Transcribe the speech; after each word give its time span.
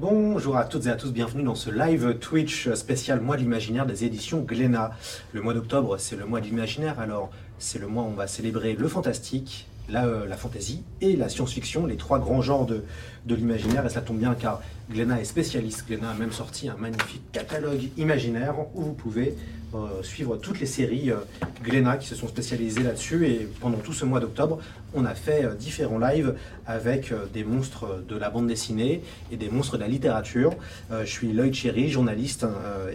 Bonjour 0.00 0.56
à 0.56 0.64
toutes 0.64 0.86
et 0.86 0.90
à 0.90 0.94
tous, 0.94 1.10
bienvenue 1.10 1.42
dans 1.42 1.56
ce 1.56 1.70
live 1.70 2.18
Twitch 2.20 2.72
spécial 2.74 3.20
mois 3.20 3.34
de 3.34 3.40
l'imaginaire 3.42 3.84
des 3.84 4.04
éditions 4.04 4.42
Glénat. 4.42 4.92
Le 5.32 5.42
mois 5.42 5.54
d'octobre, 5.54 5.96
c'est 5.98 6.14
le 6.14 6.24
mois 6.24 6.40
de 6.40 6.44
l'imaginaire, 6.44 7.00
alors 7.00 7.30
c'est 7.58 7.80
le 7.80 7.88
mois 7.88 8.04
où 8.04 8.06
on 8.06 8.14
va 8.14 8.28
célébrer 8.28 8.74
le 8.74 8.86
fantastique, 8.86 9.66
la, 9.88 10.06
euh, 10.06 10.24
la 10.24 10.36
fantasy 10.36 10.84
et 11.00 11.16
la 11.16 11.28
science-fiction, 11.28 11.84
les 11.84 11.96
trois 11.96 12.20
grands 12.20 12.42
genres 12.42 12.64
de 12.64 12.84
l'imaginaire. 13.26 13.84
Et 13.86 13.88
ça 13.88 14.00
tombe 14.00 14.18
bien 14.18 14.36
car 14.36 14.62
Glénat 14.90 15.20
est 15.20 15.24
spécialiste. 15.24 15.86
Glénat 15.86 16.10
a 16.10 16.14
même 16.14 16.32
sorti 16.32 16.68
un 16.68 16.76
magnifique 16.76 17.30
catalogue 17.32 17.90
imaginaire 17.98 18.54
où 18.74 18.82
vous 18.82 18.94
pouvez 18.94 19.34
euh, 19.74 20.02
suivre 20.02 20.38
toutes 20.38 20.60
les 20.60 20.66
séries 20.66 21.10
euh, 21.10 21.16
Glénat 21.62 21.98
qui 21.98 22.06
se 22.06 22.14
sont 22.14 22.26
spécialisées 22.26 22.82
là-dessus. 22.82 23.26
Et 23.26 23.48
pendant 23.60 23.76
tout 23.76 23.92
ce 23.92 24.06
mois 24.06 24.18
d'octobre, 24.18 24.60
on 24.94 25.04
a 25.04 25.14
fait 25.14 25.44
euh, 25.44 25.54
différents 25.54 25.98
lives 25.98 26.34
avec 26.66 27.12
euh, 27.12 27.26
des 27.34 27.44
monstres 27.44 28.02
de 28.08 28.16
la 28.16 28.30
bande 28.30 28.46
dessinée 28.46 29.02
et 29.30 29.36
des 29.36 29.50
monstres 29.50 29.76
de 29.76 29.82
la 29.82 29.88
littérature. 29.88 30.54
Je 30.90 31.04
suis 31.04 31.32
Lloyd 31.32 31.52
Cherry, 31.52 31.90
journaliste 31.90 32.46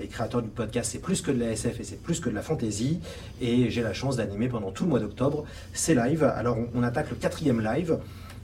et 0.01 0.07
créateur 0.07 0.41
du 0.41 0.49
podcast 0.49 0.91
C'est 0.91 0.99
plus 0.99 1.21
que 1.21 1.29
de 1.31 1.39
la 1.39 1.51
SF 1.51 1.79
et 1.79 1.83
c'est 1.83 2.01
plus 2.01 2.19
que 2.19 2.29
de 2.29 2.33
la 2.35 2.41
fantasy. 2.41 2.99
Et 3.39 3.69
j'ai 3.69 3.83
la 3.83 3.93
chance 3.93 4.17
d'animer 4.17 4.47
pendant 4.47 4.71
tout 4.71 4.83
le 4.85 4.89
mois 4.89 4.99
d'octobre 4.99 5.45
ces 5.73 5.93
lives. 5.93 6.23
Alors 6.23 6.57
on 6.73 6.81
attaque 6.81 7.11
le 7.11 7.15
quatrième 7.17 7.61
live. 7.61 7.99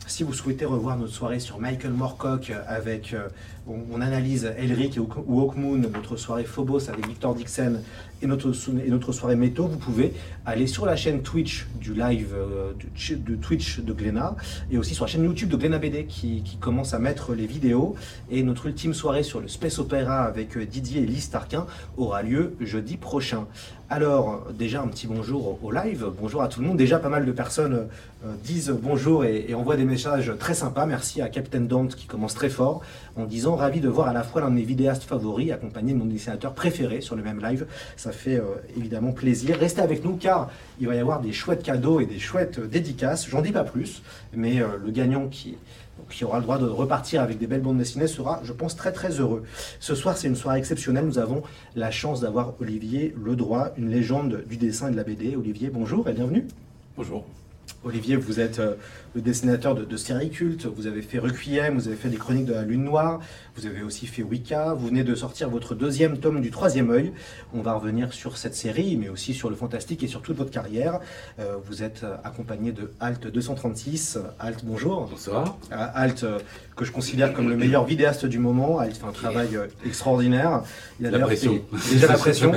Si 0.09 0.23
vous 0.23 0.33
souhaitez 0.33 0.65
revoir 0.65 0.97
notre 0.97 1.13
soirée 1.13 1.39
sur 1.39 1.59
Michael 1.59 1.91
Moorcock 1.91 2.51
avec, 2.67 3.13
euh, 3.13 3.29
on, 3.67 3.75
on 3.93 4.01
analyse 4.01 4.51
Elric 4.57 4.97
ou 4.97 5.39
Hawkmoon, 5.39 5.77
notre 5.93 6.17
soirée 6.17 6.45
Phobos 6.45 6.89
avec 6.89 7.07
Victor 7.07 7.35
Dixon 7.35 7.83
et 8.21 8.27
notre, 8.27 9.11
soirée 9.11 9.35
Métaux, 9.35 9.67
vous 9.67 9.77
pouvez 9.77 10.13
aller 10.45 10.67
sur 10.67 10.85
la 10.85 10.95
chaîne 10.95 11.21
Twitch 11.21 11.67
du 11.79 11.93
live 11.93 12.33
euh, 12.35 12.73
Twitch 13.41 13.79
de 13.79 13.93
Glénat 13.93 14.35
et 14.71 14.77
aussi 14.77 14.93
sur 14.93 15.05
la 15.05 15.11
chaîne 15.11 15.23
YouTube 15.23 15.49
de 15.49 15.55
Glénat 15.55 15.79
BD 15.79 16.05
qui, 16.05 16.43
commence 16.59 16.93
à 16.93 16.99
mettre 16.99 17.33
les 17.33 17.45
vidéos. 17.45 17.95
Et 18.29 18.43
notre 18.43 18.65
ultime 18.65 18.93
soirée 18.93 19.23
sur 19.23 19.39
le 19.39 19.47
Space 19.47 19.79
Opera 19.79 20.23
avec 20.23 20.57
euh, 20.57 20.65
Didier 20.65 21.01
et 21.01 21.05
Lise 21.05 21.29
Tarquin 21.29 21.65
aura 21.97 22.21
lieu 22.21 22.55
jeudi 22.59 22.97
prochain. 22.97 23.47
Alors, 23.91 24.45
déjà 24.53 24.83
un 24.83 24.87
petit 24.87 25.07
bonjour 25.07 25.57
au- 25.63 25.71
live, 25.71 26.05
bonjour 26.21 26.43
à 26.43 26.47
tout 26.47 26.61
le 26.61 26.67
monde. 26.67 26.77
Déjà, 26.77 26.99
pas 26.99 27.09
mal 27.09 27.25
de 27.25 27.31
personnes 27.31 27.87
euh, 28.23 28.33
disent 28.43 28.69
bonjour 28.69 29.25
et, 29.25 29.51
envoient 29.55 29.77
des 29.77 29.85
messages 29.85 30.31
très 30.37 30.53
sympas. 30.53 30.85
Merci 30.85 31.23
à 31.23 31.29
Captain 31.29 31.61
Dante 31.61 31.95
qui 31.95 32.05
commence 32.05 32.35
très 32.35 32.49
fort 32.49 32.81
en 33.15 33.25
disant 33.25 33.55
ravi 33.55 33.79
de 33.79 33.89
voir 33.89 34.07
à 34.07 34.13
la 34.13 34.21
fois 34.21 34.41
l'un 34.41 34.51
de 34.51 34.55
mes 34.55 34.61
vidéastes 34.61 35.03
favoris 35.03 35.51
accompagné 35.51 35.93
de 35.93 35.97
mon 35.97 36.05
dessinateur 36.05 36.53
préféré 36.53 37.01
sur 37.01 37.15
le 37.15 37.23
même 37.23 37.41
live. 37.41 37.65
Fait 38.11 38.37
euh, 38.37 38.55
évidemment 38.77 39.11
plaisir. 39.11 39.57
Restez 39.57 39.81
avec 39.81 40.03
nous 40.03 40.15
car 40.15 40.49
il 40.79 40.87
va 40.87 40.95
y 40.95 40.99
avoir 40.99 41.21
des 41.21 41.31
chouettes 41.31 41.63
cadeaux 41.63 41.99
et 41.99 42.05
des 42.05 42.19
chouettes 42.19 42.59
euh, 42.59 42.67
dédicaces. 42.67 43.27
J'en 43.29 43.41
dis 43.41 43.51
pas 43.51 43.63
plus, 43.63 44.01
mais 44.33 44.61
euh, 44.61 44.67
le 44.83 44.91
gagnant 44.91 45.27
qui 45.27 45.57
qui 46.09 46.23
aura 46.23 46.37
le 46.37 46.43
droit 46.43 46.57
de 46.57 46.65
repartir 46.65 47.21
avec 47.21 47.37
des 47.37 47.45
belles 47.45 47.61
bandes 47.61 47.77
dessinées 47.77 48.07
sera, 48.07 48.39
je 48.43 48.53
pense, 48.53 48.75
très 48.75 48.93
très 48.93 49.19
heureux. 49.19 49.43
Ce 49.81 49.95
soir, 49.95 50.17
c'est 50.17 50.29
une 50.29 50.35
soirée 50.35 50.57
exceptionnelle. 50.57 51.05
Nous 51.05 51.19
avons 51.19 51.43
la 51.75 51.91
chance 51.91 52.21
d'avoir 52.21 52.53
Olivier 52.61 53.13
Ledroit, 53.21 53.73
une 53.77 53.89
légende 53.89 54.43
du 54.47 54.55
dessin 54.55 54.87
et 54.87 54.91
de 54.91 54.95
la 54.95 55.03
BD. 55.03 55.35
Olivier, 55.35 55.69
bonjour 55.69 56.07
et 56.07 56.13
bienvenue. 56.13 56.47
Bonjour. 56.95 57.25
Olivier, 57.83 58.15
vous 58.15 58.39
êtes 58.39 58.61
le 59.15 59.21
dessinateur 59.21 59.75
de, 59.75 59.85
de 59.85 59.97
séries 59.97 60.29
cultes, 60.29 60.65
vous 60.67 60.87
avez 60.87 61.01
fait 61.01 61.19
Requiem, 61.19 61.75
vous 61.75 61.87
avez 61.87 61.97
fait 61.97 62.09
des 62.09 62.17
chroniques 62.17 62.45
de 62.45 62.53
la 62.53 62.61
Lune 62.63 62.83
Noire, 62.83 63.19
vous 63.55 63.65
avez 63.65 63.81
aussi 63.81 64.05
fait 64.07 64.21
Wicca, 64.23 64.73
vous 64.73 64.87
venez 64.87 65.03
de 65.03 65.15
sortir 65.15 65.49
votre 65.49 65.73
deuxième 65.75 66.17
tome 66.19 66.41
du 66.41 66.51
Troisième 66.51 66.91
œil. 66.91 67.11
On 67.53 67.61
va 67.61 67.73
revenir 67.73 68.13
sur 68.13 68.37
cette 68.37 68.55
série, 68.55 68.97
mais 68.97 69.09
aussi 69.09 69.33
sur 69.33 69.49
le 69.49 69.55
fantastique 69.55 70.03
et 70.03 70.07
sur 70.07 70.21
toute 70.21 70.37
votre 70.37 70.51
carrière. 70.51 70.99
Euh, 71.39 71.55
vous 71.65 71.81
êtes 71.83 72.05
accompagné 72.23 72.71
de 72.71 72.91
Alt 72.99 73.27
236. 73.27 74.19
Alt, 74.39 74.63
bonjour. 74.63 75.07
Bonsoir. 75.09 75.57
Euh, 75.71 75.75
Alt, 75.93 76.23
euh, 76.23 76.37
que 76.75 76.85
je 76.85 76.91
considère 76.91 77.33
comme 77.33 77.49
le 77.49 77.57
meilleur 77.57 77.85
vidéaste 77.85 78.25
du 78.25 78.39
moment. 78.39 78.79
Alt 78.79 78.95
fait 78.97 79.05
un 79.07 79.11
travail 79.11 79.55
euh, 79.55 79.65
extraordinaire. 79.85 80.61
Il 80.99 81.07
a 81.07 81.11
La 81.11 81.19
pression. 81.19 81.59
fait- 81.73 81.93
Déjà 81.95 82.07
la 82.11 82.17
pression. 82.17 82.51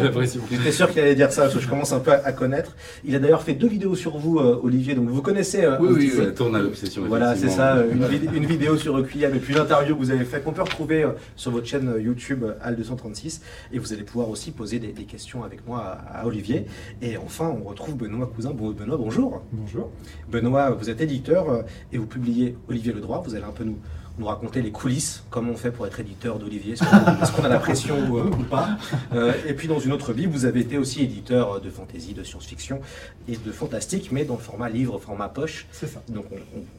J'étais 0.50 0.72
sûr 0.72 0.91
qu'il 0.91 1.00
allait 1.00 1.15
dire 1.15 1.32
ça, 1.32 1.43
parce 1.43 1.54
que 1.54 1.60
je 1.60 1.69
commence 1.69 1.93
un 1.93 2.00
peu 2.00 2.12
à, 2.12 2.25
à 2.27 2.32
connaître. 2.32 2.77
Il 3.04 3.15
a 3.16 3.19
d'ailleurs 3.19 3.43
fait 3.43 3.54
deux 3.54 3.69
vidéos 3.69 3.97
sur 3.97 4.19
vous, 4.19 4.38
euh, 4.38 4.60
Olivier, 4.62 4.94
donc 4.94 5.09
vous 5.09 5.22
connaissez 5.22 5.65
euh, 5.65 5.78
Oui, 5.81 5.88
oui, 5.93 6.12
tourne 6.42 6.56
à 6.56 6.60
l'obsession. 6.60 7.04
Voilà, 7.06 7.36
c'est 7.36 7.48
ça, 7.48 7.84
une, 7.91 8.04
vid- 8.06 8.30
une 8.34 8.47
vidéo 8.47 8.76
sur 8.76 8.94
Requiem 8.94 9.34
et 9.34 9.38
puis 9.38 9.54
une 9.54 9.60
interview 9.60 9.94
que 9.94 10.00
vous 10.00 10.10
avez 10.10 10.25
fait 10.25 10.42
qu'on 10.42 10.53
peut 10.53 10.62
retrouver 10.62 11.04
euh, 11.04 11.12
sur 11.36 11.50
votre 11.50 11.66
chaîne 11.66 11.88
euh, 11.88 12.00
YouTube 12.00 12.44
euh, 12.44 12.54
Al236 12.70 13.41
et 13.72 13.78
vous 13.78 13.92
allez 13.92 14.03
pouvoir 14.03 14.28
aussi 14.28 14.50
poser 14.50 14.78
des, 14.78 14.92
des 14.92 15.04
questions 15.04 15.44
avec 15.44 15.66
moi 15.66 15.80
à, 15.80 16.20
à 16.22 16.26
Olivier. 16.26 16.66
Et 17.00 17.16
enfin, 17.16 17.48
on 17.48 17.69
retrouve 17.69 17.97
Benoît 17.97 18.30
Cousin. 18.34 18.50
Benoît, 18.53 18.97
bonjour. 18.97 19.42
Bonjour. 19.53 19.91
Benoît, 20.30 20.70
vous 20.70 20.91
êtes 20.91 21.00
éditeur 21.00 21.64
et 21.92 21.98
vous 21.98 22.06
publiez 22.06 22.56
Olivier 22.69 22.92
le 22.92 23.00
Droit. 23.00 23.22
Vous 23.24 23.34
allez 23.34 23.44
un 23.44 23.50
peu 23.53 23.64
nous, 23.64 23.78
nous 24.19 24.27
raconter 24.27 24.61
les 24.62 24.71
coulisses, 24.71 25.25
comment 25.31 25.53
on 25.53 25.56
fait 25.56 25.71
pour 25.71 25.87
être 25.87 25.99
éditeur 26.00 26.39
d'Olivier, 26.39 26.75
est-ce 26.75 27.33
qu'on 27.33 27.45
a 27.45 27.49
la 27.49 27.59
pression 27.59 27.97
ou, 28.11 28.19
euh, 28.19 28.25
ou 28.25 28.43
pas. 28.45 28.77
Euh, 29.15 29.33
et 29.47 29.55
puis 29.55 29.69
dans 29.69 29.78
une 29.78 29.93
autre 29.93 30.12
vie, 30.12 30.27
vous 30.27 30.45
avez 30.45 30.61
été 30.61 30.78
aussi 30.78 31.03
éditeur 31.03 31.61
de 31.61 31.71
fantasy, 31.71 32.12
de 32.12 32.22
science-fiction 32.22 32.81
et 33.28 33.37
de 33.37 33.53
fantastique, 33.53 34.11
mais 34.12 34.25
dans 34.25 34.34
le 34.34 34.41
format 34.41 34.69
livre, 34.69 34.99
format 34.99 35.28
poche. 35.28 35.67
C'est 35.72 35.87
ça. 35.87 36.03
Donc 36.09 36.27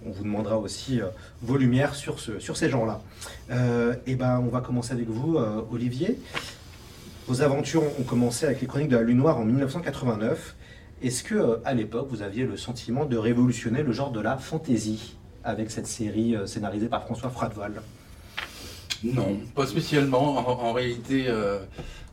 on, 0.06 0.12
vous 0.12 0.24
demandera 0.24 0.58
aussi 0.58 1.02
euh, 1.02 1.06
vos 1.42 1.58
lumières 1.58 1.96
sur, 1.96 2.20
ce, 2.20 2.40
sur 2.40 2.58
ces 2.58 2.70
gens-là. 2.70 3.02
Et 4.06 4.16
ben 4.16 4.40
on 4.40 4.50
va 4.50 4.62
commencer 4.62 4.94
avec 4.94 5.08
vous, 5.08 5.38
Olivier. 5.72 6.20
Vos 7.28 7.42
aventures 7.42 7.84
ont 8.00 8.04
commencé 8.04 8.46
avec 8.46 8.62
les 8.62 8.68
chroniques 8.68 8.90
de 8.90 8.96
la 8.96 9.04
Lune 9.04 9.18
Noire 9.18 9.38
en 9.38 9.46
1989. 9.46 10.56
Est-ce 11.02 11.24
que 11.24 11.60
à 11.66 11.74
l'époque 11.74 12.08
vous 12.10 12.22
aviez 12.22 12.46
le 12.46 12.58
sentiment 12.58 13.06
de 13.06 13.18
révolutionner 13.18 13.84
le 13.84 13.92
genre 13.92 14.12
de 14.12 14.20
la 14.20 14.38
fantasy 14.38 15.16
avec 15.44 15.72
cette 15.72 15.88
série 15.88 16.36
euh, 16.36 16.46
scénarisée 16.46 16.88
par 16.88 17.04
François 17.04 17.30
Fradval 17.30 17.82
Non, 19.04 19.40
pas 19.56 19.68
spécialement. 19.68 20.38
En, 20.64 20.74
réalité, 20.74 21.26
euh, 21.28 21.60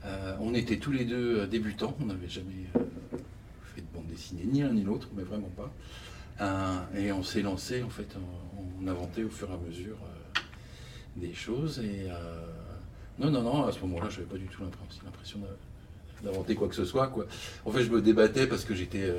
euh, 0.05 0.35
on 0.41 0.55
était 0.55 0.79
tous 0.79 0.93
les 0.93 1.05
deux 1.05 1.47
débutants. 1.47 1.97
On 2.01 2.07
n'avait 2.07 2.29
jamais 2.29 2.67
fait 3.75 3.81
de 3.81 3.87
bande 3.95 4.07
dessinée, 4.07 4.45
ni 4.45 4.63
l'un 4.63 4.73
ni 4.73 4.83
l'autre, 4.83 5.09
mais 5.15 5.23
vraiment 5.23 5.51
pas. 5.57 5.73
Et 6.97 7.13
on 7.13 7.23
s'est 7.23 7.43
lancé, 7.43 7.83
en 7.83 7.91
fait, 7.91 8.09
on, 8.17 8.89
inventait 8.89 9.23
au 9.23 9.29
fur 9.29 9.51
et 9.51 9.53
à 9.53 9.59
mesure 9.59 9.99
des 11.15 11.35
choses. 11.35 11.81
Et 11.81 12.09
non, 13.19 13.31
non, 13.31 13.43
non, 13.43 13.67
à 13.67 13.73
ce 13.73 13.81
moment-là, 13.81 14.09
je 14.09 14.21
n'avais 14.21 14.31
pas 14.31 14.39
du 14.39 14.47
tout 14.47 14.63
l'impression 15.05 15.39
d'inventer 16.25 16.55
quoi 16.55 16.67
que 16.67 16.75
ce 16.75 16.87
soit. 16.87 17.13
En 17.67 17.71
fait, 17.71 17.85
je 17.85 17.91
me 17.91 18.01
débattais 18.01 18.47
parce 18.47 18.65
que 18.65 18.75
j'étais 18.75 19.13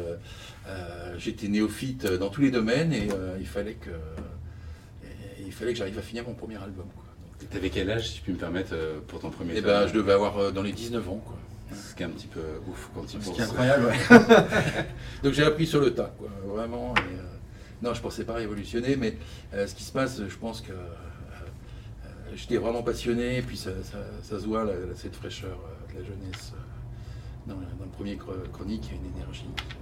euh, 0.67 1.15
j'étais 1.17 1.47
néophyte 1.47 2.05
dans 2.05 2.29
tous 2.29 2.41
les 2.41 2.51
domaines 2.51 2.93
et 2.93 3.09
euh, 3.11 3.37
il 3.39 3.47
fallait 3.47 3.73
que 3.75 3.89
et 5.03 5.43
il 5.45 5.51
fallait 5.51 5.71
que 5.73 5.77
j'arrive 5.79 5.97
à 5.97 6.01
finir 6.03 6.23
mon 6.27 6.33
premier 6.35 6.55
album. 6.57 6.85
Donc, 7.39 7.49
T'avais 7.49 7.69
quel 7.71 7.89
âge, 7.89 8.09
si 8.09 8.17
je 8.17 8.21
puis 8.21 8.33
me 8.33 8.37
permettre, 8.37 8.71
euh, 8.73 8.99
pour 9.07 9.19
ton 9.19 9.31
premier 9.31 9.53
eh 9.55 9.61
tome 9.61 9.65
ben, 9.71 9.87
je 9.87 9.93
devais 9.93 10.13
avoir 10.13 10.37
euh, 10.37 10.51
dans 10.51 10.61
les 10.61 10.71
19 10.71 11.09
ans. 11.09 11.21
Quoi. 11.25 11.37
Ce 11.73 11.95
qui 11.95 12.03
est 12.03 12.05
un 12.05 12.09
petit 12.09 12.27
peu 12.27 12.41
ouf 12.69 12.89
quand 12.93 13.01
tu 13.05 13.19
Ce 13.19 13.25
penses. 13.25 13.35
qui 13.35 13.41
est 13.41 13.45
incroyable. 13.45 13.85
ouais. 13.87 13.97
Donc 15.23 15.33
j'ai 15.33 15.43
appris 15.43 15.65
sur 15.65 15.81
le 15.81 15.93
tas, 15.93 16.13
quoi, 16.17 16.29
vraiment. 16.45 16.93
et, 16.97 16.99
euh, 16.99 17.23
non, 17.81 17.93
je 17.95 18.01
pensais 18.01 18.23
pas 18.25 18.33
révolutionner, 18.33 18.95
mais 18.95 19.17
euh, 19.55 19.65
ce 19.65 19.73
qui 19.73 19.83
se 19.83 19.91
passe, 19.91 20.21
je 20.27 20.37
pense 20.37 20.61
que 20.61 20.71
euh, 20.71 20.75
euh, 20.75 22.07
j'étais 22.35 22.57
vraiment 22.57 22.83
passionné, 22.83 23.37
et 23.37 23.41
puis 23.41 23.57
ça, 23.57 23.71
ça- 23.83 23.97
ça 24.21 24.39
se 24.39 24.45
voit, 24.45 24.67
cette 24.95 25.15
fraîcheur 25.15 25.57
euh, 25.57 25.93
de 25.93 25.99
la 25.99 26.05
jeunesse. 26.05 26.53
euh, 26.53 26.57
dans, 27.47 27.55
le- 27.55 27.65
dans 27.79 27.85
le 27.85 27.89
premier 27.91 28.17
chronique, 28.53 28.83
il 28.89 28.95
y 28.95 28.97
a 28.99 29.01
une 29.01 29.15
énergie 29.17 29.45
euh, 29.47 29.80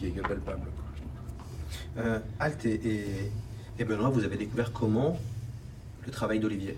qui 0.00 0.06
est 0.18 0.22
trouve. 0.22 0.54
Euh, 1.98 2.18
Alt 2.38 2.64
et, 2.66 2.74
et, 2.74 3.04
et 3.78 3.84
Benoît, 3.84 4.08
vous 4.08 4.24
avez 4.24 4.36
découvert 4.36 4.72
comment 4.72 5.18
le 6.06 6.12
travail 6.12 6.40
d'Olivier? 6.40 6.76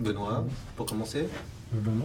Benoît, 0.00 0.44
pour 0.76 0.86
commencer 0.86 1.26
Euh, 1.74 1.78
ben. 1.84 2.02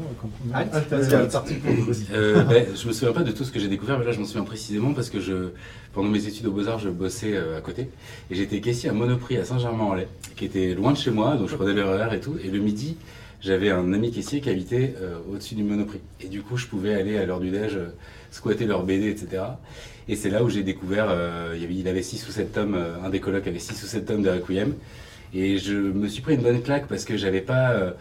Alt, 0.54 0.74
Alt, 0.74 0.94
Alt, 0.94 1.36
Alt. 1.36 1.36
le 1.64 1.90
aussi. 1.90 2.06
Euh, 2.12 2.44
ben, 2.44 2.66
je 2.76 2.88
me 2.88 2.94
souviens 2.94 3.14
pas 3.14 3.24
de 3.24 3.32
tout 3.32 3.44
ce 3.44 3.52
que 3.52 3.60
j'ai 3.60 3.68
découvert, 3.68 3.98
mais 3.98 4.06
là 4.06 4.12
je 4.12 4.20
m'en 4.20 4.26
souviens 4.26 4.44
précisément 4.44 4.94
parce 4.94 5.10
que 5.10 5.20
je, 5.20 5.50
pendant 5.94 6.10
mes 6.10 6.26
études 6.28 6.46
aux 6.46 6.52
Beaux-Arts, 6.52 6.80
je 6.80 6.90
bossais 6.90 7.36
euh, 7.36 7.58
à 7.58 7.62
côté 7.62 7.90
et 8.30 8.36
j'étais 8.36 8.62
caissier 8.62 8.90
à 8.90 8.94
Monoprix 8.94 9.38
à 9.38 9.46
Saint-Germain-en-Laye, 9.46 10.08
qui 10.36 10.46
était 10.46 10.76
loin 10.76 10.92
de 10.92 10.98
chez 10.98 11.12
moi, 11.12 11.36
donc 11.36 11.50
je 11.50 11.56
prenais 11.56 11.74
le 11.74 11.84
RER 11.84 12.16
et 12.16 12.20
tout. 12.20 12.38
Et 12.44 12.50
le 12.50 12.60
midi, 12.60 12.96
j'avais 13.42 13.72
un 13.72 13.92
ami 13.94 14.12
caissier 14.12 14.40
qui 14.42 14.50
habitait 14.50 14.96
euh, 15.02 15.18
au-dessus 15.32 15.56
du 15.56 15.64
Monoprix. 15.64 16.02
Et 16.22 16.28
du 16.28 16.42
coup, 16.42 16.58
je 16.58 16.68
pouvais 16.68 16.94
aller 16.94 17.18
à 17.18 17.26
l'heure 17.26 17.40
du 17.40 17.50
déj, 17.52 17.76
euh, 17.76 17.90
squatter 18.32 18.66
leur 18.66 18.84
BD, 18.84 19.10
etc. 19.10 19.44
Et 20.10 20.16
c'est 20.16 20.32
là 20.32 20.44
où 20.44 20.50
j'ai 20.50 20.64
découvert, 20.64 21.06
euh, 21.10 21.56
il, 21.56 21.64
avait, 21.64 21.76
il 21.76 21.88
avait 21.88 22.02
6 22.02 22.28
ou 22.28 22.32
7 22.32 22.52
tomes, 22.52 22.74
euh, 22.74 22.96
un 23.04 23.12
des 23.12 23.20
colocs 23.20 23.46
avait 23.46 23.60
6 23.60 23.84
ou 23.84 23.86
7 23.86 24.06
tomes 24.06 24.24
de 24.24 24.30
Requiem. 24.32 24.74
Et 25.36 25.60
je 25.60 25.76
me 25.76 26.08
suis 26.08 26.24
pris 26.24 26.34
une 26.34 26.42
bonne 26.42 26.64
claque 26.64 26.88
parce 26.88 27.06
que 27.06 27.16
j'avais 27.16 27.42
pas 27.42 27.74
euh, 27.74 27.92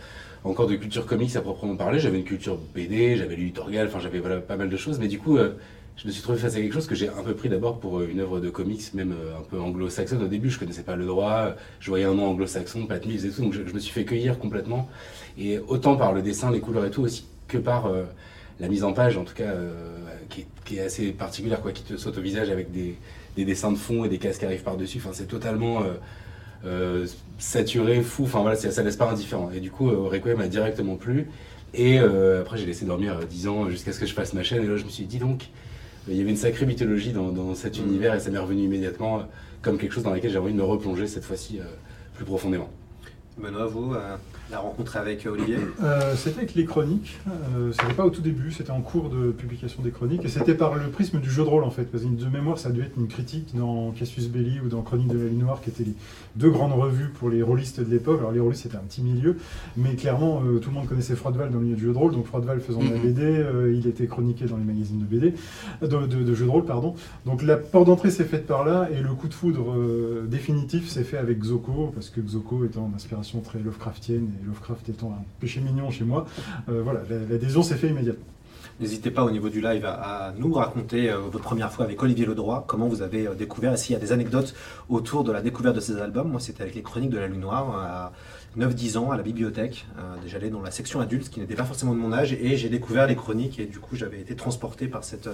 encore 0.43 0.67
de 0.67 0.77
culture 0.77 1.05
comics 1.05 1.37
à 1.37 1.43
proprement 1.43 1.77
parler. 1.77 1.99
J'avais 1.99 2.17
une 2.17 2.25
culture 2.25 2.59
BD, 2.75 3.17
j'avais 3.19 3.37
lu 3.37 3.53
Torgal, 3.53 3.89
enfin 3.89 4.01
j'avais 4.01 4.21
pas 4.21 4.57
mal 4.57 4.71
de 4.71 4.77
choses. 4.79 4.99
Mais 4.99 5.09
du 5.09 5.19
coup, 5.19 5.37
je 5.37 6.07
me 6.07 6.11
suis 6.11 6.23
trouvé 6.23 6.39
face 6.39 6.55
à 6.55 6.61
quelque 6.61 6.73
chose 6.73 6.87
que 6.87 6.95
j'ai 6.95 7.11
un 7.11 7.23
peu 7.23 7.35
pris 7.35 7.51
d'abord 7.51 7.79
pour 7.79 8.01
une 8.01 8.21
œuvre 8.21 8.41
de 8.41 8.49
comics, 8.49 8.95
même 8.95 9.15
un 9.39 9.43
peu 9.43 9.61
anglo-saxonne. 9.61 10.23
Au 10.23 10.29
début, 10.29 10.49
je 10.49 10.59
connaissais 10.59 10.85
pas 10.85 10.97
le 10.97 11.05
droit, 11.05 11.55
je 11.81 11.91
voyais 11.91 12.07
un 12.07 12.15
nom 12.15 12.29
anglo-saxon, 12.29 12.87
Pat 12.87 13.05
Mills 13.05 13.27
et 13.27 13.31
tout, 13.31 13.43
donc 13.43 13.53
je, 13.53 13.61
me 13.61 13.79
suis 13.79 13.93
fait 13.93 14.07
cueillir 14.07 14.39
complètement. 14.39 14.89
Et 15.39 15.59
autant 15.59 15.97
par 15.97 16.15
le 16.15 16.23
dessin, 16.23 16.51
les 16.51 16.61
couleurs 16.61 16.87
et 16.87 16.91
tout 16.91 17.03
aussi, 17.03 17.27
que 17.49 17.59
par 17.59 17.93
la 18.61 18.69
mise 18.69 18.85
en 18.85 18.93
page, 18.93 19.17
en 19.17 19.25
tout 19.25 19.35
cas, 19.35 19.45
euh, 19.45 19.71
qui, 20.29 20.43
est, 20.43 20.47
qui 20.65 20.77
est 20.79 20.83
assez 20.83 21.13
particulière, 21.13 21.61
quoi, 21.61 21.73
qui 21.73 21.83
te 21.83 21.97
saute 21.97 22.19
au 22.19 22.21
visage 22.21 22.51
avec 22.51 22.71
des, 22.73 22.97
des 23.37 23.45
dessins 23.45 23.71
de 23.73 23.77
fond 23.77 24.05
et 24.05 24.09
des 24.09 24.19
cases 24.19 24.39
qui 24.39 24.45
arrivent 24.45 24.63
par-dessus. 24.65 24.99
Enfin, 24.99 25.11
c'est 25.13 25.27
totalement. 25.29 25.83
euh, 25.83 25.95
euh, 26.65 27.07
saturé, 27.39 28.03
fou, 28.03 28.25
enfin 28.25 28.41
voilà, 28.41 28.57
ça, 28.57 28.83
laisse 28.83 28.97
pas 28.97 29.09
indifférent. 29.09 29.51
Et 29.55 29.61
du 29.61 29.71
coup, 29.71 29.89
Requiem 30.09 30.39
m'a 30.39 30.49
directement 30.49 30.97
plu. 30.97 31.29
Et 31.75 32.01
euh, 32.01 32.41
après, 32.41 32.57
j'ai 32.59 32.67
laissé 32.67 32.85
dormir 32.85 33.19
euh, 33.19 33.25
10 33.25 33.47
ans 33.49 33.71
jusqu'à 33.71 33.93
ce 33.93 34.01
que 34.01 34.07
je 34.07 34.13
fasse 34.15 34.33
ma 34.33 34.43
chaîne. 34.43 34.65
Et 34.65 34.67
là, 34.67 34.77
je 34.77 34.85
me 34.85 34.89
suis 34.89 35.05
dit, 35.05 35.19
donc, 35.19 35.51
il 36.09 36.17
y 36.17 36.21
avait 36.21 36.31
une 36.31 36.37
sacrée 36.37 36.67
mythologie 36.67 37.13
dans, 37.13 37.29
dans 37.29 37.55
cet 37.55 37.79
univers 37.79 38.15
et 38.15 38.21
ça 38.21 38.31
m'est 38.31 38.39
revenu 38.39 38.65
immédiatement 38.65 39.23
comme 39.63 39.79
quelque 39.79 39.93
chose 39.93 40.03
dans 40.05 40.13
lequel 40.15 40.31
j'ai 40.31 40.39
envie 40.39 40.53
de 40.53 40.57
me 40.57 40.65
replonger 40.65 41.07
cette 41.07 41.25
fois-ci 41.25 41.61
euh, 41.61 41.65
plus 42.17 42.25
profondément. 42.25 42.71
Benoît, 43.37 43.67
vous, 43.67 43.95
euh, 43.95 44.17
la 44.51 44.59
rencontre 44.61 44.97
avec 44.97 45.27
euh, 45.27 45.31
Olivier 45.33 45.59
Euh, 45.83 46.15
c'était 46.17 46.39
avec 46.39 46.55
les 46.55 46.65
chroniques. 46.65 47.19
Euh, 47.29 47.71
c'était 47.73 47.93
pas 47.95 48.05
au 48.07 48.11
tout 48.11 48.23
début, 48.23 48.51
c'était 48.51 48.71
en 48.71 48.81
cours 48.81 49.11
de 49.11 49.31
publication 49.31 49.83
des 49.83 49.91
chroniques. 49.91 50.25
Et 50.25 50.29
c'était 50.29 50.55
par 50.55 50.75
le 50.75 50.89
prisme 50.89 51.21
du 51.21 51.31
jeu 51.31 51.45
de 51.45 51.49
rôle 51.49 51.65
en 51.65 51.71
fait. 51.71 51.85
Parce 51.85 52.03
que 52.03 52.09
de 52.09 52.29
mémoire, 52.29 52.59
ça 52.59 52.71
a 52.71 52.73
dû 52.73 52.81
être 52.81 52.97
une 52.97 53.09
critique 53.09 53.55
dans 53.55 53.91
Cassius 53.93 54.29
Belli 54.29 54.61
ou 54.61 54.69
dans 54.69 54.83
Chronique 54.83 55.09
de 55.09 55.19
la 55.19 55.25
Lune 55.25 55.41
Noire, 55.41 55.61
qui 55.61 55.71
étaient 55.71 55.85
les 55.85 55.95
deux 56.37 56.51
grandes 56.51 56.73
revues 56.73 57.09
pour 57.11 57.29
les 57.29 57.43
rôlistes 57.43 57.81
de 57.81 57.91
l'époque. 57.91 58.21
Alors 58.21 58.33
les 58.33 58.41
rôlistes 58.41 58.63
c'était 58.63 58.77
un 58.77 58.81
petit 58.89 59.03
milieu, 59.03 59.37
mais 59.77 59.95
clairement 59.97 60.43
euh, 60.45 60.59
tout 60.59 60.71
le 60.71 60.77
monde 60.77 60.89
connaissait 60.89 61.15
Froidval 61.17 61.51
dans 61.51 61.59
le 61.59 61.65
milieu 61.65 61.77
du 61.77 61.83
jeu 61.85 61.93
de 61.93 61.99
rôle. 61.99 62.13
Donc 62.13 62.27
Froidval 62.27 62.61
faisant 62.61 62.81
de 62.81 62.85
la 62.89 62.97
Mhm. 62.97 63.03
BD, 63.03 63.45
il 63.75 63.87
était 63.87 64.07
chroniqué 64.07 64.47
dans 64.47 64.57
les 64.57 64.65
magazines 64.65 64.99
de 64.99 65.05
BD, 65.05 65.35
de, 65.83 65.87
de, 65.87 66.23
de 66.25 66.35
jeux 66.35 66.47
de 66.47 66.51
rôle 66.51 66.65
pardon. 66.65 66.95
Donc 67.27 67.43
la 67.43 67.57
porte 67.57 67.87
d'entrée 67.87 68.11
s'est 68.11 68.25
faite 68.25 68.47
par 68.47 68.65
là 68.65 68.89
et 68.91 69.01
le 69.03 69.13
coup 69.15 69.29
de 69.29 69.35
foudre 69.35 69.75
définitif 70.27 70.89
s'est 70.89 71.05
fait 71.05 71.19
avec 71.19 71.39
Xoko 71.39 71.91
parce 71.95 72.09
que 72.11 72.21
Xoko 72.21 72.65
étant 72.65 72.89
d'inspiration 72.89 73.41
très 73.41 73.59
Lovecraftienne 73.59 74.29
et 74.38 74.38
Lovecraft 74.47 74.89
étant 74.89 75.13
un 75.13 75.23
péché 75.41 75.61
mignon 75.61 75.91
chez 75.91 76.05
moi, 76.05 76.27
euh, 76.69 76.83
voilà, 76.83 77.01
la- 77.09 77.19
l'adhésion 77.31 77.63
s'est 77.63 77.77
faite 77.77 77.91
immédiatement. 77.91 78.25
N'hésitez 78.81 79.11
pas 79.11 79.25
au 79.25 79.31
niveau 79.33 79.49
du 79.49 79.61
live 79.61 79.85
à, 79.85 80.33
nous 80.39 80.53
raconter 80.53 81.11
euh, 81.11 81.19
votre 81.19 81.43
première 81.43 81.73
fois 81.73 81.85
avec 81.85 82.01
Olivier 82.01 82.27
Ledroit, 82.27 82.65
comment 82.69 82.87
vous 82.87 83.03
avez 83.03 83.27
euh, 83.27 83.35
découvert, 83.35 83.73
et 83.73 83.77
s'il 83.77 83.93
y 83.93 83.97
a 83.97 83.99
des 83.99 84.13
anecdotes 84.13 84.55
autour 84.89 85.25
de 85.25 85.33
la 85.33 85.43
découverte 85.43 85.75
de 85.75 85.81
ces 85.81 86.01
albums. 86.01 86.31
Moi, 86.31 86.39
c'était 86.39 86.63
avec 86.63 86.77
les 86.77 86.83
Chroniques 86.83 87.11
de 87.11 87.19
la 87.19 87.27
Lune 87.27 87.41
Noire 87.41 87.75
à 87.77 88.13
9-10 88.57 88.97
ans 88.97 89.11
à 89.11 89.17
la 89.17 89.25
bibliothèque. 89.25 89.85
Euh, 89.99 90.15
déjà 90.23 90.37
allé 90.37 90.49
dans 90.51 90.63
la 90.63 90.71
section 90.71 91.01
adulte, 91.01 91.25
ce 91.25 91.31
qui 91.31 91.41
n'était 91.41 91.57
pas 91.57 91.65
forcément 91.65 91.93
de 91.93 91.99
mon 91.99 92.13
âge, 92.13 92.33
et 92.35 92.57
j'ai 92.57 92.69
découvert 92.69 93.09
les 93.09 93.17
Chroniques, 93.17 93.59
et 93.59 93.67
du 93.67 93.81
coup, 93.81 93.97
j'avais 93.97 94.21
été 94.21 94.37
transporté 94.37 94.87
par, 94.87 95.03
cette, 95.03 95.29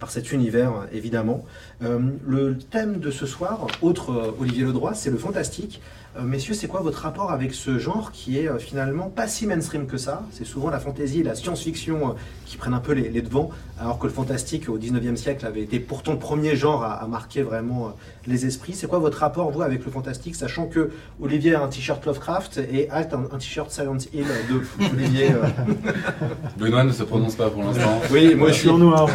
par 0.00 0.10
cet 0.10 0.32
univers, 0.32 0.72
évidemment. 0.92 1.44
Le 1.80 2.58
thème 2.58 2.98
de 2.98 3.12
ce 3.12 3.24
soir, 3.24 3.68
autre 3.82 4.34
Olivier 4.40 4.64
Ledroit, 4.64 4.94
c'est 4.94 5.10
le 5.10 5.16
fantastique. 5.18 5.80
Euh, 6.18 6.22
messieurs, 6.22 6.54
c'est 6.54 6.66
quoi 6.66 6.80
votre 6.80 7.02
rapport 7.02 7.30
avec 7.30 7.54
ce 7.54 7.78
genre 7.78 8.10
qui 8.10 8.36
est 8.36 8.48
euh, 8.48 8.58
finalement 8.58 9.10
pas 9.10 9.28
si 9.28 9.46
mainstream 9.46 9.86
que 9.86 9.96
ça? 9.96 10.24
C'est 10.32 10.44
souvent 10.44 10.68
la 10.68 10.80
fantasy 10.80 11.20
et 11.20 11.22
la 11.22 11.36
science-fiction 11.36 12.10
euh, 12.10 12.12
qui 12.46 12.56
prennent 12.56 12.74
un 12.74 12.80
peu 12.80 12.92
les, 12.94 13.10
les 13.10 13.22
devants, 13.22 13.50
alors 13.78 13.96
que 14.00 14.08
le 14.08 14.12
fantastique 14.12 14.68
au 14.68 14.76
19e 14.76 15.14
siècle 15.14 15.46
avait 15.46 15.62
été 15.62 15.78
pourtant 15.78 16.10
le 16.10 16.18
premier 16.18 16.56
genre 16.56 16.82
à, 16.82 16.94
à 16.94 17.06
marquer 17.06 17.42
vraiment 17.42 17.86
euh, 17.86 17.90
les 18.26 18.44
esprits. 18.44 18.72
C'est 18.72 18.88
quoi 18.88 18.98
votre 18.98 19.18
rapport, 19.18 19.52
vous, 19.52 19.62
avec 19.62 19.84
le 19.84 19.92
fantastique, 19.92 20.34
sachant 20.34 20.66
que 20.66 20.90
Olivier 21.22 21.54
a 21.54 21.62
un 21.62 21.68
t-shirt 21.68 22.04
Lovecraft 22.04 22.58
et 22.72 22.90
Alt 22.90 23.14
un, 23.14 23.28
un 23.32 23.38
t-shirt 23.38 23.70
Silent 23.70 23.98
Hill 24.12 24.26
de 24.50 24.62
Olivier 24.92 25.30
euh. 25.30 25.46
Benoît 26.58 26.82
ne 26.82 26.90
se 26.90 27.04
prononce 27.04 27.36
pas 27.36 27.50
pour 27.50 27.62
l'instant. 27.62 28.00
Oui, 28.10 28.34
moi 28.34 28.48
je 28.48 28.54
je 28.54 28.58
suis 28.58 28.68
en 28.68 28.78
noir, 28.78 29.08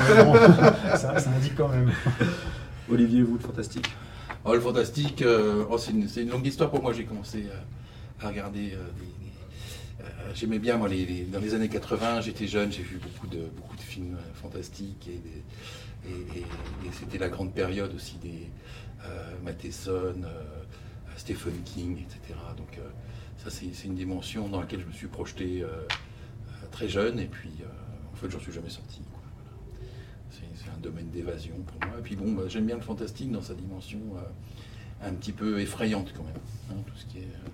ça, 0.95 1.19
ça 1.19 1.29
indique 1.29 1.55
quand 1.57 1.67
même. 1.67 1.91
Olivier, 2.89 3.21
vous, 3.21 3.33
le 3.33 3.39
fantastique? 3.39 3.89
Oh, 4.47 4.53
le 4.53 4.59
fantastique, 4.59 5.23
euh, 5.23 5.65
oh, 5.71 5.77
c'est 5.79 5.89
une, 5.91 6.07
une 6.17 6.29
longue 6.29 6.45
histoire 6.45 6.69
pour 6.69 6.81
moi. 6.81 6.93
J'ai 6.93 7.05
commencé 7.05 7.47
euh, 7.49 8.23
à 8.25 8.27
regarder. 8.29 8.73
euh, 8.73 8.77
J'aimais 10.35 10.59
bien, 10.59 10.77
moi, 10.77 10.87
dans 10.89 11.39
les 11.39 11.53
années 11.55 11.69
80, 11.69 12.21
j'étais 12.21 12.45
jeune, 12.47 12.71
j'ai 12.71 12.83
vu 12.83 12.97
beaucoup 12.99 13.25
de, 13.27 13.45
beaucoup 13.55 13.75
de 13.75 13.81
films 13.81 14.17
fantastiques 14.35 15.07
et, 15.07 16.43
c'était 16.91 17.17
la 17.17 17.29
grande 17.29 17.53
période 17.53 17.91
aussi 17.95 18.17
des 18.17 18.51
Matheson, 19.43 20.21
Stephen 21.17 21.55
King, 21.63 21.97
etc. 21.99 22.37
Donc, 22.57 22.79
ça, 23.37 23.49
c'est 23.49 23.85
une 23.85 23.95
dimension 23.95 24.47
dans 24.49 24.59
laquelle 24.59 24.81
je 24.81 24.85
me 24.85 24.91
suis 24.91 25.07
projeté 25.07 25.63
très 26.71 26.87
jeune 26.89 27.17
et 27.19 27.27
puis, 27.27 27.51
en 28.13 28.15
fait, 28.17 28.29
j'en 28.29 28.39
suis 28.39 28.51
jamais 28.51 28.69
sorti. 28.69 29.01
quoi. 29.11 29.21
Voilà. 29.33 29.89
C'est 30.29 30.63
c'est 30.63 30.69
un 30.69 30.74
domaine 30.85 31.09
d'évasion 31.09 31.55
pour 31.65 31.87
moi. 31.87 31.97
Et 31.99 32.01
puis 32.01 32.15
bon, 32.15 32.31
bah, 32.33 32.43
j'aime 32.47 32.65
bien 32.65 32.75
le 32.75 32.81
fantastique 32.81 33.31
dans 33.31 33.41
sa 33.41 33.53
dimension 33.53 33.99
euh, 34.17 35.07
un 35.07 35.13
petit 35.13 35.31
peu 35.31 35.59
effrayante 35.59 36.13
quand 36.15 36.23
même. 36.23 36.33
hein, 36.71 36.81
tout, 36.85 36.93
ce 36.97 37.05
qui 37.05 37.17
est, 37.19 37.21
euh, 37.21 37.49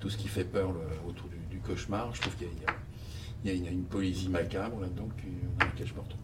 tout 0.00 0.10
ce 0.10 0.16
qui 0.16 0.28
fait 0.28 0.44
peur 0.44 0.72
le- 0.72 1.08
autour 1.08 1.28
du, 1.28 1.36
du 1.54 1.60
cauchemar. 1.60 2.14
Je 2.14 2.20
trouve 2.22 2.34
qu'il 2.36 2.46
y, 2.46 2.50
a- 2.50 2.52
il 3.44 3.48
y 3.48 3.50
a- 3.50 3.56
il 3.56 3.64
y 3.64 3.68
a- 3.68 3.70
une 3.70 3.84
poésie 3.84 4.28
macabre 4.28 4.80
là-dedans 4.80 5.08
dans 5.58 5.64
laquelle 5.66 5.86
je 5.86 5.94
me 5.94 6.00
retrouve. 6.00 6.18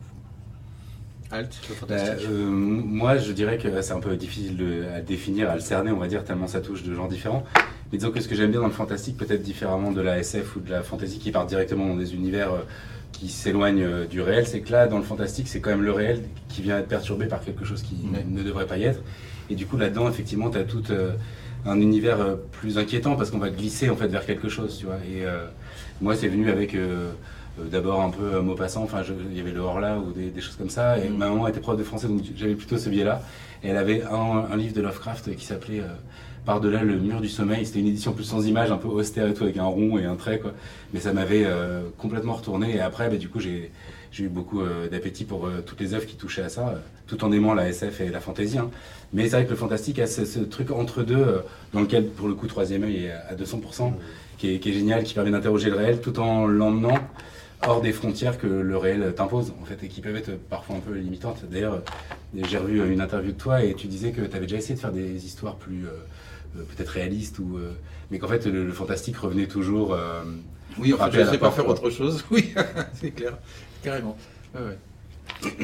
Alt, 1.31 1.59
le 1.69 1.75
Bah, 1.75 1.81
fantastique. 1.99 2.29
euh, 2.31 2.47
moi, 2.51 3.17
je 3.19 3.33
dirais 3.33 3.59
que 3.59 3.81
c'est 3.83 3.93
un 3.93 4.01
peu 4.01 4.17
difficile 4.17 4.57
de- 4.57 4.85
à 4.95 5.01
définir, 5.01 5.51
à 5.51 5.55
le 5.55 5.61
cerner, 5.61 5.91
on 5.91 5.97
va 5.99 6.07
dire, 6.07 6.23
tellement 6.25 6.47
ça 6.47 6.61
touche 6.61 6.83
de 6.85 6.95
gens 6.95 7.09
différents. 7.09 7.45
Mais 7.91 7.99
disons 7.99 8.11
que 8.13 8.21
ce 8.21 8.29
que 8.29 8.35
j'aime 8.35 8.51
bien 8.51 8.61
dans 8.61 8.67
le 8.67 8.73
fantastique, 8.73 9.17
peut-être 9.17 9.43
différemment 9.43 9.91
de 9.93 10.01
la 10.01 10.19
SF 10.19 10.57
ou 10.57 10.61
de 10.61 10.71
la 10.71 10.83
fantasy 10.83 11.19
qui 11.19 11.31
part 11.33 11.47
directement 11.47 11.87
dans 11.89 11.97
des 11.97 12.15
univers 12.15 12.53
euh, 12.53 12.61
qui 13.19 13.29
s'éloignent 13.29 13.83
euh, 13.83 14.07
du 14.07 14.21
réel, 14.21 14.47
c'est 14.47 14.61
que 14.61 14.73
là, 14.73 14.87
dans 14.87 14.99
le 14.99 15.05
fantastique, 15.05 15.49
c'est 15.49 15.61
quand 15.61 15.71
même 15.71 15.83
le 15.83 15.93
réel 15.93 16.23
qui 16.49 16.63
vient 16.63 16.79
être 16.79 16.89
perturbé 16.89 17.27
par 17.27 17.41
quelque 17.41 17.65
chose 17.65 17.83
qui 17.83 17.97
ne 18.29 18.43
devrait 18.43 18.67
pas 18.67 18.77
y 18.77 18.85
être. 18.85 19.01
Et 19.51 19.55
du 19.55 19.67
coup, 19.67 19.77
là-dedans, 19.77 20.09
effectivement, 20.09 20.51
tu 20.51 20.59
as 20.59 20.65
tout 20.65 20.83
euh, 20.91 21.13
un 21.67 21.81
univers 21.81 22.21
euh, 22.21 22.35
plus 22.53 22.77
inquiétant 22.79 23.15
parce 23.17 23.31
qu'on 23.31 23.39
va 23.39 23.51
glisser 23.51 23.89
en 23.91 23.97
fait 23.97 24.09
vers 24.09 24.27
quelque 24.27 24.49
chose, 24.49 24.77
tu 24.79 24.87
vois. 24.87 24.97
Et 24.97 25.25
euh, 25.25 25.47
moi, 26.01 26.17
c'est 26.17 26.29
venu 26.29 26.51
avec 26.51 26.77
d'abord 27.71 28.01
un 28.01 28.11
peu 28.11 28.41
mot 28.41 28.57
passant, 28.57 28.83
enfin, 28.83 29.03
il 29.31 29.37
y 29.37 29.41
avait 29.41 29.53
le 29.53 29.61
Horla 29.61 29.99
ou 29.99 30.11
des, 30.13 30.31
des 30.31 30.41
choses 30.41 30.57
comme 30.57 30.71
ça. 30.71 30.99
Et 30.99 31.09
Mm. 31.09 31.17
ma 31.17 31.29
maman 31.29 31.47
était 31.47 31.61
prof 31.61 31.79
de 31.79 31.85
français, 31.85 32.09
donc 32.09 32.21
j'avais 32.37 32.57
plutôt 32.57 32.79
ce 32.79 32.89
biais-là. 32.89 33.23
Et 33.63 33.69
elle 33.69 33.77
avait 33.77 34.03
un, 34.03 34.47
un 34.53 34.57
livre 34.57 34.75
de 34.75 34.81
Lovecraft 34.83 35.37
qui 35.37 35.45
s'appelait 35.45 35.83
Par-delà 36.45 36.83
le 36.83 36.97
mur 36.99 37.21
du 37.21 37.29
sommeil. 37.29 37.65
C'était 37.65 37.81
une 37.81 37.87
édition 37.87 38.13
plus 38.13 38.25
sans 38.25 38.47
images, 38.47 38.71
un 38.71 38.77
peu 38.77 38.89
austère 38.89 39.27
et 39.29 39.35
tout, 39.35 39.45
avec 39.45 39.57
un 39.57 39.65
rond 39.65 39.99
et 39.99 40.05
un 40.05 40.17
trait, 40.17 40.39
quoi. 40.39 40.53
Mais 40.93 41.01
ça 41.01 41.13
m'avait 41.13 41.45
euh, 41.47 41.83
complètement 41.97 42.35
retourné. 42.35 42.77
Et 42.77 42.81
après, 42.81 43.09
bah, 43.09 43.17
du 43.17 43.29
coup, 43.29 43.41
j'ai 43.41 43.71
eu 44.19 44.29
beaucoup 44.29 44.61
euh, 44.61 44.89
d'appétit 44.89 45.25
pour 45.25 45.47
euh, 45.47 45.63
toutes 45.65 45.81
les 45.81 45.95
œuvres 45.95 46.07
qui 46.07 46.17
touchaient 46.17 46.43
à 46.43 46.49
ça, 46.51 46.83
tout 47.07 47.25
en 47.25 47.33
aimant 47.33 47.55
la 47.55 47.69
SF 47.69 48.03
et 48.03 48.11
la 48.11 48.21
fantasy. 48.21 48.59
hein. 48.59 48.71
Mais 49.13 49.25
c'est 49.25 49.37
vrai 49.37 49.45
que 49.47 49.51
le 49.51 49.57
fantastique 49.57 49.99
a 49.99 50.07
ce, 50.07 50.25
ce 50.25 50.41
truc 50.41 50.71
entre 50.71 51.03
deux, 51.03 51.43
dans 51.73 51.81
lequel, 51.81 52.09
pour 52.09 52.29
le 52.29 52.35
coup, 52.35 52.47
Troisième 52.47 52.85
œil 52.85 53.07
est 53.07 53.11
à 53.13 53.35
200%, 53.35 53.93
qui 54.37 54.55
est, 54.55 54.59
qui 54.59 54.71
est 54.71 54.73
génial, 54.75 55.05
qui 55.05 55.15
permet 55.15 55.31
d'interroger 55.31 55.71
le 55.71 55.77
réel 55.77 56.01
tout 56.01 56.19
en 56.19 56.47
l'emmenant 56.47 56.99
hors 57.67 57.81
des 57.81 57.93
frontières 57.93 58.39
que 58.39 58.47
le 58.47 58.77
réel 58.77 59.15
t'impose, 59.17 59.53
en 59.63 59.65
fait, 59.65 59.83
et 59.85 59.89
qui 59.89 60.01
peuvent 60.01 60.17
être 60.17 60.37
parfois 60.49 60.77
un 60.77 60.81
peu 60.81 60.93
limitantes. 60.95 61.45
D'ailleurs, 61.51 61.83
j'ai 62.37 62.59
revu 62.59 62.93
une 62.93 63.01
interview 63.01 63.33
de 63.33 63.39
toi 63.39 63.63
et 63.65 63.75
tu 63.75 63.87
disais 63.87 64.11
que 64.11 64.21
tu 64.23 64.37
avais 64.37 64.47
déjà 64.47 64.57
essayé 64.57 64.75
de 64.75 64.81
faire 64.81 64.93
des 64.93 65.25
histoires 65.25 65.57
plus 65.57 65.87
euh, 65.87 65.91
peut-être 66.63 66.91
réalistes, 66.91 67.39
ou, 67.39 67.57
euh, 67.59 67.73
mais 68.11 68.19
qu'en 68.19 68.29
fait, 68.29 68.47
le, 68.47 68.65
le 68.65 68.73
fantastique 68.73 69.17
revenait 69.17 69.47
toujours. 69.47 69.93
euh, 69.95 70.23
Oui, 70.79 70.93
enfin, 70.93 71.05
Frapper 71.11 71.17
je 71.17 71.23
à 71.23 71.27
ne 71.27 71.31
sais 71.33 71.39
pas 71.39 71.51
faire 71.51 71.65
quoi. 71.65 71.75
autre 71.75 71.91
chose. 71.91 72.25
Oui, 72.31 72.53
c'est 72.95 73.11
clair, 73.11 73.37
carrément. 73.83 74.17
Ouais, 74.55 74.61
ouais. 74.61 74.79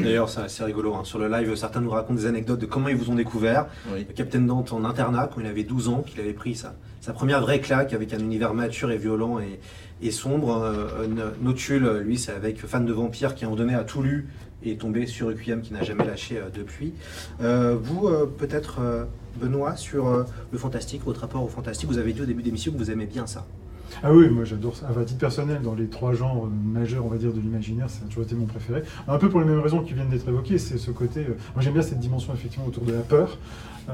D'ailleurs, 0.03 0.29
c'est 0.29 0.41
assez 0.41 0.65
rigolo. 0.65 0.95
hein. 0.95 1.05
Sur 1.05 1.19
le 1.19 1.29
live, 1.29 1.55
certains 1.55 1.81
nous 1.81 1.91
racontent 1.91 2.15
des 2.15 2.27
anecdotes 2.27 2.59
de 2.61 2.67
comment 2.67 2.89
ils 2.89 2.97
vous 2.97 3.11
ont 3.11 3.15
découvert. 3.15 3.67
Oui. 3.93 4.05
Le 4.09 4.15
Captain 4.15 4.41
Dante 4.41 4.73
en 4.73 4.85
internat, 4.85 5.31
quand 5.33 5.41
il 5.41 5.47
avait 5.47 5.63
12 5.65 5.89
ans, 5.89 6.03
qu'il 6.07 6.21
avait 6.21 6.33
pris 6.33 6.55
sa, 6.55 6.75
sa 7.01 7.13
première 7.13 7.41
vraie 7.41 7.61
claque 7.61 7.93
avec 7.93 8.13
un 8.13 8.19
univers 8.19 8.53
mature 8.53 8.91
et 8.91 8.99
violent 8.99 9.39
et, 9.39 9.61
et 10.03 10.11
sombre. 10.11 10.61
Euh, 10.63 11.07
Notule, 11.41 12.03
lui, 12.05 12.19
c'est 12.19 12.33
avec 12.33 12.59
fan 12.67 12.85
de 12.85 12.93
vampires 12.93 13.35
qui, 13.35 13.45
à 13.45 13.49
moment 13.49 13.57
donné, 13.59 13.75
a 13.75 13.85
tout 13.85 14.03
lu 14.03 14.29
et 14.63 14.73
est 14.73 14.81
tombé 14.81 15.07
sur 15.07 15.29
Requiem 15.29 15.63
qui 15.63 15.73
n'a 15.73 15.83
jamais 15.83 16.05
lâché 16.05 16.37
euh, 16.39 16.51
depuis. 16.53 16.93
Euh, 17.41 17.77
vous, 17.81 18.09
euh, 18.09 18.27
peut-être, 18.27 18.81
euh, 18.81 19.05
Benoît, 19.39 19.77
sur 19.77 20.09
euh, 20.09 20.25
le 20.53 20.59
fantastique, 20.59 21.03
votre 21.05 21.21
rapport 21.21 21.43
au 21.43 21.49
fantastique, 21.49 21.89
vous 21.89 21.99
avez 21.99 22.13
dit 22.13 22.23
au 22.23 22.27
début 22.27 22.43
d'émission 22.43 22.73
que 22.73 22.79
vous 22.79 22.91
aimez 22.91 23.07
bien 23.07 23.27
ça. 23.27 23.47
Ah 24.03 24.13
oui, 24.13 24.29
moi 24.29 24.45
j'adore 24.45 24.77
ça. 24.77 24.87
À 24.89 25.05
titre 25.05 25.19
personnel, 25.19 25.63
dans 25.63 25.75
les 25.75 25.89
trois 25.89 26.13
genres 26.13 26.47
euh, 26.47 26.49
majeurs, 26.49 27.05
on 27.05 27.09
va 27.09 27.17
dire, 27.17 27.33
de 27.33 27.41
l'imaginaire, 27.41 27.91
ça 27.91 28.01
a 28.05 28.09
toujours 28.09 28.23
été 28.23 28.35
mon 28.35 28.47
préféré. 28.47 28.83
Un 29.09 29.19
peu 29.19 29.29
pour 29.29 29.41
les 29.41 29.47
mêmes 29.47 29.61
raisons 29.61 29.83
qui 29.83 29.95
viennent 29.95 30.09
d'être 30.09 30.29
évoquées, 30.29 30.59
c'est 30.59 30.79
ce 30.79 30.91
côté. 30.93 31.21
euh, 31.21 31.37
moi 31.55 31.63
j'aime 31.63 31.73
bien 31.73 31.83
cette 31.83 31.99
dimension 31.99 32.33
effectivement 32.33 32.67
autour 32.67 32.85
de 32.85 32.93
la 32.93 33.01
peur. 33.01 33.37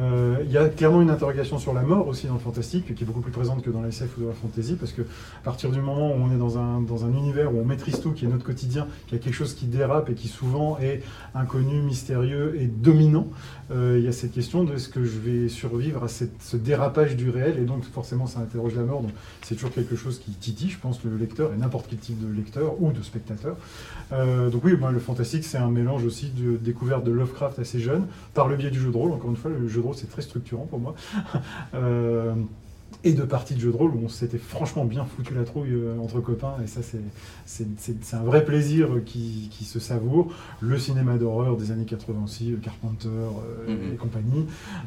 Euh, 0.00 0.36
Il 0.44 0.52
y 0.52 0.58
a 0.58 0.68
clairement 0.68 1.02
une 1.02 1.10
interrogation 1.10 1.58
sur 1.58 1.72
la 1.72 1.82
mort 1.82 2.06
aussi 2.08 2.26
dans 2.26 2.34
le 2.34 2.40
fantastique, 2.40 2.94
qui 2.94 3.02
est 3.02 3.06
beaucoup 3.06 3.20
plus 3.20 3.32
présente 3.32 3.62
que 3.62 3.70
dans 3.70 3.82
la 3.82 3.88
SF 3.88 4.16
ou 4.18 4.22
dans 4.22 4.28
la 4.28 4.34
fantasy, 4.34 4.76
parce 4.76 4.92
que 4.92 5.02
à 5.02 5.44
partir 5.44 5.70
du 5.70 5.80
moment 5.80 6.12
où 6.12 6.18
on 6.18 6.32
est 6.32 6.38
dans 6.38 6.58
un, 6.58 6.80
dans 6.80 7.04
un 7.04 7.12
univers 7.12 7.54
où 7.54 7.58
on 7.60 7.64
maîtrise 7.64 8.00
tout, 8.00 8.12
qui 8.12 8.24
est 8.24 8.28
notre 8.28 8.44
quotidien, 8.44 8.86
qui 9.06 9.14
a 9.14 9.18
quelque 9.18 9.34
chose 9.34 9.54
qui 9.54 9.66
dérape 9.66 10.10
et 10.10 10.14
qui 10.14 10.28
souvent 10.28 10.78
est 10.78 11.02
inconnu, 11.34 11.80
mystérieux 11.80 12.56
et 12.60 12.66
dominant, 12.66 13.28
euh, 13.70 13.96
il 13.98 14.04
y 14.04 14.08
a 14.08 14.12
cette 14.12 14.32
question 14.32 14.64
de 14.64 14.74
est-ce 14.74 14.88
que 14.88 15.04
je 15.04 15.18
vais 15.18 15.48
survivre 15.48 16.04
à 16.04 16.08
ce 16.08 16.56
dérapage 16.56 17.16
du 17.16 17.30
réel, 17.30 17.58
et 17.58 17.64
donc 17.64 17.84
forcément 17.84 18.26
ça 18.26 18.40
interroge 18.40 18.74
la 18.74 18.82
mort. 18.82 19.02
Donc 19.02 19.12
c'est 19.42 19.54
toujours 19.54 19.72
quelque 19.72 19.96
chose 19.96 20.18
qui 20.18 20.30
titille, 20.32 20.70
je 20.70 20.78
pense, 20.78 21.02
le 21.04 21.16
lecteur 21.16 21.52
et 21.52 21.56
n'importe 21.56 21.86
quel 21.88 21.98
type 21.98 22.18
de 22.20 22.32
lecteur 22.32 22.80
ou 22.80 22.92
de 22.92 23.02
spectateur. 23.02 23.56
Euh, 24.12 24.50
donc 24.50 24.64
oui, 24.64 24.76
moi, 24.76 24.92
le 24.92 25.00
fantastique, 25.00 25.44
c'est 25.44 25.58
un 25.58 25.70
mélange 25.70 26.04
aussi 26.04 26.30
de 26.30 26.56
découverte 26.56 27.04
de 27.04 27.10
Lovecraft 27.10 27.58
assez 27.58 27.80
jeune, 27.80 28.06
par 28.34 28.48
le 28.48 28.56
biais 28.56 28.70
du 28.70 28.80
jeu 28.80 28.90
de 28.90 28.96
rôle. 28.96 29.12
Encore 29.12 29.30
une 29.30 29.36
fois, 29.36 29.50
le 29.50 29.66
jeu 29.68 29.80
de 29.80 29.85
c'est 29.94 30.10
très 30.10 30.22
structurant 30.22 30.66
pour 30.66 30.78
moi. 30.78 30.94
Euh, 33.04 33.08
et 33.08 33.12
de 33.12 33.22
parties 33.22 33.54
de 33.54 33.60
jeux 33.60 33.70
de 33.72 33.76
rôle 33.76 33.90
où 33.92 34.00
on 34.04 34.08
s'était 34.08 34.38
franchement 34.38 34.84
bien 34.84 35.04
foutu 35.04 35.34
la 35.34 35.44
trouille 35.44 35.72
euh, 35.72 35.96
entre 36.02 36.20
copains 36.20 36.54
et 36.62 36.66
ça 36.66 36.80
c'est 36.82 36.98
c'est- 37.44 37.66
c'est- 37.78 37.96
c'est 38.02 38.16
un 38.16 38.22
vrai 38.24 38.44
plaisir 38.44 38.88
qui, 39.04 39.48
qui 39.52 39.64
se 39.64 39.78
savoure. 39.78 40.28
Le 40.60 40.78
cinéma 40.78 41.16
d'horreur 41.16 41.56
des 41.56 41.70
années 41.70 41.84
80 41.84 42.24
aussi, 42.24 42.52
euh, 42.52 42.56
Carpenter 42.56 43.08
euh, 43.08 43.68
Mhm. 43.68 43.94
et 43.94 43.96
compagnie. 43.96 44.46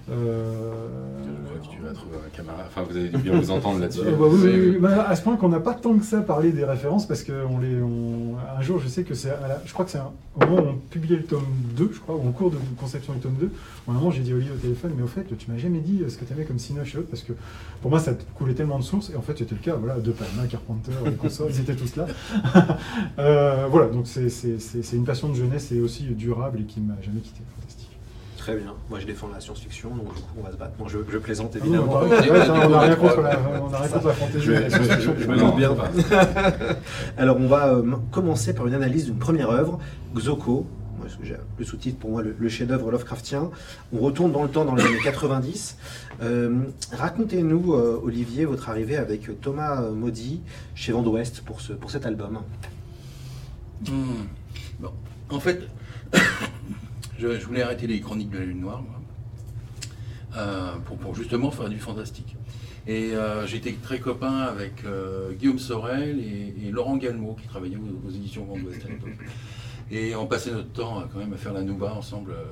Euh, 0.10 0.88
Je 1.24 1.50
crois 1.60 1.68
que 1.72 1.76
tu 1.76 1.82
vas 1.82 1.94
trouver 1.94 2.18
un 2.26 2.36
camarade. 2.36 2.66
Enfin, 2.68 2.84
vous 2.90 2.98
dû 3.10 3.18
bien 3.18 3.40
vous 3.40 3.52
entendre 3.52 3.80
là-dessus. 3.80 4.02
euh, 4.02 4.12
bah 4.16 4.26
oui, 4.30 4.40
oui, 4.44 4.70
oui. 4.72 4.78
Bah, 4.80 5.08
à 5.08 5.16
ce 5.16 5.22
point 5.22 5.38
qu'on 5.38 5.50
n'a 5.50 5.60
pas 5.60 5.74
tant 5.74 5.98
que 5.98 6.04
ça 6.06 6.22
parlé 6.22 6.52
des 6.52 6.66
références 6.66 7.08
parce 7.08 7.24
que 7.24 7.32
on 7.50 7.60
les, 7.60 7.82
on- 7.82 8.36
un 8.58 8.62
jour 8.62 8.80
je 8.80 8.88
sais 8.88 9.04
que 9.04 9.14
c'est, 9.14 9.30
à 9.30 9.48
la- 9.48 9.62
je 9.66 9.72
crois 9.74 9.86
que 9.86 9.92
c'est 9.92 9.98
un- 10.00 10.12
au 10.36 10.46
moment 10.46 10.62
où 10.62 10.66
on 10.72 10.76
publiait 10.90 11.18
le 11.18 11.24
tome 11.24 11.44
2, 11.78 11.92
je 11.94 12.00
crois, 12.00 12.16
ou 12.16 12.28
en 12.28 12.32
cours 12.32 12.52
de 12.52 12.58
conception 12.80 13.14
du 13.14 13.20
tome 13.20 13.36
2, 13.40 13.52
au 13.88 13.92
moment 13.92 14.12
j'ai 14.12 14.22
dit 14.22 14.32
à 14.32 14.36
Olivier 14.36 14.54
au 14.54 14.58
téléphone, 14.60 14.92
mais 14.98 15.04
au 15.04 15.08
fait 15.08 15.26
tu 15.38 15.50
m'as 15.52 15.58
jamais 15.58 15.80
dit 15.80 16.02
euh, 16.04 16.10
ce 16.10 16.18
que 16.18 16.26
tu 16.26 16.34
avais 16.34 16.44
comme 16.46 16.60
autres 16.98 17.10
parce 17.10 17.24
que 17.24 17.34
pour 17.82 17.90
moi 17.90 17.99
ça 18.00 18.14
coulait 18.36 18.54
tellement 18.54 18.80
de 18.80 18.84
sources 18.84 19.10
et 19.12 19.16
en 19.16 19.22
fait 19.22 19.38
c'était 19.38 19.56
le 19.56 19.62
cas, 19.62 19.76
voilà, 19.76 20.00
De 20.00 20.12
Palma, 20.12 20.48
Carpenter, 20.50 20.92
les 21.06 21.12
consorts, 21.14 21.48
ils 21.50 21.60
étaient 21.60 21.76
tous 21.76 21.96
là. 21.96 22.06
Euh, 23.20 23.68
voilà, 23.70 23.88
donc 23.88 24.08
c'est, 24.08 24.30
c'est- 24.30 24.60
c'est- 24.60 24.82
c'est 24.82 24.96
une 24.96 25.04
passion 25.06 25.30
de 25.30 25.34
jeunesse 25.36 25.72
et 25.72 25.80
aussi 25.82 26.04
durable 26.04 26.60
et 26.62 26.64
qui 26.64 26.80
m'a 26.80 26.94
jamais 27.02 27.20
quitté, 27.22 27.42
fantastique. 27.60 27.90
Très 28.38 28.56
bien. 28.56 28.74
Moi, 28.90 29.00
je 29.00 29.06
défends 29.06 29.28
la 29.34 29.40
science-fiction, 29.42 29.90
donc 29.90 30.08
du 30.16 30.22
coup, 30.22 30.30
on 30.40 30.44
va 30.44 30.52
se 30.52 30.56
battre. 30.58 30.72
Je, 30.88 30.98
je 31.12 31.18
plaisante 31.18 31.52
Ah 31.56 31.60
non, 31.60 31.66
évidemment. 31.66 32.00
Ouais, 32.00 32.10
ouais, 32.10 32.30
on 32.30 32.30
n'a 32.32 32.46
coup, 32.46 32.56
rien 32.56 32.70
on 32.70 32.80
a 32.80 32.96
contre 32.96 33.22
la, 33.22 33.40
on 33.62 33.70
n'a 33.70 33.78
rien 33.80 33.90
contre 33.90 34.08
la 34.08 34.14
fantaisie. 34.14 34.46
Je- 34.46 34.52
et 34.54 34.60
la 34.62 34.70
science-fiction. 34.70 35.16
je 35.20 35.28
me 35.28 35.38
doute 35.38 35.56
bien. 35.58 35.74
pas. 35.76 35.90
Alors, 37.18 37.38
on 37.38 37.48
va 37.48 37.68
euh, 37.74 37.84
commencer 38.12 38.54
par 38.54 38.66
une 38.68 38.74
analyse 38.74 39.06
d'une 39.06 39.18
première 39.20 39.50
œuvre, 39.50 39.80
Xoko. 40.16 40.66
Le 41.58 41.66
sous-titre, 41.66 41.98
pour 41.98 42.12
moi, 42.12 42.24
le, 42.24 42.50
chef-d'œuvre 42.50 42.92
Lovecraftien. 42.92 43.50
On 43.94 44.00
retourne 44.00 44.32
dans 44.32 44.44
le 44.44 44.50
temps, 44.50 44.66
dans 44.66 44.76
les 44.76 44.84
années 44.84 45.00
90. 45.04 45.78
Euh, 46.22 46.62
Racontez-nous, 46.92 47.74
euh, 47.74 48.02
Olivier, 48.04 48.46
votre 48.46 48.70
arrivée 48.70 48.98
avec 48.98 49.42
Thomas 49.42 49.82
euh, 49.82 49.94
Maudit 49.94 50.42
chez 50.76 50.92
Vent 50.92 51.04
pour, 51.46 51.62
ce, 51.62 51.74
pour 51.74 51.92
cet 51.92 52.06
album. 52.06 52.40
Hmm. 53.88 54.86
En 55.30 55.40
fait, 55.40 55.68
je, 57.20 57.28
voulais 57.46 57.62
arrêter 57.62 57.88
les 57.88 58.02
chroniques 58.02 58.32
de 58.32 58.40
la 58.40 58.46
Lune 58.46 58.62
Noire, 58.62 58.84
pour, 60.86 60.98
pour 60.98 61.16
justement 61.16 61.52
faire 61.52 61.70
du 61.70 61.80
fantastique. 61.80 62.36
Et 62.88 63.12
j'étais 63.46 63.74
très 63.74 64.00
copain 64.00 64.40
avec 64.40 64.84
Guillaume 65.38 65.60
Sorel 65.60 66.20
et, 66.20 66.72
Laurent 66.72 66.98
Galmo, 66.98 67.36
qui 67.40 67.48
travaillaient 67.48 67.78
aux, 67.78 68.08
aux 68.08 68.12
éditions 68.12 68.46
Vent 68.46 68.58
d'Ouest 68.58 68.84
à 68.86 68.90
l'époque. 68.90 69.18
Et 69.92 70.16
on 70.16 70.28
passait 70.28 70.52
notre 70.52 70.72
temps 70.72 71.00
euh, 71.00 71.06
quand 71.12 71.20
même 71.20 71.34
à 71.34 71.38
faire 71.38 71.54
la 71.54 71.64
Nouba 71.64 71.94
ensemble 71.94 72.32
euh, 72.32 72.44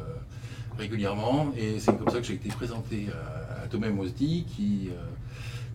régulièrement. 0.77 1.51
Et 1.55 1.79
c'est 1.79 1.95
comme 1.97 2.09
ça 2.09 2.19
que 2.19 2.25
j'ai 2.25 2.33
été 2.33 2.49
présenté 2.49 3.07
à, 3.13 3.63
à 3.63 3.67
Thomas 3.67 3.89
Mosdi, 3.89 4.45
qui, 4.45 4.89
euh, 4.91 4.95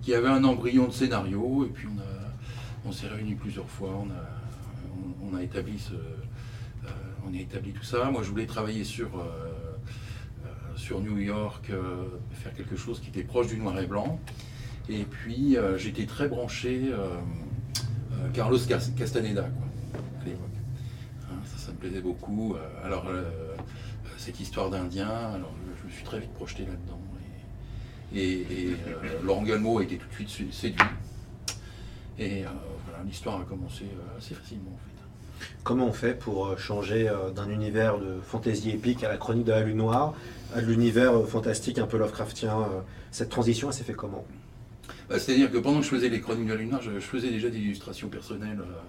qui 0.02 0.14
avait 0.14 0.28
un 0.28 0.42
embryon 0.44 0.88
de 0.88 0.92
scénario. 0.92 1.64
Et 1.64 1.68
puis 1.68 1.86
on, 1.86 2.88
on 2.88 2.92
s'est 2.92 3.06
réunis 3.08 3.34
plusieurs 3.36 3.68
fois. 3.68 3.90
On 3.90 4.10
a, 4.10 5.30
on, 5.30 5.36
a 5.36 5.42
établi 5.42 5.78
ce, 5.78 5.94
on 7.26 7.32
a 7.32 7.38
établi 7.38 7.72
tout 7.72 7.84
ça. 7.84 8.10
Moi, 8.10 8.22
je 8.22 8.30
voulais 8.30 8.46
travailler 8.46 8.84
sur, 8.84 9.08
sur 10.76 11.00
New 11.00 11.16
York, 11.18 11.70
faire 12.32 12.54
quelque 12.54 12.76
chose 12.76 13.00
qui 13.00 13.08
était 13.08 13.22
proche 13.22 13.46
du 13.46 13.56
noir 13.56 13.78
et 13.78 13.86
blanc. 13.86 14.18
Et 14.88 15.04
puis, 15.04 15.56
j'étais 15.76 16.06
très 16.06 16.28
branché 16.28 16.90
Carlos 18.34 18.58
Cas- 18.68 18.90
Castaneda, 18.96 19.48
à 20.20 20.24
l'époque. 20.24 20.48
Hein, 21.30 21.36
ça, 21.44 21.66
ça 21.66 21.71
me 21.71 21.71
plaisait 21.82 22.00
beaucoup. 22.00 22.54
Euh, 22.54 22.86
alors, 22.86 23.06
euh, 23.08 23.22
cette 24.16 24.38
histoire 24.40 24.70
d'Indien, 24.70 25.08
alors 25.08 25.52
je, 25.76 25.82
je 25.82 25.86
me 25.88 25.92
suis 25.92 26.04
très 26.04 26.20
vite 26.20 26.32
projeté 26.32 26.62
là-dedans. 26.62 26.98
Et, 28.14 28.20
et- 28.20 28.68
et, 28.68 28.76
euh, 28.88 29.22
Laurent 29.24 29.42
a 29.78 29.82
été 29.82 29.96
tout 29.96 30.06
de 30.06 30.12
suite 30.14 30.28
sé- 30.28 30.46
séduit. 30.52 30.86
Et 32.18 32.44
euh, 32.44 32.48
voilà, 32.86 33.02
l'histoire 33.04 33.40
a 33.40 33.44
commencé 33.44 33.84
euh, 33.84 34.18
assez 34.18 34.34
facilement, 34.34 34.70
en 34.70 34.76
fait. 34.76 35.46
Comment 35.64 35.86
on 35.86 35.92
fait 35.92 36.16
pour 36.16 36.46
euh, 36.46 36.56
changer 36.58 37.08
euh, 37.08 37.30
d'un 37.30 37.48
univers 37.48 37.98
de 37.98 38.20
fantasy 38.22 38.70
épique 38.70 39.02
à 39.02 39.08
la 39.08 39.16
chronique 39.16 39.46
de 39.46 39.52
la 39.52 39.62
Lune 39.62 39.78
Noire, 39.78 40.14
à 40.54 40.60
l'univers 40.60 41.14
euh, 41.16 41.24
fantastique 41.24 41.78
un 41.78 41.86
peu 41.86 41.96
Lovecraftien 41.96 42.60
euh, 42.60 42.80
Cette 43.10 43.30
transition, 43.30 43.68
elle 43.68 43.74
s'est 43.74 43.82
fait 43.84 43.94
comment? 43.94 44.24
Bah, 45.08 45.18
C'est-à-dire 45.18 45.50
que 45.50 45.56
pendant 45.58 45.78
que 45.78 45.84
je 45.86 45.90
faisais 45.90 46.10
les 46.10 46.20
chroniques 46.20 46.46
de 46.46 46.52
la 46.52 46.58
Lune 46.58 46.68
Noire, 46.68 46.82
je, 46.82 46.92
je 46.92 47.00
faisais 47.00 47.30
déjà 47.30 47.48
des 47.48 47.58
illustrations 47.58 48.08
personnelles 48.08 48.60
euh, 48.60 48.64
euh, 48.64 48.80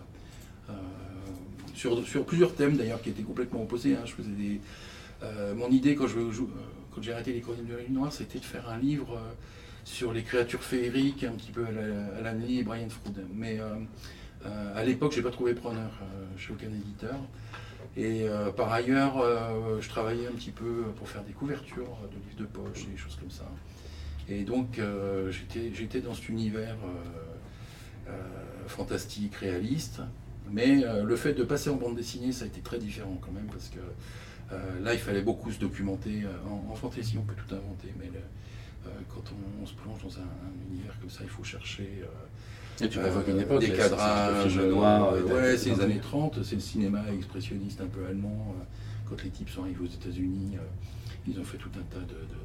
sur, 1.74 2.26
plusieurs 2.26 2.54
thèmes 2.56 2.78
d'ailleurs 2.78 3.02
qui 3.02 3.10
étaient 3.10 3.24
complètement 3.24 3.64
opposés. 3.64 3.96
hein. 3.96 4.06
Je 4.06 4.12
faisais 4.14 4.60
euh, 5.24 5.54
mon 5.56 5.70
idée 5.70 5.96
quand 5.96 6.08
je- 6.08 6.32
je- 6.32 6.42
euh, 6.42 6.46
quand 6.94 7.02
j'ai 7.02 7.14
arrêté 7.14 7.34
les 7.34 7.42
chroniques 7.42 7.68
de 7.68 7.74
la 7.76 7.82
Lune 7.82 7.94
Noire, 7.94 8.12
c'était 8.12 8.40
de 8.40 8.46
faire 8.46 8.70
un 8.70 8.78
livre 8.78 9.14
euh, 9.16 9.32
sur 9.86 10.14
les 10.14 10.24
créatures 10.24 10.64
féeriques, 10.64 11.24
un 11.24 11.32
petit 11.34 11.52
peu 11.52 11.66
à 11.66 11.72
la, 11.72 12.18
à 12.18 12.22
la 12.22 12.34
Lee 12.34 12.60
et 12.60 12.64
Brian 12.64 12.90
Froud. 12.90 13.18
Mais 13.34 13.60
à 14.76 14.84
l'époque, 14.86 15.12
j'ai 15.14 15.22
pas 15.22 15.30
trouvé 15.32 15.54
preneur 15.54 15.92
chez 16.38 16.54
aucun 16.54 16.68
éditeur. 16.68 17.16
Et 17.98 18.26
par 18.56 18.72
ailleurs, 18.72 19.16
je 19.82 19.90
travaillais 19.90 20.28
un 20.28 20.32
petit 20.32 20.52
peu 20.52 20.84
pour 20.98 21.10
faire 21.10 21.24
des 21.24 21.34
couvertures 21.34 21.98
de 22.12 22.16
livres 22.16 22.40
de 22.40 22.46
poche, 22.46 22.86
des 22.88 22.96
choses 22.98 23.18
comme 23.18 23.30
ça. 23.32 23.44
Et 24.30 24.44
donc, 24.44 24.80
j'étais 25.74 26.00
dans 26.00 26.14
cet 26.14 26.30
univers 26.30 26.78
fantastique, 28.68 29.36
réaliste. 29.36 30.00
Mais 30.52 30.84
euh, 30.84 31.04
le 31.04 31.16
fait 31.16 31.34
de 31.34 31.44
passer 31.44 31.70
en 31.70 31.76
bande 31.76 31.96
dessinée, 31.96 32.32
ça 32.32 32.46
a 32.46 32.48
été 32.48 32.62
très 32.62 32.78
différent 32.80 33.18
quand 33.22 33.32
même, 33.32 33.48
parce 33.48 33.70
que 33.70 33.80
euh, 34.52 34.80
là, 34.82 34.94
il 34.94 35.00
fallait 35.00 35.22
beaucoup 35.22 35.52
se 35.52 35.60
documenter. 35.60 36.24
Euh, 36.26 36.50
En, 36.50 36.72
en 36.72 36.76
fantasy, 36.76 37.18
on 37.18 37.24
peut 37.24 37.34
tout 37.36 37.54
inventer, 37.56 37.94
mais 38.00 38.06
le- 38.08 38.20
euh, 38.88 38.90
quand 39.10 39.24
on, 39.32 39.64
on 39.64 39.66
se 39.66 39.74
plonge 39.74 40.04
dans 40.04 40.18
un, 40.20 40.24
un 40.24 40.72
univers 40.74 41.00
comme 41.00 41.10
ça, 41.10 41.22
il 41.24 41.30
faut 41.30 41.44
chercher 41.44 42.04
Et 42.82 42.90
tu 42.90 43.00
m'évoques 43.00 43.28
une 43.30 43.40
époque. 43.40 43.62
des 43.62 43.72
cadrages. 43.72 44.48
film 44.52 44.70
noir. 44.72 45.16
et 45.18 45.24
t'as- 45.24 45.34
ouais, 45.34 45.58
c'est 45.58 45.70
les 45.70 45.76
t'as- 45.78 45.84
années 45.84 46.00
30, 46.02 46.44
c'est 46.44 46.56
le 46.56 46.62
cinéma 46.62 47.02
expressionniste 47.14 47.80
un 47.82 47.88
peu 47.88 48.06
allemand. 48.06 48.54
Quand 49.10 49.24
les 49.24 49.30
types 49.30 49.50
sont 49.50 49.62
arrivés 49.64 49.84
aux 49.84 49.94
États-Unis, 49.94 50.58
ils 51.28 51.40
ont 51.40 51.44
fait 51.44 51.58
tout 51.58 51.70
un 51.80 51.84
tas 51.94 52.00
de, 52.02 52.14
de- 52.14 52.43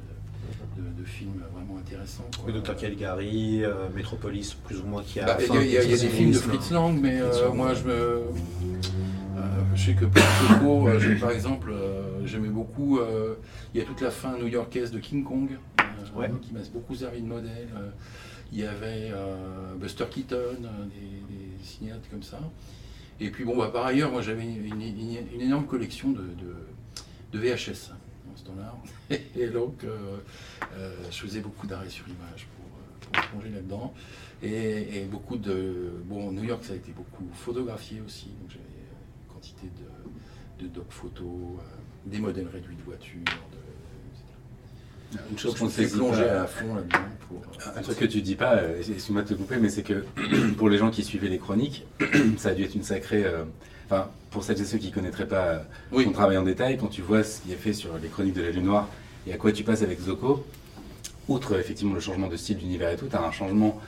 de- 0.77 1.01
de 1.01 1.05
films 1.05 1.41
vraiment 1.53 1.77
intéressants. 1.79 2.25
quoi. 2.43 2.51
Dr. 2.51 2.75
Caligari, 2.75 3.63
euh, 3.63 3.87
Metropolis, 3.95 4.53
plus 4.53 4.79
ou 4.79 4.85
moins 4.85 5.03
qui 5.03 5.19
a. 5.19 5.25
Bah, 5.25 5.37
Il 5.39 5.53
y, 5.71 5.77
a- 5.77 5.83
y 5.83 5.87
y 5.87 5.89
des 5.99 6.07
films 6.09 6.31
de. 6.31 6.37
Fritz 6.37 6.71
Lang, 6.71 6.97
mais 7.01 7.19
euh, 7.21 7.51
moi 7.53 7.73
je 7.73 7.83
me. 7.83 7.91
euh, 7.91 8.21
je 9.75 9.85
sais 9.85 9.93
que 9.93 10.05
pour 10.05 10.23
Coco, 10.59 10.87
euh, 10.89 11.19
par 11.19 11.31
exemple, 11.31 11.71
euh, 11.71 12.25
j'aimais 12.25 12.49
beaucoup. 12.49 12.99
euh, 12.99 13.35
il 13.73 13.79
y 13.79 13.83
a 13.83 13.85
toute 13.85 14.01
la 14.01 14.11
fin 14.11 14.37
new-yorkaise 14.37 14.91
de 14.91 14.99
King 14.99 15.23
Kong, 15.23 15.49
euh, 15.79 15.83
Ouais. 16.19 16.29
qui 16.41 16.53
m'a 16.53 16.59
beaucoup 16.73 16.95
servi 16.95 17.21
de 17.21 17.27
modèle. 17.27 17.69
euh, 17.75 17.89
il 18.51 18.59
y 18.59 18.63
avait 18.65 19.11
euh, 19.11 19.75
Buster 19.79 20.05
Keaton, 20.09 20.35
euh, 20.35 20.85
des, 20.85 21.35
des 21.35 21.63
cinéastes 21.63 22.09
comme 22.09 22.23
ça. 22.23 22.39
Et 23.19 23.29
puis 23.29 23.43
bon, 23.43 23.55
bah, 23.55 23.69
par 23.71 23.85
ailleurs, 23.85 24.11
moi 24.11 24.21
j'avais 24.23 24.43
une, 24.43 24.65
une- 24.81 25.17
une 25.35 25.41
énorme 25.41 25.65
collection 25.67 26.09
de, 26.09 26.17
de- 26.21 26.57
de 27.31 27.37
VHS 27.39 27.91
ce 28.35 28.43
temps-là. 28.45 28.75
Et 29.35 29.47
donc, 29.47 29.83
euh, 29.83 30.17
euh, 30.77 30.93
je 31.11 31.17
faisais 31.17 31.39
beaucoup 31.41 31.67
d'arrêts 31.67 31.89
sur 31.89 32.07
image 32.07 32.47
pour, 32.55 32.65
euh, 32.65 33.21
pour 33.21 33.29
plonger 33.29 33.49
là-dedans. 33.55 33.93
Et, 34.41 35.01
et 35.01 35.05
beaucoup 35.05 35.37
de. 35.37 35.91
Bon, 36.05 36.31
New 36.31 36.43
York, 36.43 36.63
ça 36.63 36.73
a 36.73 36.75
été 36.75 36.91
beaucoup 36.91 37.25
photographié 37.33 38.01
aussi. 38.05 38.27
Donc 38.41 38.49
j'avais 38.49 38.63
une 38.63 39.33
quantité 39.33 39.67
de, 40.59 40.63
de 40.65 40.69
doc 40.73 40.85
photos, 40.89 41.57
des 42.05 42.19
modèles 42.19 42.47
réduits 42.47 42.75
de 42.77 42.83
voitures. 42.83 43.19
De, 43.25 45.13
etc. 45.17 45.25
Une 45.31 45.37
chose 45.37 45.55
qu'on 45.55 45.69
saisit 45.69 45.97
plongé 45.97 46.23
à 46.23 46.45
fond 46.47 46.75
là-dedans. 46.75 46.99
Pour, 47.27 47.41
Un 47.75 47.81
truc 47.81 47.97
que 47.97 48.05
tu 48.05 48.21
dis 48.21 48.35
pas, 48.35 48.61
excuse-moi 48.77 49.23
de 49.23 49.27
te 49.27 49.33
couper, 49.33 49.57
mais 49.57 49.69
c'est 49.69 49.83
que 49.83 50.05
pour 50.57 50.69
les 50.69 50.77
gens 50.77 50.89
qui 50.89 51.03
suivaient 51.03 51.27
les 51.29 51.37
chroniques, 51.37 51.85
ça 52.37 52.49
a 52.49 52.53
dû 52.53 52.63
être 52.63 52.75
une 52.75 52.83
sacrée. 52.83 53.25
euh, 53.25 53.43
Enfin, 53.89 54.07
pour 54.29 54.43
celles 54.43 54.61
et 54.61 54.65
ceux 54.65 54.77
qui 54.77 54.91
connaîtraient 54.91 55.27
pas 55.27 55.45
euh, 55.45 55.59
Oui. 55.91 56.05
ton 56.05 56.11
travail 56.11 56.37
en 56.37 56.43
détail, 56.43 56.77
quand 56.77 56.87
tu 56.87 57.01
vois 57.01 57.23
ce 57.23 57.41
qui 57.41 57.51
est 57.51 57.55
fait 57.55 57.73
sur 57.73 57.89
les 58.01 58.07
chroniques 58.07 58.35
de 58.35 58.41
la 58.43 58.51
Lune 58.51 58.65
Noire 58.65 58.87
et 59.25 59.33
à 59.33 59.37
quoi 59.37 59.51
tu 59.51 59.63
passes 59.63 59.81
avec 59.81 59.99
Zoko, 59.99 60.45
outre 61.27 61.57
effectivement 61.59 61.93
le 61.95 61.99
changement 61.99 62.27
de 62.27 62.35
style 62.37 62.57
d'univers 62.57 62.91
et 62.91 62.95
tout, 62.97 63.07
tu 63.09 63.15
as 63.15 63.23
un 63.23 63.31
changement 63.31 63.79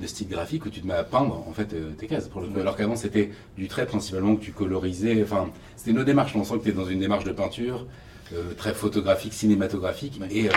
de 0.00 0.06
style 0.06 0.28
graphique 0.28 0.64
où 0.66 0.70
tu 0.70 0.80
te 0.80 0.86
mets 0.86 0.94
à 0.94 1.02
peindre 1.04 1.44
en 1.48 1.52
fait 1.52 1.72
euh, 1.74 1.90
tes 1.98 2.06
cases 2.06 2.28
pour 2.28 2.40
le 2.40 2.46
coup. 2.46 2.54
Ouais. 2.54 2.60
Alors 2.60 2.76
qu'avant 2.76 2.96
c'était 2.96 3.30
du 3.58 3.66
trait 3.68 3.86
principalement 3.86 4.36
que 4.36 4.40
tu 4.42 4.52
colorisais. 4.52 5.20
Enfin, 5.22 5.50
c'était 5.76 5.90
une 5.90 5.96
autre 5.98 6.06
démarche. 6.06 6.34
On 6.36 6.44
sent 6.44 6.58
que 6.58 6.64
tu 6.64 6.68
es 6.70 6.72
dans 6.72 6.86
une 6.86 7.00
démarche 7.00 7.24
de 7.24 7.32
peinture 7.32 7.86
euh, 8.32 8.54
très 8.56 8.72
photographique, 8.72 9.32
cinématographique. 9.34 10.20
Et 10.30 10.48
euh, 10.48 10.52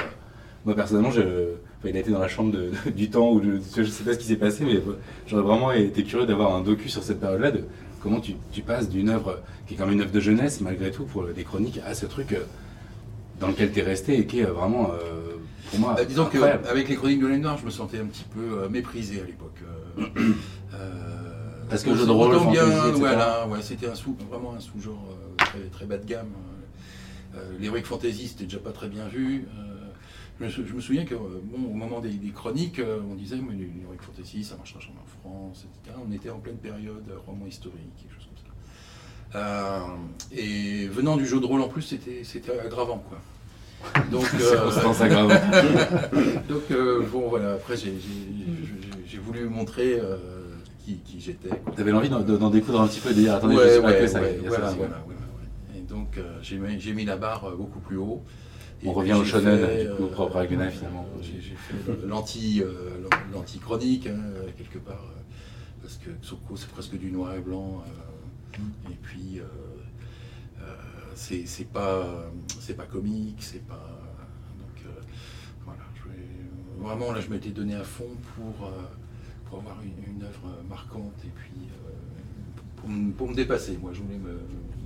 moi 0.66 0.76
personnellement, 0.76 1.12
je, 1.12 1.20
enfin, 1.22 1.90
il 1.90 1.98
a 1.98 2.00
été 2.00 2.12
dans 2.12 2.20
la 2.20 2.30
chambre 2.30 2.52
de- 2.54 2.70
du 2.96 3.10
temps 3.10 3.32
où 3.34 3.42
je, 3.44 3.84
je 3.84 3.90
sais 3.90 4.04
pas 4.04 4.14
ce 4.14 4.20
qui 4.20 4.26
s'est 4.28 4.38
passé, 4.38 4.64
mais 4.64 4.80
j'aurais 5.28 5.44
vraiment 5.44 5.72
été 5.74 6.04
curieux 6.04 6.26
d'avoir 6.28 6.56
un 6.56 6.62
docu 6.62 6.88
sur 6.88 7.04
cette 7.04 7.20
période-là 7.20 7.52
de 7.52 7.66
comment 8.04 8.20
tu, 8.20 8.36
tu 8.52 8.62
passes 8.62 8.90
d'une 8.90 9.10
œuvre 9.10 9.40
qui 9.66 9.74
est 9.74 9.78
quand 9.78 9.86
même 9.86 9.96
une 9.96 10.02
œuvre 10.02 10.12
de 10.12 10.20
jeunesse 10.20 10.60
malgré 10.60 10.92
tout 10.92 11.06
pour 11.06 11.24
des 11.24 11.44
chroniques 11.44 11.80
à 11.86 11.96
ce 11.96 12.06
truc 12.06 12.34
euh, 12.34 12.44
dans 13.40 13.48
lequel 13.48 13.72
tu 13.72 13.80
es 13.80 13.84
resté 13.84 14.20
et 14.20 14.28
qui 14.28 14.42
est 14.42 14.46
euh, 14.46 14.52
vraiment 14.52 14.92
euh, 14.92 15.38
pour 15.72 15.80
moi 15.80 15.94
Bah, 15.96 16.04
disons 16.04 16.26
qu'avec 16.26 16.90
les 16.90 16.96
chroniques 16.96 17.22
de 17.22 17.28
la 17.28 17.38
Noire, 17.38 17.58
je 17.58 17.66
me 17.66 17.72
sentais 17.72 18.00
un 18.00 18.06
petit 18.06 18.26
peu 18.36 18.68
méprisé 18.70 19.22
à 19.22 19.26
l'époque. 19.26 19.58
Parce 21.70 21.82
que 21.84 21.96
jeu 21.96 22.06
de 22.06 22.12
rôle, 22.12 22.36
autant 22.36 22.52
bien, 22.52 22.66
fantasy, 22.66 22.90
etc. 22.90 23.00
voilà, 23.00 23.48
ouais, 23.48 23.62
c'était 23.62 23.88
un 23.88 23.96
sous, 23.96 24.16
vraiment 24.30 24.54
un 24.54 24.60
sous-genre 24.60 25.08
très, 25.38 25.60
très 25.72 25.86
bas 25.86 25.98
de 25.98 26.06
gamme. 26.06 26.28
Euh, 27.36 27.58
L'heroic 27.60 27.84
fantasy, 27.84 28.28
c'était 28.28 28.44
déjà 28.44 28.60
pas 28.60 28.72
très 28.72 28.88
bien 28.88 29.08
vu. 29.08 29.48
Euh, 29.58 29.73
je, 30.42 30.62
me, 30.62 30.82
souviens 30.82 31.06
que, 31.06 31.16
euh, 31.16 31.42
bon, 31.44 31.70
au 31.70 31.74
moment 31.74 32.00
des, 32.00 32.10
des 32.10 32.32
chroniques, 32.32 32.80
euh, 32.80 33.00
on 33.10 33.16
disait, 33.16 33.38
mais 33.38 33.54
l'Heroic 33.54 34.02
Fantasy, 34.02 34.44
ça 34.44 34.56
marchera 34.58 34.80
jamais 34.80 35.00
en 35.00 35.30
France, 35.30 35.66
etc. 35.66 35.96
On 36.08 36.12
était 36.12 36.30
en 36.30 36.40
pleine 36.40 36.58
période 36.58 37.04
euh, 37.10 37.18
roman 37.26 37.46
historique, 37.46 37.92
quelque 37.98 38.16
chose 38.16 38.26
comme 38.28 38.38
ça. 38.38 38.44
Euh, 39.36 39.80
et 40.32 40.88
venant 40.88 41.18
du 41.18 41.26
jeu 41.26 41.40
de 41.40 41.46
rôle 41.46 41.62
en 41.62 41.68
plus, 41.68 41.82
c'était 41.82 42.60
aggravant, 42.60 43.04
quoi. 43.10 43.20
Donc, 44.12 44.26
euh, 44.42 44.72
donc 46.50 46.64
euh, 46.72 47.04
bon, 47.12 47.30
voilà, 47.30 47.54
après, 47.54 47.76
j'ai 47.78 49.18
voulu 49.18 49.46
montrer 49.50 50.00
qui, 50.86 50.98
qui 50.98 51.20
j'étais. 51.20 51.50
quoi. 51.50 51.74
T'avais 51.76 51.92
l'envie 51.92 52.10
d'en 52.10 52.50
découdre 52.50 52.82
un 52.82 52.88
petit 52.88 53.00
peu 53.00 53.12
et 53.12 53.14
de 53.14 53.20
dire 53.20 53.36
attendez, 53.36 53.56
Ouais, 53.56 53.68
je 53.68 53.74
suis 53.74 53.82
pas 53.82 53.88
ouais, 53.88 54.00
que 54.00 54.08
ça. 54.08 54.22
ouais, 54.22 54.40
ça 54.42 54.48
voilà, 54.48 54.72
voilà. 54.72 55.04
Et 55.76 55.82
donc, 55.82 56.20
j'ai 56.42 56.94
mis, 56.94 57.06
la 57.06 57.18
barre 57.18 57.52
beaucoup 57.58 57.80
plus 57.80 57.98
haut. 57.98 58.24
Et 58.84 58.88
On 58.88 58.94
revient 58.94 59.14
au 59.14 59.24
shonen, 59.24 59.60
fait, 59.60 59.84
du 59.86 59.90
coup, 59.92 60.04
euh, 60.04 60.12
propre 60.12 60.38
à 60.38 60.46
Glenna, 60.46 60.70
finalement. 60.70 61.08
J'ai 61.22 61.40
fait 61.40 62.06
l'anti, 62.06 62.62
euh, 62.62 63.08
l'anti-chronique, 63.32 64.08
hein, 64.08 64.20
quelque 64.58 64.78
part, 64.80 65.04
euh, 65.06 65.22
parce 65.82 65.96
que 65.98 66.10
Xoko, 66.22 66.56
c'est 66.58 66.70
presque 66.70 66.98
du 66.98 67.12
noir 67.12 67.34
et 67.36 67.40
blanc. 67.40 67.84
euh, 67.88 68.60
et 68.92 68.96
puis, 69.02 69.40
euh, 69.40 69.44
euh, 70.62 70.64
c'est 71.16 71.46
c'est 71.46 71.66
pas, 71.66 72.30
c'est 72.60 72.76
pas 72.76 72.86
comique, 72.86 73.38
c'est 73.42 73.66
pas. 73.66 74.02
Donc, 74.60 74.86
euh, 74.86 75.02
voilà. 75.66 75.80
je 75.96 76.84
vraiment, 76.84 77.12
là, 77.14 77.22
je 77.22 77.30
m'étais 77.30 77.50
donné 77.52 77.76
à 77.76 77.84
fond 77.84 78.10
pour, 78.36 78.68
euh, 78.68 78.72
pour 79.50 79.60
avoir 79.60 79.78
une, 79.82 80.16
une 80.16 80.24
œuvre 80.24 80.62
marquante 80.70 81.14
et 81.24 81.30
puis 81.36 81.70
euh, 81.70 81.92
pour, 82.76 82.90
me- 82.90 83.12
pour 83.14 83.30
me 83.30 83.34
dépasser. 83.36 83.78
Moi, 83.82 83.92
je 83.94 84.02
voulais 84.02 84.18
me, 84.20 84.34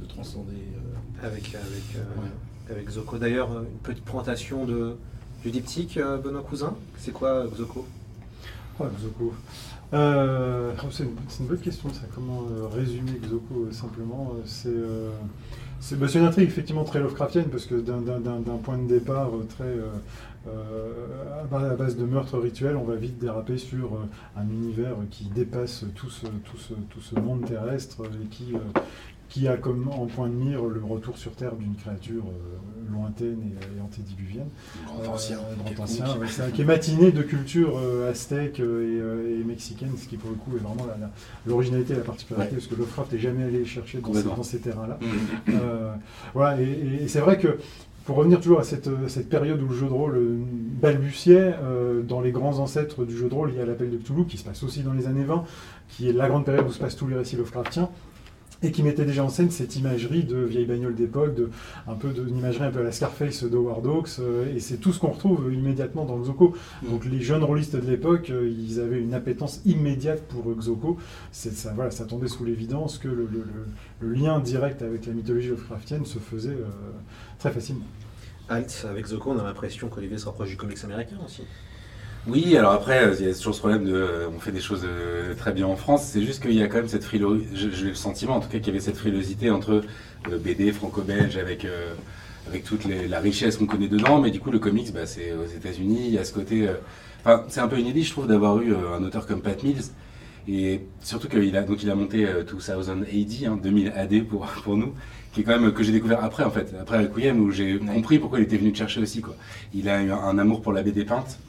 me 0.01 0.07
transcender. 0.07 0.53
euh, 0.75 1.25
Avec, 1.25 1.53
avec, 1.55 1.95
euh, 1.95 2.21
Ouais. 2.21 2.27
Avec 2.69 2.87
Xoko. 2.87 3.17
D'ailleurs, 3.17 3.51
euh, 3.51 3.61
une 3.61 3.79
petite 3.83 4.03
présentation 4.03 4.65
de, 4.65 4.95
du 5.43 5.51
diptyque, 5.51 5.97
euh, 5.97 6.17
Benoît 6.17 6.43
Cousin. 6.47 6.75
C'est 6.97 7.11
quoi 7.11 7.29
euh, 7.29 7.47
Xoko 7.47 7.85
oh, 8.79 8.85
c'est 10.91 11.03
une, 11.03 11.47
bonne 11.47 11.59
question, 11.59 11.89
ça. 11.93 12.01
Comment 12.13 12.43
résumer 12.71 13.19
Xoko 13.23 13.71
simplement 13.71 14.35
bah, 15.91 16.07
c'est 16.09 16.19
une 16.19 16.25
intrigue 16.25 16.47
effectivement 16.47 16.83
très 16.83 16.99
Lovecraftienne 16.99 17.49
parce 17.49 17.65
que 17.65 17.75
d'un- 17.75 18.57
point 18.63 18.77
de 18.77 18.87
départ 18.87 19.29
très 19.49 19.75
à 20.45 21.43
ba- 21.49 21.71
à 21.71 21.75
base 21.75 21.95
de 21.95 22.03
meurtres 22.05 22.37
rituels, 22.39 22.75
on 22.75 22.83
va 22.83 22.95
vite 22.95 23.19
déraper 23.19 23.57
sur 23.57 23.91
un 24.35 24.43
univers 24.43 24.95
qui 25.11 25.25
dépasse 25.25 25.85
tout 25.95 26.09
ce, 26.09 26.25
tout 26.25 26.99
ce, 26.99 27.19
monde 27.19 27.45
terrestre 27.45 28.03
et 28.05 28.25
qui, 28.27 28.53
qui 29.29 29.47
a 29.47 29.57
comme 29.57 29.87
en 29.89 30.05
point 30.05 30.27
de 30.27 30.33
mire 30.33 30.63
le 30.65 30.81
retour 30.83 31.17
sur 31.17 31.31
Terre 31.33 31.55
d'une 31.55 31.75
créature 31.75 32.23
euh, 32.27 32.91
lointaine 32.93 33.41
et, 33.43 33.77
et 33.77 33.81
antédiluvienne. 33.81 34.47
grand 34.85 35.13
ancien. 35.13 35.37
Euh, 35.37 35.73
grand 35.73 35.83
ancien, 35.83 36.05
ouais, 36.17 36.27
c'est 36.29 36.43
un- 36.43 36.49
qui 36.51 36.61
est 36.61 36.65
matiné 36.65 37.11
de 37.11 37.21
culture 37.21 37.77
euh, 37.77 38.09
aztèque 38.09 38.59
euh, 38.61 38.83
et, 38.83 39.01
euh, 39.01 39.41
et 39.41 39.43
mexicaine, 39.43 39.91
ce 39.97 40.07
qui 40.07 40.15
pour 40.17 40.29
le 40.29 40.37
coup 40.37 40.51
est 40.55 40.59
vraiment 40.59 40.85
la- 40.87 40.97
la- 40.97 41.11
l'originalité 41.45 41.93
et 41.93 41.97
la 41.97 42.03
particularité, 42.03 42.51
Ouais. 42.55 42.57
parce 42.61 42.67
que 42.67 42.75
Lovecraft 42.79 43.11
n'est 43.11 43.19
jamais 43.19 43.43
allé 43.43 43.65
chercher 43.65 43.99
dans 43.99 44.43
ces, 44.43 44.51
ces 44.51 44.59
terrains-là. 44.59 44.97
Euh, 45.49 45.93
voilà, 46.33 46.61
et, 46.61 47.07
c'est 47.07 47.19
vrai 47.19 47.37
que 47.37 47.57
pour 48.05 48.15
revenir 48.15 48.39
toujours 48.39 48.61
à 48.61 48.63
cette, 48.63 48.87
euh, 48.87 49.09
cette 49.09 49.27
période 49.27 49.61
où 49.61 49.67
le 49.67 49.75
jeu 49.75 49.87
de 49.87 49.91
rôle 49.91 50.15
euh, 50.15 50.37
balbutiait, 50.81 51.55
euh, 51.61 52.01
dans 52.01 52.21
les 52.21 52.31
grands 52.31 52.59
ancêtres 52.59 53.03
du 53.03 53.15
jeu 53.17 53.27
de 53.27 53.33
rôle, 53.33 53.51
il 53.51 53.57
y 53.57 53.61
a 53.61 53.65
l'appel 53.65 53.89
de 53.91 53.97
Cthulhu 53.97 54.25
qui 54.25 54.37
se 54.37 54.45
passe 54.45 54.63
aussi 54.63 54.81
dans 54.83 54.93
les 54.93 55.07
années 55.07 55.25
20, 55.25 55.43
qui 55.89 56.07
est 56.09 56.13
la 56.13 56.29
grande 56.29 56.45
période 56.45 56.65
où 56.67 56.71
se 56.71 56.79
passent 56.79 56.95
tous 56.95 57.07
les 57.07 57.15
récits 57.17 57.35
Lovecraftiens 57.35 57.89
et 58.63 58.71
qui 58.71 58.83
mettait 58.83 59.05
déjà 59.05 59.23
en 59.23 59.29
scène 59.29 59.51
cette 59.51 59.75
imagerie 59.75 60.23
de 60.23 60.37
vieille 60.37 60.65
bagnole 60.65 60.95
d'époque, 60.95 61.35
de 61.35 61.49
un 61.87 61.95
peu 61.95 62.09
de- 62.11 62.27
une 62.27 62.37
imagerie 62.37 62.65
un 62.65 62.71
peu 62.71 62.79
à 62.79 62.83
la 62.83 62.91
Scarface 62.91 63.43
d'Howard 63.43 63.85
Hawks, 63.85 64.09
euh, 64.19 64.53
et 64.55 64.59
c'est 64.59 64.77
tout 64.77 64.91
ce 64.93 64.99
qu'on 64.99 65.11
retrouve 65.11 65.53
immédiatement 65.53 66.05
dans 66.05 66.17
Xoko. 66.19 66.53
Donc 66.89 67.05
les 67.05 67.21
jeunes 67.21 67.43
rôlistes 67.43 67.75
de 67.75 67.87
l'époque, 67.89 68.29
euh, 68.29 68.49
ils 68.49 68.79
avaient 68.79 68.99
une 69.01 69.13
appétence 69.13 69.61
immédiate 69.65 70.23
pour 70.23 70.43
Xoko. 70.55 70.97
Ça, 71.31 71.71
voilà, 71.75 71.91
ça 71.91 72.05
tombait 72.05 72.27
sous 72.27 72.45
l'évidence 72.45 72.97
que 72.97 73.07
le, 73.07 73.27
le- 73.31 73.45
le- 74.01 74.07
le 74.07 74.13
lien 74.13 74.39
direct 74.39 74.81
avec 74.81 75.05
la 75.05 75.13
mythologie 75.13 75.49
Lovecraftienne 75.49 76.05
se 76.05 76.19
faisait 76.19 76.49
euh, 76.49 76.65
très 77.39 77.51
facilement. 77.51 77.85
Alt, 78.49 78.85
avec 78.89 79.05
Xoko, 79.05 79.31
on 79.31 79.39
a 79.39 79.43
l'impression 79.43 79.89
qu'Olivier 79.89 80.17
se 80.17 80.25
rapproche 80.25 80.49
du 80.49 80.57
comics 80.57 80.81
américain 80.83 81.17
aussi. 81.25 81.43
Oui, 82.25 82.57
alors 82.57 82.73
après, 82.73 83.13
il 83.19 83.25
y 83.25 83.29
a 83.29 83.33
toujours 83.33 83.55
ce 83.55 83.59
problème 83.59 83.85
de. 83.85 83.93
euh, 83.93 84.27
on 84.35 84.39
fait 84.39 84.51
des 84.51 84.59
choses 84.59 84.83
euh, 84.85 85.33
très 85.35 85.53
bien 85.53 85.65
en 85.65 85.77
France, 85.77 86.03
c'est 86.11 86.21
juste 86.23 86.41
qu'il 86.41 86.53
y 86.53 86.61
a 86.61 86.67
quand 86.67 86.77
même 86.77 86.87
cette 86.89 87.03
frilosité. 87.05 87.49
J'ai 87.55 87.85
le 87.89 87.95
sentiment, 87.95 88.35
en 88.35 88.39
tout 88.41 88.49
cas, 88.49 88.57
qu'il 88.59 88.67
y 88.67 88.69
avait 88.71 88.81
cette 88.81 88.97
frilosité 88.97 89.49
entre 89.49 89.81
euh, 90.29 90.37
BD 90.37 90.71
franco-belge 90.73 91.37
avec, 91.37 91.63
euh, 91.63 91.93
avec 92.47 92.65
toute 92.65 92.83
les- 92.85 93.07
la 93.07 93.19
richesse 93.21 93.55
qu'on 93.57 93.65
connaît 93.65 93.87
dedans, 93.87 94.19
mais 94.19 94.31
du 94.31 94.39
coup, 94.41 94.51
le 94.51 94.59
comics, 94.59 94.91
bah, 94.93 95.05
c'est 95.05 95.31
aux 95.33 95.45
États-Unis, 95.45 96.01
il 96.07 96.13
y 96.13 96.17
a 96.17 96.25
ce 96.25 96.33
côté. 96.33 96.67
euh, 96.67 96.73
Enfin, 97.25 97.43
c'est 97.49 97.59
un 97.61 97.67
peu 97.67 97.79
inédit, 97.79 98.03
je 98.03 98.11
trouve, 98.11 98.27
d'avoir 98.27 98.59
eu 98.61 98.73
un 98.75 99.03
auteur 99.03 99.25
comme 99.27 99.41
Pat 99.41 99.61
Mills. 99.63 99.83
Et 100.47 100.81
surtout 101.01 101.27
qu'il 101.27 101.55
a, 101.57 101.63
donc 101.63 101.83
il 101.83 101.89
a 101.89 101.95
monté 101.95 102.25
euh, 102.25 102.43
2000 102.43 103.03
AD, 103.03 103.45
hein, 103.47 103.59
2000 103.61 103.89
AD 103.95 104.21
pour, 104.21 104.45
pour 104.63 104.77
nous, 104.77 104.93
qui 105.33 105.41
est 105.41 105.43
quand 105.43 105.59
même 105.59 105.73
que 105.73 105.83
j'ai 105.83 105.91
découvert 105.91 106.23
après 106.23 106.43
en 106.43 106.51
fait, 106.51 106.73
après 106.79 106.99
Requiem 106.99 107.39
où 107.41 107.51
j'ai 107.51 107.79
compris 107.79 108.17
pourquoi 108.19 108.39
il 108.39 108.43
était 108.43 108.57
venu 108.57 108.71
te 108.71 108.77
chercher 108.77 109.01
aussi 109.01 109.21
quoi. 109.21 109.35
Il 109.73 109.89
a 109.89 110.01
eu 110.01 110.11
un, 110.11 110.17
un 110.17 110.37
amour 110.37 110.61
pour 110.61 110.71
la 110.73 110.83
BD 110.83 111.03
peinte 111.05 111.39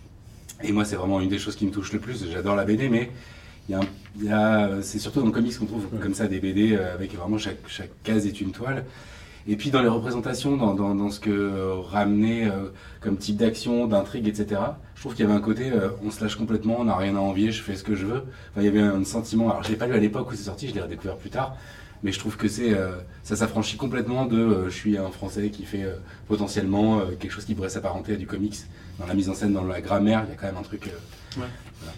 et 0.62 0.72
moi 0.72 0.84
c'est 0.84 0.96
vraiment 0.96 1.20
une 1.20 1.28
des 1.28 1.38
choses 1.38 1.56
qui 1.56 1.66
me 1.66 1.70
touche 1.70 1.92
le 1.92 1.98
plus. 1.98 2.26
J'adore 2.30 2.56
la 2.56 2.64
BD 2.64 2.88
mais 2.88 3.10
il 3.68 3.72
y 3.72 3.74
a, 3.74 3.80
un- 3.80 3.86
il 4.18 4.24
y 4.24 4.30
a- 4.32 4.82
c'est 4.82 4.98
surtout 4.98 5.20
dans 5.20 5.26
le 5.26 5.32
comics 5.32 5.56
qu'on 5.58 5.66
trouve 5.66 5.86
comme 6.00 6.14
ça 6.14 6.26
des 6.26 6.40
BD 6.40 6.74
euh, 6.74 6.94
avec 6.94 7.14
vraiment 7.14 7.38
chaque, 7.38 7.58
chaque 7.68 7.90
case 8.02 8.26
est 8.26 8.40
une 8.40 8.52
toile. 8.52 8.84
Et 9.50 9.56
puis 9.56 9.70
dans 9.70 9.80
les 9.80 9.88
représentations, 9.88 10.56
dans, 10.58 10.74
dans, 10.74 10.94
dans 10.94 11.10
ce 11.10 11.20
que 11.20 11.70
ramenait 11.90 12.46
euh, 12.50 12.68
comme 13.00 13.16
type 13.16 13.36
d'action, 13.38 13.86
d'intrigue, 13.86 14.28
etc. 14.28 14.60
Je 14.94 15.00
trouve 15.00 15.14
qu'il 15.14 15.24
y 15.24 15.28
avait 15.28 15.36
un 15.36 15.40
côté, 15.40 15.70
euh, 15.72 15.88
on 16.04 16.10
se 16.10 16.22
lâche 16.22 16.36
complètement, 16.36 16.76
on 16.80 16.84
n'a 16.84 16.96
rien 16.96 17.16
à 17.16 17.20
envier, 17.20 17.50
je 17.50 17.62
fais 17.62 17.74
ce 17.74 17.82
que 17.82 17.94
je 17.94 18.04
veux. 18.04 18.24
Enfin, 18.50 18.58
il 18.60 18.64
y 18.64 18.68
avait 18.68 18.80
un 18.82 19.04
sentiment. 19.04 19.48
Alors 19.50 19.62
je 19.62 19.70
l'ai 19.70 19.76
pas 19.76 19.86
lu 19.86 19.94
à 19.94 19.98
l'époque 19.98 20.30
où 20.30 20.34
c'est 20.34 20.42
sorti, 20.42 20.68
je 20.68 20.74
l'ai 20.74 20.82
redécouvert 20.82 21.16
plus 21.16 21.30
tard. 21.30 21.56
Mais 22.02 22.12
je 22.12 22.18
trouve 22.18 22.36
que 22.36 22.46
c'est, 22.46 22.74
euh, 22.74 22.92
ça 23.22 23.36
s'affranchit 23.36 23.76
complètement 23.78 24.26
de, 24.26 24.36
euh, 24.38 24.64
je 24.68 24.74
suis 24.74 24.98
un 24.98 25.08
Français 25.10 25.48
qui 25.50 25.64
fait 25.64 25.82
euh, 25.84 25.94
potentiellement 26.26 27.00
quelque 27.18 27.30
chose 27.32 27.44
qui 27.46 27.54
pourrait 27.54 27.70
s'apparenter 27.70 28.12
à 28.14 28.16
du 28.16 28.26
comics. 28.26 28.56
Dans 28.98 29.06
la 29.06 29.14
mise 29.14 29.28
en 29.28 29.34
scène, 29.34 29.52
dans 29.52 29.64
la 29.64 29.80
grammaire, 29.80 30.24
il 30.26 30.30
y 30.30 30.32
a 30.32 30.36
quand 30.36 30.46
même 30.46 30.56
un 30.56 30.62
truc. 30.62 30.88
euh, 30.88 31.40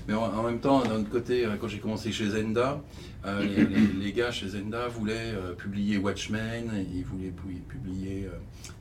Mais 0.06 0.14
en, 0.14 0.24
en 0.24 0.42
même 0.42 0.60
temps, 0.60 0.82
d'un 0.82 0.96
autre 0.96 1.08
côté, 1.10 1.46
euh, 1.46 1.56
quand 1.58 1.68
j'ai 1.68 1.78
commencé 1.78 2.12
chez 2.12 2.28
Zenda, 2.28 2.80
euh, 3.24 3.42
les, 3.42 3.64
les- 3.64 3.92
les 4.04 4.12
gars 4.12 4.30
chez 4.30 4.48
Zenda 4.48 4.88
voulaient 4.88 5.32
euh, 5.34 5.54
publier 5.54 5.96
Watchmen, 5.98 6.70
et 6.76 6.86
ils 6.98 7.04
voulaient 7.04 7.30
pu- 7.30 7.62
publier, 7.68 8.26
euh, 8.26 8.36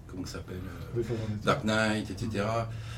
comment 0.07 0.25
ça 0.25 0.33
s'appelle, 0.33 0.57
euh, 0.97 1.01
Dark 1.45 1.63
Knight, 1.63 2.09
etc. 2.11 2.43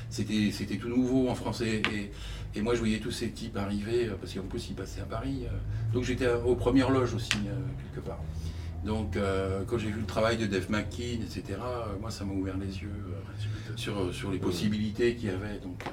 C'était, 0.09 0.49
c'était 0.51 0.77
tout 0.77 0.89
nouveau 0.89 1.29
en 1.29 1.35
français. 1.35 1.81
Et, 1.93 2.11
et 2.57 2.61
moi, 2.63 2.73
je 2.73 2.79
voyais 2.79 2.97
tous 2.99 3.11
ces 3.11 3.29
types 3.29 3.57
arriver, 3.57 4.09
parce 4.19 4.33
qu'en 4.33 4.41
plus, 4.41 4.69
ils 4.69 4.75
passaient 4.75 5.01
à 5.01 5.05
Paris. 5.05 5.43
donc, 5.93 6.03
j'étais 6.03 6.27
aux 6.27 6.55
premières 6.55 6.89
loges 6.89 7.13
aussi, 7.13 7.29
quelque 7.93 8.05
part. 8.05 8.19
Donc, 8.83 9.15
euh, 9.15 9.63
quand 9.67 9.77
j'ai 9.77 9.91
vu 9.91 9.99
le 9.99 10.05
travail 10.07 10.37
de 10.37 10.47
Dave 10.47 10.69
McKean, 10.71 11.21
etc., 11.21 11.43
euh, 11.61 11.99
moi, 11.99 12.09
ça 12.09 12.25
m'a 12.25 12.33
ouvert 12.33 12.57
les 12.57 12.79
yeux 12.81 12.89
euh, 12.89 13.73
sur, 13.77 13.99
euh, 13.99 14.11
sur 14.11 14.31
les 14.31 14.39
possibilités 14.39 15.15
qu'il 15.15 15.27
y 15.29 15.31
avait. 15.31 15.59
Donc, 15.59 15.83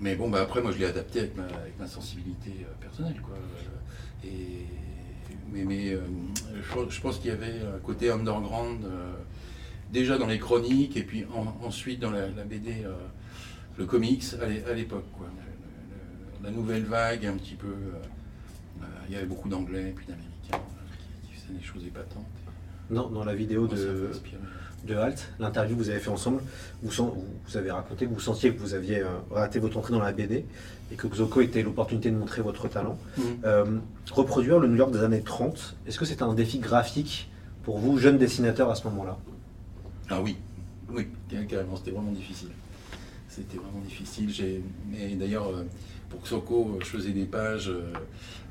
mais 0.00 0.16
bon, 0.16 0.28
bah, 0.28 0.42
après, 0.42 0.60
moi, 0.60 0.72
je 0.72 0.78
l'ai 0.78 0.86
adapté 0.86 1.20
avec 1.20 1.36
ma, 1.36 1.44
avec 1.44 1.78
ma 1.78 1.86
sensibilité 1.86 2.50
personnelle. 2.80 3.20
Quoi. 3.22 3.36
Et, 4.24 4.66
mais 5.52 5.64
mais 5.64 5.90
je, 5.92 6.90
je 6.90 7.00
pense 7.00 7.18
qu'il 7.18 7.30
y 7.30 7.32
avait 7.32 7.60
un 7.74 7.78
côté 7.82 8.10
underground. 8.10 8.84
déjà 9.92 10.18
dans 10.18 10.26
les 10.26 10.38
chroniques 10.40 10.96
et 10.96 11.04
puis 11.04 11.24
en- 11.32 11.64
ensuite 11.64 12.00
dans 12.00 12.10
la, 12.10 12.28
la 12.28 12.42
BD, 12.44 12.84
le 13.78 13.86
comics 13.86 14.24
à 14.42 14.46
l'é- 14.46 14.64
à 14.64 14.72
l'époque. 14.74 15.04
La 16.42 16.50
nouvelle 16.50 16.84
vague, 16.84 17.24
un 17.26 17.36
petit 17.36 17.54
peu. 17.54 17.74
il 19.08 19.14
y 19.14 19.16
avait 19.16 19.26
beaucoup 19.26 19.48
d'anglais 19.48 19.90
et 19.90 19.92
puis 19.92 20.06
d'américains 20.06 20.30
faisaient 21.46 21.58
des 21.58 21.64
choses 21.64 21.84
épatantes. 21.86 22.24
Dans, 22.90 23.08
dans 23.08 23.24
la 23.24 23.34
vidéo 23.34 23.66
de, 23.66 24.10
de 24.86 24.94
Halt, 24.94 25.32
l'interview 25.38 25.74
que 25.74 25.82
vous 25.82 25.88
avez 25.88 26.00
fait 26.00 26.10
ensemble, 26.10 26.42
vous, 26.82 26.92
avez 27.56 27.70
raconté 27.70 28.04
que 28.06 28.12
vous 28.12 28.20
sentiez 28.20 28.54
que 28.54 28.60
vous 28.60 28.74
aviez 28.74 29.00
euh, 29.00 29.08
raté 29.30 29.58
votre 29.58 29.78
entrée 29.78 29.94
dans 29.94 30.00
la 30.02 30.12
BD 30.12 30.44
et 30.92 30.94
que 30.96 31.06
Xoko 31.06 31.40
était 31.40 31.62
l'opportunité 31.62 32.10
de 32.10 32.16
montrer 32.16 32.42
votre 32.42 32.68
talent. 32.68 32.98
Mhm. 33.16 33.24
Euh, 33.44 33.64
reproduire 34.12 34.58
le 34.58 34.68
New 34.68 34.76
York 34.76 34.92
des 34.92 35.02
années 35.02 35.22
30, 35.22 35.76
est-ce 35.86 35.98
que 35.98 36.04
c'était 36.04 36.24
un 36.24 36.34
défi 36.34 36.58
graphique 36.58 37.30
pour 37.62 37.78
vous, 37.78 37.96
jeune 37.98 38.18
dessinateur 38.18 38.70
à 38.70 38.74
ce 38.74 38.84
moment-là? 38.88 39.16
Ah 40.10 40.20
oui, 40.20 40.36
oui, 40.90 41.08
car- 41.30 41.46
carrément, 41.46 41.76
c'était 41.76 41.92
vraiment 41.92 42.12
difficile. 42.12 42.50
C'était 43.28 43.56
vraiment 43.56 43.80
difficile. 43.80 44.62
D'ailleurs, 45.18 45.48
euh, 45.48 45.64
pour 46.10 46.20
Xoko, 46.20 46.78
je 46.80 46.86
faisais 46.86 47.12
des 47.12 47.24
pages 47.24 47.72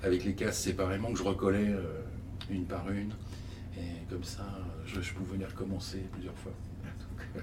avec 0.03 0.25
les 0.25 0.33
cases 0.33 0.57
séparément 0.57 1.11
que 1.13 1.19
je 1.19 1.23
recollais 1.23 1.73
une 2.49 2.65
par 2.65 2.89
une. 2.89 3.11
Et 3.77 4.05
comme 4.09 4.23
ça, 4.23 4.45
je, 4.85 4.99
pouvais 5.13 5.37
les 5.37 5.45
recommencer 5.45 5.99
plusieurs 6.11 6.37
fois. 6.37 6.51
Euh, 7.35 7.39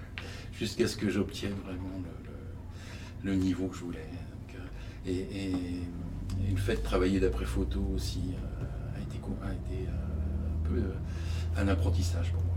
Jusqu'à 0.53 0.87
ce 0.87 0.97
que 0.97 1.09
j'obtienne 1.09 1.55
vraiment 1.65 2.03
le, 3.25 3.35
niveau 3.35 3.67
que 3.69 3.77
je 3.77 3.81
voulais. 3.81 4.09
Euh, 4.55 5.11
et, 5.11 5.53
le 6.49 6.57
fait 6.57 6.77
de 6.77 6.81
travailler 6.83 7.21
d'après 7.21 7.45
photo 7.45 7.81
aussi 7.95 8.35
euh, 8.35 8.97
a 8.97 9.01
été, 9.01 9.19
a 9.43 9.53
été 9.53 9.89
un 9.89 10.69
peu 10.69 10.83
un 11.57 11.69
apprentissage 11.69 12.33
pour 12.33 12.43
moi. 12.43 12.50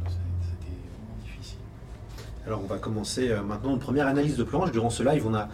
Alors 2.45 2.59
on 2.61 2.67
va 2.67 2.77
commencer 2.77 3.29
euh, 3.29 3.41
maintenant 3.41 3.71
une 3.73 3.79
première 3.79 4.05
analyse 4.07 4.35
de 4.35 4.43
planche. 4.43 4.71
Durant 4.71 4.89
ce 4.89 5.01
live, 5.01 5.25
on 5.25 5.33
a, 5.33 5.47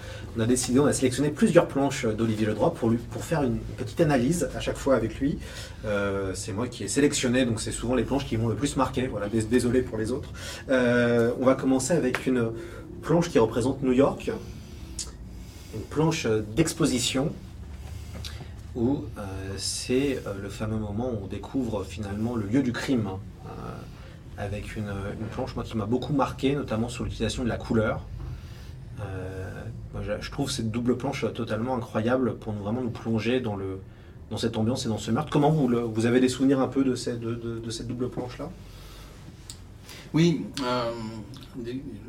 décidé, 0.48 0.80
on 0.80 0.88
a 0.88 0.94
sélectionné 0.94 1.30
plusieurs 1.30 1.68
planches 1.68 2.06
d'Olivier 2.08 2.48
Ledroit 2.48 2.74
pour, 2.74 2.92
faire 3.24 3.44
une 3.44 3.60
petite 3.60 4.02
analyse 4.02 4.50
à 4.56 4.60
chaque 4.60 4.78
fois 4.78 4.96
avec 4.96 5.20
lui. 5.20 5.38
Euh, 5.86 6.32
c'est 6.34 6.52
moi 6.52 6.68
qui 6.68 6.84
ai 6.84 6.88
sélectionné, 6.88 7.46
donc 7.46 7.62
c'est 7.62 7.72
souvent 7.72 7.94
les 7.94 8.04
planches 8.04 8.26
qui 8.26 8.38
m'ont 8.38 8.48
le 8.48 8.56
plus 8.56 8.76
marqué. 8.76 9.06
Voilà, 9.06 9.30
dés- 9.30 9.44
désolé 9.44 9.84
pour 9.84 10.00
les 10.00 10.12
autres. 10.12 10.30
Euh, 10.70 11.32
on 11.40 11.46
va 11.46 11.54
commencer 11.54 11.94
avec 11.94 12.26
une 12.26 12.52
planche 13.04 13.30
qui 13.30 13.38
représente 13.38 13.84
New 13.84 13.94
York, 13.94 14.32
une 15.76 15.82
planche 15.82 16.26
d'exposition 16.56 17.32
où 18.76 19.04
euh, 19.18 19.22
c'est 19.58 20.24
euh, 20.26 20.34
le 20.42 20.50
fameux 20.50 20.78
moment 20.78 21.12
où 21.12 21.26
on 21.26 21.28
découvre 21.28 21.84
finalement 21.84 22.36
le 22.36 22.48
lieu 22.48 22.64
du 22.64 22.72
crime. 22.72 23.10
Avec 24.40 24.78
une, 24.78 24.92
planche 25.32 25.54
moi, 25.56 25.66
qui 25.66 25.76
m'a 25.76 25.86
beaucoup 25.86 26.14
marqué, 26.14 26.56
notamment 26.56 26.88
sur 26.88 27.04
l'utilisation 27.04 27.44
de 27.44 27.50
la 27.50 27.58
couleur. 27.58 28.06
Euh, 29.02 29.64
moi, 29.94 30.02
je, 30.02 30.32
trouve 30.32 30.50
cette 30.50 30.72
double 30.72 30.98
planche 30.98 31.26
totalement 31.34 31.76
incroyable 31.76 32.38
pour 32.38 32.54
nous, 32.54 32.64
vraiment 32.64 32.82
nous 32.82 32.90
plonger 32.90 33.42
dans, 33.42 33.58
le, 33.58 33.82
dans 34.32 34.38
cette 34.38 34.56
ambiance 34.58 34.86
et 34.86 34.90
dans 34.90 34.98
ce 34.98 35.12
meurtre. 35.12 35.30
Comment 35.30 35.52
vous, 35.52 35.68
le- 35.68 35.82
vous 35.82 36.06
avez 36.06 36.22
des 36.22 36.30
souvenirs 36.30 36.62
un 36.62 36.70
peu 36.70 36.86
de, 36.86 36.96
cette- 36.96 37.20
double 37.20 38.10
planche-là? 38.10 38.50
Oui, 40.14 40.46
euh, 40.64 40.92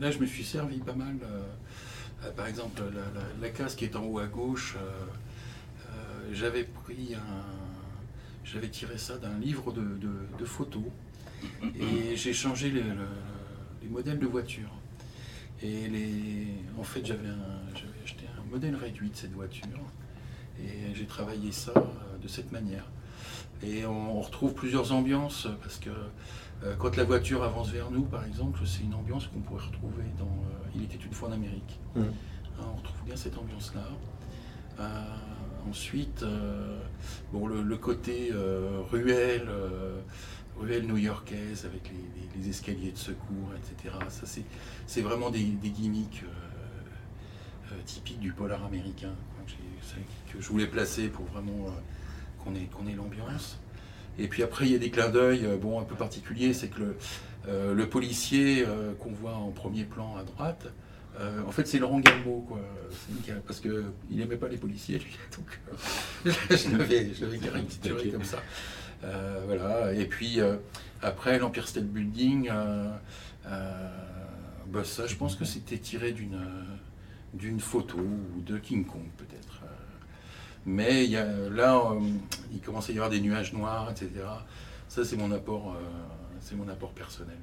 là 0.01 0.11
je 0.11 0.19
me 0.21 0.27
suis 0.27 0.45
servi 0.45 0.79
pas 0.79 0.95
mal. 0.95 1.17
euh, 1.23 2.31
par 2.37 2.47
exemple, 2.47 2.81
la, 3.43 3.49
case 3.49 3.75
qui 3.75 3.85
est 3.85 3.97
en 3.97 4.05
haut 4.05 4.21
à 4.21 4.27
gauche, 4.27 4.77
j'avais 6.33 6.65
pris 6.65 7.15
un. 7.15 7.43
J'avais 8.45 8.69
tiré 8.69 8.99
ça 8.99 9.17
d'un 9.17 9.39
livre 9.39 9.73
de 9.73 10.45
photos 10.45 10.83
et 11.79 12.17
j'ai 12.17 12.33
changé 12.33 12.71
les, 12.71 12.83
le- 12.83 12.95
les 13.83 13.89
modèles 13.89 14.19
de 14.19 14.27
voitures. 14.27 14.73
Et 15.63 15.89
les, 15.89 16.47
en 16.79 16.83
fait, 16.83 17.05
j'avais 17.05 17.29
acheté 18.05 18.25
un 18.39 18.51
modèle 18.51 18.75
réduit 18.77 19.11
de 19.11 19.17
cette 19.17 19.33
voiture 19.33 19.69
et 20.59 20.95
j'ai 20.95 21.05
travaillé 21.07 21.53
ça 21.53 21.73
euh, 21.77 21.83
de 22.23 22.29
cette 22.29 22.51
manière. 22.53 22.85
Et 23.63 23.85
on, 23.85 24.17
on 24.19 24.21
retrouve 24.23 24.55
plusieurs 24.55 24.93
ambiances 24.93 25.49
parce 25.63 25.79
que 25.79 25.91
euh, 26.63 26.75
quand 26.79 26.97
la 26.97 27.05
voiture 27.05 27.43
avance 27.43 27.69
vers 27.71 27.91
nous, 27.91 28.03
par 28.03 28.25
exemple, 28.25 28.61
c'est 28.65 28.83
une 28.83 28.95
ambiance 28.95 29.27
qu'on 29.27 29.41
pourrait 29.41 29.65
retrouver 29.67 30.05
dans 30.19 30.25
euh, 30.25 30.71
Il 30.75 30.83
était 30.85 30.97
une 31.05 31.13
fois 31.13 31.29
en 31.29 31.33
Amérique. 31.33 31.79
Mhm. 31.95 32.05
Hein, 32.59 32.65
on 32.73 32.77
retrouve 32.77 33.03
bien 33.05 33.17
cette 33.17 33.37
ambiance-là. 33.37 33.87
Euh, 34.81 35.05
ensuite, 35.69 36.25
bon, 37.35 37.47
le, 37.47 37.63
le 37.63 37.77
côté 37.77 38.31
euh, 38.33 38.81
ruelle, 40.61 40.73
euh, 40.73 40.77
ruelle 40.79 40.87
new-yorkaise 40.87 41.65
avec 41.67 41.91
les, 41.91 41.97
les- 41.97 42.43
les 42.43 42.49
escaliers 42.51 42.93
de 42.93 42.99
secours, 42.99 43.51
etc. 43.57 43.95
Ça, 44.09 44.23
c'est, 44.27 44.45
c'est 44.87 45.03
vraiment 45.03 45.31
des, 45.31 45.43
des 45.45 45.71
gimmicks 45.71 46.23
euh, 46.25 47.73
euh, 47.73 47.77
typiques 47.87 48.21
du 48.21 48.33
polar 48.33 48.65
américain 48.65 49.15
que, 50.33 50.41
je 50.41 50.49
voulais 50.49 50.67
placer 50.69 51.09
pour 51.09 51.25
vraiment 51.27 51.67
euh, 51.67 51.71
qu'on 52.45 52.55
ait, 52.55 52.67
qu'on 52.73 52.87
ait 52.87 52.95
l'ambiance. 52.95 53.59
Et 54.19 54.29
puis 54.29 54.43
après, 54.43 54.67
il 54.67 54.73
y 54.73 54.75
a 54.75 54.79
des 54.79 54.91
clins 54.91 55.09
d'œil 55.09 55.47
bon, 55.61 55.81
un 55.81 55.85
peu 55.85 55.95
particuliers. 55.97 56.53
C'est 56.55 56.69
que 56.69 56.95
le, 57.47 57.75
le 57.75 57.89
policier 57.89 58.67
qu'on 58.99 59.13
voit 59.13 59.35
en 59.35 59.51
premier 59.51 59.85
plan 59.85 60.17
à 60.17 60.25
droite, 60.25 60.67
euh, 61.19 61.43
en 61.47 61.51
fait, 61.51 61.67
c'est 61.67 61.79
Laurent 61.79 62.01
Galmo, 62.01 62.45
quoi. 62.47 62.61
Parce 63.47 63.61
qu'il 63.61 63.85
n'aimait 64.11 64.37
pas 64.37 64.49
les 64.49 64.57
policiers, 64.57 64.99
lui. 64.99 65.17
Donc, 65.37 65.61
euh, 66.27 66.33
je 66.51 66.77
l'avais 66.77 67.39
caricaturé 67.39 68.09
comme 68.11 68.25
ça. 68.25 68.43
Euh, 69.05 69.43
voilà. 69.47 69.93
Et 69.93 70.07
puis, 70.07 70.41
euh, 70.41 70.57
après, 71.03 71.39
l'Empire 71.39 71.69
State 71.69 71.87
Building, 71.87 72.51
euh, 72.51 72.91
bah, 74.67 74.85
ça, 74.85 75.07
je 75.07 75.15
pense 75.17 75.37
que 75.37 75.45
c'était 75.45 75.79
tiré 75.79 76.13
d'une 76.13 77.61
photo 77.61 77.99
ou 77.99 78.41
de 78.41 78.59
King 78.59 78.85
Kong, 78.85 79.07
peut-être. 79.17 79.63
Mais 80.67 81.07
là, 81.07 81.93
il 82.53 82.61
commence 82.61 82.91
à 82.91 82.93
y 82.93 82.97
avoir 82.97 83.11
des 83.11 83.21
nuages 83.21 83.53
noirs, 83.53 83.91
etc. 83.91 84.11
Ça, 84.89 85.05
c'est 85.05 85.17
mon 85.17 85.33
apport, 85.33 85.77
c'est 86.41 86.55
mon 86.55 86.69
apport 86.69 86.93
personnel. 86.93 87.39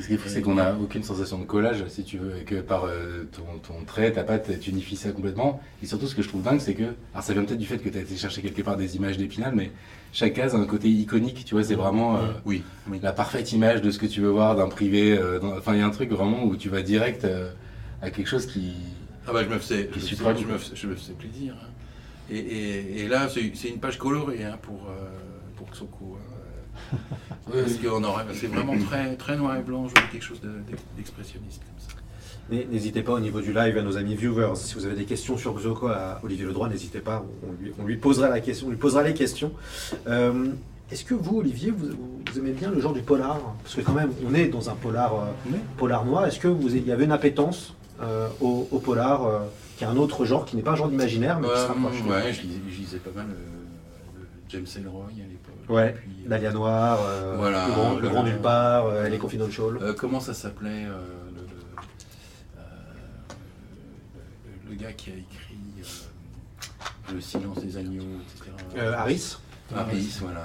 Ce 0.00 0.06
qui 0.06 0.14
est 0.14 0.16
fou, 0.16 0.28
c'est 0.30 0.40
qu'on 0.40 0.54
n'a 0.54 0.74
aucune 0.74 1.02
sensation 1.02 1.38
de 1.38 1.44
collage, 1.44 1.84
si 1.88 2.02
tu 2.02 2.16
veux, 2.16 2.38
et 2.38 2.44
que 2.44 2.54
par 2.62 2.84
euh, 2.86 3.24
ton, 3.30 3.58
ton 3.58 3.84
trait, 3.84 4.10
ta 4.12 4.22
patte, 4.24 4.58
tu 4.58 4.70
unifies 4.70 4.96
ça 4.96 5.12
complètement. 5.12 5.60
Et 5.82 5.86
surtout, 5.86 6.06
ce 6.06 6.14
que 6.14 6.22
je 6.22 6.28
trouve 6.28 6.42
dingue, 6.42 6.60
c'est 6.60 6.72
que, 6.72 6.84
alors 7.12 7.22
ça 7.22 7.34
vient 7.34 7.44
peut-être 7.44 7.58
du 7.58 7.66
fait 7.66 7.76
que 7.76 7.90
tu 7.90 7.98
as 7.98 8.00
été 8.00 8.16
chercher 8.16 8.40
quelque 8.40 8.62
part 8.62 8.78
des 8.78 8.96
images 8.96 9.18
d'Épinal, 9.18 9.52
mais 9.54 9.70
chaque 10.14 10.32
case 10.32 10.54
a 10.54 10.58
un 10.58 10.64
côté 10.64 10.88
iconique, 10.88 11.44
tu 11.44 11.54
vois, 11.54 11.62
c'est 11.62 11.74
vraiment 11.74 12.16
euh, 12.16 12.20
Oui, 12.46 12.62
oui. 12.88 13.00
la 13.02 13.12
parfaite 13.12 13.52
image 13.52 13.82
de 13.82 13.90
ce 13.90 13.98
que 13.98 14.06
tu 14.06 14.22
veux 14.22 14.30
voir 14.30 14.56
d'un 14.56 14.68
privé. 14.68 15.12
euh, 15.18 15.38
dans- 15.38 15.56
Enfin, 15.58 15.74
il 15.74 15.80
y 15.80 15.82
a 15.82 15.86
un 15.86 15.90
truc 15.90 16.10
vraiment 16.10 16.42
où 16.44 16.56
tu 16.56 16.70
vas 16.70 16.80
direct 16.80 17.26
à 18.00 18.10
quelque 18.10 18.28
chose 18.28 18.46
qui. 18.46 18.72
Ah 19.28 19.32
bah 19.34 19.44
je 19.44 19.48
me 19.50 19.58
faisais, 19.58 19.90
je, 19.92 19.96
me 19.96 20.00
faisais- 20.00 20.16
je 20.16 20.22
beaucoup. 20.24 20.52
me 20.54 20.58
faisais- 20.58 20.74
je 20.76 20.86
me 20.86 20.94
faisais 20.96 21.12
plaisir. 21.12 21.54
hein. 21.62 21.66
Et, 22.30 22.38
et- 22.38 23.00
et 23.02 23.08
là, 23.08 23.28
c'est 23.28 23.68
une 23.68 23.78
page 23.78 23.98
colorée 23.98 24.42
hein, 24.42 24.58
pour, 24.62 24.86
pour 25.56 25.68
hein. 25.70 26.18
Parce 27.52 27.74
qu'on 27.74 28.02
aurait, 28.04 28.24
c'est 28.34 28.46
vraiment 28.46 28.74
très, 28.86 29.14
très 29.16 29.36
noir 29.36 29.56
et 29.56 29.62
blanc, 29.62 29.84
je 29.88 29.90
voulais 29.94 30.10
quelque 30.12 30.24
chose 30.24 30.40
de- 30.40 30.48
d'ex- 30.68 30.82
d'expressionniste 30.96 31.60
comme 31.60 31.78
ça. 31.80 31.94
Mais 32.50 32.66
N'hésitez 32.70 33.02
pas 33.02 33.12
au 33.12 33.20
niveau 33.20 33.40
du 33.40 33.52
live 33.52 33.78
à 33.78 33.82
nos 33.82 33.96
amis 33.96 34.14
viewers. 34.16 34.54
Si 34.56 34.74
vous 34.74 34.84
avez 34.86 34.94
des 34.96 35.04
questions 35.04 35.36
sur 35.38 35.54
Xoko 35.54 35.88
à 35.88 36.20
Olivier 36.22 36.44
Ledroit, 36.46 36.68
n'hésitez 36.68 37.00
pas. 37.00 37.24
On 37.48 37.62
lui, 37.62 37.72
on 37.80 37.84
lui 37.84 37.96
posera 37.96 38.28
la 38.28 38.40
question, 38.40 38.66
on 38.66 38.70
lui 38.70 38.76
posera 38.78 39.02
les 39.02 39.14
questions. 39.14 39.52
Euh, 40.06 40.48
Est-ce 40.90 41.04
que 41.04 41.14
vous, 41.14 41.38
Olivier, 41.38 41.70
vous, 41.70 41.86
vous 42.30 42.38
aimez 42.38 42.52
bien 42.52 42.70
le 42.70 42.80
genre 42.80 42.92
du 42.92 43.00
polar? 43.02 43.38
Parce 43.62 43.74
que 43.76 43.80
quand 43.80 43.92
même, 43.94 44.10
on 44.28 44.34
est 44.34 44.48
dans 44.48 44.68
un 44.70 44.74
polar, 44.74 45.14
euh, 45.14 45.24
Oui. 45.50 45.58
polar 45.78 46.04
noir. 46.04 46.26
Est-ce 46.26 46.38
que 46.40 46.48
vous, 46.48 46.68
il 46.74 46.86
y 46.86 46.92
avait 46.92 47.04
une 47.04 47.12
appétence 47.12 47.74
euh, 48.02 48.28
au, 48.40 48.68
au 48.70 48.78
polar, 48.78 49.24
euh, 49.26 49.38
qui 49.78 49.84
est 49.84 49.86
un 49.86 49.96
autre 49.96 50.24
genre, 50.24 50.44
qui 50.44 50.56
n'est 50.56 50.62
pas 50.62 50.72
un 50.72 50.76
genre 50.76 50.88
d'imaginaire, 50.88 51.38
mais 51.40 51.48
qui 51.48 51.54
se 51.60 51.66
rapproche? 51.66 52.02
ouais, 52.08 52.32
je 52.32 52.42
lisais, 52.42 52.60
je 52.70 52.76
lisais 52.78 52.98
pas 52.98 53.10
mal 53.14 53.26
euh, 53.30 54.24
James 54.50 54.66
à 54.74 54.78
l'époque. 54.78 55.31
Ouais, 55.68 55.92
puis, 55.92 56.10
euh, 56.24 56.28
Dahlia 56.28 56.52
Noir, 56.52 56.98
euh, 57.02 57.34
Voilà, 57.36 57.66
le, 57.66 57.72
grand, 57.72 57.94
le 57.98 58.08
grand 58.08 58.22
nulle 58.24 58.40
part, 58.40 58.86
euh, 58.86 59.04
est 59.06 59.18
confidential. 59.18 59.78
Euh, 59.80 59.94
comment 59.94 60.20
ça 60.20 60.34
s'appelait 60.34 60.84
euh, 60.86 61.00
le, 61.34 61.42
euh, 64.72 64.76
gars 64.76 64.92
qui 64.92 65.10
a 65.10 65.14
écrit 65.14 65.56
euh, 65.80 67.14
Le 67.14 67.20
silence 67.20 67.60
des 67.60 67.76
agneaux, 67.76 68.02
etc. 68.02 68.50
Euh, 68.76 68.92
Harris, 68.94 69.36
Harris, 69.74 70.18
voilà. 70.20 70.44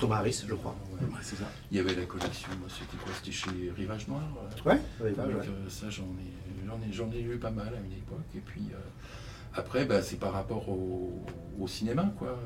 Thomas 0.00 0.16
Harris, 0.16 0.44
je 0.48 0.54
crois. 0.54 0.74
Ouais, 1.00 1.06
c'est 1.22 1.36
ça. 1.36 1.44
Il 1.70 1.76
y 1.76 1.80
avait 1.80 1.94
la 1.94 2.04
collection, 2.06 2.48
c'était 2.68 2.96
quoi 3.02 3.12
C'était 3.16 3.32
chez 3.32 3.72
Rivage 3.76 4.08
Noir 4.08 4.22
euh, 4.66 4.70
Ouais, 4.70 4.80
Rivage, 5.00 5.26
donc, 5.28 5.36
ouais. 5.42 5.48
euh, 5.48 5.68
ça, 5.70 5.88
j'en 5.90 6.02
ai, 6.02 6.92
j'en 6.92 7.10
ai, 7.12 7.18
ai 7.18 7.22
lu 7.22 7.38
pas 7.38 7.50
mal 7.50 7.68
à 7.68 7.78
une 7.78 7.92
époque. 7.92 8.18
Et 8.34 8.40
puis 8.40 8.62
euh, 8.72 8.76
après, 9.54 9.84
bah, 9.84 10.02
c'est 10.02 10.18
par 10.18 10.32
rapport 10.32 10.68
au, 10.68 11.24
au 11.60 11.68
cinéma, 11.68 12.12
quoi. 12.18 12.36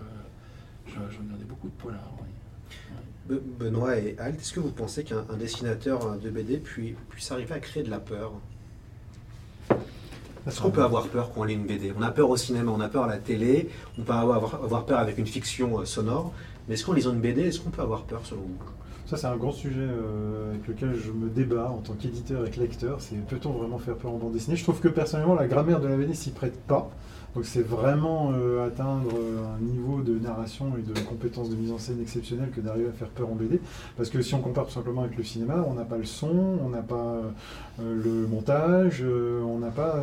Euh, 0.97 1.01
Je, 1.11 1.15
je 1.17 1.19
regardais 1.23 1.45
beaucoup 1.45 1.69
de 1.69 1.73
polars. 1.73 2.13
oui. 2.21 2.27
Be- 3.37 3.43
Benoît 3.59 3.97
et 3.99 4.17
Alt, 4.19 4.41
est-ce 4.41 4.53
que 4.53 4.61
vous 4.61 4.71
pensez 4.71 5.05
qu'un 5.05 5.25
un 5.31 5.37
dessinateur 5.37 6.17
de 6.19 6.31
BD 6.31 6.57
puis- 6.59 6.95
puisse 7.11 7.31
arriver 7.31 7.55
à 7.55 7.61
créer 7.61 7.83
de 7.83 7.91
la 7.91 7.99
peur? 8.01 8.33
Est-ce 10.47 10.63
qu'on 10.63 10.71
peut 10.71 10.83
avoir 10.83 11.09
peur 11.09 11.31
quand 11.35 11.43
on 11.43 11.45
lit 11.45 11.55
une 11.55 11.67
BD 11.67 11.93
On 11.99 12.03
a 12.03 12.11
peur 12.11 12.31
au 12.31 12.37
cinéma, 12.39 12.71
on 12.75 12.81
a 12.81 12.89
peur 12.89 13.05
à 13.05 13.09
la 13.09 13.19
télé, 13.19 13.69
on 13.99 14.03
peut 14.03 14.13
avoir, 14.15 14.55
avoir 14.65 14.87
peur 14.87 14.99
avec 14.99 15.19
une 15.19 15.27
fiction 15.27 15.79
euh, 15.81 15.85
sonore, 15.85 16.33
mais 16.67 16.75
est-ce 16.75 16.87
qu'en 16.87 16.95
lisant 16.95 17.13
une 17.13 17.21
BD, 17.21 17.43
est-ce 17.43 17.61
qu'on 17.61 17.69
peut 17.71 17.83
avoir 17.83 18.05
peur 18.05 18.23
selon 18.25 18.43
vous? 18.43 18.57
Ça, 19.05 19.17
c'est 19.19 19.27
un 19.27 19.37
grand 19.37 19.53
sujet 19.53 19.81
euh, 19.81 20.51
avec 20.51 20.67
lequel 20.69 20.95
je 20.95 21.13
me 21.13 21.29
débat 21.29 21.71
en 21.71 21.79
tant 21.79 21.95
qu'éditeur 21.95 22.47
et 22.47 22.51
que 22.51 22.61
lecteur. 22.61 23.01
C'est 23.01 23.17
peut-on 23.27 23.53
vraiment 23.53 23.79
faire 23.79 23.97
peur 23.97 24.13
en 24.13 24.17
bande 24.19 24.33
dessinée? 24.33 24.57
Je 24.57 24.63
trouve 24.63 24.81
que 24.81 24.89
personnellement, 24.89 25.35
la 25.35 25.47
grammaire 25.49 25.81
de 25.81 25.89
la 25.89 25.97
BD 25.97 26.15
s'y 26.15 26.31
prête 26.31 26.59
pas. 26.61 26.91
Donc, 27.35 27.45
c'est 27.45 27.63
vraiment 27.63 28.33
euh, 28.33 28.67
atteindre 28.67 29.11
euh, 29.15 29.55
un 29.55 29.61
niveau 29.61 30.01
de 30.01 30.19
narration 30.19 30.73
et 30.79 30.83
de 30.83 30.99
compétences 31.01 31.51
de 31.51 31.57
mise 31.57 31.71
en 31.71 31.79
scène 31.79 32.01
exceptionnel 32.01 32.51
que 32.51 32.61
d'arriver 32.61 32.89
à 32.89 32.93
faire 32.93 33.09
peur 33.09 33.29
en 33.31 33.35
BD. 33.35 33.61
Parce 33.97 34.09
que 34.09 34.23
si 34.23 34.35
on 34.35 34.41
compare 34.41 34.67
tout 34.67 34.73
simplement 34.73 35.03
avec 35.03 35.17
le 35.17 35.25
cinéma, 35.25 35.65
on 35.69 35.75
n'a 35.75 35.85
pas 35.85 35.99
le 35.99 36.05
son, 36.05 36.59
on 36.65 36.71
n'a 36.71 36.83
pas 36.83 37.21
euh, 37.81 38.03
le 38.03 38.27
montage, 38.27 39.05
on 39.05 39.59
n'a 39.59 39.71
pas, 39.71 40.03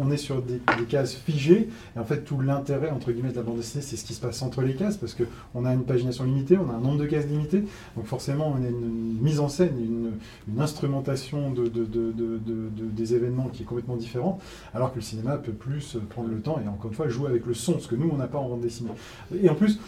on, 0.00 0.10
est 0.10 0.16
sur 0.16 0.42
des, 0.42 0.60
cases 0.88 1.14
figées. 1.14 1.68
Et 1.96 1.98
en 1.98 2.04
fait, 2.04 2.24
tout 2.24 2.40
l'intérêt 2.40 2.90
entre 2.90 3.10
guillemets 3.10 3.32
de 3.32 3.36
la 3.36 3.42
bande 3.42 3.56
dessinée, 3.56 3.82
c'est 3.82 3.96
ce 3.96 4.04
qui 4.04 4.14
se 4.14 4.20
passe 4.20 4.40
entre 4.42 4.62
les 4.62 4.74
cases, 4.74 4.96
parce 4.96 5.14
que 5.14 5.24
on 5.54 5.64
a 5.64 5.74
une 5.74 5.84
pagination 5.84 6.24
limitée, 6.24 6.56
on 6.56 6.70
a 6.70 6.74
un 6.74 6.80
nombre 6.80 6.98
de 6.98 7.06
cases 7.06 7.26
limité. 7.26 7.64
Donc 7.96 8.06
forcément, 8.06 8.54
on 8.56 8.64
a 8.64 8.68
une, 8.68 9.18
mise 9.20 9.40
en 9.40 9.48
scène, 9.48 9.74
une, 9.78 10.60
instrumentation 10.60 11.50
de- 11.50 11.68
des 11.68 13.14
événements 13.14 13.48
qui 13.48 13.62
est 13.62 13.66
complètement 13.66 13.96
différente, 13.96 14.40
alors 14.72 14.92
que 14.92 14.96
le 14.96 15.02
cinéma 15.02 15.36
peut 15.36 15.52
plus 15.52 15.96
prendre 16.10 16.28
le 16.28 16.40
temps 16.44 16.60
et 16.64 16.68
encore 16.68 16.90
une 16.90 16.96
fois 16.96 17.08
jouer 17.08 17.28
avec 17.30 17.46
le 17.46 17.54
son, 17.54 17.78
ce 17.80 17.88
que 17.88 17.96
nous, 17.96 18.08
on 18.12 18.16
n'a 18.16 18.26
pas 18.28 18.38
en 18.38 18.48
bande 18.48 18.60
dessinée. 18.60 18.90
Et 19.42 19.48
en 19.48 19.54
plus, 19.54 19.80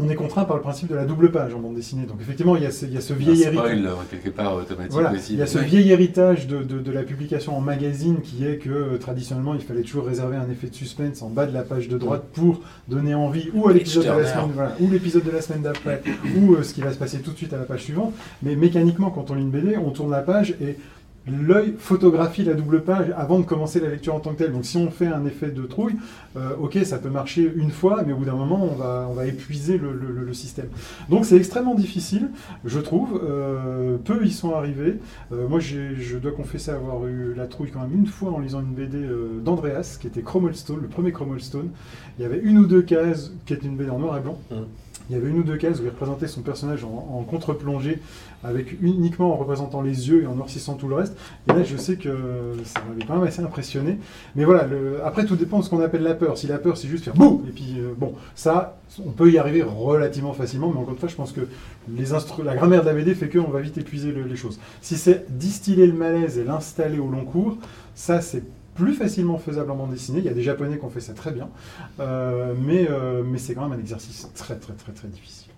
on 0.00 0.08
est 0.08 0.14
contraint 0.14 0.44
par 0.44 0.54
le 0.54 0.62
principe 0.62 0.88
de 0.88 0.94
la 0.94 1.04
double 1.04 1.32
page 1.32 1.52
en 1.54 1.58
bande 1.58 1.74
dessinée. 1.74 2.06
Donc 2.06 2.18
effectivement, 2.20 2.54
il 2.54 2.62
y 2.62 2.66
a 2.66 2.70
ce, 2.70 2.86
il 2.86 2.94
y 2.94 2.96
a 2.96 3.00
ce 3.00 3.12
vieil 3.14 3.42
héritage. 3.42 3.78
spoil, 3.78 3.88
quelque 4.08 4.28
part 4.30 4.54
automatique 4.54 4.92
Voilà, 4.92 5.10
aussi. 5.12 5.32
il 5.32 5.40
y 5.40 5.42
a 5.42 5.46
ce 5.48 5.58
Ouais. 5.58 5.64
vieil 5.64 5.90
héritage 5.90 6.46
de, 6.46 6.62
de- 6.62 6.78
de 6.78 6.92
la 6.92 7.02
publication 7.02 7.56
en 7.58 7.60
magazine 7.60 8.20
qui 8.20 8.44
est 8.46 8.58
que 8.58 8.70
euh, 8.70 8.98
traditionnellement 8.98 9.54
il 9.56 9.60
fallait 9.60 9.82
toujours 9.82 10.06
réserver 10.06 10.36
un 10.36 10.48
effet 10.50 10.68
de 10.68 10.74
suspense 10.76 11.20
en 11.20 11.30
bas 11.30 11.46
de 11.46 11.52
la 11.52 11.62
page 11.62 11.88
de 11.88 11.98
droite 11.98 12.22
pour 12.32 12.60
donner 12.86 13.16
envie 13.16 13.50
ou 13.54 13.66
à 13.68 13.72
l'épisode 13.72 14.04
de 14.04 14.08
la 14.10 14.14
Turner. 14.14 14.28
semaine, 14.30 14.50
voilà, 14.54 14.72
ou 14.78 14.88
l'épisode 14.88 15.24
de 15.24 15.30
la 15.32 15.40
semaine 15.42 15.62
d'après 15.62 16.00
ou 16.40 16.54
euh, 16.54 16.62
ce 16.62 16.74
qui 16.74 16.80
va 16.80 16.92
se 16.92 16.98
passer 16.98 17.18
tout 17.18 17.32
de 17.32 17.36
suite 17.36 17.52
à 17.52 17.58
la 17.58 17.64
page 17.64 17.82
suivante. 17.82 18.12
Mais 18.44 18.54
mécaniquement, 18.54 19.10
quand 19.10 19.32
on 19.32 19.34
lit 19.34 19.42
une 19.42 19.50
BD, 19.50 19.76
on 19.78 19.90
tourne 19.90 20.12
la 20.12 20.22
page 20.22 20.54
et 20.62 20.76
l'œil 21.28 21.74
photographie 21.78 22.44
la 22.44 22.54
double 22.54 22.82
page 22.82 23.12
avant 23.16 23.38
de 23.38 23.44
commencer 23.44 23.80
la 23.80 23.88
lecture 23.88 24.14
en 24.14 24.20
tant 24.20 24.32
que 24.32 24.38
telle. 24.38 24.52
Donc 24.52 24.64
si 24.64 24.76
on 24.76 24.90
fait 24.90 25.06
un 25.06 25.24
effet 25.26 25.50
de 25.50 25.62
trouille, 25.62 25.94
euh, 26.36 26.50
ok, 26.60 26.78
ça 26.84 26.98
peut 26.98 27.08
marcher 27.10 27.52
une 27.56 27.70
fois, 27.70 28.02
mais 28.06 28.12
au 28.12 28.16
bout 28.16 28.24
d'un 28.24 28.34
moment, 28.36 28.62
on 28.70 28.74
va, 28.76 29.06
on 29.10 29.14
va 29.14 29.26
épuiser 29.26 29.78
le, 29.78 29.92
le- 29.92 30.24
le 30.24 30.34
système. 30.34 30.68
Donc 31.08 31.24
c'est 31.24 31.36
extrêmement 31.36 31.74
difficile, 31.74 32.28
je 32.64 32.78
trouve. 32.78 33.20
Euh, 33.24 33.96
peu 34.04 34.24
y 34.24 34.30
sont 34.30 34.54
arrivés. 34.54 34.98
Euh, 35.32 35.48
moi, 35.48 35.60
je 35.60 36.16
dois 36.18 36.32
confesser 36.32 36.70
avoir 36.70 37.06
eu 37.06 37.34
la 37.34 37.46
trouille 37.46 37.70
quand 37.70 37.80
même 37.80 37.94
une 37.94 38.06
fois 38.06 38.32
en 38.32 38.38
lisant 38.40 38.60
une 38.60 38.74
BD 38.74 38.98
d'Andreas, 39.44 39.98
qui 40.00 40.06
était 40.06 40.22
Chromolstone, 40.22 40.80
le 40.82 40.88
premier 40.88 41.12
Chromolstone. 41.12 41.68
Il 42.18 42.22
y 42.22 42.24
avait 42.24 42.38
une 42.40 42.58
ou 42.58 42.66
deux 42.66 42.82
cases 42.82 43.32
qui 43.46 43.52
étaient 43.52 43.66
une 43.66 43.76
BD 43.76 43.90
en 43.90 43.98
noir 43.98 44.16
et 44.18 44.20
blanc. 44.20 44.38
Mm. 44.50 44.54
Il 45.10 45.16
y 45.16 45.18
avait 45.18 45.30
une 45.30 45.38
ou 45.38 45.42
deux 45.42 45.56
cases 45.56 45.80
où 45.80 45.84
il 45.84 45.88
représentait 45.88 46.26
son 46.26 46.42
personnage 46.42 46.84
en, 46.84 46.88
en 47.18 47.22
contre-plongée, 47.22 47.98
avec 48.44 48.80
uniquement 48.82 49.32
en 49.32 49.36
représentant 49.36 49.82
les 49.82 50.08
yeux 50.08 50.22
et 50.22 50.26
en 50.26 50.34
noircissant 50.34 50.74
tout 50.74 50.88
le 50.88 50.94
reste. 50.94 51.16
Et 51.48 51.52
là, 51.52 51.62
je 51.64 51.76
sais 51.76 51.96
que 51.96 52.08
ça 52.64 52.80
m'avait 52.88 53.04
quand 53.04 53.14
même 53.16 53.24
assez 53.26 53.42
impressionné. 53.42 53.98
Mais 54.36 54.44
voilà, 54.44 54.66
après, 55.04 55.24
tout 55.24 55.36
dépend 55.36 55.58
de 55.58 55.64
ce 55.64 55.70
qu'on 55.70 55.80
appelle 55.80 56.02
la 56.02 56.14
peur. 56.14 56.38
Si 56.38 56.46
la 56.46 56.58
peur, 56.58 56.76
c'est 56.76 56.88
juste 56.88 57.04
faire 57.04 57.14
boum 57.14 57.44
Et 57.48 57.52
puis, 57.52 57.74
euh, 57.78 57.94
bon, 57.96 58.14
ça, 58.34 58.78
on 59.04 59.10
peut 59.10 59.30
y 59.30 59.38
arriver 59.38 59.62
relativement 59.62 60.32
facilement, 60.32 60.70
mais 60.70 60.78
encore 60.78 60.92
une 60.94 60.98
fois, 61.00 61.08
je 61.08 61.16
pense 61.16 61.32
que 61.32 61.40
la 62.44 62.54
grammaire 62.56 62.82
de 62.82 62.86
la 62.86 62.94
BD 62.94 63.14
fait 63.14 63.28
qu'on 63.28 63.50
va 63.50 63.60
vite 63.60 63.76
épuiser 63.78 64.12
le- 64.12 64.22
les 64.24 64.36
choses. 64.36 64.60
Si 64.82 64.96
c'est 64.96 65.26
distiller 65.36 65.86
le 65.86 65.92
malaise 65.94 66.38
et 66.38 66.44
l'installer 66.44 66.98
au 66.98 67.08
long 67.08 67.24
cours, 67.24 67.56
ça, 67.94 68.20
c'est 68.20 68.44
plus 68.76 68.94
facilement 68.94 69.38
faisable 69.38 69.72
en 69.72 69.74
bande 69.74 69.90
dessinée. 69.90 70.20
Il 70.20 70.24
y 70.24 70.28
a 70.28 70.32
des 70.32 70.42
japonais 70.42 70.78
qui 70.78 70.84
ont 70.84 70.90
fait 70.90 71.00
ça 71.00 71.12
très 71.12 71.32
bien, 71.32 71.48
Euh, 71.98 72.54
euh, 72.68 73.22
mais 73.26 73.38
c'est 73.38 73.54
quand 73.54 73.62
même 73.68 73.76
un 73.76 73.80
exercice 73.80 74.28
très, 74.36 74.54
très, 74.54 74.74
très, 74.74 74.92
très 74.92 75.08
difficile. 75.08 75.50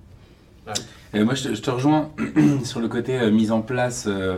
Moi, 1.15 1.35
je 1.35 1.49
te, 1.49 1.55
je 1.55 1.63
te 1.63 1.71
rejoins 1.71 2.11
sur 2.65 2.81
le 2.81 2.89
côté 2.89 3.19
euh, 3.19 3.31
mise 3.31 3.51
en 3.51 3.63
place 3.63 4.05
euh, 4.07 4.37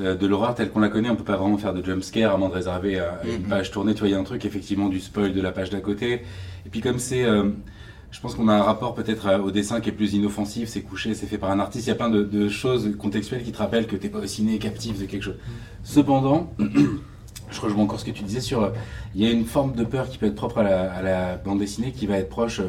euh, 0.00 0.14
de 0.14 0.26
l'horreur 0.26 0.54
telle 0.54 0.70
qu'on 0.70 0.80
la 0.80 0.88
connaît. 0.88 1.10
On 1.10 1.16
peut 1.16 1.24
pas 1.24 1.36
vraiment 1.36 1.58
faire 1.58 1.74
de 1.74 1.84
jumpscare 1.84 2.32
à 2.34 2.36
moins 2.36 2.48
de 2.48 2.54
réserver 2.54 3.00
une 3.24 3.42
Mhm. 3.42 3.48
page 3.48 3.70
tournée. 3.70 3.94
Tu 3.94 4.00
vois, 4.00 4.08
il 4.08 4.12
y 4.12 4.14
a 4.14 4.18
un 4.18 4.24
truc 4.24 4.44
effectivement 4.44 4.88
du 4.88 5.00
spoil 5.00 5.32
de 5.32 5.40
la 5.40 5.50
page 5.52 5.70
d'à 5.70 5.80
côté. 5.80 6.22
Et 6.66 6.68
puis 6.70 6.80
comme 6.80 6.98
c'est, 6.98 7.24
euh, 7.24 7.50
je 8.12 8.20
pense 8.20 8.34
qu'on 8.36 8.46
a 8.48 8.54
un 8.54 8.62
rapport 8.62 8.94
peut-être 8.94 9.40
au 9.42 9.50
dessin 9.50 9.80
qui 9.80 9.88
est 9.88 9.92
plus 9.92 10.14
inoffensif. 10.14 10.68
C'est 10.68 10.82
couché, 10.82 11.14
c'est 11.14 11.26
fait 11.26 11.38
par 11.38 11.50
un 11.50 11.58
artiste. 11.58 11.86
Il 11.86 11.90
y 11.90 11.92
a 11.92 11.96
plein 11.96 12.10
de, 12.10 12.22
de 12.22 12.48
choses 12.48 12.96
contextuelles 12.98 13.42
qui 13.42 13.50
te 13.52 13.58
rappellent 13.58 13.86
que 13.88 13.96
t'es 13.96 14.08
pas 14.08 14.18
au 14.18 14.26
ciné 14.26 14.58
captif 14.58 15.00
de 15.00 15.06
quelque 15.06 15.22
chose. 15.22 15.36
Cependant. 15.82 16.52
Je 17.50 17.60
rejoins 17.60 17.84
encore 17.84 18.00
ce 18.00 18.04
que 18.04 18.10
tu 18.10 18.24
disais 18.24 18.40
sur. 18.40 18.62
euh, 18.62 18.70
Il 19.14 19.22
y 19.22 19.26
a 19.26 19.30
une 19.30 19.44
forme 19.44 19.74
de 19.74 19.84
peur 19.84 20.08
qui 20.08 20.18
peut 20.18 20.26
être 20.26 20.34
propre 20.34 20.58
à 20.58 20.62
la, 20.62 20.92
à 20.92 21.02
la 21.02 21.36
bande 21.36 21.58
dessinée 21.58 21.92
qui 21.92 22.06
va 22.06 22.16
être 22.16 22.28
proche 22.28 22.60
euh, 22.60 22.64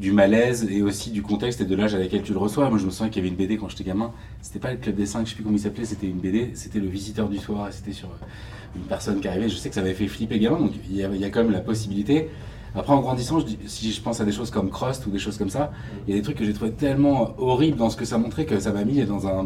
du 0.00 0.12
malaise 0.12 0.66
et 0.70 0.80
aussi 0.80 1.10
du 1.10 1.20
contexte 1.20 1.60
et 1.60 1.66
de 1.66 1.76
l'âge 1.76 1.94
à 1.94 1.98
laquelle 1.98 2.22
tu 2.22 2.32
le 2.32 2.38
reçois. 2.38 2.70
Moi, 2.70 2.78
je 2.78 2.86
me 2.86 2.90
souviens 2.90 3.10
qu'il 3.10 3.22
y 3.22 3.26
avait 3.26 3.28
une 3.28 3.36
BD 3.36 3.58
quand 3.58 3.68
j'étais 3.68 3.84
gamin. 3.84 4.12
C'était 4.40 4.58
pas 4.58 4.70
le 4.70 4.78
Club 4.78 4.96
des 4.96 5.04
5, 5.04 5.26
je 5.26 5.30
sais 5.30 5.34
plus 5.34 5.44
comment 5.44 5.56
il 5.56 5.60
s'appelait, 5.60 5.84
c'était 5.84 6.06
une 6.06 6.18
BD, 6.18 6.52
c'était 6.54 6.78
Le 6.80 6.88
Visiteur 6.88 7.28
du 7.28 7.36
Soir 7.36 7.68
c'était 7.70 7.92
sur 7.92 8.08
euh, 8.08 8.76
une 8.76 8.84
personne 8.84 9.20
qui 9.20 9.28
arrivait. 9.28 9.50
Je 9.50 9.56
sais 9.56 9.68
que 9.68 9.74
ça 9.74 9.82
avait 9.82 9.92
fait 9.92 10.08
flipper 10.08 10.38
gamin, 10.38 10.58
donc 10.58 10.72
il 10.90 10.96
y 10.96 11.04
a, 11.04 11.28
quand 11.28 11.42
même 11.42 11.52
la 11.52 11.60
possibilité. 11.60 12.30
Après, 12.74 12.94
en 12.94 13.00
grandissant, 13.00 13.40
si 13.66 13.92
je 13.92 14.00
pense 14.00 14.22
à 14.22 14.24
des 14.24 14.32
choses 14.32 14.50
comme 14.50 14.70
Crost 14.70 15.06
ou 15.06 15.10
des 15.10 15.18
choses 15.18 15.36
comme 15.36 15.50
ça, 15.50 15.70
il 16.08 16.14
y 16.14 16.16
a 16.16 16.16
des 16.16 16.22
trucs 16.22 16.38
que 16.38 16.46
j'ai 16.46 16.54
trouvé 16.54 16.70
tellement 16.70 17.34
horribles 17.36 17.76
dans 17.76 17.90
ce 17.90 17.96
que 17.96 18.06
ça 18.06 18.16
montrait 18.16 18.46
que 18.46 18.58
ça 18.58 18.72
m'a 18.72 18.84
mis 18.84 19.04
dans 19.04 19.26
un, 19.26 19.44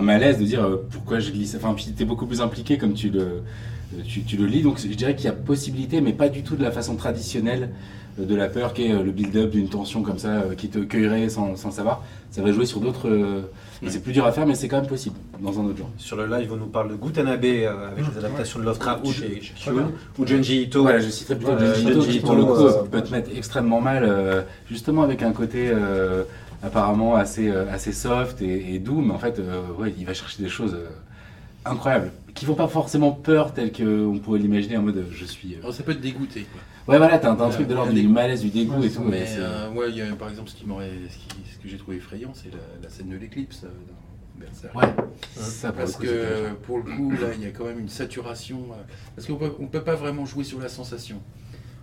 malaise 0.00 0.38
de 0.38 0.44
dire 0.44 0.62
euh, 0.62 0.86
pourquoi 0.90 1.18
je 1.18 1.30
glisse. 1.30 1.54
Enfin, 1.56 1.74
puis 1.74 1.92
t'es 1.94 2.06
beaucoup 2.06 2.26
plus 2.26 2.40
impliqué 2.40 2.78
comme 2.78 2.94
tu 2.94 3.10
le, 3.10 3.42
tu, 4.06 4.22
tu 4.22 4.38
le 4.38 4.46
lis. 4.46 4.62
Donc, 4.62 4.78
je 4.78 4.86
dirais 4.94 5.14
qu'il 5.14 5.26
y 5.26 5.28
a 5.28 5.32
possibilité, 5.32 6.00
mais 6.00 6.14
pas 6.14 6.30
du 6.30 6.42
tout 6.42 6.56
de 6.56 6.62
la 6.62 6.70
façon 6.70 6.96
traditionnelle 6.96 7.70
de 8.24 8.34
la 8.34 8.48
peur 8.48 8.72
qui 8.74 8.86
est 8.86 8.92
euh, 8.92 9.02
le 9.02 9.10
build-up 9.10 9.50
d'une 9.50 9.68
tension 9.68 10.02
comme 10.02 10.18
ça 10.18 10.28
euh, 10.28 10.54
qui 10.54 10.68
te 10.68 10.78
cueillerait 10.78 11.28
sans, 11.28 11.56
savoir. 11.56 12.02
Ça 12.30 12.42
va 12.42 12.52
jouer 12.52 12.66
sur 12.66 12.80
d'autres. 12.80 13.08
euh, 13.08 13.42
et 13.82 13.90
C'est 13.90 14.00
plus 14.02 14.12
dur 14.12 14.26
à 14.26 14.32
faire, 14.32 14.46
mais 14.46 14.54
c'est 14.56 14.66
quand 14.68 14.78
même 14.80 14.88
possible 14.88 15.16
dans 15.40 15.60
un 15.60 15.64
autre 15.64 15.78
genre. 15.78 15.90
Sur 15.98 16.16
le 16.16 16.26
live, 16.26 16.52
on 16.52 16.56
nous 16.56 16.66
parle 16.66 16.90
de 16.90 16.96
Gutanabe 16.96 17.44
euh, 17.44 17.88
avec 17.92 18.04
Mmh, 18.04 18.08
les 18.12 18.18
adaptations 18.18 18.58
de 18.60 18.64
Lovecraft 18.64 19.06
Ou- 19.06 19.12
chez, 19.12 19.40
Kyun, 19.56 19.90
ou 20.18 20.26
Junji 20.26 20.62
Ito. 20.62 20.82
Voilà, 20.82 20.98
je 20.98 21.08
citerai 21.10 21.36
plutôt 21.36 21.52
Euh, 21.52 21.74
Junji 21.74 21.90
Ito, 21.92 22.00
qui 22.02 22.20
pour 22.20 22.34
le 22.34 22.44
coup 22.44 22.52
euh, 22.66 22.82
peut 22.90 23.02
te 23.02 23.10
mettre 23.12 23.30
extrêmement 23.36 23.80
mal, 23.80 24.02
euh, 24.04 24.42
justement 24.68 25.02
avec 25.02 25.22
un 25.22 25.32
côté 25.32 25.70
euh, 25.72 26.24
apparemment 26.62 27.14
assez, 27.14 27.48
euh, 27.48 27.66
assez 27.72 27.92
soft 27.92 28.42
et, 28.42 28.74
et 28.74 28.78
doux, 28.80 29.00
mais 29.00 29.14
en 29.14 29.18
fait, 29.18 29.38
euh, 29.38 29.60
ouais, 29.78 29.94
il 29.96 30.04
va 30.04 30.12
chercher 30.12 30.42
des 30.42 30.48
choses 30.48 30.74
euh, 30.74 30.88
incroyables, 31.64 32.10
qui 32.34 32.44
font 32.46 32.54
pas 32.54 32.68
forcément 32.68 33.12
peur 33.12 33.52
tel 33.54 33.72
qu'on 33.72 34.18
pourrait 34.22 34.40
l'imaginer 34.40 34.76
en 34.76 34.82
mode 34.82 35.04
je 35.12 35.24
suis. 35.24 35.54
euh, 35.54 35.58
Alors, 35.62 35.72
ça 35.74 35.82
peut 35.84 35.94
te 35.94 36.02
dégoûter. 36.02 36.46
Quoi. 36.52 36.60
Ouais, 36.88 36.96
voilà, 36.98 37.18
t'as 37.18 37.30
un, 37.32 37.36
Ouais, 37.36 37.50
truc 37.52 37.68
de 37.68 37.74
l'ordre 37.74 37.92
du 37.92 38.08
malaise, 38.08 38.40
du 38.40 38.50
dégoût 38.50 38.82
et 38.82 38.90
tout. 38.90 39.02
Mais 39.02 39.26
euh, 39.36 39.70
ouais, 39.72 39.90
il 39.90 39.96
y 39.96 40.02
a, 40.02 40.14
par 40.16 40.28
exemple, 40.30 40.48
ce, 40.48 40.54
qui 40.56 40.64
m'aurait, 40.66 40.90
ce, 41.10 41.16
qui- 41.18 41.50
ce 41.52 41.58
que 41.58 41.68
j'ai 41.68 41.76
trouvé 41.76 41.98
effrayant, 41.98 42.32
c'est 42.34 42.50
la, 42.50 42.58
la 42.82 42.88
scène 42.88 43.10
de 43.10 43.16
l'éclipse 43.16 43.64
euh, 43.64 43.68
dans 43.68 44.40
Berserk. 44.40 44.74
Ouais, 44.74 44.84
ça 45.36 45.70
pour 45.72 45.80
le 45.80 45.84
Parce 45.84 45.96
que 45.96 46.52
pour 46.62 46.78
le 46.78 46.84
coup, 46.84 47.10
là, 47.12 47.28
il 47.36 47.42
y 47.42 47.46
a 47.46 47.50
quand 47.50 47.64
même 47.66 47.78
une 47.78 47.88
saturation. 47.90 48.58
euh, 48.72 48.82
Parce 49.14 49.26
qu'on 49.28 49.36
peut, 49.36 49.52
on 49.60 49.66
peut 49.66 49.82
pas 49.84 49.96
vraiment 49.96 50.24
jouer 50.24 50.44
sur 50.44 50.60
la 50.60 50.68
sensation. 50.68 51.20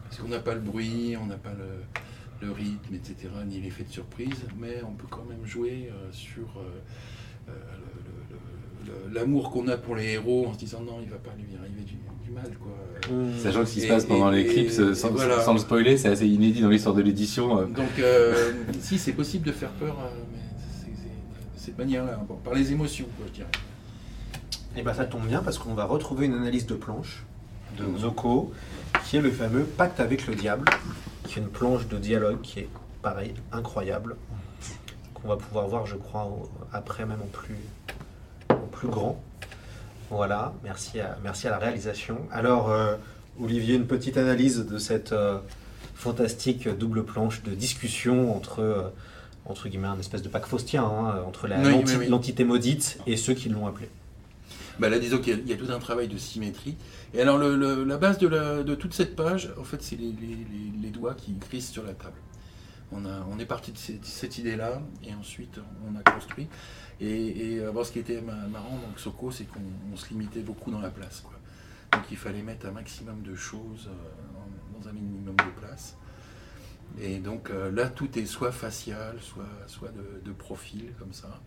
Parce 0.06 0.18
qu'on 0.22 0.28
n'a 0.30 0.40
pas 0.40 0.54
le 0.56 0.62
bruit, 0.62 1.16
on 1.22 1.26
n'a 1.28 1.38
pas 1.38 1.54
le, 1.54 2.48
le 2.48 2.52
rythme, 2.52 2.96
etc., 2.96 3.30
ni 3.48 3.60
l'effet 3.62 3.84
de 3.84 3.92
surprise. 3.92 4.44
Mais 4.60 4.82
on 4.88 4.94
peut 4.94 5.08
quand 5.10 5.26
même 5.30 5.46
jouer 5.46 5.92
euh, 5.92 6.08
sur 6.12 6.48
euh, 6.58 7.52
euh, 7.52 7.54
l'amour 9.14 9.52
qu'on 9.52 9.68
a 9.68 9.78
pour 9.78 9.96
les 9.96 10.14
héros 10.14 10.48
en 10.48 10.54
se 10.54 10.60
disant 10.60 10.82
non, 10.82 11.00
il 11.02 11.10
va 11.10 11.18
pas 11.18 11.32
lui 11.38 11.56
arriver 11.60 11.82
du, 11.82 11.96
du 12.24 12.32
mal. 12.32 12.52
Quoi. 12.60 12.72
Mmh. 13.12 13.38
Sachant 13.42 13.60
que 13.62 13.66
ce 13.66 13.74
qui 13.74 13.82
se 13.82 13.88
passe 13.88 14.06
pendant 14.06 14.32
et- 14.32 14.44
l'éclipse, 14.44 14.80
et- 14.80 14.96
sans, 14.96 15.10
et 15.10 15.12
voilà. 15.12 15.42
sans 15.42 15.54
le 15.54 15.60
spoiler, 15.60 15.98
c'est 15.98 16.10
assez 16.10 16.28
inédit 16.28 16.62
dans 16.62 16.70
l'histoire 16.70 16.96
de 16.96 17.02
l'édition. 17.02 17.60
euh. 17.60 17.66
Donc, 17.66 18.00
euh, 18.00 18.54
si, 18.80 18.98
c'est 18.98 19.14
possible 19.14 19.46
de 19.48 19.52
faire 19.52 19.70
peur, 19.72 19.96
euh, 20.00 20.18
mais 20.32 20.40
c'est- 20.60 20.86
c'est- 20.96 21.04
de 21.04 21.60
cette 21.60 21.78
manière-là, 21.78 22.20
bon, 22.28 22.36
par 22.36 22.54
les 22.54 22.72
émotions, 22.72 23.06
quoi, 23.18 23.26
je 23.28 23.34
dirais. 23.34 23.50
Et 24.78 24.82
ben 24.82 24.94
ça 24.94 25.06
tombe 25.06 25.26
bien 25.26 25.42
parce 25.42 25.58
qu'on 25.58 25.74
va 25.74 25.86
retrouver 25.86 26.26
une 26.26 26.34
analyse 26.34 26.66
de 26.66 26.76
planche 26.76 27.24
de. 27.78 27.86
Zoko, 27.98 28.52
qui 29.06 29.18
est 29.18 29.22
le 29.22 29.32
fameux 29.32 29.64
Pacte 29.64 30.00
avec 30.00 30.28
le 30.28 30.36
diable, 30.36 30.66
qui 31.26 31.40
est 31.40 31.42
une 31.42 31.48
planche 31.50 31.88
de 31.88 31.98
dialogue 31.98 32.42
qui 32.42 32.60
est 32.60 32.70
pareil, 33.02 33.34
incroyable, 33.54 34.16
qu'on 35.14 35.28
va 35.30 35.38
pouvoir 35.38 35.68
voir, 35.68 35.86
je 35.86 35.96
crois, 35.96 36.30
après 36.74 37.06
même 37.06 37.22
en 37.22 37.28
plus, 37.28 37.56
en 38.50 38.68
plus 38.72 38.88
grand. 38.90 39.22
Voilà, 40.10 40.54
merci 40.64 41.00
à, 41.00 41.18
merci 41.24 41.48
à 41.48 41.52
la 41.52 41.58
réalisation. 41.58 42.20
Alors, 42.32 42.70
euh, 42.70 42.96
Olivier, 43.42 43.76
une 43.76 43.88
petite 43.88 44.18
analyse 44.18 44.66
de 44.66 44.78
cette 44.78 45.12
euh, 45.14 45.40
fantastique 45.96 46.68
double 46.70 47.04
planche 47.04 47.44
de 47.44 47.52
discussion 47.56 48.36
entre, 48.36 48.60
euh, 48.62 48.82
entre 49.46 49.68
guillemets, 49.68 49.88
un 49.88 50.00
espèce 50.00 50.22
de 50.22 50.30
pacte 50.30 50.48
faustien, 50.48 50.84
hein, 50.84 51.22
entre 51.28 51.48
la- 51.48 51.60
Oui, 51.60 51.72
l'enti- 51.72 51.94
oui, 51.94 51.98
oui. 52.02 52.08
l'entité 52.08 52.44
maudite 52.44 53.00
et 53.08 53.18
ceux 53.18 53.34
qui 53.34 53.50
l'ont 53.50 53.66
appelé. 53.68 53.90
Bah 54.78 54.90
là, 54.90 55.00
disons 55.00 55.20
qu'il 55.20 55.34
y, 55.34 55.36
a- 55.36 55.40
il 55.40 55.50
y 55.50 55.54
a 55.54 55.58
tout 55.58 55.72
un 55.72 55.80
travail 55.80 56.08
de 56.08 56.18
symétrie. 56.18 56.76
Et 57.14 57.22
alors, 57.22 57.38
le- 57.38 57.56
le- 57.56 57.84
la 57.86 57.98
base 57.98 58.18
de, 58.20 58.28
la- 58.28 58.62
de 58.62 58.76
toute 58.76 58.94
cette 58.94 59.16
page, 59.16 59.52
en 59.60 59.64
fait, 59.64 59.82
c'est 59.82 59.96
les, 59.96 60.08
les- 60.12 60.28
les- 60.28 60.82
les 60.84 60.90
doigts 60.90 61.14
qui 61.16 61.34
crissent 61.40 61.72
sur 61.72 61.84
la 61.84 61.94
table. 61.94 62.18
On, 62.92 63.04
a, 63.06 63.26
on 63.32 63.40
est 63.40 63.46
parti 63.46 63.72
de 63.72 63.78
cette, 63.78 64.06
cette 64.06 64.38
idée-là, 64.38 64.82
et 65.04 65.14
ensuite, 65.20 65.60
on 65.90 65.98
a 65.98 66.12
construit. 66.12 66.48
Et, 67.02 67.60
euh, 67.60 67.84
ce 67.84 67.92
qui 67.92 68.00
était 68.00 68.22
ma- 68.22 68.48
marrant 68.48 68.78
dans 68.78 68.98
Soko, 68.98 69.32
c'est 69.32 69.46
qu'on 69.46 69.60
on 69.92 69.98
se 69.98 70.10
limitait 70.10 70.42
beaucoup 70.42 70.72
dans 70.72 70.80
la 70.80 70.90
place. 70.90 71.22
Quoi. 71.22 71.34
Donc, 71.92 72.04
il 72.10 72.18
fallait 72.18 72.42
mettre 72.42 72.68
un 72.68 72.72
maximum 72.72 73.22
de 73.22 73.36
choses 73.36 73.90
euh, 73.90 74.80
dans 74.80 74.88
un 74.88 74.94
minimum 74.94 75.36
de 75.36 75.60
place. 75.60 75.98
Et 77.00 77.20
donc, 77.20 77.50
euh, 77.50 77.72
là, 77.72 77.90
tout 77.90 78.18
est 78.18 78.26
soit 78.26 78.52
facial, 78.52 79.18
soit, 79.22 79.50
soit 79.68 79.92
de, 80.24 80.32
profil, 80.32 80.94
comme 80.98 81.14
ça. 81.14 81.42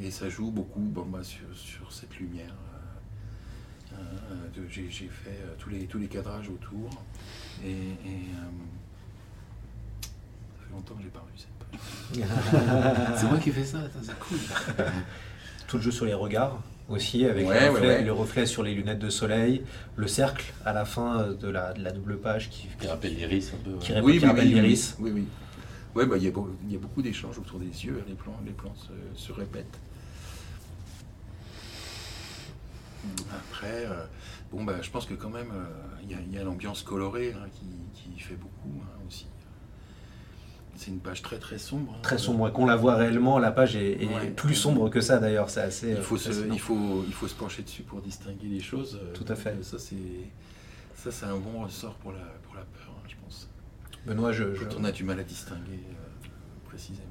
Et, 0.00 0.10
ça 0.10 0.28
joue 0.28 0.50
beaucoup 0.50 0.80
bon, 0.80 1.06
bah, 1.06 1.22
sur, 1.22 1.92
cette 1.92 2.16
lumière. 2.16 2.54
J'ai 4.68 4.88
fait 4.88 5.38
tous, 5.58 5.68
les, 5.70 5.86
tous 5.86 5.98
les 5.98 6.08
cadrages 6.08 6.48
autour. 6.48 6.90
Et, 7.64 7.94
ça 10.52 10.64
fait 10.64 10.72
longtemps 10.72 10.94
que 10.94 11.02
j'ai 11.02 11.10
pas 11.10 11.20
revu 11.20 11.32
cette 11.36 11.48
page. 11.50 11.51
C'est 13.16 13.26
moi 13.26 13.38
qui 13.42 13.50
fais 13.50 13.64
ça, 13.64 13.78
c'est 14.02 14.18
cool. 14.18 14.38
Tout 15.66 15.76
le 15.78 15.82
jeu 15.82 15.90
sur 15.90 16.04
les 16.04 16.14
regards 16.14 16.60
aussi, 16.88 17.24
avec 17.24 17.46
Ouais, 17.48 17.60
le, 17.60 17.70
reflet, 17.70 17.86
ouais, 17.88 17.94
ouais. 17.96 18.02
le 18.02 18.12
reflet 18.12 18.44
sur 18.46 18.62
les 18.62 18.74
lunettes 18.74 18.98
de 18.98 19.08
soleil, 19.08 19.62
le 19.96 20.06
cercle 20.06 20.52
à 20.66 20.72
la 20.74 20.84
fin 20.84 21.20
euh, 21.20 21.34
de 21.34 21.48
la, 21.48 21.72
de 21.72 21.82
la 21.82 21.92
double 21.92 22.18
page 22.18 22.50
qui, 22.50 22.68
Qui 22.78 22.86
rappelle 22.88 23.14
l'iris 23.14 23.52
un 23.54 23.64
peu. 23.64 23.76
qui 23.78 23.92
rappelle 24.26 24.48
l'iris. 24.52 24.96
Oui, 24.98 25.10
oui. 25.14 25.26
Ouais, 25.94 26.04
bah, 26.06 26.16
il 26.18 26.24
y, 26.24 26.28
a 26.28 26.30
beau- 26.30 26.54
il 26.66 26.72
y 26.72 26.76
a 26.76 26.78
beaucoup 26.78 27.00
d'échanges 27.02 27.38
autour 27.38 27.58
des 27.58 27.66
yeux, 27.86 28.02
les 28.06 28.14
plans, 28.14 28.38
les 28.44 28.52
plans 28.52 28.74
se, 28.76 29.22
se 29.22 29.32
répètent. 29.32 29.78
Après, 33.30 33.86
euh, 33.86 34.04
bon, 34.52 34.64
bah, 34.64 34.74
je 34.80 34.90
pense 34.90 35.06
que 35.06 35.14
quand 35.14 35.30
même, 35.30 35.50
euh, 35.52 35.64
il 36.04 36.10
y 36.10 36.14
a- 36.14 36.18
il 36.26 36.32
y 36.34 36.38
a, 36.38 36.44
l'ambiance 36.44 36.82
colorée 36.82 37.34
hein, 37.36 37.46
qui, 37.54 38.10
qui 38.14 38.20
fait 38.20 38.36
beaucoup 38.36 38.80
hein, 38.82 38.98
aussi. 39.08 39.26
C'est 40.76 40.90
une 40.90 41.00
page 41.00 41.22
très 41.22 41.38
très 41.38 41.58
sombre. 41.58 41.92
hein. 41.96 42.00
Très 42.02 42.18
sombre. 42.18 42.50
Qu'on 42.50 42.66
la 42.66 42.76
voit 42.76 42.96
réellement, 42.96 43.38
la 43.38 43.52
page 43.52 43.76
est, 43.76 44.02
est 44.02 44.06
Ouais. 44.06 44.30
plus 44.30 44.54
sombre 44.54 44.88
que 44.90 45.00
ça 45.00 45.18
d'ailleurs. 45.18 45.50
C'est 45.50 45.60
assez. 45.60 45.90
Il 45.90 45.96
euh, 45.96 46.02
faut, 46.02 46.16
se, 46.16 46.28
fascinant. 46.30 46.54
il, 46.54 46.60
faut, 46.60 47.04
il 47.06 47.12
faut 47.12 47.28
se 47.28 47.34
pencher 47.34 47.62
dessus 47.62 47.82
pour 47.82 48.00
distinguer 48.00 48.48
les 48.48 48.60
choses. 48.60 48.98
euh, 49.02 49.12
Tout 49.12 49.24
à 49.28 49.34
fait. 49.36 49.62
Ça, 49.62 49.78
c'est 49.78 49.96
ça, 50.94 51.10
c'est 51.10 51.26
un 51.26 51.36
bon 51.36 51.62
ressort 51.64 51.94
pour 51.96 52.12
la, 52.12 52.20
pour 52.44 52.54
la 52.54 52.62
peur, 52.62 52.90
hein, 52.96 53.02
je 53.08 53.14
pense. 53.22 53.48
Benoît, 54.06 54.32
je, 54.32 54.54
je- 54.54 54.64
Quand 54.64 54.76
on 54.80 54.84
a 54.84 54.92
du 54.92 55.04
mal 55.04 55.18
à 55.20 55.24
distinguer 55.24 55.80
euh, 55.90 56.28
précisément. 56.68 57.06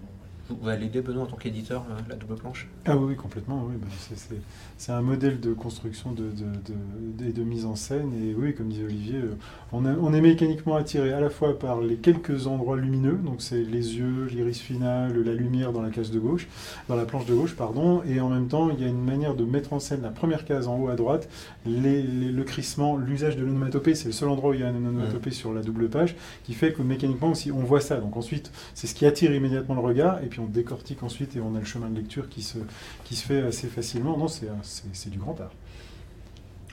Vous 0.59 0.65
validez 0.65 1.01
Benoît 1.01 1.23
en 1.23 1.27
tant 1.27 1.35
qu'éditeur 1.37 1.83
euh, 1.89 1.99
la 2.09 2.15
double 2.15 2.35
planche? 2.35 2.67
Ah 2.85 2.95
oui, 2.97 3.05
oui, 3.09 3.15
complètement. 3.15 3.63
Oui. 3.67 3.75
Ben, 3.79 3.87
c'est- 3.99 4.17
c'est- 4.17 4.41
c'est 4.77 4.91
un 4.91 5.01
modèle 5.01 5.39
de 5.39 5.53
construction 5.53 6.11
de, 6.11 6.23
de, 6.23 7.23
de- 7.23 7.29
et 7.29 7.31
de 7.33 7.43
mise 7.43 7.65
en 7.65 7.75
scène. 7.75 8.11
Et 8.21 8.33
oui, 8.33 8.53
comme 8.55 8.67
disait 8.69 8.83
Olivier, 8.85 9.17
euh, 9.17 9.35
on, 9.71 9.85
a- 9.85 9.93
on 10.01 10.13
est 10.13 10.21
mécaniquement 10.21 10.75
attiré 10.75 11.13
à 11.13 11.19
la 11.19 11.29
fois 11.29 11.57
par 11.57 11.81
les 11.81 11.95
quelques 11.95 12.47
endroits 12.47 12.77
lumineux, 12.77 13.17
donc 13.23 13.41
c'est 13.41 13.61
les 13.63 13.97
yeux, 13.97 14.25
l'iris 14.31 14.59
final, 14.59 15.13
la 15.23 15.33
lumière 15.33 15.71
dans 15.71 15.81
la 15.81 15.89
case 15.89 16.11
de 16.11 16.19
gauche, 16.19 16.47
dans 16.89 16.95
la 16.95 17.05
planche 17.05 17.25
de 17.25 17.33
gauche, 17.33 17.55
pardon. 17.55 18.01
Et 18.07 18.19
en 18.19 18.29
même 18.29 18.47
temps, 18.47 18.69
il 18.71 18.81
y 18.81 18.83
a 18.83 18.87
une 18.87 19.03
manière 19.03 19.35
de 19.35 19.43
mettre 19.45 19.73
en 19.73 19.79
scène 19.79 20.01
la 20.01 20.09
première 20.09 20.45
case 20.45 20.67
en 20.67 20.77
haut 20.79 20.89
à 20.89 20.95
droite, 20.95 21.29
les- 21.65 22.01
les- 22.03 22.31
le 22.31 22.43
crissement, 22.43 22.97
l'usage 22.97 23.37
de 23.37 23.43
l'onomatopée. 23.45 23.95
C'est 23.95 24.07
le 24.07 24.11
seul 24.13 24.29
endroit 24.29 24.51
où 24.51 24.53
il 24.55 24.61
y 24.61 24.63
a 24.63 24.69
une 24.69 24.77
onomatopée 24.87 25.31
sur 25.31 25.53
la 25.53 25.61
double 25.61 25.89
page, 25.89 26.15
qui 26.43 26.53
fait 26.53 26.73
que 26.73 26.81
mécaniquement 26.81 27.29
aussi, 27.31 27.51
on 27.51 27.59
voit 27.63 27.81
ça. 27.81 27.97
Donc 27.97 28.17
ensuite, 28.17 28.51
c'est 28.73 28.87
ce 28.87 28.95
qui 28.95 29.05
attire 29.05 29.33
immédiatement 29.33 29.75
le 29.75 29.81
regard, 29.81 30.23
et 30.23 30.27
puis 30.27 30.40
on 30.41 30.45
décortique 30.45 31.03
ensuite, 31.03 31.35
et 31.35 31.41
on 31.41 31.55
a 31.55 31.59
le 31.59 31.65
chemin 31.65 31.89
de 31.89 31.95
lecture 31.95 32.29
qui 32.29 32.41
se, 32.41 32.57
qui 33.03 33.15
se 33.15 33.25
fait 33.25 33.41
assez 33.41 33.67
facilement. 33.67 34.17
Non, 34.17 34.27
c'est, 34.27 34.47
c'est, 34.63 34.83
c'est 34.93 35.09
du 35.09 35.17
grand 35.17 35.39
art. 35.39 35.51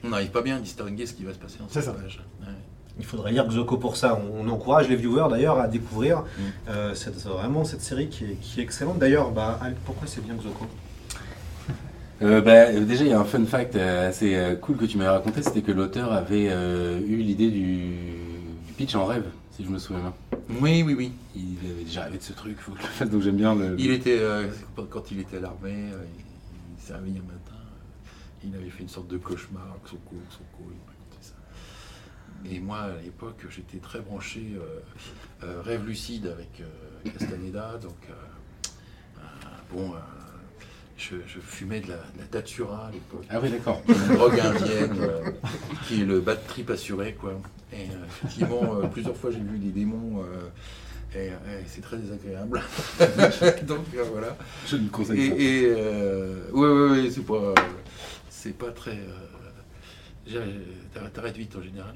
On 0.04 0.08
n'arrive 0.10 0.30
pas 0.30 0.42
bien 0.42 0.56
à 0.56 0.60
distinguer 0.60 1.06
ce 1.06 1.14
qui 1.14 1.24
va 1.24 1.32
se 1.34 1.38
passer 1.38 1.58
dans 1.58 1.66
C'est 1.68 1.82
cette 1.82 1.94
ça. 1.94 2.00
page. 2.00 2.22
Ouais. 2.40 2.46
Il 3.00 3.04
faudrait 3.04 3.30
lire 3.32 3.46
Xoko 3.46 3.76
pour 3.76 3.96
ça. 3.96 4.18
On, 4.20 4.46
on 4.46 4.48
encourage 4.50 4.88
les 4.88 4.96
viewers 4.96 5.28
d'ailleurs 5.30 5.58
à 5.58 5.68
découvrir 5.68 6.18
Mm. 6.20 6.42
euh, 6.70 6.94
cette, 6.94 7.16
vraiment 7.24 7.64
cette 7.64 7.82
série 7.82 8.08
qui 8.08 8.24
est, 8.24 8.36
qui 8.40 8.60
est 8.60 8.62
excellente. 8.64 8.98
D'ailleurs, 8.98 9.30
bah, 9.30 9.60
pourquoi 9.84 10.06
c'est 10.08 10.24
bien 10.24 10.34
Xoko 10.34 10.66
Euh, 12.20 12.40
bah, 12.40 12.72
déjà, 12.72 13.04
il 13.04 13.10
y 13.10 13.12
a 13.12 13.20
un 13.20 13.24
fun 13.24 13.44
fact 13.46 13.76
euh, 13.76 14.08
assez 14.08 14.34
euh, 14.34 14.56
cool 14.56 14.76
que 14.76 14.84
tu 14.86 14.98
m'avais 14.98 15.10
raconté, 15.10 15.40
c'était 15.42 15.62
que 15.62 15.70
l'auteur 15.70 16.12
avait 16.12 16.48
euh, 16.50 16.98
eu 17.06 17.18
l'idée 17.18 17.48
du, 17.50 17.90
du 18.66 18.72
pitch 18.76 18.96
en 18.96 19.04
rêve, 19.04 19.24
si 19.58 19.64
je 19.64 19.70
me 19.70 19.78
souviens 19.78 20.02
bien. 20.02 20.38
Oui, 20.60 20.84
oui, 20.84 20.94
oui. 20.94 21.12
Il 21.34 21.58
avait 21.68 21.82
déjà 21.82 22.04
rêvé 22.04 22.18
de 22.18 22.22
ce 22.22 22.32
truc, 22.32 22.60
faut 22.60 22.70
que 22.72 22.78
je 22.78 22.84
le 22.84 22.88
fasse, 22.90 23.10
donc 23.10 23.22
j'aime 23.22 23.36
bien 23.36 23.56
le... 23.56 23.74
Il 23.80 23.90
était, 23.90 24.20
euh, 24.20 24.48
quand 24.88 25.10
il 25.10 25.18
était 25.18 25.38
à 25.38 25.40
l'armée, 25.40 25.90
euh, 25.92 26.04
il, 26.16 26.24
il 26.76 26.80
s'est 26.80 26.94
réveillé 26.94 27.18
un 27.18 27.22
matin, 27.22 27.56
euh, 27.56 28.44
il 28.44 28.54
avait 28.54 28.70
fait 28.70 28.84
une 28.84 28.88
sorte 28.88 29.08
de 29.08 29.18
cauchemar, 29.18 29.76
Xoko, 29.84 30.14
Xoko, 30.30 30.62
il 30.62 30.76
m'a 30.76 30.92
raconté 30.92 31.18
ça. 31.20 31.34
Et 32.48 32.60
moi, 32.60 32.78
à 32.82 33.02
l'époque, 33.02 33.46
j'étais 33.50 33.78
très 33.78 33.98
branché 33.98 34.56
euh, 35.42 35.60
rêve 35.62 35.84
lucide 35.84 36.28
avec 36.28 36.62
Castaneda, 37.12 37.78
donc 37.82 37.96
bon, 39.72 39.92
je, 40.98 41.16
je 41.26 41.38
fumais 41.40 41.80
de 41.80 41.88
la, 41.88 41.96
de 41.96 42.18
la 42.18 42.24
datura 42.30 42.88
à 42.88 42.90
l'époque. 42.90 43.24
Ah 43.30 43.38
oui, 43.42 43.50
d'accord. 43.50 43.80
une 43.88 44.14
drogue 44.16 44.38
indienne 44.40 44.96
euh, 45.00 45.30
qui 45.86 46.02
est 46.02 46.04
le 46.04 46.20
bad 46.20 46.44
trip 46.46 46.68
assuré 46.70 47.14
quoi. 47.14 47.40
Et 47.72 47.76
euh, 47.82 48.04
effectivement, 48.06 48.76
euh, 48.76 48.86
plusieurs 48.88 49.16
fois 49.16 49.30
j'ai 49.30 49.38
vu 49.38 49.58
des 49.58 49.70
démons 49.70 50.24
et, 51.14 51.26
et 51.28 51.30
c'est 51.66 51.80
très 51.80 51.96
désagréable. 51.96 52.60
Donc 53.62 53.86
voilà. 54.12 54.36
Je 54.66 54.76
ne 54.76 54.88
conseille 54.88 55.26
Et, 55.26 55.30
pas. 55.30 55.36
et 55.40 56.52
ouais, 56.52 56.68
ouais, 56.68 56.90
ouais, 56.90 57.10
c'est 57.10 57.24
pas, 57.24 57.54
c'est 58.28 58.56
pas 58.58 58.70
très. 58.72 58.98
t'arrêtes- 61.14 61.36
vite 61.36 61.56
en 61.56 61.62
général. 61.62 61.94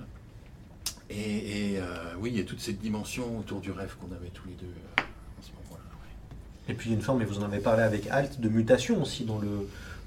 Et, 1.11 1.75
et, 1.75 1.81
oui, 2.21 2.31
il 2.33 2.39
y 2.39 2.41
a 2.41 2.45
toute 2.45 2.61
cette 2.61 2.79
dimension 2.81 3.39
autour 3.39 3.61
du 3.61 3.71
rêve 3.71 3.97
qu'on 4.01 4.15
avait 4.15 4.31
tous 4.31 4.47
les 4.49 4.55
deux 4.55 4.67
euh, 4.67 5.03
en 5.03 5.43
ce 5.43 5.51
moment-là. 5.53 5.85
ouais. 6.01 6.37
Et 6.69 6.75
puis 6.75 6.89
il 6.89 6.93
y 6.93 6.95
a 6.95 6.97
une 6.99 7.03
forme, 7.03 7.23
et 7.23 7.25
vous 7.25 7.39
en 7.41 7.45
avez 7.45 7.59
parlé 7.59 7.83
avec 7.83 8.07
Alt, 8.09 8.41
de 8.41 8.49
mutation 8.49 9.03
aussi 9.03 9.25
dans 9.25 9.39
le, 9.39 9.49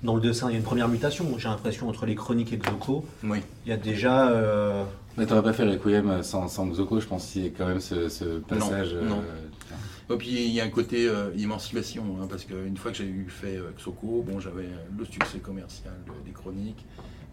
dans 0.04 0.15
le 0.15 0.22
dessin. 0.22 0.50
Il 0.50 0.54
y 0.54 0.56
a 0.56 0.58
une 0.60 0.63
première 0.63 0.88
mutation, 0.88 1.26
j'ai 1.38 1.50
l'impression, 1.50 1.89
entre 1.89 2.06
les 2.06 2.15
chroniques 2.15 2.54
et 2.54 2.58
Xoko. 2.58 3.06
Oui. 3.24 3.39
Il 3.65 3.70
y 3.70 3.74
a 3.74 3.78
déjà. 3.78 4.30
euh, 4.30 4.84
Mais 5.18 5.26
t'aurais 5.26 5.44
pas 5.44 5.54
fait 5.54 5.63
Requiem 5.63 6.24
sans, 6.24 6.48
sans 6.48 6.65
Xoko, 6.68 7.00
je 7.02 7.08
pense 7.08 7.26
qu'il 7.28 7.44
y 7.44 7.48
a 7.48 7.50
quand 7.50 7.68
même 7.68 7.82
ce, 7.82 8.08
ce 8.10 8.39
passage... 8.39 8.94
non. 8.94 9.20
euh, 9.20 10.13
Et 10.13 10.18
puis 10.18 10.30
il 10.30 10.52
y 10.52 10.62
a 10.62 10.63
un 10.65 10.70
côté 10.70 11.08
euh, 11.10 11.32
émancipation, 11.38 12.04
hein, 12.22 12.28
parce 12.30 12.46
qu'une 12.46 12.78
fois 12.78 12.91
que 12.91 12.98
j'ai 12.98 13.06
eu 13.08 13.26
fait 13.30 13.58
euh, 13.58 13.72
Xoko, 13.78 14.24
bon, 14.26 14.39
j'avais 14.39 14.70
le 14.98 15.04
succès 15.06 15.39
commercial 15.39 15.94
de- 16.08 16.26
des 16.26 16.32
chroniques, 16.32 16.86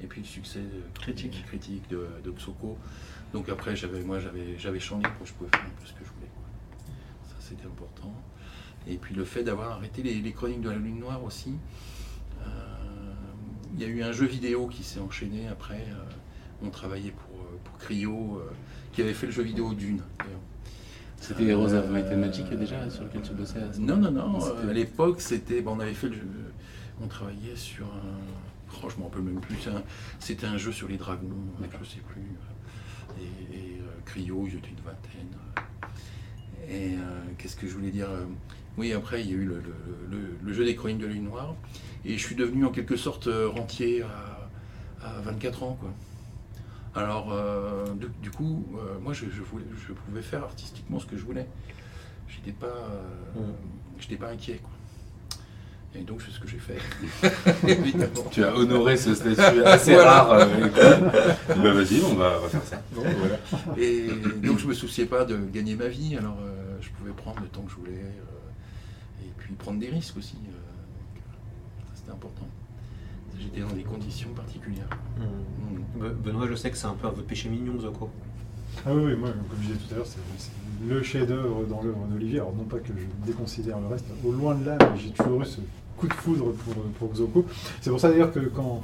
et 0.03 0.07
puis 0.07 0.21
le 0.23 0.27
succès 0.27 0.59
euh, 0.61 0.81
Critique. 1.01 1.45
critique 1.47 1.89
de, 1.91 2.07
de 2.25 2.31
Xoko. 2.33 2.77
Donc 3.33 3.49
après, 3.49 3.77
j'avais, 3.77 4.01
moi, 4.01 4.19
j'avais, 4.19 4.59
j'avais 4.59 4.81
champ 4.81 4.97
libre, 4.97 5.11
je 5.25 5.33
pouvais 5.33 5.51
faire 5.51 5.61
un 5.65 5.81
peu 5.81 5.87
ce 5.87 5.93
que 5.93 6.05
je 6.05 6.11
voulais. 6.15 6.31
quoi. 6.35 6.45
Ça, 7.29 7.35
c'était 7.49 7.67
important. 7.67 8.13
Et 8.89 8.97
puis 8.97 9.15
le 9.15 9.25
fait 9.25 9.45
d'avoir 9.45 9.73
arrêté 9.73 10.03
les, 10.03 10.15
les 10.15 10.33
chroniques 10.33 10.61
de 10.61 10.71
la 10.71 10.77
Lune 10.77 10.99
Noire 10.99 11.23
aussi. 11.25 11.55
Euh, 12.41 12.45
Il 13.75 13.81
y 13.81 13.85
a 13.85 13.89
eu 13.89 14.03
un 14.03 14.13
jeu 14.13 14.27
vidéo 14.27 14.67
qui 14.67 14.83
s'est 14.83 15.01
enchaîné 15.01 15.49
après. 15.49 15.87
euh, 15.89 16.05
on 16.65 16.71
travaillait 16.71 17.11
pour, 17.13 17.41
euh, 17.41 17.59
pour 17.65 17.77
Cryo, 17.79 18.41
qui 18.93 19.03
avait 19.03 19.15
fait 19.15 19.27
le 19.27 19.33
jeu 19.33 19.43
vidéo 19.43 19.75
Dune, 19.75 20.01
d'ailleurs. 20.19 20.39
C'était 21.21 21.45
Heroes 21.45 21.73
of 21.73 21.89
Might 21.91 22.07
and 22.07 22.19
Magic 22.19 22.51
déjà, 22.51 22.89
sur 22.91 23.05
lequel 23.05 23.23
tu 23.23 23.33
bossais 23.33 23.59
à 23.61 23.73
ce 23.73 23.81
Non, 23.81 23.97
non, 23.97 24.11
non. 24.11 24.39
À 24.69 24.73
l'époque, 24.73 25.21
c'était. 25.21 25.61
bon, 25.61 25.77
on 25.77 25.81
avait 25.81 25.95
fait 25.95 26.09
le 26.09 26.15
jeu. 26.17 26.29
On 27.01 27.07
travaillait 27.07 27.57
sur 27.57 27.87
un. 27.87 28.19
Oh, 28.83 28.89
je 28.89 28.97
me 28.99 29.05
rappelle 29.05 29.23
même 29.23 29.41
plus. 29.41 29.57
C'était 30.19 30.47
un 30.47 30.57
jeu 30.57 30.73
sur 30.73 30.89
les 30.89 30.97
dragons. 30.97 31.29
Je 31.61 31.89
sais 31.89 32.01
plus. 32.09 32.23
Et, 33.21 33.57
et, 33.57 33.83
Cryo, 34.05 34.47
ils 34.49 34.57
étaient 34.57 34.69
une 34.71 34.85
vingtaine. 34.85 35.37
Et 36.69 36.97
qu'est-ce 37.39 37.57
que 37.57 37.67
je 37.69 37.75
voulais 37.75 37.91
dire 37.91 38.09
Oui, 38.79 38.93
après, 38.93 39.21
il 39.23 39.31
y 39.31 39.35
a 39.35 39.37
eu 39.37 39.45
le, 39.45 39.57
le- 39.57 40.17
le- 40.17 40.37
le 40.43 40.53
jeu 40.53 40.65
des 40.65 40.75
chroniques 40.75 40.99
de 40.99 41.07
la 41.07 41.13
Lune 41.13 41.25
Noire. 41.25 41.55
Et 42.05 42.17
je 42.19 42.25
suis 42.27 42.35
devenu 42.35 42.65
en 42.65 42.71
quelque 42.71 42.97
sorte 42.97 43.27
euh, 43.29 43.49
rentier 43.49 44.03
à, 44.03 45.07
à 45.07 45.21
24 45.21 45.63
ans, 45.63 45.77
quoi. 45.81 45.91
Alors, 46.95 47.33
euh, 47.33 47.87
du, 47.95 48.07
du 48.23 48.31
coup, 48.31 48.67
euh, 48.77 48.99
moi, 49.01 49.13
je, 49.13 49.25
je 49.35 49.41
voulais- 49.43 49.65
je 49.87 49.93
pouvais 49.93 50.21
faire 50.23 50.43
artistiquement 50.45 50.99
ce 50.99 51.07
que 51.07 51.17
je 51.17 51.25
voulais. 51.25 51.47
Pas, 52.59 52.67
euh, 52.67 53.41
Mm. 54.11 54.17
pas 54.17 54.31
inquiet, 54.31 54.61
quoi. 54.63 54.71
Et 55.95 56.01
donc, 56.03 56.23
c'est 56.23 56.31
ce 56.33 56.41
que 56.41 56.49
j'ai 56.49 56.59
fait. 56.59 56.79
Évidemment. 57.69 58.25
Tu 58.33 58.43
as 58.43 58.55
honoré 58.57 58.97
ce 58.97 59.15
statut 59.15 59.63
assez 59.63 59.93
Voilà. 59.95 60.23
rare. 60.25 60.49
bah 61.49 61.73
vas-y, 61.73 62.01
on 62.03 62.15
va, 62.15 62.39
on 62.39 62.43
va 62.43 62.49
faire 62.49 62.63
ça. 62.65 62.83
Bon, 62.93 63.03
voilà. 63.03 63.39
Et 63.79 64.09
donc, 64.43 64.59
je 64.59 64.67
me 64.67 64.73
souciais 64.75 65.05
pas 65.05 65.25
de 65.25 65.37
gagner 65.53 65.77
ma 65.77 65.89
vie. 65.89 66.17
Alors, 66.17 66.39
je 66.81 66.89
pouvais 66.91 67.13
prendre 67.13 67.41
le 67.41 67.47
temps 67.49 67.63
que 67.63 67.71
je 67.71 67.77
voulais. 67.77 68.03
Puis, 69.57 69.65
prendre 69.65 69.79
des 69.81 69.89
risques 69.89 70.17
aussi. 70.17 70.37
euh, 70.49 71.19
c'était 71.95 72.11
important. 72.13 72.47
J'étais 73.39 73.61
dans 73.61 73.69
des 73.75 73.83
conditions 73.83 74.31
particulières. 74.31 74.89
hmm. 75.19 76.01
Mm. 76.01 76.03
Be- 76.05 76.15
Benoît, 76.15 76.47
je 76.49 76.55
sais 76.55 76.71
que 76.71 76.77
c'est 76.77 76.87
un 76.87 76.95
peu 76.95 77.07
un 77.07 77.11
votre 77.11 77.27
péché 77.27 77.49
mignon, 77.49 77.75
Xoko. 77.75 78.09
Ah 78.87 78.95
oui, 78.95 79.03
oui, 79.07 79.17
moi, 79.17 79.31
comme 79.31 79.59
je 79.63 79.69
disais 79.69 79.79
tout 79.79 79.95
à 79.95 79.97
l'heure, 79.99 80.07
c'est 80.07 80.51
le 80.89 81.03
chef-d'œuvre 81.03 81.65
dans 81.67 81.83
l'œuvre 81.83 82.07
d'Olivier. 82.07 82.39
Alors, 82.41 82.55
non 82.55 82.65
pas 82.65 82.79
que 82.79 82.89
je 82.89 83.27
déconsidère 83.27 83.79
le 83.81 83.87
reste, 83.89 84.07
au 84.25 84.33
loin 84.33 84.55
de 84.55 84.65
là, 84.65 84.79
mais 84.81 84.99
j'ai 84.99 85.11
toujours 85.11 85.43
eu 85.43 85.45
ce 85.45 85.61
coup 85.97 86.09
de 86.09 86.15
foudre 86.15 86.53
pour, 86.53 86.75
pour 86.99 87.13
Xoko. 87.13 87.45
C'est 87.81 87.91
pour 87.91 88.01
ça 88.01 88.11
d'ailleurs 88.11 88.33
que 88.33 88.41
quand, 88.41 88.83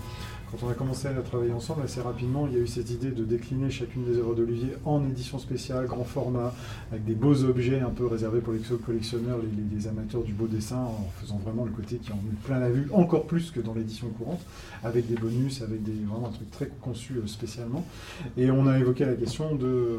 quand 0.50 0.66
on 0.66 0.70
a 0.70 0.74
commencé 0.74 1.08
à 1.08 1.12
travailler 1.20 1.52
ensemble, 1.52 1.82
assez 1.82 2.00
rapidement, 2.00 2.46
il 2.46 2.54
y 2.54 2.56
a 2.56 2.60
eu 2.60 2.66
cette 2.66 2.90
idée 2.90 3.10
de 3.10 3.24
décliner 3.24 3.68
chacune 3.70 4.04
des 4.04 4.16
œuvres 4.16 4.34
d'Olivier 4.34 4.70
en 4.86 5.04
édition 5.06 5.38
spéciale, 5.38 5.86
grand 5.86 6.04
format, 6.04 6.54
avec 6.90 7.04
des 7.04 7.14
beaux 7.14 7.44
objets 7.44 7.80
un 7.80 7.90
peu 7.90 8.06
réservés 8.06 8.40
pour 8.40 8.54
les 8.54 8.60
collectionneurs, 8.84 9.38
les, 9.38 9.76
les- 9.76 9.88
amateurs 9.88 10.22
du 10.22 10.32
beau 10.32 10.46
dessin, 10.46 10.78
en 10.78 11.06
faisant 11.20 11.36
vraiment 11.36 11.64
le 11.64 11.70
côté 11.70 11.96
qui 11.96 12.12
en 12.12 12.16
met 12.16 12.34
plein 12.44 12.58
la 12.60 12.70
vue, 12.70 12.88
encore 12.92 13.26
plus 13.26 13.50
que 13.50 13.60
dans 13.60 13.74
l'édition 13.74 14.08
courante, 14.08 14.40
avec 14.82 15.06
des 15.06 15.16
bonus, 15.16 15.60
avec 15.62 15.82
des, 15.82 15.92
vraiment 16.06 16.28
un 16.28 16.32
truc 16.32 16.50
très 16.50 16.68
conçu 16.80 17.14
euh, 17.14 17.26
spécialement. 17.26 17.84
Et 18.36 18.50
on 18.50 18.66
a 18.66 18.78
évoqué 18.78 19.04
la 19.04 19.14
question 19.14 19.54
de, 19.54 19.98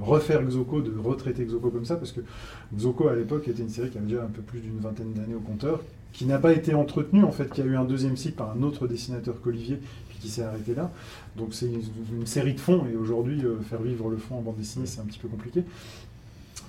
refaire 0.00 0.42
Xoko, 0.42 0.80
de 0.80 0.92
retraiter 0.98 1.44
Xoko 1.44 1.70
comme 1.70 1.84
ça, 1.84 1.96
parce 1.96 2.12
que 2.12 2.20
Xoko 2.74 3.08
à 3.08 3.14
l'époque 3.14 3.46
était 3.48 3.62
une 3.62 3.68
série 3.68 3.90
qui 3.90 3.98
avait 3.98 4.06
déjà 4.06 4.22
un 4.24 4.28
peu 4.28 4.42
plus 4.42 4.60
d'une 4.60 4.78
vingtaine 4.78 5.12
d'années 5.12 5.34
au 5.34 5.40
compteur, 5.40 5.80
qui 6.12 6.26
n'a 6.26 6.38
pas 6.38 6.52
été 6.52 6.74
entretenue 6.74 7.24
en 7.24 7.32
fait, 7.32 7.52
qui 7.52 7.62
a 7.62 7.64
eu 7.64 7.76
un 7.76 7.84
deuxième 7.84 8.16
cycle 8.16 8.36
par 8.36 8.52
un 8.52 8.62
autre 8.62 8.86
dessinateur 8.86 9.40
qu'Olivier, 9.40 9.80
puis 10.08 10.18
qui 10.18 10.28
s'est 10.28 10.42
arrêté 10.42 10.74
là. 10.74 10.90
Donc 11.36 11.54
c'est 11.54 11.66
une, 11.66 12.26
série 12.26 12.54
de 12.54 12.60
fonds, 12.60 12.86
et 12.92 12.96
aujourd'hui 12.96 13.44
euh, 13.44 13.56
faire 13.68 13.80
vivre 13.80 14.10
le 14.10 14.16
fond 14.16 14.36
en 14.36 14.42
bande 14.42 14.56
dessinée 14.56 14.86
c'est 14.86 15.00
un 15.00 15.04
petit 15.04 15.18
peu 15.18 15.28
compliqué. 15.28 15.64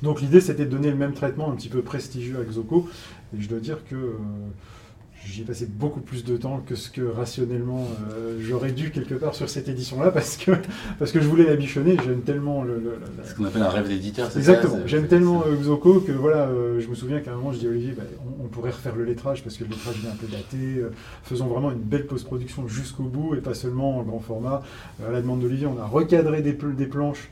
Donc 0.04 0.22
l'idée 0.22 0.42
c'était 0.42 0.66
de 0.66 0.70
donner 0.72 0.90
le 0.90 0.98
même 0.98 1.14
traitement 1.14 1.52
un 1.52 1.56
petit 1.56 1.70
peu 1.70 1.82
prestigieux 1.82 2.40
à 2.40 2.44
Xoko, 2.44 2.88
et 3.36 3.42
je 3.42 3.50
dois 3.50 3.60
dire 3.60 3.80
que 3.90 3.96
euh, 3.96 4.18
j'y 5.26 5.42
ai 5.42 5.44
passé 5.46 5.66
beaucoup 5.66 6.00
plus 6.02 6.24
de 6.24 6.36
temps 6.38 6.62
que 6.66 6.76
ce 6.76 6.90
que 6.90 7.02
rationnellement 7.02 7.88
euh, 8.12 8.38
j'aurais 8.42 8.72
dû 8.72 8.92
quelque 8.92 9.14
part 9.14 9.36
sur 9.36 9.50
cette 9.50 9.70
édition-là 9.70 10.12
parce 10.12 10.36
que, 10.38 10.52
parce 11.00 11.12
que 11.12 11.22
je 11.22 11.28
voulais 11.28 11.46
la 11.46 11.56
bichonner. 11.56 11.96
J'aime 12.04 12.22
tellement 12.22 12.64
le. 12.64 12.76
le- 12.80 12.98
la- 13.18 13.24
Ce 13.24 13.36
qu'on 13.36 13.46
appelle 13.46 13.62
un 13.62 13.70
rêve 13.70 13.88
d'éditeur. 13.88 14.30
c'est 14.32 14.40
Exactement. 14.40 14.80
J'aime 14.86 15.08
tellement 15.08 15.44
c'est- 15.44 15.50
euh, 15.70 16.00
que 16.06 16.12
voilà, 16.12 16.48
euh, 16.48 16.80
je 16.80 16.88
me 16.88 16.96
souviens 16.96 17.20
qu'à 17.20 17.32
un 17.32 17.36
moment 17.36 17.54
je 17.54 17.60
dis 17.60 17.68
à 17.68 17.70
Olivier, 17.70 17.94
bah, 17.96 18.04
on, 18.42 18.46
on 18.46 18.48
pourrait 18.48 18.72
refaire 18.72 18.96
le 18.96 19.04
lettrage 19.06 19.44
parce 19.44 19.58
que 19.58 19.64
le 19.64 19.70
lettrage 19.72 19.96
il 20.02 20.08
est 20.08 20.12
un 20.12 20.16
peu 20.16 20.28
daté. 20.28 20.58
euh, 20.82 20.90
faisons 21.24 21.48
vraiment 21.48 21.72
une 21.72 21.80
belle 21.80 22.08
post-production 22.08 22.68
jusqu'au 22.68 23.04
bout 23.04 23.36
et 23.36 23.42
pas 23.42 23.54
seulement 23.54 24.00
en 24.00 24.04
grand 24.04 24.20
format. 24.20 24.64
À 25.08 25.12
la 25.12 25.22
demande 25.22 25.40
d'Olivier, 25.42 25.68
on 25.68 25.80
a 25.80 25.86
recadré 25.86 26.42
des, 26.42 26.54
des 26.54 26.86
planches 26.86 27.30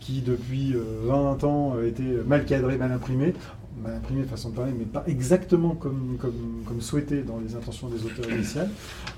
qui 0.00 0.20
depuis 0.20 0.74
euh, 0.74 0.82
20 1.04 1.44
ans 1.44 1.76
étaient 1.86 2.02
mal 2.26 2.44
cadrées, 2.44 2.76
mal 2.76 2.90
imprimées. 2.92 3.34
Mal 3.80 3.94
imprimées 3.96 4.22
de 4.22 4.26
façon 4.28 4.50
de 4.50 4.56
parler, 4.56 4.72
mais 4.78 4.84
pas 4.84 5.02
exactement 5.06 5.74
comme, 5.74 6.16
comme, 6.20 6.62
comme 6.66 6.80
souhaité 6.80 7.22
dans 7.22 7.38
les 7.40 7.54
intentions 7.56 7.88
des 7.88 8.04
auteurs 8.04 8.30
initiales. 8.30 8.70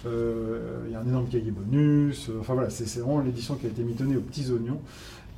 Euh, 0.07 0.85
Il 0.87 0.93
y 0.93 0.95
a 0.95 1.01
un 1.01 1.07
énorme 1.07 1.27
cahier 1.29 1.51
bonus. 1.51 2.29
euh, 2.29 2.39
enfin 2.41 2.55
voilà, 2.55 2.71
c'est 2.71 2.85
vraiment 3.01 3.21
l'édition 3.21 3.57
qui 3.57 3.67
a 3.67 3.69
été 3.69 3.83
mitonnée 3.83 4.17
aux 4.17 4.21
petits 4.21 4.51
oignons 4.51 4.81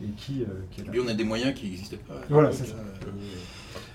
et 0.03 0.09
qui, 0.17 0.43
euh, 0.43 0.47
qui 0.71 0.83
est 0.83 0.85
là. 0.85 0.91
Puis 0.91 1.01
on 1.01 1.09
a 1.09 1.15
des 1.15 1.25
moyens 1.25 1.55
qui 1.55 1.71
n'existaient 1.71 1.97
pas. 1.97 2.21
Voilà, 2.29 2.53
c'est 2.53 2.67
ça. 2.67 2.75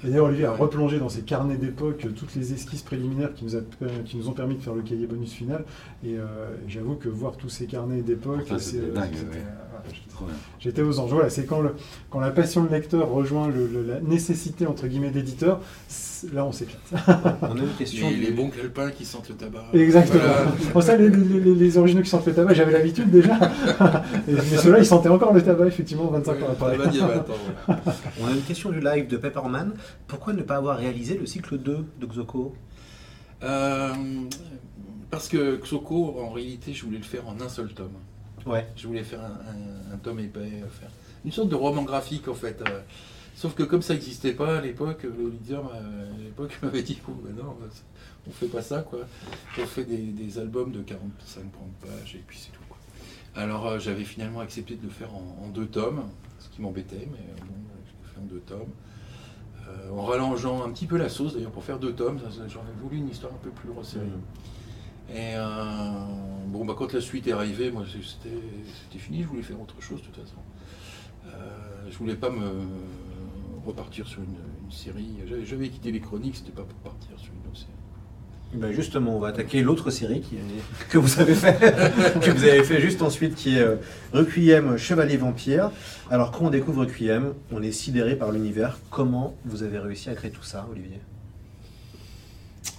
Et 0.03 0.07
d'ailleurs, 0.09 0.25
Olivier 0.25 0.45
a 0.45 0.51
replongé 0.51 0.99
dans 0.99 1.09
ses 1.09 1.21
carnets 1.21 1.57
d'époque 1.57 2.05
euh, 2.05 2.09
toutes 2.09 2.35
les 2.35 2.53
esquisses 2.53 2.81
préliminaires 2.83 3.33
qui 3.33 3.45
nous, 3.45 3.55
a- 3.55 3.59
euh, 3.83 3.87
qui 4.05 4.17
nous 4.17 4.27
ont 4.29 4.33
permis 4.33 4.55
de 4.55 4.61
faire 4.61 4.73
le 4.73 4.81
cahier 4.81 5.07
bonus 5.07 5.31
final. 5.31 5.63
Et 6.03 6.17
euh, 6.17 6.25
j'avoue 6.67 6.95
que 6.95 7.09
voir 7.09 7.37
tous 7.37 7.49
ces 7.49 7.65
carnets 7.65 8.01
d'époque, 8.01 8.45
c'est, 8.47 8.59
c'était 8.59 8.83
euh, 8.85 8.93
dingue, 8.93 9.09
c'était, 9.13 9.37
ouais. 9.37 9.43
voilà, 10.19 10.33
j'étais- 10.59 10.81
aux 10.81 10.99
anges. 10.99 11.11
Voilà, 11.11 11.29
c'est 11.29 11.45
quand, 11.45 11.61
le, 11.61 11.71
quand 12.09 12.19
la 12.19 12.31
passion 12.31 12.63
de 12.63 12.69
lecteur 12.69 13.09
rejoint 13.09 13.47
le- 13.47 13.67
le- 13.67 13.83
la 13.85 13.99
nécessité 14.01 14.65
entre 14.67 14.87
guillemets 14.87 15.09
d'éditeur, 15.11 15.59
là 16.33 16.45
on 16.45 16.51
s'éclate. 16.51 16.79
On 17.41 17.57
a 17.57 17.59
une 17.59 17.73
question. 17.77 18.07
les, 18.09 18.15
du- 18.15 18.21
les 18.21 18.31
bons 18.31 18.49
calepins 18.49 18.91
qui 18.91 19.05
sentent 19.05 19.29
le 19.29 19.35
tabac. 19.35 19.65
Exactement. 19.73 20.23
Voilà. 20.23 20.51
Bon, 20.73 20.81
ça, 20.81 20.95
les, 20.97 21.09
les- 21.09 21.77
originaux 21.77 22.01
qui 22.01 22.09
sentent 22.09 22.27
le 22.27 22.33
tabac, 22.33 22.53
j'avais 22.53 22.71
l'habitude 22.73 23.09
déjà. 23.09 23.35
Et- 24.27 24.33
mais 24.33 24.57
ceux-là, 24.57 24.79
ils 24.79 24.85
sentaient 24.85 25.09
encore 25.09 25.33
le 25.33 25.41
tabac, 25.41 25.65
effectivement, 25.67 26.07
25 26.07 26.31
ans 26.43 26.47
après. 26.51 26.77
Tabac. 26.77 27.25
On 28.21 28.27
a 28.27 28.31
une 28.31 28.41
question 28.41 28.69
du 28.69 28.79
live 28.79 29.07
de 29.07 29.17
Pepperman. 29.17 29.70
Pourquoi 30.07 30.33
ne 30.33 30.41
pas 30.43 30.57
avoir 30.57 30.77
réalisé 30.77 31.17
le 31.17 31.25
cycle 31.25 31.57
2 31.57 31.85
de 31.99 32.05
Xoko 32.05 32.55
Euh, 33.43 33.93
parce 35.09 35.27
que 35.27 35.57
Xoko, 35.57 36.19
en 36.21 36.29
réalité, 36.29 36.73
je 36.73 36.85
voulais 36.85 36.97
le 36.99 37.03
faire 37.03 37.27
en 37.27 37.39
un 37.41 37.49
seul 37.49 37.73
tome. 37.73 37.93
Ouais. 38.45 38.67
Je 38.75 38.87
voulais 38.87 39.03
faire 39.03 39.21
un, 39.21 39.25
un- 39.91 39.93
un 39.93 39.97
tome 39.97 40.19
épais, 40.19 40.39
euh, 40.39 40.67
faire 40.67 40.89
une 41.25 41.31
sorte 41.31 41.49
de 41.49 41.55
roman 41.55 41.83
graphique 41.83 42.27
en 42.27 42.33
fait. 42.33 42.61
euh. 42.67 42.81
Sauf 43.35 43.53
que 43.55 43.63
comme 43.63 43.81
ça 43.81 43.93
n'existait 43.93 44.33
pas 44.33 44.57
à 44.57 44.61
l'époque, 44.61 45.03
l'éditeur 45.03 45.63
m'a- 45.63 45.71
à 45.71 46.17
l'époque 46.23 46.57
m'avait 46.63 46.83
dit 46.83 46.99
oh, 47.07 47.11
ben 47.23 47.35
non, 47.35 47.55
on 48.27 48.31
fait 48.31 48.47
pas 48.47 48.61
ça 48.61 48.81
quoi. 48.81 48.99
On 49.59 49.65
fait 49.65 49.85
des, 49.85 49.97
des 49.97 50.39
albums 50.39 50.71
de 50.71 50.79
45-30 50.81 50.93
pages 51.81 52.15
et 52.15 52.23
puis 52.25 52.37
c'est 52.39 52.51
tout. 52.51 52.61
Quoi. 52.69 52.77
Alors 53.35 53.67
euh, 53.67 53.79
j'avais 53.79 54.03
finalement 54.05 54.39
accepté 54.39 54.75
de 54.75 54.83
le 54.83 54.89
faire 54.89 55.13
en, 55.13 55.43
en 55.45 55.47
deux 55.49 55.67
tomes, 55.67 56.03
ce 56.39 56.49
qui 56.49 56.61
m'embêtait, 56.61 57.07
mais 57.11 57.25
bon, 57.41 57.53
je 57.85 57.91
l'ai 58.07 58.13
fait 58.13 58.19
en 58.19 58.25
deux 58.25 58.41
tomes. 58.41 58.69
Euh, 59.71 59.91
en 59.91 60.03
rallongeant 60.03 60.63
un 60.63 60.71
petit 60.71 60.85
peu 60.85 60.97
la 60.97 61.09
sauce 61.09 61.33
d'ailleurs 61.33 61.51
pour 61.51 61.63
faire 61.63 61.79
deux 61.79 61.93
tomes, 61.93 62.19
j'aurais 62.47 62.71
voulu 62.81 62.97
une 62.97 63.09
histoire 63.09 63.33
un 63.33 63.43
peu 63.43 63.49
plus 63.49 63.69
resserrée. 63.71 64.05
Et 65.09 65.35
euh, 65.35 66.05
bon, 66.47 66.65
bah, 66.65 66.73
quand 66.77 66.93
la 66.93 67.01
suite 67.01 67.27
est 67.27 67.33
arrivée, 67.33 67.71
moi 67.71 67.83
c'était 67.85 68.99
fini, 68.99 69.23
je 69.23 69.27
voulais 69.27 69.41
faire 69.41 69.59
autre 69.59 69.79
chose 69.81 70.01
de 70.01 70.05
toute 70.05 70.17
façon. 70.17 70.37
Euh, 71.25 71.89
je 71.89 71.97
voulais 71.97 72.15
pas 72.15 72.29
me 72.29 72.51
repartir 73.65 74.07
sur 74.07 74.21
une, 74.21 74.37
une 74.63 74.71
série. 74.71 75.17
J'avais 75.43 75.69
quitté 75.69 75.91
les 75.91 75.99
chroniques, 75.99 76.37
c'était 76.37 76.51
pas 76.51 76.63
pour 76.63 76.79
partir 76.79 77.19
sur 77.19 77.33
une 77.33 77.47
autre 77.49 77.57
série. 77.57 77.71
Ben 78.53 78.73
justement, 78.73 79.15
on 79.15 79.19
va 79.19 79.29
attaquer 79.29 79.61
l'autre 79.61 79.91
série 79.91 80.23
que 80.89 80.97
vous 80.97 81.21
avez 81.21 81.35
fait, 81.35 81.57
que 82.21 82.31
vous 82.31 82.43
avez 82.43 82.63
fait 82.63 82.81
juste 82.81 83.01
ensuite, 83.01 83.33
qui 83.35 83.55
est 83.55 83.61
euh, 83.61 83.77
Requiem 84.11 84.75
Chevalier 84.77 85.15
Vampire. 85.15 85.71
Alors 86.09 86.31
quand 86.31 86.45
on 86.45 86.49
découvre 86.49 86.81
Requiem, 86.81 87.33
on 87.51 87.63
est 87.63 87.71
sidéré 87.71 88.17
par 88.17 88.33
l'univers. 88.33 88.77
Comment 88.89 89.37
vous 89.45 89.63
avez 89.63 89.79
réussi 89.79 90.09
à 90.09 90.15
créer 90.15 90.31
tout 90.31 90.43
ça, 90.43 90.67
Olivier? 90.69 90.99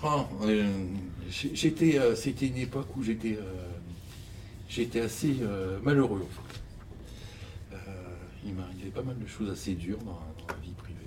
Ah, 0.05 0.27
euh, 0.45 0.69
euh, 1.47 2.15
c'était 2.17 2.47
une 2.47 2.59
époque 2.59 2.89
où 2.97 3.03
j'étais, 3.03 3.39
assez 5.01 5.37
malheureux. 5.83 6.23
En 6.23 6.43
fait. 6.43 7.79
Il 8.45 8.55
m'arrivait 8.55 8.91
pas 8.91 9.03
mal 9.03 9.17
de 9.19 9.27
choses 9.27 9.51
assez 9.51 9.73
dures 9.73 9.99
dans, 9.99 10.21
la 10.49 10.55
vie 10.63 10.73
privée. 10.73 10.99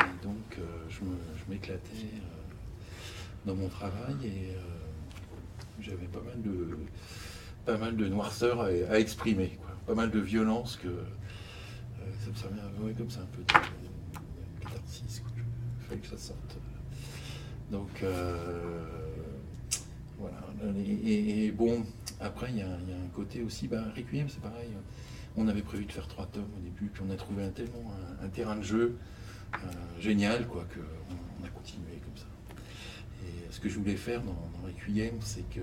Et 0.00 0.24
donc, 0.24 0.58
je, 0.88 1.52
m'éclatais 1.52 2.08
dans 3.46 3.54
mon 3.54 3.68
travail 3.68 4.16
et 4.24 4.50
euh, 4.56 4.60
j'avais 5.80 6.06
pas 6.06 6.20
mal 6.20 6.40
de, 6.40 6.78
pas 7.64 7.76
mal 7.76 7.96
de 7.96 8.06
noirceur 8.08 8.62
à, 8.62 8.98
exprimer, 8.98 9.58
quoi. 9.60 9.76
pas 9.86 9.94
mal 9.94 10.10
de 10.10 10.18
violence 10.18 10.76
que 10.76 10.88
euh, 10.88 11.04
ça 12.20 12.30
me 12.30 12.34
servait 12.34 12.60
à- 12.60 12.82
ouais, 12.82 12.92
comme 12.92 13.10
ça 13.10 13.20
un 13.20 13.26
peu 13.26 13.42
de, 13.42 14.62
catharsis. 14.62 15.22
Il 15.36 15.86
fallait 15.86 16.00
que 16.00 16.06
ça 16.06 16.18
sorte. 16.18 16.56
Donc 17.70 18.02
euh, 18.02 18.84
voilà. 20.18 20.38
Et, 20.86 21.50
bon, 21.50 21.84
après 22.20 22.50
il 22.50 22.58
y, 22.58 22.62
a 22.62 22.66
un 22.66 23.08
côté 23.14 23.42
aussi, 23.42 23.68
bah, 23.68 23.84
Requiem 23.96 24.28
c'est 24.28 24.40
pareil. 24.40 24.70
On 25.36 25.48
avait 25.48 25.62
prévu 25.62 25.84
de 25.84 25.92
faire 25.92 26.06
trois 26.06 26.26
tomes 26.26 26.46
au 26.56 26.60
début, 26.60 26.86
puis 26.86 27.02
on 27.06 27.12
a 27.12 27.16
trouvé 27.16 27.44
un, 27.44 27.50
tellement 27.50 27.92
un, 28.22 28.28
terrain 28.28 28.56
de 28.56 28.62
jeu 28.62 28.96
génial 29.98 30.46
quoi 30.46 30.64
que 30.64 30.80
on, 30.80 31.42
on 31.42 31.46
a 31.46 31.48
continué 31.48 32.00
comme 32.04 32.16
ça. 32.16 32.26
Et 33.22 33.52
ce 33.52 33.60
que 33.60 33.68
je 33.68 33.78
voulais 33.78 33.96
faire 33.96 34.20
dans, 34.22 34.32
dans 34.32 34.66
Requiem, 34.66 35.14
c'est 35.20 35.48
que 35.50 35.60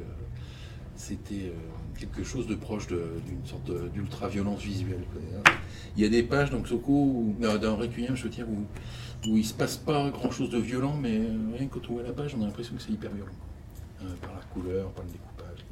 c'était 0.96 1.46
euh, 1.48 2.00
quelque 2.00 2.24
chose 2.24 2.48
de 2.48 2.56
proche 2.56 2.88
d'une 2.88 3.46
sorte 3.46 3.72
d'ultra-violence 3.94 4.62
visuelle. 4.62 5.04
quoi. 5.12 5.22
Il 5.98 6.04
y 6.04 6.06
a 6.06 6.10
des 6.10 6.24
pages 6.24 6.52
dans 6.52 6.60
Xoko, 6.60 6.92
où- 6.92 7.36
euh, 7.42 7.58
dans 7.58 7.76
Requiem, 7.76 8.16
je 8.16 8.24
veux 8.24 8.30
dire, 8.30 8.46
où, 8.48 8.66
où 9.30 9.38
il 9.38 9.46
se 9.46 9.54
passe 9.54 9.78
pas 9.78 10.10
grand-chose 10.10 10.50
de 10.50 10.60
violent, 10.60 10.96
mais 11.02 11.18
euh, 11.18 11.28
rien 11.58 11.68
que 11.68 11.76
quand 11.80 11.90
on 11.90 11.94
voit 11.94 12.04
la 12.04 12.12
page, 12.14 12.36
on 12.38 12.42
a 12.44 12.46
l'impression 12.46 12.76
que 12.76 12.82
c'est 12.82 12.92
hyper 12.92 13.12
violent. 13.12 13.32
quoi. 13.32 14.08
Par 14.22 14.34
la 14.36 14.42
couleur, 14.54 14.90
par 14.92 15.04
le 15.06 15.12
découpage, 15.12 15.66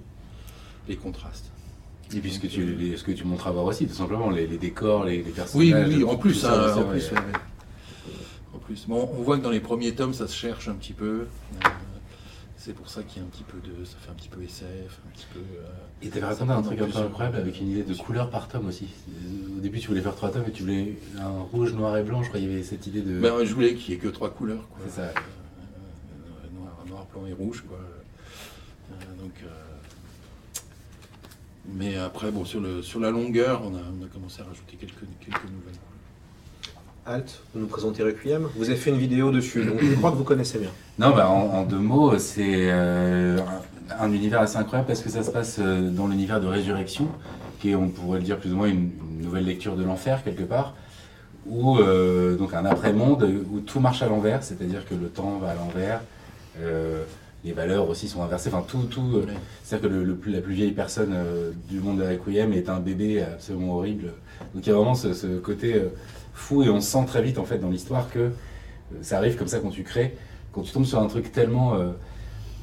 les, 0.88 0.94
les 0.94 0.98
contrastes. 1.00 1.52
Et 2.16 2.20
puis 2.22 2.32
ce 2.32 2.40
que 2.40 2.48
tu, 2.48 2.76
les- 2.76 2.98
ce 2.98 3.04
que 3.04 3.12
tu 3.12 3.24
montres 3.24 3.48
à 3.48 3.52
voir 3.52 3.66
aussi, 3.66 3.86
tout 3.88 3.94
simplement, 3.94 4.30
les, 4.32 4.48
les 4.48 4.58
décors, 4.58 5.04
les, 5.04 5.18
les 5.24 5.32
personnages. 5.32 5.88
Oui, 5.88 5.96
oui, 5.98 6.04
en 6.04 6.16
plus, 6.18 6.34
ça, 6.34 6.54
hein, 6.66 6.72
c'est 6.74 6.80
en 6.80 6.90
plus, 6.90 7.12
ouais, 7.12 7.18
ouais. 7.18 7.40
Plus. 8.70 8.86
Bon, 8.88 9.10
on 9.18 9.24
voit 9.24 9.38
que 9.40 9.44
dans 9.44 9.50
les 9.50 9.60
premiers 9.60 9.96
tomes, 9.96 10.14
ça 10.14 10.28
se 10.28 10.36
cherche 10.36 10.68
un 10.68 10.76
petit 10.76 10.94
peu. 10.94 11.26
Euh, 11.66 11.70
c'est 12.56 12.74
pour 12.74 12.88
ça 12.88 13.02
qu'il 13.02 13.20
y 13.20 13.26
a 13.26 13.28
un 13.28 13.30
petit 13.32 13.42
peu 13.44 13.58
de, 13.68 13.84
ça 13.84 13.96
fait 14.00 14.12
un 14.12 14.14
petit 14.14 14.30
peu 14.30 14.44
SF, 14.44 15.00
un 15.08 15.10
petit 15.12 15.26
peu. 15.34 15.40
euh, 15.40 15.64
Et 16.04 16.10
t'avais 16.10 16.28
raconté 16.28 16.52
un 16.52 16.62
truc 16.62 16.80
un 16.82 16.86
peu 16.88 16.98
incroyable 17.00 17.38
avec 17.38 17.60
une 17.60 17.72
idée 17.72 17.82
de 17.84 17.94
couleur 17.96 18.30
par 18.30 18.48
tome 18.48 18.68
aussi. 18.68 18.90
Au 19.58 19.60
début, 19.60 19.80
tu 19.80 19.88
voulais 19.88 20.02
faire 20.02 20.16
trois 20.16 20.30
tomes 20.32 20.44
et 20.48 20.52
tu 20.52 20.62
voulais 20.64 21.00
un 21.20 21.30
rouge, 21.52 21.74
noir 21.74 21.98
et 21.98 22.04
blanc. 22.04 22.22
Je 22.22 22.28
crois 22.30 22.40
qu'il 22.40 22.50
y 22.50 22.54
avait 22.54 22.62
cette 22.64 22.86
idée 22.86 23.02
de. 23.02 23.20
Ben, 23.20 23.44
je 23.44 23.54
voulais 23.56 23.74
qu'il 23.74 23.90
n'y 23.96 23.96
ait 23.96 24.04
que 24.04 24.10
trois 24.10 24.30
couleurs. 24.30 24.68
C'est 24.86 24.98
ça. 24.98 25.02
Euh, 25.02 25.14
noir, 26.60 26.76
noir, 26.88 27.08
blanc 27.12 27.26
et 27.26 27.34
rouge. 27.34 27.64
Quoi. 27.68 27.80
Euh, 28.92 28.96
donc, 29.20 29.32
euh, 29.44 30.60
Mais 31.74 31.98
après, 31.98 32.30
bon, 32.30 32.46
sur, 32.46 32.60
le, 32.62 32.84
sur 32.84 33.00
la 33.00 33.10
longueur, 33.10 33.64
on 33.64 33.74
a, 33.76 33.80
on 33.80 34.06
a 34.06 34.08
commencé 34.10 34.42
à 34.42 34.46
rajouter 34.46 34.76
quelques, 34.76 34.94
quelques 35.22 35.44
nouvelles. 35.46 35.80
Alt, 37.06 37.42
vous 37.54 37.62
nous 37.62 37.68
présentez 37.68 38.04
Requiem. 38.04 38.48
Vous 38.56 38.70
avez 38.70 38.76
fait 38.78 38.92
une 38.92 38.98
vidéo 38.98 39.32
dessus, 39.32 39.66
donc 39.66 39.80
je 39.82 39.94
crois 39.96 40.12
que 40.12 40.16
vous 40.18 40.24
connaissez 40.24 40.60
bien. 40.60 40.70
Non, 41.00 41.12
bah, 41.16 41.30
en, 41.30 41.60
en 41.60 41.64
deux 41.64 41.78
mots, 41.80 42.18
c'est 42.20 42.70
euh, 42.70 43.38
un, 44.00 44.04
un 44.06 44.12
univers 44.12 44.42
assez 44.42 44.58
incroyable 44.58 44.88
parce 44.88 45.02
que 45.02 45.10
ça 45.10 45.24
se 45.24 45.32
passe 45.32 45.58
euh, 45.60 45.90
dans 45.90 46.08
l'univers 46.08 46.42
de 46.42 46.48
Résurrection, 46.48 47.08
qui 47.62 47.70
est, 47.72 47.76
on 47.76 47.88
pourrait 47.88 48.20
le 48.20 48.26
dire 48.26 48.38
plus 48.38 48.52
ou 48.52 48.58
moins, 48.58 48.68
une, 48.68 48.92
une 49.18 49.22
nouvelle 49.24 49.46
lecture 49.46 49.76
de 49.78 49.84
l'enfer 49.84 50.24
quelque 50.26 50.44
part, 50.44 50.76
où 51.48 51.78
euh, 51.80 52.36
donc 52.36 52.54
un 52.54 52.66
après-monde 52.66 53.24
où 53.50 53.62
tout 53.62 53.80
marche 53.80 54.02
à 54.02 54.08
l'envers, 54.08 54.44
c'est-à-dire 54.44 54.86
que 54.88 54.94
le 54.94 55.08
temps 55.08 55.38
va 55.40 55.52
à 55.52 55.56
l'envers, 55.56 56.02
euh, 56.62 57.04
les 57.46 57.54
valeurs 57.54 57.90
aussi 57.90 58.10
sont 58.10 58.22
inversées, 58.22 58.50
enfin 58.54 58.66
tout, 58.68 58.84
tout. 58.84 59.16
euh, 59.16 59.26
c'est-à-dire 59.64 59.90
que 59.90 59.96
le, 59.96 60.04
le 60.04 60.16
plus- 60.16 60.34
la 60.34 60.42
plus 60.42 60.54
vieille 60.54 60.74
personne 60.74 61.14
euh, 61.14 61.52
du 61.70 61.80
monde 61.80 62.00
de 62.00 62.04
Requiem 62.04 62.52
est 62.52 62.68
un 62.68 62.82
bébé 62.82 63.22
absolument 63.22 63.78
horrible. 63.78 64.12
Donc 64.54 64.68
il 64.68 64.70
y 64.70 64.72
a 64.74 64.76
vraiment 64.76 64.96
ce, 64.96 65.14
ce 65.14 65.40
côté 65.40 65.76
euh, 65.76 65.88
fou 66.40 66.64
et 66.64 66.70
on 66.70 66.82
sent 66.82 67.04
très 67.06 67.22
vite 67.22 67.38
en 67.38 67.44
fait 67.46 67.58
dans 67.60 67.70
l'histoire 67.70 68.10
que 68.10 68.20
euh, 68.20 68.32
ça 69.02 69.18
arrive 69.18 69.36
comme 69.36 69.48
ça 69.48 69.60
quand 69.60 69.70
tu 69.70 69.84
crées, 69.84 70.16
quand 70.54 70.62
tu 70.62 70.72
tombes 70.72 70.86
sur 70.86 71.00
un 71.00 71.08
truc 71.08 71.32
tellement 71.32 71.76
euh, 71.76 71.92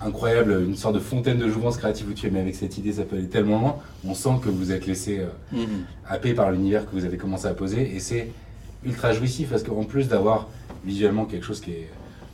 incroyable, 0.01 0.63
une 0.67 0.77
sorte 0.77 0.95
de 0.95 1.01
fontaine 1.01 1.39
de 1.39 1.49
jouvence 1.49 1.77
créative 1.77 2.09
où 2.09 2.13
tu 2.13 2.27
es, 2.27 2.31
mais 2.31 2.41
avec 2.41 2.55
cette 2.55 2.77
idée 2.79 2.93
ça 2.93 3.05
peut 3.05 3.17
aller 3.17 3.29
tellement 3.29 3.61
loin, 3.61 3.77
on 4.05 4.15
sent 4.15 4.41
que 4.43 4.49
vous 4.49 4.73
êtes 4.73 4.87
laissé 4.87 5.21
euh, 5.21 5.27
Mhm. 5.53 5.85
happé 6.09 6.35
par 6.35 6.51
l'univers 6.51 6.87
que 6.87 6.93
vous 6.93 7.05
avez 7.05 7.17
commencé 7.19 7.47
à 7.47 7.55
poser 7.55 7.95
et 7.95 8.01
c'est 8.01 8.29
ultra 8.85 9.13
jouissif 9.13 9.51
parce 9.51 9.63
qu'en 9.63 9.85
plus 9.85 10.09
d'avoir 10.09 10.49
visuellement 10.85 11.25
quelque 11.27 11.45
chose 11.45 11.61
qui, 11.61 11.73
est, 11.73 11.91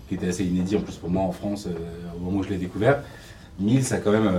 qui 0.09 0.15
était 0.15 0.29
assez 0.29 0.45
inédit 0.45 0.77
en 0.77 0.81
plus 0.81 0.97
pour 0.97 1.11
moi 1.11 1.23
en 1.23 1.33
France 1.33 1.67
euh, 1.67 2.17
au 2.17 2.21
moment 2.21 2.39
où 2.39 2.43
je 2.45 2.51
l'ai 2.51 2.57
découvert, 2.59 3.03
Mills 3.59 3.93
a 3.93 3.99
quand 3.99 4.13
même 4.13 4.31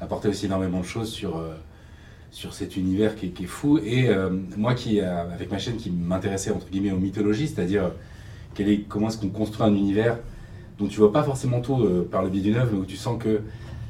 apporté 0.00 0.28
aussi 0.28 0.46
énormément 0.46 0.80
de 0.80 0.84
choses 0.86 1.10
sur, 1.10 1.42
sur 2.30 2.52
cet 2.52 2.76
univers 2.76 3.16
qui 3.16 3.26
est, 3.26 3.28
qui 3.30 3.44
est 3.44 3.48
fou 3.48 3.78
et 3.78 4.08
euh, 4.08 4.30
moi 4.56 4.74
qui 4.74 5.00
euh, 5.00 5.32
avec 5.32 5.50
ma 5.50 5.58
chaîne 5.58 5.76
qui 5.76 5.90
m'intéressait 5.90 6.50
entre 6.50 6.68
guillemets 6.68 6.92
aux 6.92 6.98
mythologies, 6.98 7.48
c'est-à-dire 7.48 7.92
quel 8.54 8.68
est, 8.68 8.80
comment 8.88 9.08
est-ce 9.08 9.18
qu'on 9.18 9.28
construit 9.28 9.64
un 9.66 9.74
univers 9.74 10.18
dont 10.78 10.86
tu 10.86 10.98
vois 10.98 11.12
pas 11.12 11.22
forcément 11.22 11.60
tout 11.60 11.80
euh, 11.82 12.06
par 12.10 12.22
le 12.22 12.28
biais 12.28 12.42
d'une 12.42 12.56
œuvre, 12.56 12.70
mais 12.72 12.78
où 12.78 12.84
tu 12.84 12.96
sens 12.96 13.22
que 13.22 13.40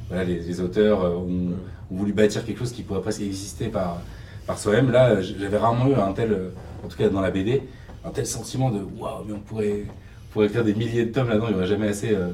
voilà, 0.09 0.23
les, 0.23 0.39
les 0.39 0.61
auteurs 0.61 1.03
euh, 1.03 1.15
ont, 1.15 1.53
ont 1.91 1.95
voulu 1.95 2.13
bâtir 2.13 2.45
quelque 2.45 2.59
chose 2.59 2.71
qui 2.71 2.83
pourrait 2.83 3.01
presque 3.01 3.21
exister 3.21 3.67
par, 3.67 4.01
par 4.45 4.57
soi-même. 4.57 4.91
Là, 4.91 5.21
j'avais 5.21 5.57
rarement 5.57 5.87
eu 5.87 5.93
un 5.93 6.13
tel, 6.13 6.31
euh, 6.31 6.49
en 6.83 6.87
tout 6.87 6.97
cas 6.97 7.09
dans 7.09 7.21
la 7.21 7.31
BD, 7.31 7.61
un 8.05 8.09
tel 8.09 8.25
sentiment 8.25 8.71
de 8.71 8.79
waouh, 8.79 9.25
mais 9.27 9.33
on 9.33 9.39
pourrait, 9.39 9.83
on 9.87 10.33
pourrait 10.33 10.47
écrire 10.47 10.63
des 10.63 10.73
milliers 10.73 11.05
de 11.05 11.11
tomes 11.11 11.27
là-dedans, 11.27 11.47
il 11.49 11.53
n'y 11.53 11.57
aurait 11.57 11.67
jamais 11.67 11.89
assez 11.89 12.15
euh, 12.15 12.29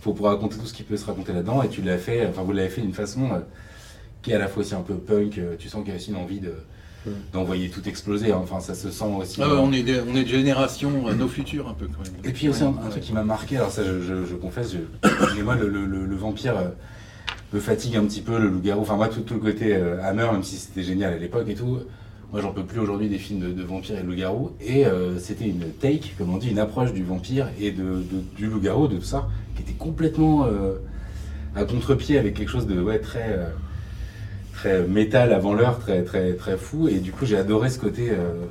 pour, 0.00 0.14
pour 0.14 0.26
raconter 0.26 0.56
tout 0.56 0.66
ce 0.66 0.74
qui 0.74 0.84
peut 0.84 0.96
se 0.96 1.04
raconter 1.04 1.32
là-dedans. 1.32 1.62
Et 1.62 1.68
tu 1.68 1.82
l'as 1.82 1.98
fait, 1.98 2.26
enfin, 2.26 2.42
vous 2.42 2.52
l'avez 2.52 2.68
fait 2.68 2.80
d'une 2.80 2.94
façon 2.94 3.24
euh, 3.32 3.40
qui 4.26 4.32
est 4.32 4.34
à 4.34 4.38
la 4.40 4.48
fois 4.48 4.62
aussi 4.64 4.74
un 4.74 4.80
peu 4.80 4.94
punk, 4.94 5.38
euh, 5.38 5.54
tu 5.56 5.68
sens 5.68 5.82
qu'il 5.84 5.90
y 5.90 5.92
a 5.92 5.96
aussi 5.96 6.10
une 6.10 6.16
envie 6.16 6.40
de. 6.40 6.52
D'envoyer 7.32 7.68
tout 7.68 7.88
exploser, 7.88 8.32
hein. 8.32 8.40
enfin 8.42 8.58
ça 8.58 8.74
se 8.74 8.90
sent 8.90 9.04
aussi. 9.20 9.40
Ah 9.40 9.48
ouais, 9.48 9.60
on, 9.60 9.70
est 9.72 9.84
de, 9.84 10.02
on 10.12 10.16
est 10.16 10.24
de 10.24 10.28
génération, 10.28 10.90
euh, 11.06 11.14
nos 11.14 11.28
futurs 11.28 11.68
un 11.68 11.72
peu 11.72 11.86
quand 11.86 12.02
même. 12.02 12.12
Et 12.24 12.32
puis 12.32 12.48
aussi 12.48 12.64
un, 12.64 12.70
un 12.70 12.70
Ouais. 12.72 12.90
truc 12.90 13.04
qui 13.04 13.12
m'a 13.12 13.22
marqué, 13.22 13.58
alors 13.58 13.70
ça 13.70 13.84
je, 13.84 14.00
je- 14.02 14.24
je 14.28 14.34
confesse, 14.34 14.72
je- 14.72 15.08
mais 15.36 15.42
moi 15.44 15.54
le, 15.54 15.68
le- 15.68 15.86
le- 15.86 16.04
le 16.04 16.16
vampire 16.16 16.56
euh, 16.58 16.64
me 17.52 17.60
fatigue 17.60 17.94
un 17.94 18.04
petit 18.06 18.22
peu, 18.22 18.40
le 18.40 18.48
loup-garou, 18.48 18.80
enfin 18.82 18.96
moi 18.96 19.06
tout, 19.06 19.20
tout 19.20 19.34
le 19.34 19.40
côté 19.40 19.76
euh, 19.76 20.02
Hammer, 20.02 20.26
même 20.32 20.42
si 20.42 20.56
c'était 20.56 20.82
génial 20.82 21.12
à 21.12 21.16
l'époque 21.16 21.48
et 21.48 21.54
tout, 21.54 21.78
moi 22.32 22.40
j'en 22.40 22.50
peux 22.52 22.64
plus 22.64 22.80
aujourd'hui 22.80 23.08
des 23.08 23.18
films 23.18 23.38
de, 23.38 23.52
de 23.52 23.62
vampires 23.62 23.96
et 24.00 24.02
de 24.02 24.08
loup-garou, 24.08 24.50
et 24.60 24.84
euh, 24.84 25.16
c'était 25.20 25.46
une 25.46 25.62
take, 25.80 26.10
comme 26.18 26.34
on 26.34 26.38
dit, 26.38 26.50
une 26.50 26.58
approche 26.58 26.92
du 26.92 27.04
vampire 27.04 27.50
et 27.60 27.70
de, 27.70 27.84
de- 27.84 28.24
du 28.36 28.48
loup-garou, 28.48 28.88
de 28.88 28.96
tout 28.96 29.04
ça, 29.04 29.28
qui 29.54 29.62
était 29.62 29.74
complètement 29.74 30.44
euh, 30.46 30.72
à 31.54 31.62
contre-pied 31.64 32.18
avec 32.18 32.34
quelque 32.34 32.50
chose 32.50 32.66
de 32.66 32.80
ouais, 32.80 32.98
très... 32.98 33.38
très 34.56 34.82
métal 34.86 35.32
avant 35.32 35.52
l'heure, 35.54 35.78
très, 35.78 36.02
très, 36.02 36.32
très 36.32 36.56
fou. 36.56 36.88
Et 36.88 36.98
du 36.98 37.12
coup, 37.12 37.26
j'ai 37.26 37.36
adoré 37.36 37.68
ce 37.70 37.78
côté 37.78 38.08
euh, 38.10 38.46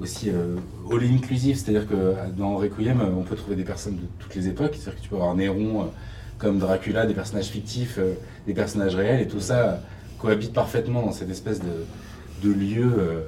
aussi 0.00 0.30
euh, 0.30 0.56
all 0.90 1.02
inclusive, 1.04 1.56
c'est-à-dire 1.56 1.86
que 1.88 2.14
dans 2.38 2.56
Requiem, 2.56 3.00
on 3.18 3.22
peut 3.22 3.34
trouver 3.36 3.56
des 3.56 3.64
personnes 3.64 3.96
de 3.96 4.06
toutes 4.20 4.34
les 4.36 4.46
époques, 4.48 4.72
c'est-à-dire 4.74 4.96
que 4.96 5.02
tu 5.02 5.08
peux 5.08 5.16
avoir 5.16 5.34
Néron 5.34 5.82
euh, 5.82 5.84
comme 6.38 6.58
Dracula, 6.58 7.04
des 7.04 7.14
personnages 7.14 7.48
fictifs, 7.48 7.96
euh, 7.98 8.14
des 8.46 8.54
personnages 8.54 8.94
réels, 8.94 9.20
et 9.20 9.26
tout 9.28 9.40
ça 9.40 9.80
cohabite 10.20 10.52
parfaitement 10.52 11.02
dans 11.02 11.12
cette 11.12 11.30
espèce 11.30 11.60
de, 11.60 12.48
de 12.48 12.52
lieu 12.54 12.84
euh, 12.98 13.20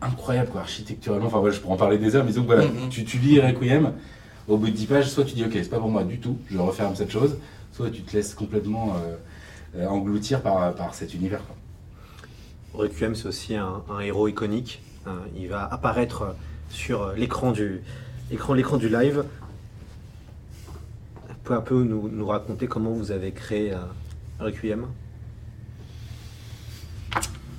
incroyable, 0.00 0.50
quoi, 0.50 0.60
architecturalement. 0.60 1.26
Enfin, 1.26 1.40
voilà, 1.40 1.54
je 1.54 1.60
pourrais 1.60 1.74
en 1.74 1.78
parler 1.78 1.98
des 1.98 2.14
heures, 2.14 2.22
mais 2.24 2.30
disons 2.30 2.42
que 2.42 2.46
voilà, 2.46 2.64
Mhm. 2.66 2.88
tu, 2.88 3.04
tu 3.04 3.18
lis 3.18 3.40
Requiem, 3.40 3.92
au 4.46 4.56
bout 4.56 4.66
de 4.68 4.72
10 4.76 4.86
pages, 4.86 5.08
soit 5.10 5.24
tu 5.24 5.34
dis, 5.34 5.42
ok, 5.44 5.50
c'est 5.54 5.68
pas 5.68 5.78
pour 5.80 5.90
moi 5.90 6.04
du 6.04 6.20
tout, 6.20 6.38
je 6.50 6.56
referme 6.58 6.94
cette 6.94 7.10
chose, 7.10 7.36
soit 7.72 7.90
tu 7.90 8.02
te 8.02 8.16
laisses 8.16 8.32
complètement 8.34 8.94
euh, 8.94 9.16
engloutir 9.88 10.42
par, 10.42 10.74
par 10.74 10.94
cet 10.94 11.14
univers. 11.14 11.42
Quoi. 11.44 11.56
Requiem, 12.74 13.14
c'est 13.14 13.26
aussi 13.26 13.54
un, 13.54 13.82
un 13.90 14.00
héros 14.00 14.28
iconique. 14.28 14.82
hein. 15.06 15.18
il 15.36 15.48
va 15.48 15.64
apparaître 15.66 16.34
sur 16.70 17.12
l'écran 17.12 17.52
du, 17.52 17.80
l'écran, 18.30 18.54
l'écran 18.54 18.76
du 18.76 18.88
live. 18.88 19.24
Vous 21.28 21.34
pouvez 21.44 21.58
un 21.58 21.62
peu 21.62 21.82
nous, 21.82 22.08
nous 22.08 22.26
raconter 22.26 22.66
comment 22.66 22.90
vous 22.92 23.10
avez 23.10 23.32
créé 23.32 23.72
euh, 23.72 23.78
Requiem 24.38 24.86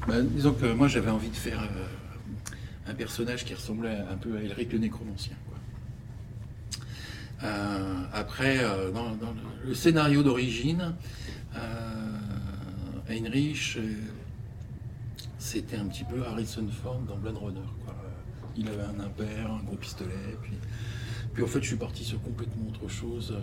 Bah, 0.08 0.22
disons 0.22 0.54
que 0.54 0.72
moi 0.72 0.88
j'avais 0.88 1.10
envie 1.10 1.30
de 1.30 1.36
faire 1.36 1.62
euh, 1.62 2.92
un 2.92 2.94
personnage 2.94 3.46
qui 3.46 3.54
ressemblait 3.56 3.98
un 4.12 4.16
peu 4.16 4.38
à 4.38 4.42
Elric 4.42 4.72
le 4.74 4.80
Nécromancien. 4.80 5.34
Euh, 7.44 8.04
après, 8.14 8.58
euh, 8.60 8.92
dans, 8.92 9.12
le, 9.66 9.74
scénario 9.74 10.24
d'origine, 10.24 10.94
euh, 11.56 11.60
Heinrich, 13.10 13.78
c'était 15.38 15.78
un 15.78 15.86
petit 15.86 16.04
peu 16.04 16.24
Harrison 16.26 16.68
Ford 16.84 17.02
dans 17.08 17.18
Blade 17.18 17.38
Runner. 17.38 17.60
Il 18.58 18.68
avait 18.68 18.84
un 18.84 19.00
impair, 19.00 19.52
un 19.52 19.64
gros 19.64 19.78
pistolet, 19.78 20.12
puis, 20.42 20.52
puis 21.34 21.44
en 21.44 21.48
fait 21.48 21.62
je 21.62 21.68
suis 21.68 21.78
parti 21.78 22.04
sur 22.04 22.22
complètement 22.22 22.68
autre 22.70 22.90
chose, 22.90 23.34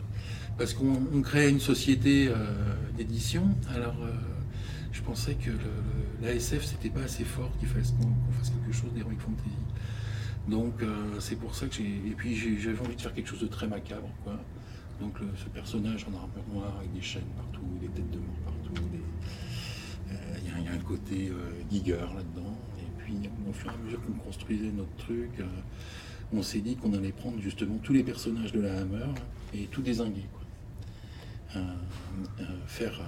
parce 0.58 0.74
qu'on 0.74 1.00
on 1.14 1.22
créait 1.22 1.48
une 1.48 1.60
société 1.60 2.30
d'édition, 2.98 3.48
alors 3.74 3.96
je 4.92 5.00
pensais 5.00 5.34
que 5.34 5.50
le, 5.50 5.56
le- 5.56 6.26
la 6.26 6.32
SF 6.34 6.64
c'était 6.66 6.90
pas 6.90 7.00
assez 7.02 7.24
fort 7.24 7.50
qu'il 7.58 7.68
fallait 7.68 7.84
qu'on 7.98 8.04
qu'on 8.04 8.32
fasse 8.38 8.50
quelque 8.50 8.72
chose 8.76 8.92
d'heroic 8.94 9.14
fantasy. 9.18 9.48
Donc 10.48 10.82
euh, 10.82 11.18
c'est 11.20 11.36
pour 11.36 11.54
ça 11.54 11.66
que 11.66 11.74
j'ai 11.74 11.84
et 11.84 12.14
puis 12.16 12.36
j'avais 12.36 12.78
envie 12.80 12.94
de 12.94 13.00
faire 13.00 13.12
quelque 13.14 13.28
chose 13.28 13.40
de 13.40 13.46
très 13.48 13.66
macabre 13.66 14.08
quoi. 14.22 14.38
Donc 15.00 15.16
ce 15.36 15.48
personnage 15.50 16.06
en 16.10 16.14
armure 16.16 16.44
noire 16.52 16.74
avec 16.78 16.92
des 16.94 17.02
chaînes 17.02 17.28
partout, 17.36 17.66
des 17.80 17.88
têtes 17.88 18.10
de 18.10 18.18
mort 18.18 18.36
partout, 18.44 18.82
euh, 20.10 20.14
il 20.42 20.64
y, 20.64 20.68
a- 20.68 20.72
un 20.72 20.78
côté 20.78 21.28
euh, 21.30 21.52
là-dedans. 22.14 22.56
Et 22.78 23.02
puis 23.02 23.14
au 23.48 23.52
fur 23.52 23.70
et 23.70 23.74
à 23.74 23.78
mesure 23.84 24.00
qu'on 24.04 24.12
construisait 24.12 24.70
notre 24.70 24.94
truc, 24.96 25.30
euh, 25.40 25.44
on 26.32 26.42
s'est 26.42 26.60
dit 26.60 26.76
qu'on 26.76 26.92
allait 26.94 27.12
prendre 27.12 27.40
justement 27.40 27.76
tous 27.78 27.92
les 27.92 28.02
personnages 28.04 28.52
de 28.52 28.60
la 28.60 28.78
Hammer 28.78 29.06
et 29.54 29.64
tout 29.66 29.82
désinguer 29.82 30.24
quoi. 30.32 31.60
Faire 32.66 33.00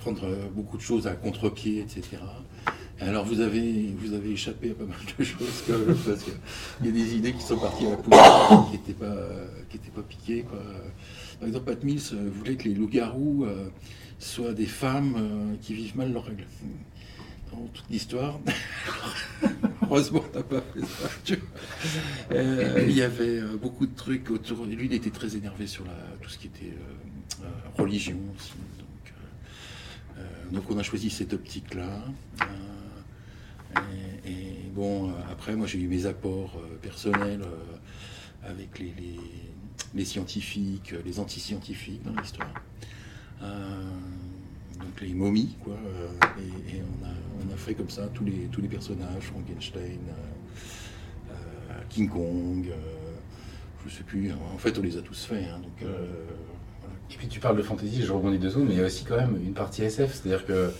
prendre 0.00 0.28
beaucoup 0.54 0.76
de 0.76 0.82
choses 0.82 1.06
à 1.06 1.14
contre-pied, 1.14 1.80
etc. 1.80 2.18
Alors 3.00 3.24
vous 3.26 3.40
avez, 3.40 3.94
vous 3.98 4.14
avez 4.14 4.30
échappé 4.30 4.70
à 4.70 4.74
pas 4.74 4.84
mal 4.84 4.96
de 5.18 5.24
choses 5.24 5.62
parce 6.06 6.22
qu'il 6.22 6.86
y 6.86 6.88
a 6.88 6.92
des 6.92 7.16
idées 7.16 7.32
qui 7.32 7.42
sont 7.42 7.58
parties 7.58 7.86
à 7.86 7.90
la 7.90 7.96
poubelle, 7.96 8.20
qui 8.70 8.78
n'étaient 8.78 8.92
pas, 8.94 9.16
qui 9.68 9.76
étaient 9.76 9.90
pas 9.90 10.02
piquées. 10.02 10.44
Par 11.38 11.48
exemple, 11.48 11.66
Pat 11.66 11.84
Mills 11.84 12.00
euh, 12.14 12.30
voulait 12.32 12.56
que 12.56 12.64
les 12.64 12.74
loups-garous 12.74 13.44
euh, 13.44 13.68
soient 14.18 14.54
des 14.54 14.66
femmes 14.66 15.14
euh, 15.16 15.54
qui 15.60 15.74
vivent 15.74 15.96
mal 15.96 16.12
leurs 16.12 16.24
règles. 16.24 16.46
Dans 17.52 17.66
toute 17.68 17.84
l'histoire. 17.90 18.40
Heureusement, 19.82 20.24
t'as 20.32 20.42
pas 20.42 20.62
fait 20.74 20.80
ça. 20.80 21.36
il 22.84 22.90
y 22.90 23.02
avait 23.02 23.40
beaucoup 23.62 23.86
de 23.86 23.94
trucs 23.94 24.30
autour. 24.30 24.64
Lui, 24.64 24.86
il 24.86 24.92
était 24.92 25.10
très 25.10 25.36
énervé 25.36 25.68
sur 25.68 25.84
la, 25.84 25.92
tout 26.20 26.28
ce 26.28 26.38
qui 26.38 26.48
était 26.48 26.74
religion 27.78 28.18
aussi. 28.36 28.52
Donc, 28.78 30.24
donc, 30.50 30.70
on 30.70 30.78
a 30.78 30.82
choisi 30.82 31.08
cette 31.08 31.34
optique-là. 31.34 32.02
Et, 34.26 34.70
bon, 34.74 35.08
euh, 35.08 35.12
après, 35.30 35.54
moi, 35.56 35.66
j'ai 35.66 35.78
eu 35.78 35.88
mes 35.88 36.06
apports 36.06 36.56
euh, 36.56 36.76
personnels 36.80 37.42
euh, 37.42 38.50
avec 38.50 38.78
les, 38.78 40.04
scientifiques, 40.04 40.94
les 41.04 41.18
anti-scientifiques 41.18 42.02
dans 42.04 42.20
l'histoire. 42.20 42.52
Donc 43.40 45.00
les 45.00 45.14
momies, 45.14 45.56
quoi. 45.64 45.74
et 46.38 46.80
on, 46.80 47.06
a, 47.06 47.08
on 47.40 47.54
a 47.54 47.56
fait 47.56 47.74
comme 47.74 47.88
ça 47.88 48.06
tous 48.12 48.24
les, 48.24 48.48
tous 48.52 48.60
les 48.60 48.68
personnages, 48.68 49.22
Frankenstein, 49.22 50.00
King 51.88 52.08
Kong, 52.10 52.70
je 53.86 53.90
sais 53.90 54.02
plus. 54.04 54.30
En 54.32 54.58
fait, 54.58 54.78
on 54.78 54.82
les 54.82 54.98
a 54.98 55.00
tous 55.00 55.24
faits. 55.24 55.44
hein, 55.50 55.60
donc. 55.60 55.90
Et 57.10 57.16
puis 57.16 57.28
tu 57.28 57.40
parles 57.40 57.56
de 57.56 57.62
fantasy, 57.62 58.02
je 58.02 58.12
rebondis 58.12 58.38
dessous, 58.38 58.64
mais 58.64 58.74
il 58.74 58.78
y 58.78 58.82
a 58.82 58.86
aussi 58.86 59.04
quand 59.04 59.16
même 59.16 59.38
une 59.42 59.54
partie 59.54 59.82
SF, 59.82 60.12
c'est-à-dire 60.12 60.44
que 60.44 60.70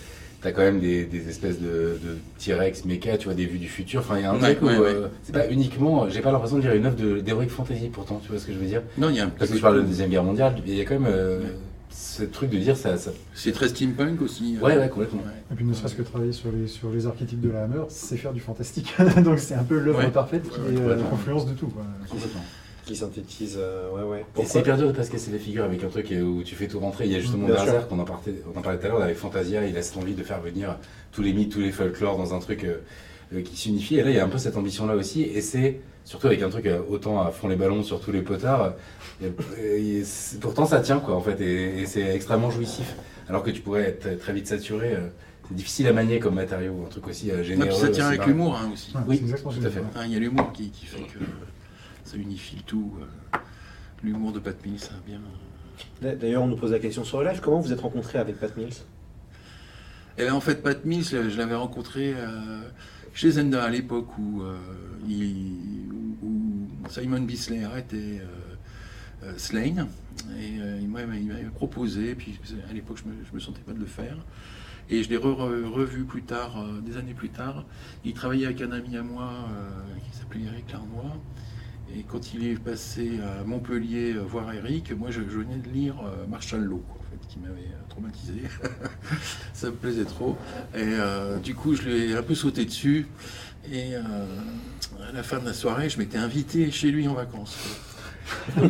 t'as 0.42 0.52
quand 0.52 0.62
même 0.62 0.80
des, 0.80 1.04
des 1.04 1.28
espèces 1.28 1.60
de, 1.60 1.98
de 2.02 2.16
T-Rex, 2.38 2.84
mecha, 2.84 3.16
tu 3.18 3.24
vois, 3.26 3.34
des 3.34 3.46
vues 3.46 3.58
du 3.58 3.68
futur. 3.68 4.00
Enfin, 4.00 4.18
il 4.18 4.22
y 4.22 4.24
a 4.24 4.30
un 4.32 4.34
Ouais, 4.40 4.54
truc 4.54 4.62
où 4.62 4.66
ouais, 4.66 4.76
euh, 4.78 5.08
c'est 5.22 5.32
pas 5.32 5.48
uniquement, 5.48 6.08
j'ai 6.08 6.20
pas 6.20 6.32
l'impression 6.32 6.56
de 6.56 6.62
dire 6.62 6.72
une 6.74 6.86
œuvre 6.86 6.96
de- 6.96 7.20
d'heroic 7.20 7.48
fantasy 7.48 7.88
pourtant, 7.92 8.20
tu 8.22 8.30
vois 8.30 8.38
ce 8.38 8.46
que 8.46 8.52
je 8.52 8.58
veux 8.58 8.66
dire 8.66 8.82
Non, 8.98 9.08
il 9.10 9.16
y 9.16 9.20
a 9.20 9.24
un 9.24 9.28
Parce 9.30 9.50
que 9.50 9.56
je 9.56 9.62
parle 9.62 9.76
de 9.76 9.80
la 9.80 9.86
Deuxième 9.86 10.10
Guerre 10.10 10.24
mondiale, 10.24 10.54
il 10.66 10.74
y 10.74 10.80
a 10.80 10.84
quand 10.84 10.98
même 10.98 11.10
euh, 11.12 11.40
Ouais. 11.40 11.46
ce 11.90 12.22
truc 12.24 12.50
de 12.50 12.58
dire 12.58 12.76
ça. 12.76 12.96
ça... 12.98 13.10
C'est 13.34 13.52
très 13.52 13.68
steampunk 13.68 14.20
aussi. 14.22 14.56
Ouais, 14.62 14.76
ouais, 14.78 14.88
complètement. 14.88 15.22
Et 15.50 15.54
puis 15.54 15.64
ne 15.64 15.72
serait-ce 15.72 15.94
que 15.94 16.02
travailler 16.02 16.32
sur 16.32 16.50
les, 16.52 16.66
sur 16.66 16.90
les 16.90 17.06
archétypes 17.06 17.40
de 17.40 17.50
la 17.50 17.64
Hammer, 17.64 17.82
c'est 17.88 18.16
faire 18.16 18.32
du 18.32 18.40
fantastique. 18.40 18.94
Donc 19.24 19.38
c'est 19.38 19.54
un 19.54 19.64
peu 19.64 19.78
l'œuvre 19.78 19.98
Ouais. 20.00 20.10
parfaite 20.10 20.48
qui 20.48 20.60
Ouais, 20.60 20.74
est 20.74 20.80
euh, 20.80 20.96
confluence 21.10 21.46
de 21.46 21.54
tout. 21.54 21.68
quoi. 21.68 21.82
Complètement. 22.10 22.44
Qui 22.86 22.96
synthétise. 22.96 23.56
euh, 23.58 23.90
ouais, 23.90 24.02
ouais. 24.02 24.24
Et 24.40 24.46
c'est 24.46 24.60
hyper 24.60 24.78
dur 24.78 24.86
de 24.88 24.92
pas 24.92 25.02
se 25.04 25.10
casser 25.10 25.30
la 25.32 25.38
figure 25.38 25.64
avec 25.64 25.84
un 25.84 25.88
truc 25.88 26.10
où 26.10 26.42
tu 26.42 26.54
fais 26.54 26.68
tout 26.68 26.80
rentrer. 26.80 27.04
Il 27.04 27.12
y 27.12 27.16
a 27.16 27.20
justement. 27.20 27.46
Berserk, 27.48 27.90
on 27.92 27.98
en, 27.98 28.04
parlait, 28.04 28.34
on 28.54 28.58
en 28.58 28.62
parlait 28.62 28.78
tout 28.78 28.86
à 28.86 28.88
l'heure, 28.88 29.02
avec 29.02 29.16
Fantasia, 29.16 29.66
il 29.66 29.76
a 29.76 29.82
cette 29.82 29.96
envie 29.98 30.14
de 30.14 30.22
faire 30.22 30.40
venir 30.40 30.78
tous 31.12 31.20
les 31.22 31.32
mythes, 31.34 31.52
tous 31.52 31.60
les 31.60 31.72
folklores 31.72 32.16
dans 32.16 32.32
un 32.34 32.38
truc 32.38 32.64
euh, 32.64 32.76
euh, 33.34 33.42
qui 33.42 33.56
s'unifie. 33.56 33.96
Et 33.98 34.02
là, 34.02 34.10
il 34.10 34.16
y 34.16 34.20
a 34.20 34.24
un 34.24 34.28
peu 34.28 34.38
cette 34.38 34.56
ambition-là 34.56 34.94
aussi. 34.94 35.22
Et 35.22 35.40
c'est 35.42 35.80
surtout 36.04 36.28
avec 36.28 36.40
un 36.42 36.48
truc 36.48 36.66
euh, 36.66 36.80
autant 36.88 37.20
à 37.20 37.30
fond 37.32 37.48
les 37.48 37.56
ballons 37.56 37.82
sur 37.82 38.00
tous 38.00 38.12
les 38.12 38.22
potards. 38.22 38.74
euh, 39.22 39.30
et- 39.60 39.98
et 39.98 40.02
pourtant, 40.40 40.64
ça 40.66 40.80
tient, 40.80 41.00
quoi, 41.00 41.16
en 41.16 41.20
fait. 41.20 41.40
Et, 41.40 41.80
et 41.80 41.86
c'est 41.86 42.14
extrêmement 42.14 42.50
jouissif. 42.50 42.94
Alors 43.28 43.42
que 43.42 43.50
tu 43.50 43.60
pourrais 43.60 43.82
être 43.82 44.18
très 44.18 44.32
vite 44.32 44.46
saturé. 44.46 44.92
euh, 44.94 45.08
c'est 45.48 45.54
difficile 45.54 45.86
à 45.86 45.92
manier 45.92 46.18
comme 46.18 46.34
matériau, 46.34 46.74
un 46.84 46.88
truc 46.88 47.06
aussi 47.06 47.30
euh, 47.30 47.42
généreux. 47.44 47.68
puis 47.68 47.76
ça 47.78 47.88
tient 47.88 48.06
avec 48.08 48.26
l'humour 48.26 48.56
hein, 48.56 48.68
aussi. 48.72 48.92
Ouais, 48.96 49.00
Oui, 49.06 49.20
tout 49.20 49.66
à 49.66 49.70
fait. 49.70 49.78
Hein, 49.94 50.02
Il 50.06 50.12
y 50.12 50.16
a 50.16 50.18
l'humour 50.18 50.52
qui, 50.52 50.70
qui 50.70 50.86
fait 50.86 50.98
que 51.02 51.18
ça 52.06 52.16
unifie 52.16 52.56
le 52.56 52.62
tout. 52.62 52.92
euh, 53.00 53.38
L'humour 54.02 54.32
de 54.32 54.38
Pat 54.40 54.54
Mills, 54.64 54.78
a 54.90 55.00
bien. 55.08 55.20
D'ailleurs, 56.16 56.42
on 56.42 56.46
nous 56.46 56.56
pose 56.56 56.70
la 56.70 56.78
question 56.78 57.02
sur 57.02 57.22
le 57.22 57.28
live. 57.30 57.40
Comment 57.42 57.60
vous 57.60 57.72
êtes 57.72 57.80
rencontré 57.80 58.18
avec 58.18 58.38
Pat 58.38 58.54
Mills? 58.56 58.74
Et 60.18 60.22
bien, 60.24 60.34
en 60.34 60.40
fait, 60.40 60.62
Pat 60.62 60.84
Mills, 60.84 61.04
je 61.04 61.28
je 61.30 61.36
l'avais 61.38 61.54
rencontré 61.54 62.12
euh, 62.14 62.60
chez 63.14 63.30
Zenda 63.32 63.64
à 63.64 63.70
l'époque 63.70 64.16
où, 64.18 64.42
euh, 64.42 64.56
il- 65.08 65.88
où 66.22 66.68
Simon 66.88 67.20
Bisley 67.22 67.64
arrêtait 67.64 68.20
euh, 68.20 69.24
euh, 69.24 69.32
Slane. 69.38 69.88
Et 70.38 70.60
euh, 70.60 70.78
il 70.80 70.88
m'avait 70.88 71.18
proposé, 71.54 72.14
puis 72.14 72.38
à 72.68 72.72
l'époque, 72.72 72.98
je 73.02 73.08
ne 73.08 73.14
me, 73.14 73.18
me 73.32 73.40
sentais 73.40 73.62
pas 73.62 73.72
de 73.72 73.80
le 73.80 73.86
faire. 73.86 74.16
Et 74.88 75.02
je 75.02 75.08
l'ai 75.08 75.16
re- 75.18 75.36
re- 75.36 75.64
revu 75.64 76.04
plus 76.04 76.22
tard, 76.22 76.58
euh, 76.62 76.80
des 76.80 76.96
années 76.96 77.14
plus 77.14 77.30
tard. 77.30 77.64
Il 78.04 78.12
travaillait 78.12 78.46
avec 78.46 78.60
un 78.60 78.72
ami 78.72 78.96
à 78.96 79.02
moi 79.02 79.30
euh, 79.50 79.70
qui 80.10 80.16
s'appelait 80.16 80.44
Eric 80.44 80.70
Larnois. 80.72 81.16
Et 81.96 82.02
quand 82.02 82.34
il 82.34 82.46
est 82.46 82.56
passé 82.56 83.20
à 83.20 83.42
Montpellier 83.44 84.12
voir 84.12 84.52
Eric, 84.52 84.92
moi 84.92 85.10
je, 85.10 85.22
venais 85.22 85.56
de 85.56 85.70
lire 85.70 85.94
Marshall 86.28 86.62
Law, 86.62 86.82
en 86.90 87.02
fait, 87.04 87.26
qui 87.26 87.38
m'avait 87.38 87.70
traumatisé. 87.88 88.34
ça 89.54 89.68
me 89.68 89.76
plaisait 89.76 90.04
trop. 90.04 90.36
Et 90.76 90.94
du 91.42 91.54
coup, 91.54 91.74
je 91.74 91.82
lui 91.82 92.12
ai 92.12 92.16
un 92.16 92.22
peu 92.22 92.34
sauté 92.34 92.66
dessus. 92.66 93.06
Et 93.72 93.94
à 93.94 95.12
la 95.14 95.22
fin 95.22 95.38
de 95.38 95.46
la 95.46 95.54
soirée, 95.54 95.88
je 95.88 95.98
m'étais 95.98 96.18
invité 96.18 96.70
chez 96.70 96.90
lui 96.90 97.08
en 97.08 97.14
vacances. 97.14 97.56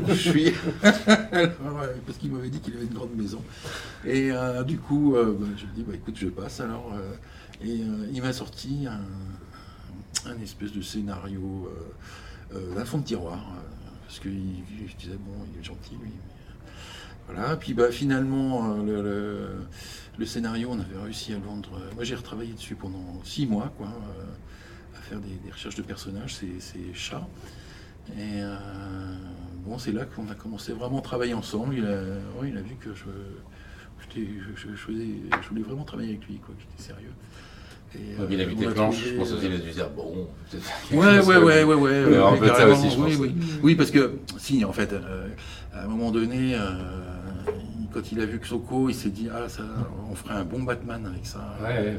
je 0.09 0.15
suis. 0.15 0.53
parce 0.81 2.19
qu'il 2.21 2.31
m'avait 2.31 2.51
dit 2.51 2.61
qu'il 2.61 2.75
avait 2.75 2.87
une 2.87 2.95
grande 2.95 3.17
maison. 3.17 3.43
Et 4.05 4.31
du 4.69 4.79
coup, 4.79 5.17
bah, 5.17 5.47
je 5.57 5.65
lui 5.65 5.71
ai 5.73 5.75
dit 5.75 5.83
bah, 5.83 5.95
écoute, 5.97 6.17
je 6.17 6.29
passe 6.29 6.61
alors. 6.61 6.95
et 7.61 7.81
il 8.13 8.23
m'a 8.23 8.33
sorti 8.33 8.87
un 8.87 10.41
espèce 10.41 10.73
de 10.73 10.83
scénario, 10.83 11.69
euh, 12.55 12.77
euh, 12.77 12.85
fond 12.85 12.99
de 12.99 13.05
tiroir, 13.05 13.39
euh, 13.39 13.61
parce 14.07 14.19
que 14.19 14.29
je 14.29 14.97
disais, 14.97 15.17
bon, 15.19 15.33
il 15.53 15.61
est 15.61 15.65
gentil, 15.65 15.97
lui. 16.01 16.13
voilà, 17.27 17.57
puis 17.57 17.75
bah, 17.75 17.91
finalement, 17.91 18.75
le, 18.77 19.67
scénario, 20.25 20.71
on 20.71 20.79
avait 20.79 20.99
réussi 21.03 21.35
à 21.35 21.39
vendre. 21.39 21.71
Moi, 21.95 22.05
j'ai 22.05 22.15
retravaillé 22.15 22.53
dessus 22.53 22.75
pendant 22.75 23.21
six 23.25 23.47
mois, 23.47 23.73
quoi, 23.77 23.89
à 24.97 25.01
faire 25.03 25.19
des, 25.21 25.51
recherches 25.51 25.77
de 25.77 25.83
personnages, 25.83 26.37
c'est 26.37 26.95
chat. 26.95 27.27
Et 28.17 28.43
bon, 29.65 29.79
c'est 29.79 29.93
là 29.93 30.05
qu'on 30.05 30.29
a 30.29 30.35
commencé 30.35 30.73
vraiment 30.73 30.99
à 30.99 31.03
travailler 31.03 31.35
ensemble. 31.35 31.75
Il 31.75 31.87
a, 31.87 32.01
il 32.45 32.57
a 32.57 32.63
vu 32.63 32.77
que 32.77 32.95
je, 32.95 33.05
je, 34.55 34.75
je, 34.75 35.49
voulais 35.49 35.63
vraiment 35.63 35.85
travailler 35.85 36.11
avec 36.11 36.27
lui, 36.27 36.39
quoi, 36.39 36.55
que 36.55 36.61
j'étais 36.61 36.83
sérieux. 36.83 37.13
Et, 37.95 37.99
il 38.31 38.41
a 38.41 38.45
vu 38.45 38.57
tes 38.57 38.67
planches, 38.67 39.05
je 39.07 39.15
pense 39.15 39.33
aussi, 39.33 39.47
il 39.47 39.55
a 39.55 39.59
dû 39.59 39.71
dire 39.71 39.89
bon, 39.91 40.29
peut-être. 40.51 40.93
Ouais, 40.93 41.21
ouais, 41.21 41.37
ouais, 41.43 41.65
ouais, 41.65 42.05
ouais. 42.05 42.19
en 42.19 42.37
fait, 42.37 42.49
ça 42.49 42.69
aussi, 42.69 42.91
je 42.91 42.97
pense. 42.97 43.07
Oui, 43.07 43.17
oui. 43.19 43.35
oui, 43.63 43.75
parce 43.75 43.91
que, 43.91 44.19
si, 44.39 44.65
en 44.65 44.73
fait, 44.73 44.93
euh, 44.93 45.29
à 45.73 45.85
un 45.85 45.87
moment 45.87 46.11
donné, 46.11 46.55
euh, 46.55 46.59
quand 47.93 48.13
il 48.13 48.21
a 48.21 48.27
vu 48.27 48.39
que 48.39 48.47
Soko, 48.47 48.89
il 48.89 48.95
s'est 48.95 49.11
dit 49.11 49.29
ah, 49.33 49.49
ça, 49.49 49.63
on 50.11 50.15
ferait 50.15 50.35
un 50.35 50.45
bon 50.45 50.63
Batman 50.63 51.07
avec 51.07 51.25
ça. 51.25 51.57
Ouais, 51.63 51.69
ouais, 51.69 51.97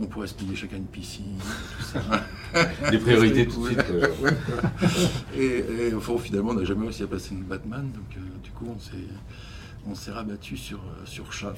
on 0.00 0.06
pourrait 0.06 0.26
se 0.26 0.34
payer 0.34 0.56
chacun 0.56 0.76
une 0.76 0.86
piscine, 0.86 1.38
tout 1.78 1.84
ça. 1.84 2.90
Des 2.90 2.98
priorités 2.98 3.46
tout 3.46 3.62
de 3.62 3.66
suite. 3.66 3.84
et, 5.36 5.88
et 5.88 5.94
enfin, 5.94 6.16
finalement, 6.18 6.50
on 6.50 6.54
n'a 6.54 6.64
jamais 6.64 6.84
réussi 6.84 7.02
à 7.02 7.06
passer 7.06 7.34
une 7.34 7.44
Batman, 7.44 7.90
donc 7.92 8.16
euh, 8.16 8.20
du 8.42 8.50
coup, 8.50 8.66
on 8.74 8.80
s'est, 8.80 9.06
on 9.86 9.94
s'est 9.94 10.10
rabattu 10.10 10.56
sur, 10.56 10.80
sur 11.04 11.32
Chat 11.32 11.54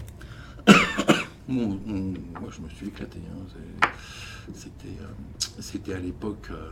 moi, 1.51 2.51
je 2.51 2.61
me 2.61 2.69
suis 2.69 2.89
éclaté. 2.89 3.19
Hein. 3.19 3.47
Euh, 3.85 4.55
c'était, 5.61 5.95
à 5.95 5.99
l'époque 5.99 6.49
euh, 6.51 6.71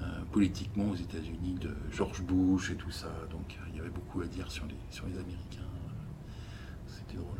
euh, 0.00 0.04
politiquement 0.32 0.90
aux 0.90 0.96
États-Unis 0.96 1.56
de 1.60 1.70
George 1.92 2.22
Bush 2.22 2.70
et 2.70 2.74
tout 2.74 2.90
ça. 2.90 3.08
Donc 3.30 3.56
il 3.70 3.76
y 3.76 3.80
avait 3.80 3.90
beaucoup 3.90 4.20
à 4.20 4.26
dire 4.26 4.50
sur 4.50 4.64
les, 4.66 4.98
Américains. 4.98 5.68
C'était 6.88 7.16
drôle. 7.16 7.38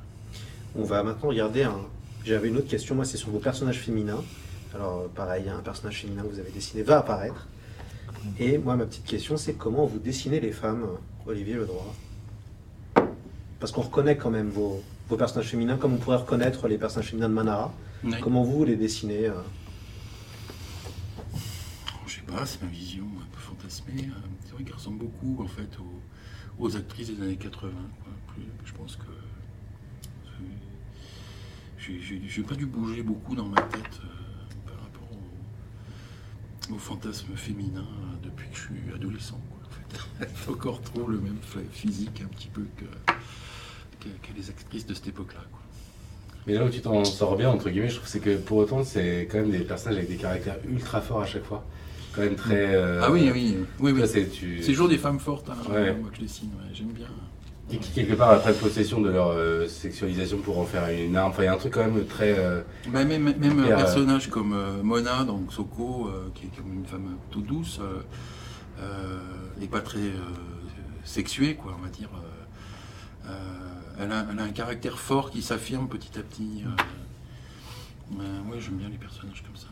On 0.76 0.84
va 0.84 1.03
maintenant 1.03 1.28
regarder 1.28 1.64
un. 1.64 1.80
J'avais 2.24 2.49
une 2.49 2.57
autre 2.57 2.68
question, 2.68 2.95
moi, 2.95 3.05
c'est 3.05 3.16
sur 3.16 3.30
vos 3.30 3.39
personnages 3.39 3.78
féminins. 3.78 4.22
Alors, 4.74 5.09
pareil, 5.09 5.49
un 5.49 5.61
personnage 5.61 6.03
féminin 6.03 6.22
que 6.22 6.28
vous 6.28 6.41
avez 6.41 6.51
dessiné 6.51 6.82
va 6.82 6.99
apparaître. 6.99 7.49
Et 8.39 8.59
moi, 8.59 8.76
ma 8.76 8.84
petite 8.84 9.05
question, 9.05 9.36
c'est 9.36 9.55
comment 9.55 9.86
vous 9.86 9.99
dessinez 9.99 10.41
les 10.41 10.53
femmes, 10.53 10.86
Olivier 11.26 11.55
Ledroit? 11.55 11.95
Parce 13.61 13.72
qu'on 13.72 13.82
reconnaît 13.82 14.16
quand 14.16 14.30
même 14.30 14.51
vos, 14.51 14.82
vos 15.09 15.16
personnages 15.16 15.48
féminins, 15.48 15.76
comme 15.76 15.94
on 15.94 15.96
pourrait 15.96 16.16
reconnaître 16.18 16.68
les 16.68 16.78
personnages 16.78 17.11
féminins 17.11 17.28
de 17.28 17.34
Manara. 17.34 17.72
Comment 18.20 18.44
vous 18.44 18.64
les 18.64 18.76
dessinez 18.76 19.26
euh 19.26 19.40
Je 22.06 22.14
sais 22.14 22.22
pas, 22.22 22.44
c'est 22.44 22.62
ma 22.62 22.68
vision 22.68 23.06
un 23.20 23.26
peu 23.32 23.40
fantasmée. 23.40 24.09
Euh, 24.09 24.20
c'est 24.44 24.52
vrai 24.52 24.64
qu'elle 24.64 24.74
ressemble 24.74 24.98
beaucoup 24.98 25.42
en 25.42 25.48
fait 25.48 25.70
aux, 26.59 26.76
actrices 26.76 27.11
des 27.11 27.22
années 27.22 27.36
80. 27.36 27.70
je 28.64 28.72
pense 28.72 28.96
que 28.96 29.06
j'ai 31.78 32.42
pas 32.42 32.54
dû 32.54 32.66
bouger 32.66 33.02
beaucoup 33.02 33.34
dans 33.34 33.46
ma 33.46 33.62
tête 33.62 34.00
euh, 34.04 34.66
par 34.66 34.76
rapport 34.82 35.09
au, 36.70 36.74
au 36.74 36.78
fantasme 36.78 37.34
féminin 37.34 37.86
depuis 38.22 38.48
que 38.50 38.56
je 38.56 38.61
suis 38.61 38.94
adolescent. 38.94 39.40
Quoi, 39.48 40.26
en 40.48 40.52
encore 40.52 40.82
trop 40.92 41.06
le 41.06 41.18
même 41.18 41.38
physique 41.72 42.20
un 42.22 42.28
petit 42.28 42.48
peu 42.48 42.66
que 42.76 42.84
que, 44.22 44.36
les 44.36 44.50
actrices 44.50 44.86
de 44.86 44.94
cette 44.94 45.09
époque-là. 45.09 45.40
Mais 46.46 46.54
là 46.54 46.64
où 46.64 46.70
tu 46.70 46.80
t'en 46.80 47.04
sors 47.04 47.36
bien, 47.36 47.50
entre 47.50 47.68
guillemets, 47.68 47.90
je 47.90 47.96
trouve 47.96 48.09
c'est 48.09 48.20
que 48.20 48.36
pour 48.36 48.56
autant, 48.56 48.82
c'est 48.82 49.28
quand 49.30 49.38
même 49.38 49.50
des 49.50 49.59
personnages 49.59 49.98
avec 49.98 50.09
des 50.09 50.16
caractères 50.16 50.56
ultra 50.66 51.00
forts 51.00 51.20
à 51.20 51.26
chaque 51.26 51.44
fois. 51.44 51.64
Quand 52.14 52.22
même 52.22 52.36
très. 52.36 52.74
Euh, 52.74 53.02
ah 53.02 53.11
oui, 53.11 53.30
oui, 53.32 53.59
oui. 53.80 53.92
oui. 53.92 54.02
C'est 54.06 54.30
tu... 54.30 54.61
toujours 54.64 54.88
des 54.88 54.96
femmes 54.96 55.20
fortes, 55.20 55.50
hein, 55.50 55.56
moi 55.68 56.11
que 56.11 56.16
je 56.16 56.22
dessine, 56.22 56.50
j'aime 56.72 56.88
bien. 56.88 57.06
Et 57.70 57.76
qui, 57.76 57.90
quelque 57.90 58.14
part, 58.14 58.30
après 58.30 58.54
possession 58.54 59.02
de 59.02 59.11
leur 59.11 59.28
euh, 59.28 59.68
sexualisation 59.68 60.38
pour 60.38 60.59
en 60.59 60.64
faire 60.64 60.88
une 60.88 61.14
arme. 61.16 61.32
Enfin, 61.32 61.42
il 61.42 61.46
y 61.46 61.48
a 61.48 61.52
un 61.52 61.59
truc 61.59 61.74
quand 61.74 61.84
même 61.84 62.06
très. 62.06 62.34
Euh, 62.38 62.62
bah, 62.88 63.04
même 63.04 63.34
même 63.38 63.61
un 63.61 63.76
personnage 63.76 64.30
comme 64.30 64.56
Mona, 64.82 65.24
donc 65.24 65.52
Soko, 65.52 66.11
qui 66.34 66.46
est 66.46 66.56
comme 66.56 66.72
une 66.72 66.86
femme 66.86 67.16
toute 67.30 67.44
douce, 67.44 67.78
et 69.61 69.66
pas 69.66 69.80
très 69.80 70.12
sexuée, 71.04 71.56
quoi, 71.56 71.76
on 71.78 71.82
va 71.82 71.90
dire 71.90 72.09
elle 73.99 74.12
a, 74.12 74.26
un 74.28 74.51
caractère 74.51 74.99
fort 74.99 75.30
qui 75.30 75.42
s'affirme 75.42 75.88
petit 75.88 76.18
à 76.18 76.22
petit. 76.22 76.64
Euh, 78.18 78.22
oui, 78.51 78.59
j'aime 78.61 78.76
bien 78.76 78.88
les 78.88 78.96
personnages 78.96 79.42
comme 79.42 79.57
ça, 79.57 79.66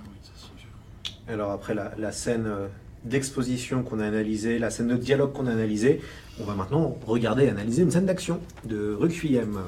Alors 1.28 1.52
après 1.52 1.74
la, 1.74 2.12
scène 2.12 2.46
euh, 2.46 2.66
d'exposition 3.04 3.82
qu'on 3.82 4.00
a 4.00 4.06
analysée, 4.06 4.58
la 4.58 4.70
scène 4.70 4.88
de 4.88 4.96
dialogue 4.96 5.32
qu'on 5.32 5.46
a 5.46 5.52
analysée, 5.52 6.02
on 6.40 6.44
va 6.44 6.54
maintenant 6.54 6.98
regarder 7.06 7.44
et 7.44 7.50
analyser 7.50 7.82
une 7.82 7.90
scène 7.90 8.06
d'action 8.06 8.40
de 8.64 8.94
Requiem 8.94 9.60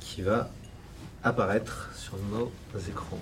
qui 0.00 0.22
va 0.22 0.50
apparaître 1.24 1.90
sur 1.96 2.16
nos 2.30 2.52
écrans. 2.88 3.20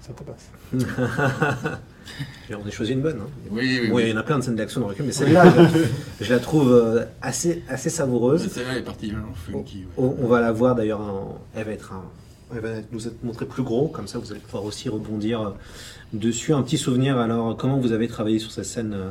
Ça 0.00 0.12
te 0.12 0.22
passe. 0.22 1.80
On 2.50 2.66
a 2.66 2.70
choisi 2.70 2.92
une 2.92 3.02
bonne. 3.02 3.18
Hein. 3.20 3.30
Oui, 3.50 3.88
oui, 3.90 4.02
Il 4.04 4.10
y 4.10 4.12
en 4.12 4.16
a 4.16 4.22
plein 4.22 4.38
de 4.38 4.44
scènes 4.44 4.56
d'action 4.56 4.80
dans 4.80 4.88
le 4.88 4.94
mais 5.00 5.12
celle-là, 5.12 5.52
je, 6.20 6.32
la 6.32 6.38
trouve 6.38 6.72
euh, 6.72 7.04
assez, 7.22 7.62
assez 7.68 7.90
savoureuse. 7.90 8.48
Celle-là 8.48 8.78
est 8.78 8.82
particulièrement 8.82 9.34
funky. 9.34 9.84
On, 9.96 10.14
on, 10.20 10.26
va 10.26 10.40
la 10.40 10.52
voir 10.52 10.74
d'ailleurs, 10.74 11.00
elle 11.54 11.64
va 11.64 11.72
être 11.72 11.92
elle 12.54 12.60
va 12.60 12.68
nous 12.92 13.08
être 13.08 13.24
montrée 13.24 13.46
plus 13.46 13.64
gros, 13.64 13.88
comme 13.88 14.06
ça 14.06 14.18
vous 14.18 14.30
allez 14.30 14.40
pouvoir 14.40 14.64
aussi 14.64 14.88
rebondir 14.88 15.40
euh, 15.40 15.50
dessus. 16.12 16.52
Un 16.52 16.62
petit 16.62 16.78
souvenir, 16.78 17.18
alors, 17.18 17.56
comment 17.56 17.78
vous 17.78 17.92
avez 17.92 18.06
travaillé 18.06 18.38
sur 18.38 18.52
cette 18.52 18.66
scène 18.66 18.94
euh, 18.94 19.10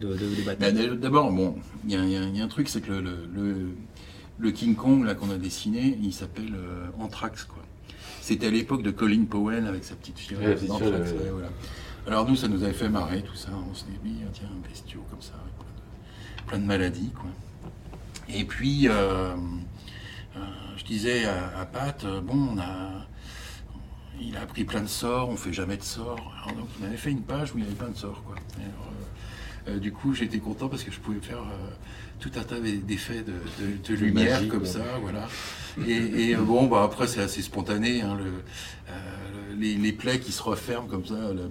de, 0.00 0.14
de, 0.14 0.42
bataille? 0.46 0.72
Bah, 0.72 0.96
D'abord, 0.96 1.32
bon, 1.32 1.56
il 1.86 1.92
y, 1.92 2.16
a 2.16 2.44
un 2.44 2.48
truc, 2.48 2.68
c'est 2.68 2.80
que 2.80 2.92
le, 2.92 3.74
le, 4.38 4.50
King 4.52 4.74
Kong 4.76 5.04
là 5.04 5.14
qu'on 5.14 5.30
a 5.30 5.38
dessiné, 5.38 5.98
il 6.02 6.12
s'appelle 6.12 6.54
Anthrax, 7.00 7.44
quoi. 7.44 7.62
C'était 8.20 8.46
à 8.46 8.50
l'époque 8.50 8.82
de 8.82 8.92
Colin 8.92 9.24
Powell 9.24 9.66
avec 9.66 9.82
sa 9.82 9.96
petite 9.96 10.18
fille. 10.18 10.36
Alors 12.06 12.28
nous, 12.28 12.34
ça 12.34 12.48
nous 12.48 12.62
avait 12.64 12.72
fait 12.72 12.88
marrer 12.88 13.22
tout 13.22 13.36
ça. 13.36 13.50
On 13.70 13.74
s'est 13.74 13.86
dit, 14.02 14.16
tiens, 14.32 14.48
un 14.52 14.68
bestiau 14.68 15.04
comme 15.10 15.22
ça, 15.22 15.34
avec 15.34 16.46
plein 16.46 16.58
de, 16.58 16.64
maladies. 16.64 17.10
Quoi. 17.10 17.30
Et 18.28 18.44
puis, 18.44 18.88
euh, 18.88 19.34
euh, 20.36 20.40
je 20.76 20.84
disais 20.84 21.24
à, 21.26 21.64
Pat, 21.64 22.04
euh, 22.04 22.20
bon, 22.20 22.54
on 22.54 22.58
a, 22.58 23.06
il 24.20 24.36
a 24.36 24.40
appris 24.40 24.64
plein 24.64 24.80
de 24.80 24.88
sorts, 24.88 25.28
on 25.28 25.36
fait 25.36 25.52
jamais 25.52 25.76
de 25.76 25.82
sorts. 25.82 26.32
Donc, 26.56 26.68
il 26.76 26.84
m'avait 26.84 26.96
fait 26.96 27.12
une 27.12 27.22
page 27.22 27.54
où 27.54 27.58
il 27.58 27.64
y 27.64 27.66
avait 27.66 27.76
plein 27.76 27.90
de 27.90 27.96
sorts. 27.96 28.22
Quoi. 28.24 28.34
Du 29.80 29.92
coup, 29.92 30.14
j'étais 30.14 30.38
content 30.38 30.68
parce 30.68 30.84
que 30.84 30.90
je 30.90 30.98
pouvais 30.98 31.20
faire 31.20 31.44
tout 32.22 32.30
un 32.36 32.44
tas 32.44 32.60
d'effets 32.60 33.24
de, 33.24 33.94
lumière 33.94 34.46
comme 34.48 34.64
ça, 34.64 34.84
voilà. 35.00 35.28
Et, 35.86 36.36
euh, 36.36 36.40
bon, 36.40 36.66
bah 36.68 36.84
après 36.84 37.08
c'est 37.08 37.20
assez 37.20 37.42
spontané, 37.42 38.02
hein, 38.02 38.16
le, 38.16 38.44
euh, 38.90 39.54
les, 39.58 39.92
plaies 39.92 40.20
qui 40.20 40.30
se 40.30 40.42
referment 40.42 40.86
comme 40.86 41.04
ça, 41.04 41.32
le 41.32 41.50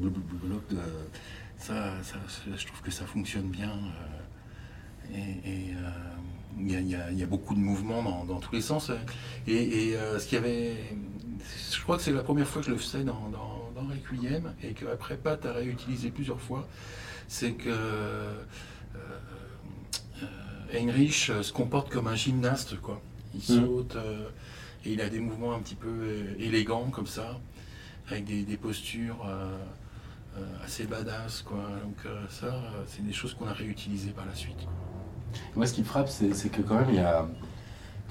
ça, 1.57 1.93
ça, 2.03 2.17
je 2.55 2.65
trouve 2.65 2.81
que 2.81 2.91
ça 2.91 3.05
fonctionne 3.05 3.49
bien. 3.49 3.71
Euh, 5.13 5.17
et 5.45 5.73
il 6.57 6.69
y, 6.69 7.17
y, 7.19 7.23
a 7.23 7.25
beaucoup 7.25 7.53
de 7.53 7.59
mouvements 7.59 8.23
dans, 8.25 8.39
tous 8.39 8.53
les 8.53 8.61
sens. 8.61 8.91
Et, 9.47 9.93
ce 10.17 10.25
qu'il 10.25 10.37
y 10.37 10.41
avait, 10.41 10.75
je 11.73 11.81
crois 11.81 11.97
que 11.97 12.03
c'est 12.03 12.13
la 12.13 12.23
première 12.23 12.47
fois 12.47 12.61
que 12.61 12.67
je 12.67 12.71
le 12.71 12.77
faisais 12.77 13.03
dans, 13.03 13.29
dans, 13.29 13.71
dans 13.75 13.87
Requiem 13.89 14.53
et 14.63 14.71
qu'après 14.71 15.17
Pat 15.17 15.45
a 15.45 15.51
réutilisé 15.51 16.11
plusieurs 16.11 16.39
fois, 16.39 16.67
c'est 17.31 17.53
que 17.53 17.71
Heinrich 20.73 21.29
euh, 21.29 21.43
se 21.43 21.53
comporte 21.53 21.89
comme 21.89 22.07
un 22.07 22.15
gymnaste, 22.15 22.79
quoi. 22.81 23.01
Il 23.33 23.39
mm. 23.39 23.43
saute 23.43 23.95
euh, 23.95 24.27
et 24.85 24.91
il 24.91 25.01
a 25.01 25.09
des 25.09 25.19
mouvements 25.19 25.53
un 25.53 25.59
petit 25.59 25.75
peu 25.75 25.87
euh, 25.87 26.35
élégants 26.39 26.89
comme 26.91 27.07
ça, 27.07 27.39
avec 28.09 28.25
des, 28.25 28.57
postures 28.57 29.25
assez 30.65 30.83
badass, 30.85 31.43
quoi. 31.43 31.63
Donc 31.83 32.13
ça, 32.29 32.61
c'est 32.87 33.05
des 33.05 33.13
choses 33.13 33.33
qu'on 33.33 33.47
a 33.47 33.53
réutilisées 33.53 34.11
par 34.11 34.25
la 34.25 34.35
suite. 34.35 34.67
Moi, 35.55 35.65
ce 35.65 35.73
qui 35.73 35.81
me 35.81 35.85
frappe, 35.85 36.09
c'est 36.09 36.49
que 36.49 36.61
quand 36.61 36.75
même, 36.75 36.89
il 36.89 36.95
y 36.95 36.99
a 36.99 37.25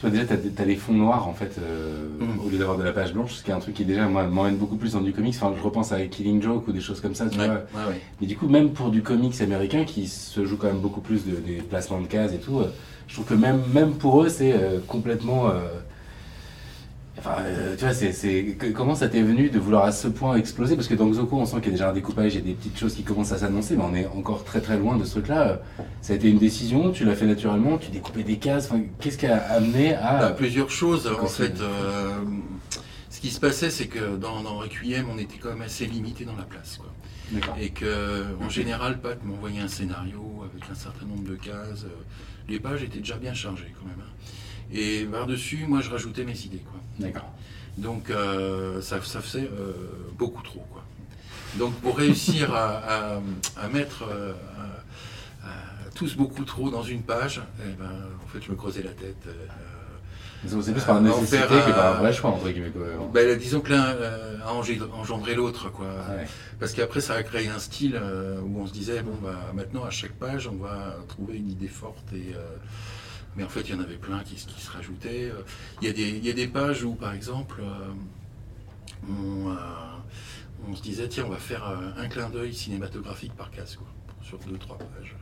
Tu 0.00 0.06
vois, 0.06 0.10
déjà, 0.18 0.24
tu 0.36 0.62
as, 0.62 0.64
les 0.64 0.76
fonds 0.76 0.94
noirs, 0.94 1.28
en 1.28 1.34
fait, 1.34 1.56
euh, 1.58 2.06
Mm. 2.20 2.40
au 2.46 2.48
lieu 2.48 2.56
d'avoir 2.56 2.78
de 2.78 2.82
la 2.82 2.92
page 2.92 3.12
blanche, 3.12 3.34
ce 3.34 3.42
qui 3.44 3.50
est 3.50 3.54
un 3.54 3.58
truc 3.58 3.74
qui, 3.74 3.84
déjà, 3.84 4.06
moi, 4.08 4.24
m'emmène 4.24 4.56
beaucoup 4.56 4.76
plus 4.76 4.92
dans 4.94 5.02
du 5.02 5.12
comics. 5.12 5.34
Enfin, 5.36 5.52
je 5.56 5.62
repense 5.62 5.92
à 5.92 6.00
Killing 6.06 6.40
Joke 6.40 6.66
ou 6.68 6.72
des 6.72 6.80
choses 6.80 7.00
comme 7.02 7.14
ça, 7.14 7.28
tu 7.28 7.38
Ouais, 7.38 7.46
vois. 7.46 7.54
ouais, 7.56 7.88
ouais. 7.90 8.00
Mais 8.20 8.26
du 8.26 8.34
coup, 8.36 8.48
même 8.48 8.70
pour 8.70 8.88
du 8.90 9.02
comics 9.02 9.38
américain 9.42 9.84
qui 9.84 10.08
se 10.08 10.46
joue 10.46 10.56
quand 10.56 10.68
même 10.68 10.80
beaucoup 10.80 11.02
plus 11.02 11.26
de, 11.26 11.36
des 11.36 11.56
placements 11.56 12.00
de 12.00 12.06
cases 12.06 12.32
et 12.32 12.38
tout, 12.38 12.60
euh, 12.60 12.72
je 13.08 13.14
trouve 13.14 13.26
que 13.26 13.34
même, 13.34 13.60
même 13.74 13.92
pour 13.92 14.22
eux, 14.22 14.28
c'est 14.30 14.54
euh, 14.54 14.78
complètement. 14.86 15.48
Euh, 17.26 17.30
Enfin, 17.30 17.42
euh, 17.44 17.76
tu 17.76 17.84
vois, 17.84 17.94
c'est, 17.94 18.12
c'est- 18.12 18.56
que- 18.58 18.66
comment 18.72 18.94
ça 18.94 19.08
t'est 19.08 19.22
venu 19.22 19.50
de 19.50 19.58
vouloir 19.58 19.84
à 19.84 19.92
ce 19.92 20.08
point 20.08 20.36
exploser? 20.36 20.74
Parce 20.76 20.88
que 20.88 20.94
dans 20.94 21.06
Xoko, 21.08 21.36
on 21.38 21.44
sent 21.46 21.56
qu'il 21.56 21.66
y 21.66 21.68
a 21.68 21.72
déjà 21.72 21.90
un 21.90 21.92
découpage, 21.92 22.34
il 22.34 22.40
y 22.40 22.42
a 22.42 22.44
des 22.46 22.54
petites 22.54 22.78
choses 22.78 22.94
qui 22.94 23.02
commencent 23.02 23.32
à 23.32 23.38
s'annoncer, 23.38 23.76
mais 23.76 23.84
on 23.84 23.94
est 23.94 24.06
encore 24.06 24.44
très 24.44 24.60
très 24.60 24.78
loin 24.78 24.96
de 24.96 25.04
ce 25.04 25.10
truc-là. 25.12 25.60
Ça 26.02 26.12
a 26.12 26.16
été 26.16 26.28
une 26.30 26.38
décision, 26.38 26.90
tu 26.92 27.04
l'as 27.04 27.14
fait 27.14 27.26
naturellement, 27.26 27.78
tu 27.78 27.90
découpais 27.90 28.22
des 28.22 28.36
cases. 28.38 28.66
Enfin, 28.70 28.82
qu'est-ce 29.00 29.18
qui 29.18 29.26
a 29.26 29.36
amené 29.52 29.94
à. 29.94 30.18
Bah, 30.18 30.30
plusieurs 30.30 30.70
choses. 30.70 31.06
En 31.06 31.26
fait, 31.26 31.60
euh, 31.60 32.18
ce 33.10 33.20
qui 33.20 33.30
se 33.30 33.40
passait, 33.40 33.70
c'est 33.70 33.86
que 33.86 34.16
dans, 34.16 34.42
dans 34.42 34.56
Requiem, 34.58 35.06
on 35.14 35.18
était 35.18 35.36
quand 35.38 35.50
même 35.50 35.62
assez 35.62 35.86
limité 35.86 36.24
dans 36.24 36.36
la 36.36 36.44
place. 36.44 36.78
Quoi. 36.78 36.90
Et 37.60 37.70
que, 37.70 38.24
en 38.44 38.48
général, 38.48 38.98
Pat 39.00 39.22
m'envoyait 39.24 39.60
un 39.60 39.68
scénario 39.68 40.42
avec 40.50 40.64
un 40.70 40.74
certain 40.74 41.06
nombre 41.06 41.22
de 41.28 41.36
cases. 41.36 41.84
Les 42.48 42.58
pages 42.58 42.82
étaient 42.82 42.98
déjà 42.98 43.16
bien 43.16 43.34
chargées 43.34 43.72
quand 43.78 43.86
même. 43.86 44.00
hein. 44.00 44.10
Et 44.72 45.04
par-dessus, 45.04 45.64
moi, 45.68 45.80
je 45.80 45.90
rajoutais 45.90 46.24
mes 46.24 46.38
idées. 46.38 46.62
Quoi. 46.70 46.80
D'accord. 46.98 47.28
Donc, 47.78 48.10
euh, 48.10 48.80
ça, 48.82 49.00
ça 49.02 49.20
faisait 49.20 49.48
euh, 49.52 49.72
beaucoup 50.18 50.42
trop. 50.42 50.64
Quoi. 50.72 50.82
Donc, 51.56 51.74
pour 51.80 51.96
réussir 51.98 52.54
à, 52.54 52.78
à- 53.16 53.20
à 53.60 53.68
mettre 53.68 54.04
euh, 54.10 54.32
à- 55.44 55.90
tous 55.94 56.14
beaucoup 56.16 56.44
trop 56.44 56.70
dans 56.70 56.82
une 56.82 57.02
page, 57.02 57.42
eh 57.66 57.72
ben, 57.78 57.90
en 58.24 58.28
fait, 58.28 58.42
je 58.42 58.50
me 58.50 58.56
creusais 58.56 58.82
la 58.82 58.92
tête. 58.92 59.16
euh, 59.26 59.32
C'est 60.46 60.72
plus 60.72 60.84
par 60.84 61.00
nécessité 61.02 61.36
faire 61.38 61.48
que 61.66 61.70
par 61.72 61.96
un- 61.96 61.98
vrai 61.98 62.12
choix, 62.12 62.30
entre 62.30 62.48
guillemets. 62.48 62.70
quoi. 62.70 62.82
Ben, 63.12 63.36
disons 63.38 63.60
que 63.60 63.70
l'un 63.72 63.84
euh, 63.86 64.38
a 64.44 64.52
engendré 64.94 65.34
l'autre, 65.34 65.70
quoi. 65.70 65.86
Ouais. 65.86 66.26
Parce 66.58 66.72
qu'après, 66.72 67.00
ça 67.00 67.14
a 67.14 67.22
créé 67.22 67.48
un 67.48 67.58
style 67.58 67.98
euh, 68.00 68.40
où 68.40 68.60
on 68.62 68.66
se 68.66 68.72
disait, 68.72 69.02
bon, 69.02 69.14
bah, 69.22 69.50
maintenant, 69.54 69.84
à 69.84 69.90
chaque 69.90 70.12
page, 70.12 70.46
on 70.48 70.56
va 70.56 70.96
trouver 71.08 71.36
une 71.38 71.50
idée 71.50 71.68
forte. 71.68 72.12
Et, 72.14 72.32
euh, 72.34 72.40
mais 73.36 73.44
en 73.44 73.48
fait, 73.48 73.60
il 73.60 73.70
y 73.70 73.74
en 73.74 73.80
avait 73.80 73.96
plein 73.96 74.20
qui, 74.20 74.38
se 74.38 74.70
rajoutaient. 74.70 75.32
Il 75.80 75.86
y, 75.86 75.90
a 75.90 75.92
des- 75.92 76.10
il 76.10 76.24
y 76.24 76.30
a 76.30 76.32
des 76.32 76.48
pages 76.48 76.82
où, 76.84 76.94
par 76.94 77.14
exemple, 77.14 77.60
euh, 77.60 77.92
on, 79.08 79.50
euh, 79.50 79.54
on 80.68 80.74
se 80.74 80.82
disait, 80.82 81.08
tiens, 81.08 81.24
on 81.26 81.30
va 81.30 81.36
faire 81.36 81.66
euh, 81.68 81.90
un 81.96 82.08
clin 82.08 82.28
d'œil 82.28 82.52
cinématographique 82.54 83.34
par 83.34 83.50
case, 83.50 83.76
quoi, 83.76 83.86
sur 84.22 84.38
deux, 84.40 84.58
trois 84.58 84.78
pages. 84.78 85.14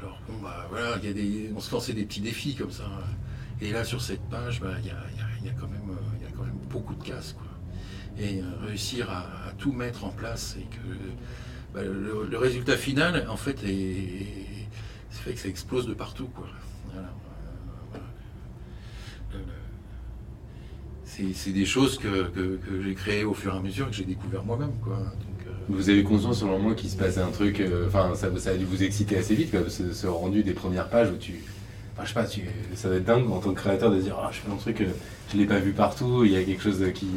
Alors, 0.00 0.18
bon, 0.28 0.38
bah, 0.42 0.66
voilà, 0.70 0.96
il 1.02 1.06
y 1.06 1.10
a 1.10 1.12
des, 1.12 1.50
on 1.54 1.60
se 1.60 1.72
lançait 1.72 1.92
des 1.92 2.04
petits 2.04 2.20
défis 2.20 2.54
comme 2.54 2.70
ça. 2.70 2.88
Et 3.60 3.72
là, 3.72 3.84
sur 3.84 4.00
cette 4.00 4.22
page, 4.30 4.60
bah, 4.60 4.74
il 4.80 4.86
y, 4.86 4.90
a, 4.90 4.96
il 5.40 5.46
y 5.46 5.50
a- 5.50 5.52
quand 5.52 5.68
même, 5.68 5.96
il 6.18 6.24
y 6.24 6.26
a 6.26 6.30
quand 6.30 6.44
même 6.44 6.58
beaucoup 6.70 6.94
de 6.94 7.02
cases. 7.02 7.32
Quoi. 7.32 7.46
Et 8.18 8.42
réussir 8.66 9.10
à, 9.10 9.52
tout 9.58 9.72
mettre 9.72 10.04
en 10.04 10.10
place 10.10 10.56
et 10.58 10.64
que 10.64 11.74
bah, 11.74 11.82
le, 11.82 12.38
résultat 12.38 12.76
final, 12.76 13.26
en 13.28 13.36
fait, 13.36 13.62
est, 13.64 14.68
fait 15.10 15.34
que 15.34 15.40
ça 15.40 15.48
explose 15.48 15.86
de 15.86 15.94
partout. 15.94 16.28
Quoi. 16.28 16.46
Voilà, 17.90 18.04
euh, 19.34 19.38
le- 19.38 21.32
c'est, 21.34 21.50
des 21.52 21.64
choses 21.66 21.98
que, 21.98 22.24
que- 22.28 22.56
que 22.56 22.82
j'ai 22.82 22.94
créées 22.94 23.24
au 23.24 23.34
fur 23.34 23.54
et 23.54 23.56
à 23.56 23.60
mesure 23.60 23.88
que 23.88 23.94
j'ai 23.96 24.04
découvert 24.04 24.44
moi-même. 24.44 24.72
Quoi. 24.82 24.94
Euh, 24.98 25.50
Vous 25.68 25.90
avez 25.90 26.02
conscience 26.02 26.40
selon 26.40 26.58
moi 26.58 26.74
qu'il 26.74 26.88
se 26.90 26.96
passait 26.96 27.20
un 27.20 27.30
truc, 27.30 27.60
euh, 27.60 27.86
enfin 27.88 28.14
ça, 28.14 28.28
ça 28.38 28.50
a 28.50 28.54
dû 28.56 28.64
vous 28.64 28.82
exciter 28.82 29.16
assez 29.18 29.34
vite, 29.34 29.50
quoi, 29.50 29.60
ce, 29.68 29.92
ce 29.92 30.06
rendu 30.06 30.42
des 30.42 30.52
premières 30.54 30.88
pages 30.88 31.10
où 31.10 31.16
tu, 31.16 31.34
enfin 31.94 32.04
je 32.04 32.08
sais 32.08 32.14
pas, 32.14 32.24
tu, 32.26 32.42
ça 32.74 32.88
doit 32.88 32.96
être 32.98 33.04
dingue 33.04 33.30
en 33.30 33.40
tant 33.40 33.50
que 33.52 33.60
créateur 33.60 33.90
de 33.90 34.00
dire, 34.00 34.16
ah 34.18 34.30
je 34.32 34.38
fais 34.38 34.50
un 34.50 34.56
truc, 34.56 34.80
euh, 34.80 34.86
je 35.32 35.36
l'ai 35.36 35.44
pas 35.46 35.58
vu 35.58 35.72
partout, 35.72 36.24
il 36.24 36.32
y 36.32 36.36
a 36.36 36.42
quelque 36.44 36.62
chose 36.62 36.78
de- 36.78 36.88
qui, 36.88 37.08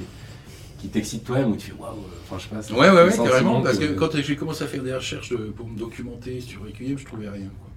qui 0.80 0.88
t'excite 0.90 1.24
toi-même 1.24 1.52
ou 1.52 1.56
tu 1.56 1.68
fais 1.72 1.78
waouh, 1.78 1.94
euh, 1.94 2.02
enfin 2.30 2.38
je 2.40 2.44
sais 2.60 2.74
pas. 2.74 2.80
Ouais, 2.80 2.90
ouais, 2.90 3.04
ouais, 3.10 3.16
carrément. 3.30 3.62
Parce 3.62 3.78
que 3.78 3.86
que- 3.86 3.94
quand 4.00 4.10
j'ai 4.20 4.36
commencé 4.36 4.64
à 4.64 4.68
faire 4.68 4.84
des 4.84 4.94
recherches 4.96 5.34
pour 5.56 5.68
me 5.68 5.78
documenter 5.78 6.42
sur 6.42 6.64
Requiem, 6.64 6.98
je 6.98 7.06
trouvais 7.06 7.30
rien. 7.30 7.48
Quoi. 7.62 7.71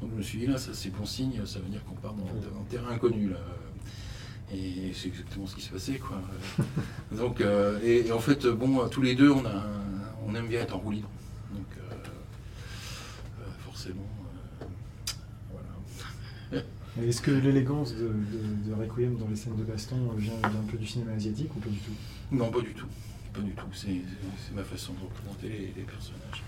Donc 0.00 0.10
je 0.12 0.16
me 0.16 0.22
suis 0.22 0.38
dit, 0.38 0.46
là, 0.46 0.56
ça 0.58 0.70
c'est 0.72 0.90
bon 0.90 1.04
signe, 1.04 1.44
ça 1.44 1.58
veut 1.58 1.68
dire 1.68 1.84
qu'on 1.84 1.94
part 1.94 2.14
dans, 2.14 2.24
dans 2.24 2.60
un 2.60 2.64
terrain 2.68 2.90
inconnu. 2.90 3.28
Là. 3.30 3.36
Et 4.52 4.92
c'est 4.94 5.08
exactement 5.08 5.46
ce 5.46 5.54
qui 5.54 5.62
s'est 5.62 5.70
passé. 5.72 5.98
Quoi. 5.98 6.20
Donc, 7.16 7.40
euh, 7.40 7.78
et, 7.82 8.06
et 8.06 8.12
en 8.12 8.18
fait, 8.18 8.46
bon, 8.46 8.88
tous 8.88 9.02
les 9.02 9.14
deux, 9.14 9.30
on, 9.30 9.44
a 9.44 9.64
on 10.26 10.34
aime 10.34 10.48
bien 10.48 10.60
être 10.62 10.74
en 10.74 10.78
roue 10.78 10.90
libre. 10.92 11.08
Donc, 11.54 11.66
euh, 11.78 11.94
euh, 11.94 13.44
forcément, 13.64 14.06
voilà. 15.52 16.64
Est-ce 17.06 17.20
que 17.20 17.30
l'élégance 17.30 17.94
de, 17.94 18.08
de- 18.08 18.68
de 18.70 18.74
Requiem 18.74 19.16
dans 19.18 19.28
les 19.28 19.36
scènes 19.36 19.56
de 19.56 19.62
baston 19.64 19.96
vient, 20.16 20.32
vient 20.36 20.60
un 20.60 20.70
peu 20.70 20.76
du 20.78 20.86
cinéma 20.86 21.12
asiatique 21.12 21.54
ou 21.56 21.60
pas 21.60 21.68
du 21.70 21.78
tout? 21.78 21.92
Non, 22.32 22.50
pas 22.50 22.60
du 22.60 22.72
tout. 22.74 22.86
Pas 23.32 23.40
du 23.40 23.52
tout. 23.52 23.66
C'est 23.72 24.00
ma 24.54 24.64
façon 24.64 24.94
de 24.94 25.00
représenter 25.04 25.48
les, 25.48 25.72
les 25.76 25.82
personnages. 25.86 26.42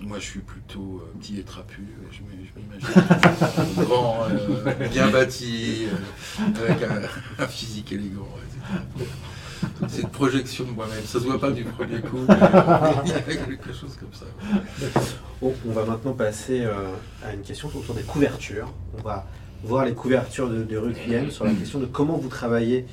Euh, 0.00 0.06
moi, 0.06 0.18
je 0.18 0.24
suis 0.24 0.40
plutôt 0.40 1.02
euh, 1.04 1.18
petit 1.18 1.38
et 1.38 1.42
trapu. 1.42 1.82
Je 2.10 2.20
m'im- 2.20 2.46
je 2.54 2.60
m'imagine 2.60 3.84
grand, 3.84 4.18
euh, 4.30 4.88
bien 4.88 5.08
bâti, 5.08 5.86
euh, 5.86 6.64
avec 6.66 6.82
un, 6.82 7.42
un 7.44 7.46
physique 7.48 7.92
élégant. 7.92 8.28
etc. 8.36 9.06
Toute 9.80 9.90
cette 9.90 10.08
projection 10.08 10.64
de 10.64 10.70
moi-même. 10.70 11.02
Ça 11.04 11.18
se 11.18 11.24
voit 11.24 11.40
pas 11.40 11.50
du 11.50 11.64
premier 11.64 12.00
coup, 12.00 12.18
mais 12.28 12.36
il 13.04 13.10
y 13.10 13.14
a 13.14 13.20
quelque 13.20 13.72
chose 13.72 13.96
comme 13.98 14.12
ça. 14.12 14.26
Bon, 15.42 15.52
on 15.66 15.72
va 15.72 15.84
maintenant 15.84 16.12
passer 16.12 16.60
euh, 16.64 16.92
à 17.24 17.32
une 17.34 17.42
question 17.42 17.68
autour 17.74 17.94
des 17.94 18.02
couvertures. 18.02 18.72
On 18.96 19.02
va 19.02 19.26
voir 19.64 19.84
les 19.84 19.94
couvertures 19.94 20.48
de, 20.48 20.62
de 20.62 20.76
Requiem 20.76 21.30
sur 21.32 21.44
la 21.44 21.52
question 21.54 21.80
de 21.80 21.86
comment 21.86 22.16
vous 22.16 22.28
travaillez 22.28 22.86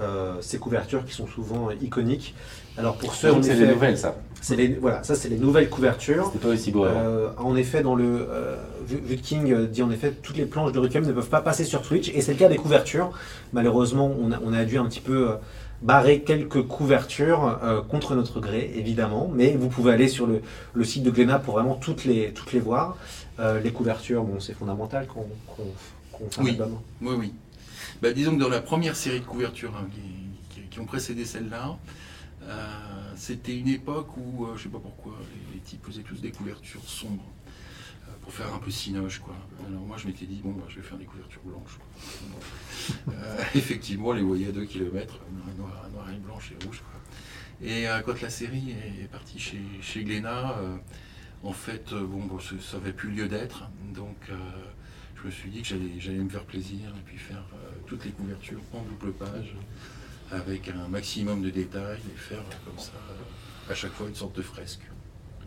euh, 0.00 0.36
ces 0.40 0.58
couvertures 0.58 1.04
qui 1.04 1.12
sont 1.12 1.26
souvent 1.26 1.70
euh, 1.70 1.74
iconiques. 1.82 2.34
Alors 2.78 2.96
pour 2.96 3.14
ceux, 3.14 3.30
c'est 3.42 3.56
des 3.56 3.66
nouvelles 3.66 3.98
ça. 3.98 4.16
c'est 4.40 4.56
les, 4.56 4.68
voilà, 4.68 5.02
ça 5.02 5.14
c'est 5.14 5.28
les 5.28 5.36
nouvelles 5.38 5.68
couvertures. 5.68 6.26
C'était 6.32 6.46
pas 6.46 6.52
aussi 6.54 6.70
beau. 6.70 6.84
Euh, 6.86 7.30
en 7.38 7.54
effet, 7.56 7.82
dans 7.82 7.94
le 7.94 8.26
euh, 8.30 8.56
Vu- 8.86 9.16
King 9.18 9.52
euh, 9.52 9.66
dit 9.66 9.82
en 9.82 9.90
effet 9.90 10.12
toutes 10.22 10.36
les 10.38 10.46
planches 10.46 10.72
de 10.72 10.78
Requiem 10.78 11.04
ne 11.06 11.12
peuvent 11.12 11.28
pas 11.28 11.42
passer 11.42 11.64
sur 11.64 11.82
Twitch 11.82 12.10
et 12.14 12.20
c'est 12.22 12.32
le 12.32 12.38
cas 12.38 12.48
des 12.48 12.56
couvertures. 12.56 13.10
Malheureusement, 13.52 14.10
on 14.20 14.32
a, 14.32 14.38
on 14.44 14.52
a 14.54 14.64
dû 14.64 14.78
un 14.78 14.86
petit 14.86 15.00
peu 15.00 15.30
euh, 15.30 15.34
barrer 15.82 16.22
quelques 16.22 16.62
couvertures 16.62 17.58
euh, 17.62 17.82
contre 17.82 18.14
notre 18.14 18.40
gré, 18.40 18.72
évidemment, 18.74 19.30
mais 19.34 19.54
vous 19.54 19.68
pouvez 19.68 19.92
aller 19.92 20.08
sur 20.08 20.26
le, 20.26 20.40
le 20.72 20.84
site 20.84 21.02
de 21.02 21.10
Glénat 21.10 21.40
pour 21.40 21.54
vraiment 21.54 21.74
toutes 21.74 22.04
les, 22.06 22.32
toutes 22.32 22.52
les 22.52 22.60
voir. 22.60 22.96
Euh, 23.40 23.60
les 23.60 23.70
couvertures, 23.72 24.22
bon, 24.24 24.40
c'est 24.40 24.54
fondamental 24.54 25.06
qu'on 25.06 25.26
qu'on 26.12 26.42
Oui. 26.42 26.50
album. 26.50 26.78
Oui, 27.02 27.14
oui. 27.18 27.32
Bah, 28.00 28.12
disons 28.12 28.34
que 28.36 28.40
dans 28.40 28.48
la 28.48 28.60
première 28.60 28.96
série 28.96 29.20
de 29.20 29.24
couvertures 29.24 29.72
hein, 29.76 29.86
qui, 29.94 30.60
qui- 30.62 30.68
qui 30.68 30.80
ont 30.80 30.84
précédé 30.84 31.24
celle-là, 31.24 31.70
euh, 31.70 31.72
c'était 33.16 33.56
une 33.56 33.68
époque 33.68 34.16
où, 34.16 34.46
euh, 34.46 34.56
je 34.56 34.64
sais 34.64 34.68
pas 34.68 34.78
pourquoi, 34.78 35.14
les, 35.52 35.60
types 35.60 35.84
faisaient 35.84 36.02
tous 36.02 36.20
des 36.20 36.32
couvertures 36.32 36.82
sombres 36.84 37.30
euh, 38.08 38.12
pour 38.20 38.32
faire 38.32 38.52
un 38.52 38.58
peu 38.58 38.70
cinoche, 38.70 39.20
quoi. 39.20 39.34
Alors 39.68 39.82
moi, 39.82 39.96
je 39.96 40.06
m'étais 40.06 40.26
dit, 40.26 40.40
bon, 40.42 40.52
bah, 40.52 40.64
je 40.68 40.76
vais 40.76 40.82
faire 40.82 40.98
des 40.98 41.04
couvertures 41.04 41.42
blanches. 41.44 41.78
Euh, 43.08 43.42
effectivement, 43.54 44.08
on 44.08 44.12
les 44.12 44.22
voyait 44.22 44.48
à 44.48 44.52
2 44.52 44.64
km, 44.64 45.20
noir, 45.56 45.88
noir 45.92 46.10
et 46.10 46.18
blanche 46.18 46.52
et 46.52 46.64
rouge. 46.64 46.82
Et 47.62 47.88
euh, 47.88 48.00
quand 48.00 48.20
la 48.20 48.30
série 48.30 48.74
est 49.00 49.08
partie 49.08 49.38
chez, 49.38 49.60
chez 49.80 50.04
euh, 50.04 50.76
en 51.44 51.52
fait, 51.52 51.92
euh, 51.92 52.04
bon, 52.04 52.24
bon, 52.24 52.40
ça 52.40 52.56
ça 52.60 52.76
avait 52.78 52.92
plus 52.92 53.10
lieu 53.10 53.28
d'être, 53.28 53.70
donc... 53.94 54.16
euh, 54.30 54.34
je 55.22 55.28
me 55.28 55.32
suis 55.32 55.50
dit 55.50 55.62
que 55.62 55.68
j'allais, 56.00 56.18
me 56.18 56.28
faire 56.28 56.44
plaisir 56.44 56.88
et 56.88 57.02
puis 57.04 57.16
faire 57.16 57.44
euh, 57.54 57.70
toutes 57.86 58.04
les 58.04 58.10
couvertures 58.10 58.60
en 58.72 58.82
double 58.82 59.12
page 59.12 59.54
avec 60.32 60.68
un 60.68 60.88
maximum 60.88 61.42
de 61.42 61.50
détails 61.50 62.00
et 62.12 62.16
faire 62.16 62.38
euh, 62.40 62.56
comme 62.64 62.78
ça 62.78 62.92
euh, 63.10 63.72
à 63.72 63.74
chaque 63.74 63.92
fois 63.92 64.08
une 64.08 64.14
sorte 64.14 64.36
de 64.36 64.42
fresque. 64.42 64.82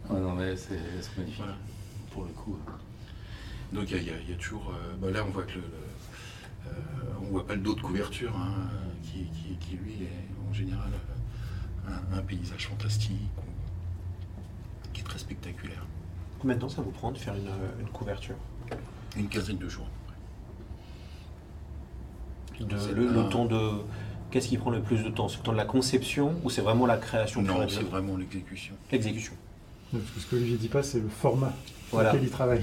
Ouais, 0.10 0.20
non 0.20 0.34
mais 0.36 0.56
c'est 0.56 0.80
magnifique. 1.18 1.38
Voilà. 1.40 1.56
Pour 2.12 2.24
le 2.24 2.30
coup. 2.32 2.58
Donc 3.74 3.90
il 3.92 4.04
y, 4.04 4.10
a- 4.12 4.18
y 4.20 4.32
y 4.32 4.38
toujours. 4.38 4.72
euh, 4.72 4.94
bah, 5.02 5.12
là 5.12 5.24
on 5.28 5.32
voit 5.32 5.44
que 5.44 5.54
le, 5.56 5.62
le- 5.62 6.68
euh, 6.68 7.20
on 7.22 7.26
voit 7.26 7.46
pas 7.46 7.56
le 7.56 7.62
dos 7.62 7.74
de 7.76 7.82
couverture 7.82 8.36
hein, 8.38 8.54
qui, 9.04 9.26
qui- 9.26 9.56
qui, 9.60 9.76
lui 9.78 9.94
est 10.04 10.50
en 10.50 10.54
général 10.54 10.90
euh, 11.88 11.92
un, 12.14 12.18
un 12.20 12.22
paysage 12.22 12.68
fantastique 12.68 13.32
ou- 13.38 14.92
qui 14.94 15.02
est 15.02 15.04
très 15.04 15.20
spectaculaire. 15.20 15.86
Combien 16.40 16.56
de 16.56 16.62
temps 16.62 16.70
ça 16.70 16.82
vous 16.82 16.92
prend 16.92 17.12
de 17.12 17.18
faire 17.18 17.36
une, 17.36 17.48
euh, 17.48 17.80
une 17.82 17.88
couverture? 17.90 18.36
Une 19.18 19.30
quinzaine 19.30 19.58
de 19.58 19.68
jours. 19.70 19.88
De- 22.60 22.94
le, 22.94 23.12
le 23.12 23.30
temps 23.30 23.46
de. 23.46 23.72
Qu'est-ce 24.36 24.50
qui 24.50 24.58
prend 24.58 24.70
le 24.70 24.82
plus 24.82 25.02
de 25.02 25.10
temps? 25.10 25.30
C'est 25.30 25.38
le 25.38 25.44
temps 25.44 25.54
de 25.54 25.58
la 25.58 25.64
conception 25.64 26.36
ou 26.44 26.50
c'est 26.50 26.60
vraiment 26.60 26.86
la 26.86 26.98
création 26.98 27.42
Non, 27.42 27.66
c'est 27.70 27.84
vraiment 27.88 28.18
l'exécution. 28.18 28.74
L'exécution. 28.92 29.32
Parce 29.94 30.04
que 30.14 30.20
ce 30.20 30.26
que 30.26 30.36
Olivier 30.36 30.58
dit 30.58 30.68
pas, 30.68 30.84
c'est 30.84 31.00
le 31.00 31.08
format 31.08 31.54
sur 31.88 31.96
Voilà. 31.96 32.12
lequel 32.12 32.26
il 32.26 32.30
travaille. 32.32 32.62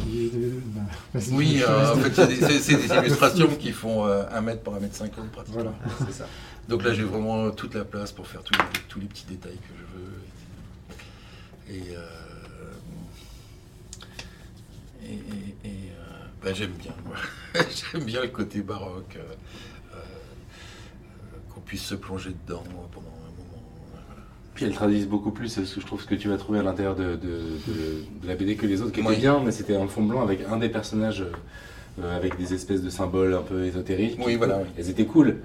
De- 0.00 0.60
bah, 0.66 0.82
vas-y, 1.14 1.32
Oui, 1.32 1.56
je 1.60 1.64
euh, 1.64 1.94
en 1.94 1.96
fait, 1.96 2.14
c'est 2.60 2.76
des, 2.76 2.94
illustrations 2.94 3.46
qui 3.58 3.72
font 3.72 4.04
euh, 4.04 4.24
1 4.30 4.40
mètre 4.42 4.60
par 4.62 4.74
1 4.74 4.80
mètre 4.80 4.96
50 4.96 5.30
pratiquement. 5.30 5.62
Voilà. 5.62 5.78
C'est 6.06 6.12
ça. 6.12 6.26
Donc 6.68 6.84
là, 6.84 6.92
j'ai 6.92 7.04
vraiment 7.04 7.52
toute 7.52 7.74
la 7.74 7.86
place 7.86 8.12
pour 8.12 8.26
faire 8.26 8.42
tous 8.42 8.52
les, 8.52 8.80
tous 8.90 9.00
les 9.00 9.06
petits 9.06 9.24
détails 9.24 9.56
que 9.56 9.74
je 9.78 11.74
veux. 11.74 11.80
Et, 11.86 11.96
euh, 11.96 12.04
et, 15.04 15.14
et- 15.14 15.68
et, 15.70 15.90
euh, 15.90 16.26
Ben, 16.44 16.54
j'aime 16.54 16.72
bien, 16.72 16.92
j'aime 17.94 18.04
bien 18.04 18.20
le 18.20 18.28
côté 18.28 18.60
baroque, 18.60 19.16
euh, 19.16 19.20
euh, 19.22 19.34
puisse 21.68 21.84
se 21.84 21.94
plonger 21.94 22.30
dedans 22.46 22.62
pendant 22.92 23.06
un 23.06 23.30
moment. 23.36 23.62
voilà. 23.92 24.04
Puis 24.54 24.64
elles 24.64 24.72
traduisent 24.72 25.06
beaucoup 25.06 25.30
plus, 25.30 25.48
ce 25.48 25.74
que 25.74 25.80
je 25.80 25.86
trouve, 25.86 26.00
ce 26.00 26.06
que 26.06 26.14
tu 26.14 26.28
vas 26.28 26.38
trouver 26.38 26.58
à 26.60 26.62
l'intérieur 26.62 26.96
de, 26.96 27.04
de- 27.04 27.16
de- 27.16 28.04
de 28.22 28.26
la 28.26 28.34
BD 28.34 28.56
que 28.56 28.66
les 28.66 28.80
autres, 28.80 28.92
qui 28.92 29.00
étaient 29.00 29.08
Oui. 29.10 29.16
bien, 29.16 29.40
mais 29.44 29.52
c'était 29.52 29.76
un 29.76 29.86
fond 29.86 30.02
blanc 30.02 30.22
avec 30.22 30.40
un 30.50 30.56
des 30.56 30.70
personnages 30.70 31.22
euh, 32.02 32.16
avec 32.16 32.36
des 32.38 32.54
espèces 32.54 32.82
de 32.82 32.90
symboles 32.90 33.34
un 33.34 33.42
peu 33.42 33.64
ésotériques. 33.64 34.18
Oui, 34.24 34.36
voilà, 34.36 34.58
oui. 34.58 34.68
Elles 34.78 34.88
étaient 34.90 35.04
cool. 35.06 35.36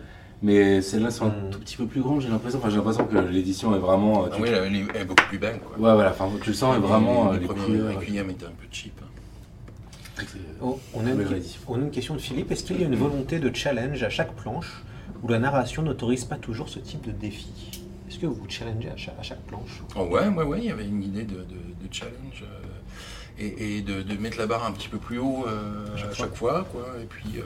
Mais 0.41 0.81
celles-là 0.81 1.09
sont 1.11 1.25
un 1.25 1.29
Mm. 1.29 1.49
tout 1.51 1.59
petit 1.59 1.77
peu 1.77 1.85
plus 1.85 2.01
grandes, 2.01 2.21
j'ai 2.21 2.29
l'impression. 2.29 2.59
Enfin, 2.59 2.69
j'ai 2.69 2.75
l'impression 2.77 3.05
que 3.05 3.17
l'édition 3.17 3.75
est 3.75 3.79
vraiment. 3.79 4.25
euh, 4.25 4.29
Ah 4.31 4.37
oui, 4.41 4.49
elle, 4.49 4.75
est- 5.01 5.05
beaucoup 5.05 5.23
plus 5.29 5.37
belle, 5.39 5.59
quoi. 5.59 5.75
Ouais, 5.77 5.93
voilà, 5.93 6.11
enfin, 6.11 6.29
tu 6.41 6.49
le 6.49 6.55
sens, 6.55 6.75
est 6.75 6.79
vraiment. 6.79 7.31
les, 7.31 7.37
euh, 7.37 7.39
les 7.39 7.39
les 7.39 7.47
premiers. 7.47 7.95
Requiem 7.95 8.29
étaient 8.29 8.45
un 8.45 8.49
peu 8.49 8.67
cheap. 8.71 8.93
hein. 9.01 10.23
Oh, 10.61 10.79
on, 10.93 11.05
a 11.05 11.09
une, 11.09 11.17
Nouvelle 11.17 11.37
édition. 11.37 11.59
on 11.67 11.75
a 11.75 11.79
une 11.79 11.91
question 11.91 12.13
de 12.15 12.19
Philippe. 12.21 12.51
Est-ce 12.51 12.63
qu'il 12.63 12.79
y 12.79 12.83
a 12.83 12.87
une 12.87 12.95
volonté 12.95 13.39
de 13.39 13.53
challenge 13.55 14.03
à 14.03 14.09
chaque 14.09 14.33
planche? 14.35 14.83
Où 15.23 15.27
la 15.29 15.39
narration 15.39 15.81
n'autorise 15.81 16.25
pas 16.25 16.35
toujours 16.35 16.69
ce 16.69 16.79
type 16.79 17.01
de 17.05 17.11
défi 17.11 17.81
Est-ce 18.09 18.19
que 18.19 18.25
vous 18.25 18.35
vous 18.35 18.49
challengez 18.49 18.89
à 18.89 18.97
chaque, 18.97 19.17
à 19.19 19.23
chaque 19.23 19.41
planche? 19.43 19.81
Oh, 19.95 20.01
ouais, 20.05 20.27
ouais, 20.27 20.43
ouais, 20.43 20.59
il 20.59 20.65
y 20.65 20.71
avait 20.71 20.85
une 20.85 21.03
idée 21.03 21.23
de, 21.23 21.37
de- 21.37 21.43
de 21.43 21.91
challenge 21.93 22.43
euh, 22.43 23.39
et, 23.39 23.77
et 23.77 23.81
de, 23.81 24.01
de 24.01 24.17
mettre 24.17 24.37
la 24.37 24.45
barre 24.47 24.65
un 24.65 24.71
petit 24.71 24.89
peu 24.89 24.97
plus 24.97 25.17
haut 25.19 25.45
euh, 25.47 25.95
à 25.95 26.13
chaque, 26.13 26.35
fois. 26.35 26.65
quoi. 26.71 26.85
Et 27.01 27.05
puis, 27.05 27.37
euh, 27.37 27.43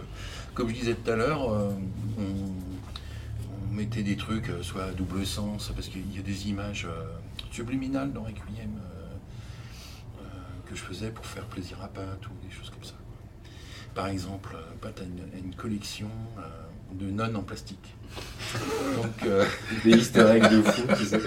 comme 0.54 0.70
je 0.70 0.74
disais 0.74 0.96
tout 0.96 1.10
à 1.12 1.16
l'heure, 1.16 1.48
on, 1.48 1.78
on 2.20 3.74
mettait 3.74 4.04
des 4.04 4.18
trucs, 4.18 4.50
soit 4.64 4.86
à 4.86 4.92
double 4.92 5.26
sens, 5.26 5.72
parce 5.76 5.88
qu'il 5.88 6.16
y 6.16 6.20
a 6.20 6.24
des 6.24 6.50
images 6.50 6.88
subliminales 7.52 8.12
dans 8.12 8.24
Requiem 8.24 8.72
que 10.66 10.76
je 10.76 10.82
faisais 10.82 11.12
pour 11.12 11.26
faire 11.26 11.46
plaisir 11.46 11.78
à 11.82 11.88
Pat 11.88 12.04
ou 12.26 12.46
des 12.46 12.54
choses 12.54 12.70
comme 12.72 12.84
ça. 12.84 12.94
quoi. 12.96 13.50
Par 13.96 14.08
exemple, 14.08 14.58
Pat 14.82 15.00
a 15.00 15.04
une, 15.04 15.54
collection 15.56 16.10
de 16.94 17.06
nonnes 17.12 17.36
en 17.36 17.44
plastique. 17.44 17.94
Donc, 18.96 19.24
euh, 19.26 19.46
Des 19.84 19.92
easter 19.92 20.22
eggs 20.32 20.50
de 20.50 20.62
fou, 20.62 20.82
tu 20.98 21.06
sais. 21.06 21.22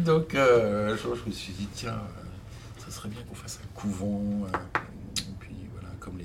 donc, 0.00 0.34
euh, 0.34 0.96
je 0.96 1.28
me 1.28 1.32
suis 1.34 1.52
dit, 1.52 1.68
tiens, 1.74 1.94
euh, 1.94 2.82
ça 2.84 2.90
serait 2.90 3.08
bien 3.08 3.20
qu'on 3.28 3.34
fasse 3.34 3.58
un 3.62 3.78
couvent. 3.78 4.46
et 5.18 5.22
puis, 5.40 5.54
voilà, 5.72 5.88
comme 6.00 6.18
les, 6.18 6.24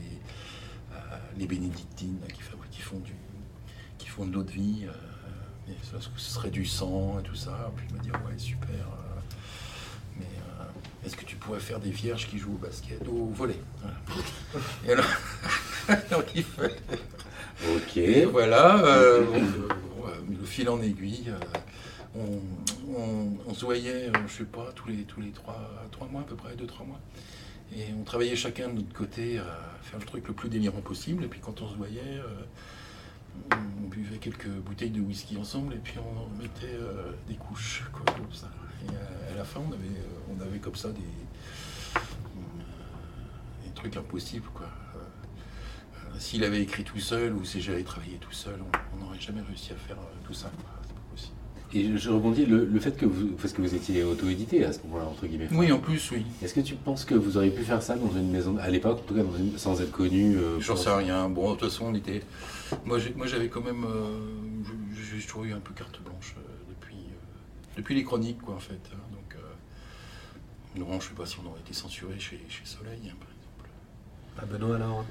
les 1.38 1.48
bénédictines 1.48 2.20
là, 2.22 2.28
qui, 2.34 2.42
fabriquent- 2.42 2.72
qui, 2.72 2.82
font 2.82 3.00
du, 3.00 3.14
qui 3.98 4.08
font 4.08 4.26
de 4.26 4.34
l'eau 4.34 4.44
de 4.44 4.52
vie. 4.52 4.86
et 5.68 5.74
ça, 5.84 5.98
ce 6.00 6.32
serait 6.32 6.52
du 6.52 6.66
sang 6.66 7.18
et 7.20 7.24
tout 7.24 7.36
ça. 7.36 7.72
Puis 7.76 7.86
il 7.90 7.96
m'a 7.96 8.02
dit, 8.04 8.12
ouais, 8.12 8.38
super. 8.38 8.86
mais 10.20 10.26
est-ce 11.06 11.16
que 11.18 11.26
tu 11.26 11.36
pourrais 11.36 11.60
faire 11.60 11.80
des 11.80 11.90
vierges 11.92 12.28
qui 12.28 12.38
jouent 12.38 12.54
au 12.54 12.58
basket, 12.66 13.02
au 13.08 13.26
volet 13.28 13.60
Voilà. 13.82 14.66
Et 14.88 14.92
alors, 14.92 15.06
alors, 16.12 16.24
il 16.36 16.44
fait- 16.44 16.80
Ok. 17.76 18.00
voilà, 18.32 18.84
euh, 18.86 19.24
bon, 19.24 19.36
euh, 20.08 20.12
le 20.40 20.46
fil 20.46 20.68
en 20.70 20.82
aiguille. 20.82 21.30
euh, 21.30 21.60
on, 22.16 22.40
on- 22.98 23.38
on 23.48 23.54
se 23.54 23.64
voyait, 23.66 24.12
je 24.28 24.34
sais 24.34 24.44
pas, 24.44 24.72
tous 24.76 24.88
les, 24.90 25.04
tous 25.04 25.22
les 25.22 25.32
trois, 25.32 25.58
mois 26.12 26.22
à 26.22 26.24
peu 26.24 26.36
près, 26.36 26.56
deux, 26.56 26.66
trois 26.66 26.86
mois. 26.86 27.00
Et 27.76 27.86
on 27.98 28.04
travaillait 28.04 28.36
chacun 28.36 28.68
de 28.70 28.74
notre 28.74 28.92
côté 28.94 29.38
à 29.40 29.46
faire 29.84 30.00
le 30.00 30.06
truc 30.06 30.28
le 30.28 30.34
plus 30.34 30.50
délirant 30.50 30.82
possible. 30.82 31.24
Et 31.24 31.28
puis 31.28 31.40
quand 31.40 31.62
on 31.62 31.70
se 31.70 31.76
voyait, 31.76 32.22
on 33.52 33.88
buvait 33.88 34.18
quelques 34.18 34.48
bouteilles 34.50 34.90
de 34.90 35.00
whisky 35.00 35.38
ensemble 35.38 35.74
et 35.76 35.78
puis 35.78 35.94
on 36.00 36.42
mettait 36.42 36.78
des 37.30 37.36
couches, 37.36 37.84
ça. 38.34 38.50
Et 38.86 39.32
à 39.34 39.38
la 39.38 39.44
fin, 39.46 39.62
on 39.62 39.72
avait, 39.72 40.02
on 40.38 40.42
avait 40.42 40.60
comme 40.60 40.76
ça 40.76 40.90
des, 40.90 41.00
trucs 43.74 43.96
impossibles. 43.96 44.48
S'il 46.22 46.44
avait 46.44 46.62
écrit 46.62 46.84
tout 46.84 47.00
seul 47.00 47.34
ou 47.34 47.44
si 47.44 47.62
j'avais 47.62 47.82
travaillé 47.84 48.18
tout 48.18 48.32
seul, 48.32 48.60
on 48.96 49.04
n'aurait 49.04 49.20
jamais 49.20 49.42
réussi 49.42 49.74
à 49.74 49.76
faire 49.76 49.98
euh, 49.98 50.26
tout 50.28 50.34
ça. 50.36 50.52
quoi. 50.56 50.70
C'est 50.86 50.94
pas 50.94 51.02
possible. 51.10 51.36
Et 51.74 51.98
je 51.98 52.10
rebondis, 52.12 52.46
le, 52.46 52.64
le 52.66 52.80
fait 52.80 52.96
que 52.96 53.08
vous, 53.08 53.30
parce 53.30 53.54
que 53.54 53.62
vous 53.64 53.74
étiez 53.74 54.04
auto-édité 54.04 54.64
à 54.64 54.72
ce 54.72 54.80
moment-là, 54.84 55.06
entre 55.06 55.26
guillemets. 55.26 55.48
Oui, 55.52 55.72
en 55.72 55.80
plus, 55.80 56.12
oui. 56.12 56.24
Est-ce 56.44 56.54
que 56.54 56.60
tu 56.60 56.76
penses 56.76 57.06
que 57.06 57.16
vous 57.16 57.38
auriez 57.38 57.50
pu 57.50 57.64
faire 57.64 57.82
ça 57.82 57.96
dans 57.96 58.12
une 58.12 58.30
maison, 58.30 58.56
à 58.58 58.70
l'époque, 58.70 59.00
en 59.00 59.08
tout 59.08 59.16
cas 59.16 59.24
dans 59.24 59.36
une- 59.36 59.58
sans 59.58 59.82
être 59.82 59.92
connu 59.92 60.36
euh, 60.38 60.60
J'en 60.60 60.76
sais 60.76 60.94
rien. 60.94 61.28
Bon, 61.28 61.54
de 61.54 61.58
toute 61.60 61.70
façon, 61.72 61.86
on 61.88 61.96
était. 61.96 62.22
Moi, 62.86 63.00
j'avais 63.26 63.48
quand 63.50 63.62
même. 63.64 63.84
euh, 63.84 64.20
J'ai 64.94 65.26
toujours 65.26 65.46
eu 65.46 65.54
un 65.54 65.60
peu 65.60 65.74
carte 65.74 66.00
blanche 66.04 66.36
euh, 66.38 66.42
depuis, 66.70 66.98
euh, 66.98 67.78
depuis 67.78 67.96
les 67.96 68.04
chroniques, 68.04 68.42
quoi, 68.44 68.54
en 68.56 68.60
fait. 68.60 68.80
hein. 68.94 68.98
Donc, 69.12 69.36
euh, 69.36 70.80
non, 70.80 71.00
je 71.00 71.08
sais 71.08 71.16
pas 71.16 71.26
si 71.26 71.38
on 71.44 71.50
aurait 71.50 71.62
été 71.62 71.74
censuré 71.74 72.20
chez, 72.20 72.40
chez 72.48 72.66
Soleil, 72.66 73.00
hein, 73.10 73.16
par 73.20 73.30
exemple. 73.30 73.70
Ah 74.38 74.46
Benoît 74.46 74.76
alors 74.76 75.04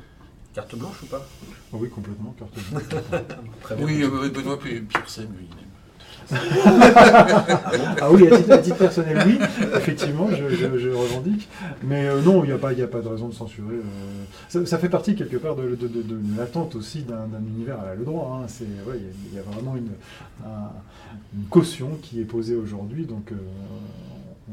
Carte 0.54 0.74
blanche 0.76 1.02
ou 1.02 1.06
pas? 1.06 1.24
Oh 1.72 1.76
oui, 1.80 1.88
complètement, 1.88 2.34
carte 2.38 2.52
blanche. 2.70 2.82
Très 3.62 3.76
bien. 3.76 3.84
Oui, 3.86 4.02
euh, 4.02 4.28
Benoît 4.30 4.58
Piersen, 4.58 5.28
lui, 5.38 5.46
il 5.48 5.52
aime. 5.52 5.66
Ah 8.00 8.10
oui, 8.10 8.28
à 8.28 8.36
titre, 8.36 8.52
à 8.52 8.58
titre 8.58 8.76
personnel, 8.76 9.18
oui, 9.26 9.38
effectivement, 9.76 10.28
je, 10.30 10.48
je- 10.54 10.78
je 10.78 10.88
revendique. 10.90 11.48
Mais 11.82 12.06
euh, 12.08 12.20
non, 12.22 12.44
il 12.44 12.48
n'y 12.48 12.52
a, 12.52 12.58
pas- 12.58 12.72
il 12.72 12.78
y 12.78 12.82
a 12.82 12.86
pas 12.88 13.00
de 13.00 13.08
raison 13.08 13.28
de 13.28 13.34
censurer. 13.34 13.74
euh. 13.76 14.24
Ça, 14.48 14.64
ça 14.66 14.78
fait 14.78 14.88
partie 14.88 15.14
quelque 15.16 15.36
part 15.36 15.56
de, 15.56 15.62
de- 15.74 15.88
de- 15.88 16.02
de 16.02 16.20
l'attente 16.38 16.74
aussi 16.76 17.02
d'un 17.02 17.26
d'un 17.26 17.40
univers 17.40 17.80
à 17.80 17.86
la 17.86 17.94
le 17.94 18.04
droit. 18.04 18.40
hein. 18.42 18.46
C'est- 18.48 18.64
ouais, 18.64 18.96
Il 18.98 19.02
y, 19.02 19.08
a- 19.08 19.12
il 19.32 19.36
y 19.36 19.38
a 19.38 19.42
vraiment 19.42 19.76
une, 19.76 19.90
un- 20.44 20.70
une 21.36 21.44
caution 21.46 21.98
qui 22.02 22.20
est 22.20 22.24
posée 22.24 22.54
aujourd'hui, 22.56 23.04
donc 23.06 23.32
euh, 23.32 23.36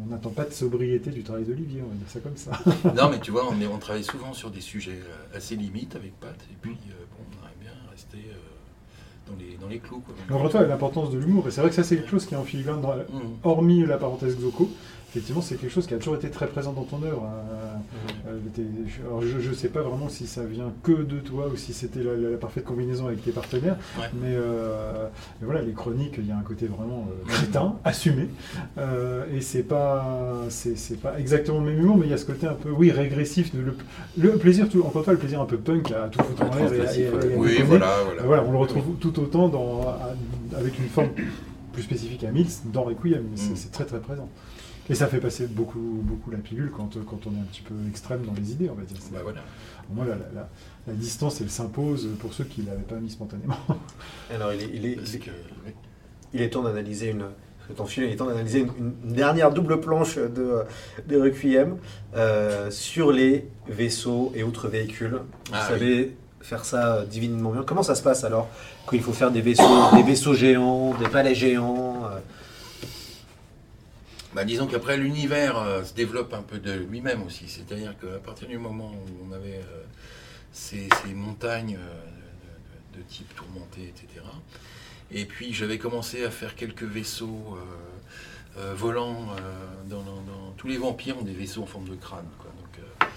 on 0.04 0.10
n'attend 0.12 0.30
pas 0.32 0.46
de 0.46 0.52
sobriété 0.54 1.10
du 1.12 1.24
travail 1.24 1.44
d'Olivier, 1.46 1.82
on 1.86 1.90
va 1.90 1.96
dire 1.96 2.10
ça 2.10 2.20
comme 2.20 2.38
ça. 2.38 2.52
Non, 2.96 3.10
mais 3.10 3.20
tu 3.20 3.32
vois, 3.32 3.48
on, 3.50 3.60
est- 3.62 3.68
on 3.68 3.78
travaille 3.78 4.04
souvent 4.04 4.34
sur 4.34 4.50
des 4.52 4.62
sujets 4.62 5.00
euh, 5.04 5.38
assez 5.38 5.56
limites 5.56 5.96
avec 5.96 6.20
Pat, 6.20 6.36
et 6.52 6.56
puis, 6.62 6.72
euh, 6.90 6.94
bon, 7.12 7.24
on 7.32 7.38
aimerait 7.44 7.56
bien 7.62 7.72
rester 7.92 8.18
euh, 8.18 9.32
dans, 9.32 9.38
les, 9.38 9.58
dans 9.62 9.68
les 9.68 9.80
clous, 9.80 10.02
quoi. 10.02 10.50
Fois, 10.50 10.64
l'importance 10.68 11.12
de 11.12 11.18
l'humour, 11.20 11.48
et 11.48 11.52
c'est 11.52 11.62
vrai 11.62 11.70
que 11.70 11.76
ça 11.76 11.84
c'est 11.84 11.96
quelque 11.98 12.10
chose 12.12 12.26
qui 12.26 12.34
est 12.34 12.38
en 12.38 12.44
filigrane 12.44 12.82
dans 12.82 12.96
hormis 13.44 13.86
la 13.86 13.98
parenthèse 13.98 14.36
Xoko, 14.38 14.70
effectivement, 15.10 15.42
c'est 15.42 15.56
quelque 15.56 15.72
chose 15.72 15.88
qui 15.88 15.94
a 15.94 15.98
toujours 15.98 16.16
été 16.16 16.30
très 16.30 16.48
présent 16.48 16.74
dans 16.74 16.84
ton 16.84 17.02
œuvre. 17.04 17.24
hein. 17.26 17.80
Euh, 18.28 18.38
alors, 19.06 19.22
je 19.22 19.50
ne 19.50 19.54
sais 19.54 19.70
pas 19.70 19.82
vraiment 19.82 20.10
si 20.10 20.28
ça 20.28 20.44
vient 20.44 20.72
que 20.84 20.92
de 20.92 21.20
toi 21.20 21.48
ou 21.52 21.56
si 21.56 21.74
c'était 21.74 22.02
la, 22.04 22.16
la- 22.16 22.30
la 22.32 22.38
parfaite 22.38 22.66
combinaison 22.66 23.08
avec 23.08 23.24
tes 23.24 23.32
partenaires, 23.32 23.78
Ouais. 23.98 24.06
mais, 24.22 24.34
euh, 24.36 25.08
mais 25.40 25.46
voilà, 25.46 25.62
les 25.62 25.72
chroniques, 25.72 26.16
il 26.18 26.28
y 26.28 26.32
a 26.32 26.38
un 26.38 26.42
côté 26.42 26.66
vraiment 26.68 27.08
euh, 27.10 27.26
crétin, 27.32 27.76
assumé, 27.86 28.28
Euh, 28.78 29.24
et 29.34 29.42
c'est 29.42 29.64
pas, 29.64 30.44
c'est, 30.50 31.00
pas 31.00 31.20
exactement 31.20 31.60
le 31.60 31.66
même 31.72 31.80
humour, 31.80 31.98
mais 31.98 32.06
il 32.08 32.12
y 32.12 32.14
a 32.14 32.18
ce 32.18 32.26
côté 32.26 32.46
un 32.48 32.54
peu, 32.54 32.70
oui, 32.70 32.92
régressif, 32.92 33.52
le, 33.54 33.76
le 34.22 34.38
plaisir, 34.38 34.68
tout, 34.70 34.80
encore 34.82 34.98
une 34.98 35.04
fois, 35.06 35.14
le 35.14 35.20
plaisir 35.20 35.42
un 35.42 35.46
peu 35.46 35.58
punk 35.58 35.92
à 35.92 36.08
tout 36.10 36.22
foutre 36.24 36.44
en 36.44 36.56
l'air 36.56 36.70
Oui, 37.38 37.62
voilà, 37.66 37.96
voilà. 38.06 38.24
Voilà, 38.24 38.44
on 38.44 38.52
le 38.52 38.58
retrouve 38.58 38.84
tout 39.00 39.18
autant 39.20 39.48
dans, 39.48 39.86
avec 40.58 40.78
une 40.80 40.88
forme 40.90 41.10
plus 41.74 41.84
spécifique 41.84 42.24
à 42.24 42.32
Mills 42.32 42.48
dans 42.74 42.84
Requiem, 42.84 43.24
mais 43.32 43.38
Mm. 43.42 43.56
c'est 43.56 43.72
très 43.72 43.86
très 43.86 44.00
présent. 44.00 44.30
Et 44.90 44.96
ça 44.96 45.08
fait 45.08 45.20
passer 45.20 45.48
beaucoup, 45.48 45.80
beaucoup 46.04 46.32
la 46.32 46.38
pilule 46.38 46.72
quand, 46.76 46.98
quand 47.06 47.20
on 47.28 47.32
est 47.36 47.40
un 47.42 47.46
petit 47.52 47.62
peu 47.62 47.74
extrême 47.90 48.22
dans 48.26 48.34
les 48.34 48.52
idées, 48.52 48.70
on 48.70 48.76
va 48.76 48.84
dire. 48.84 48.98
Bah, 49.12 49.20
voilà. 49.24 49.42
Moi, 49.94 50.06
la, 50.06 50.16
la- 50.16 50.32
la- 50.34 50.50
la 50.88 50.94
distance, 50.94 51.42
elle 51.42 51.50
s'impose 51.50 52.08
pour 52.20 52.34
ceux 52.34 52.46
qui 52.46 52.62
ne 52.62 52.68
l'avaient 52.68 52.84
pas 52.84 52.96
mis 52.96 53.10
spontanément. 53.10 53.58
Alors 54.34 54.54
il 54.54 54.62
est, 54.64 54.70
il 54.74 54.86
est- 54.86 54.94
il 54.94 55.16
est- 55.16 55.20
que, 55.20 55.30
oui. 55.66 55.72
il 56.34 56.42
est 56.42 56.50
temps 56.50 56.64
d'analyser 56.64 57.10
une. 57.10 57.26
Fil, 57.86 58.04
il 58.06 58.12
est 58.14 58.16
temps 58.16 58.28
d'analyser 58.28 58.60
une, 58.60 58.94
une 59.04 59.12
dernière 59.14 59.52
double 59.52 59.82
planche 59.82 60.16
de, 60.18 60.62
de 61.06 61.20
Requiem 61.22 61.76
euh, 62.16 62.72
sur 62.72 63.12
les 63.12 63.46
vaisseaux 63.68 64.32
et 64.36 64.44
autres 64.44 64.70
véhicules. 64.70 65.20
Vous 65.48 65.52
Ah, 65.54 65.68
savez 65.68 66.16
faire 66.40 66.64
ça 66.64 66.96
euh, 67.00 67.06
divinement 67.06 67.52
bien. 67.52 67.64
Comment 67.64 67.84
ça 67.84 67.96
se 67.96 68.02
passe 68.04 68.24
alors 68.24 68.48
quand 68.86 68.96
il 68.96 69.02
faut 69.04 69.12
faire 69.12 69.32
des 69.32 69.42
vaisseaux, 69.42 69.64
des 69.98 70.04
vaisseaux 70.04 70.34
géants, 70.34 70.94
des 70.98 71.10
palais 71.10 71.36
géants 71.36 72.06
euh, 72.06 72.20
Bah, 74.38 74.46
disons 74.46 74.68
qu'après, 74.68 74.98
l'univers 74.98 75.58
euh, 75.58 75.84
se 75.84 75.96
développe 75.96 76.32
un 76.32 76.44
peu 76.44 76.60
de 76.60 76.72
lui-même 76.72 77.24
aussi. 77.24 77.50
C'est-à-dire 77.50 77.96
qu'à 77.98 78.20
partir 78.20 78.48
du 78.48 78.60
moment 78.60 78.92
où 78.92 79.28
on 79.28 79.32
avait 79.32 79.64
euh, 79.64 79.84
ces, 80.52 80.88
montagnes 81.16 81.80
euh, 81.82 82.96
de, 82.96 83.02
type 83.02 83.34
tourmenté, 83.36 83.82
etc., 83.82 84.24
et 85.10 85.26
puis 85.26 85.54
j'avais 85.54 85.80
commencé 85.80 86.24
à 86.24 86.30
faire 86.30 86.54
quelques 86.54 86.84
vaisseaux 86.84 87.58
volants. 88.76 89.36
dans, 89.90 90.04
tous 90.56 90.68
les 90.68 90.78
vampires 90.78 91.18
ont 91.18 91.24
des 91.24 91.34
vaisseaux 91.34 91.64
en 91.64 91.66
forme 91.66 91.90
de 91.90 91.96
crâne. 91.96 92.30
quoi. 92.38 92.52
Donc 92.62 93.10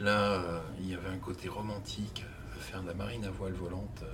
là, 0.00 0.42
il 0.80 0.90
y 0.90 0.94
avait 0.94 1.08
un 1.08 1.18
côté 1.18 1.48
romantique 1.48 2.22
à 2.54 2.60
faire 2.60 2.82
de 2.82 2.88
la 2.88 2.94
marine 2.94 3.24
à 3.24 3.30
voile 3.30 3.54
volante. 3.54 4.04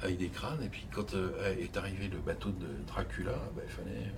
avec 0.00 0.18
des 0.18 0.28
crânes, 0.28 0.62
et 0.62 0.68
puis 0.68 0.86
quand 0.94 1.14
est 1.58 1.76
arrivé 1.76 2.06
le 2.06 2.18
bateau 2.18 2.50
de 2.50 2.68
Dracula, 2.86 3.32
bah, 3.56 3.62
il 3.64 3.72
fallait 3.72 4.12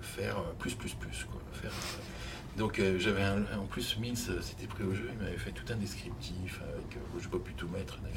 faire 0.00 0.38
euh, 0.38 0.52
plus, 0.58 0.74
plus, 0.74 0.94
plus. 0.94 1.24
Quoi, 1.24 1.40
faire, 1.52 1.70
euh, 1.70 2.18
donc 2.58 2.80
euh, 2.80 2.98
j'avais 2.98 3.24
en 3.24 3.66
plus 3.66 3.98
Mills 3.98 4.18
euh, 4.30 4.42
s'était 4.42 4.66
pris 4.66 4.82
au 4.82 4.92
jeu, 4.92 5.08
il 5.12 5.18
m'avait 5.24 5.38
fait 5.38 5.52
tout 5.52 5.72
un 5.72 5.76
descriptif 5.76 6.60
avec, 6.62 6.96
euh, 6.96 7.20
je 7.20 7.28
pas 7.28 7.38
pu 7.38 7.54
tout 7.54 7.68
mettre 7.68 7.98
d'ailleurs, 7.98 8.16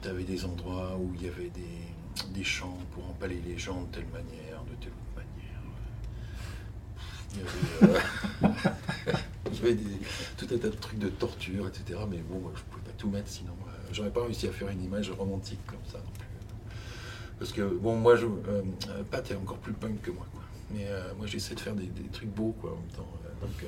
tu 0.00 0.08
avais 0.08 0.24
des 0.24 0.46
endroits 0.46 0.96
où 0.96 1.12
il 1.14 1.24
y 1.24 1.28
avait 1.28 1.50
des, 1.50 2.32
des 2.32 2.44
champs 2.44 2.78
pour 2.92 3.06
empaler 3.10 3.42
les 3.46 3.58
gens 3.58 3.82
de 3.82 3.96
telle 3.96 4.06
manière, 4.06 4.64
de 4.64 4.74
telle 4.80 4.92
manière. 5.14 5.26
Il 7.34 7.38
y 7.38 7.42
avait, 9.58 9.72
euh, 9.72 9.76
tout 10.38 10.46
un 10.50 10.58
tas 10.58 10.68
de 10.68 10.76
trucs 10.76 10.98
de 10.98 11.08
torture, 11.10 11.68
etc. 11.68 12.00
Mais 12.08 12.18
bon, 12.18 12.50
je 12.54 12.62
pouvais 12.62 12.82
pas 12.82 12.92
tout 12.96 13.10
mettre, 13.10 13.28
sinon 13.28 13.52
euh, 13.66 13.88
j'aurais 13.92 14.10
pas 14.10 14.24
réussi 14.24 14.48
à 14.48 14.52
faire 14.52 14.70
une 14.70 14.82
image 14.82 15.10
romantique 15.10 15.60
comme 15.66 15.84
ça 15.86 15.98
plus. 16.18 16.25
Parce 17.38 17.52
que 17.52 17.62
bon, 17.62 17.96
moi, 17.96 18.16
je, 18.16 18.26
euh, 18.26 18.62
euh, 18.88 19.02
Pat 19.10 19.30
est 19.30 19.34
encore 19.34 19.58
plus 19.58 19.72
punk 19.72 20.00
que 20.00 20.10
moi, 20.10 20.26
quoi. 20.32 20.42
Mais 20.70 20.86
euh, 20.86 21.12
moi, 21.16 21.26
j'essaie 21.26 21.54
de 21.54 21.60
faire 21.60 21.74
des, 21.74 21.88
trucs 22.12 22.30
beaux, 22.30 22.54
quoi, 22.60 22.72
en 22.72 22.76
même 22.76 22.90
temps. 22.90 23.08
Donc 23.40 23.66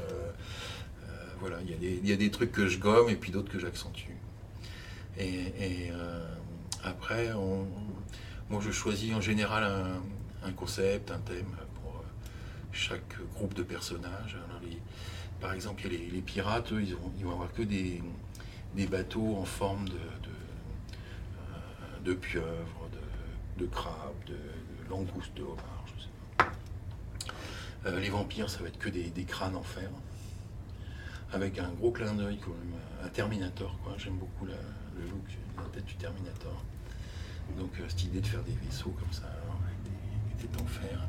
voilà, 1.41 1.59
il 1.63 2.05
y, 2.05 2.13
a 2.13 2.17
des- 2.17 2.31
trucs 2.33 2.51
que 2.51 2.67
je 2.67 2.81
gomme 2.81 3.09
et 3.11 3.15
puis 3.15 3.31
d'autres 3.31 3.53
que 3.53 3.61
j'accentue. 3.61 4.11
Et, 5.17 5.93
après, 6.83 7.33
moi, 8.51 8.61
je 8.61 8.73
choisis 8.73 9.15
en 9.15 9.21
général 9.21 9.63
un, 10.45 10.53
concept, 10.53 11.13
un 11.13 11.19
thème 11.19 11.55
pour 11.77 12.03
chaque 12.73 13.19
groupe 13.35 13.55
de 13.55 13.63
personnages. 13.63 14.37
Alors, 14.49 14.61
par 15.41 15.53
exemple, 15.53 15.83
il 15.85 15.93
y 15.93 15.97
a 15.97 16.13
les, 16.13 16.23
pirates, 16.23 16.73
eux, 16.73 16.83
ils 16.83 16.97
vont, 17.25 17.33
avoir 17.33 17.53
que 17.53 17.63
des, 17.63 18.03
bateaux 18.91 19.37
en 19.37 19.45
forme 19.45 19.89
de, 19.89 19.93
de, 22.05 22.11
de 22.11 22.15
pieuvre, 22.15 22.78
de, 23.59 23.65
de 23.65 23.71
crabe, 23.71 24.15
de, 24.27 24.33
de 24.33 24.91
langouste, 24.91 25.35
de 25.37 25.43
homard, 25.43 25.85
je 25.87 26.03
sais 26.03 26.09
pas. 26.37 26.53
Euh, 27.87 28.01
les 28.01 28.11
vampires, 28.11 28.51
ça 28.51 28.61
va 28.61 28.69
être 28.69 28.79
que 28.79 28.89
des, 28.89 29.25
crânes 29.25 29.57
en 29.57 29.63
fer, 29.63 29.91
avec 31.33 31.59
un 31.59 31.69
gros 31.71 31.91
clin 31.91 32.15
d'œil 32.15 32.39
quand 32.39 32.51
même 32.51 32.81
à 33.05 33.09
Terminator. 33.09 33.79
quoi. 33.85 33.95
J'aime 33.99 34.17
beaucoup 34.17 34.47
le 34.47 34.53
look, 34.53 35.39
la 35.57 35.65
tête 35.65 35.85
du 35.85 35.95
Terminator. 35.95 36.65
Donc 37.59 37.71
euh, 37.79 37.85
cette 37.89 38.05
idée 38.05 38.21
de 38.21 38.27
faire 38.27 38.43
des 38.43 38.57
vaisseaux 38.65 38.95
comme 38.99 39.13
ça, 39.13 39.31
des, 40.41 40.47
des 40.47 40.63
en 40.63 40.67
fer. 40.67 41.01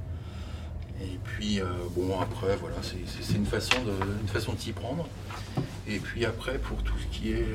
Et 1.02 1.18
puis, 1.24 1.62
euh, 1.62 1.66
bon, 1.92 2.20
après, 2.20 2.58
voilà, 2.58 2.76
c'est 2.84 3.36
une 3.36 3.46
façon 3.46 3.82
de, 3.84 3.94
une 4.22 4.28
façon 4.28 4.54
de 4.54 4.60
s'y 4.60 4.74
prendre. 4.74 5.08
Et 5.88 6.00
puis 6.00 6.26
après, 6.26 6.58
pour 6.58 6.84
tout 6.84 6.98
ce 6.98 7.06
qui 7.08 7.32
est 7.32 7.48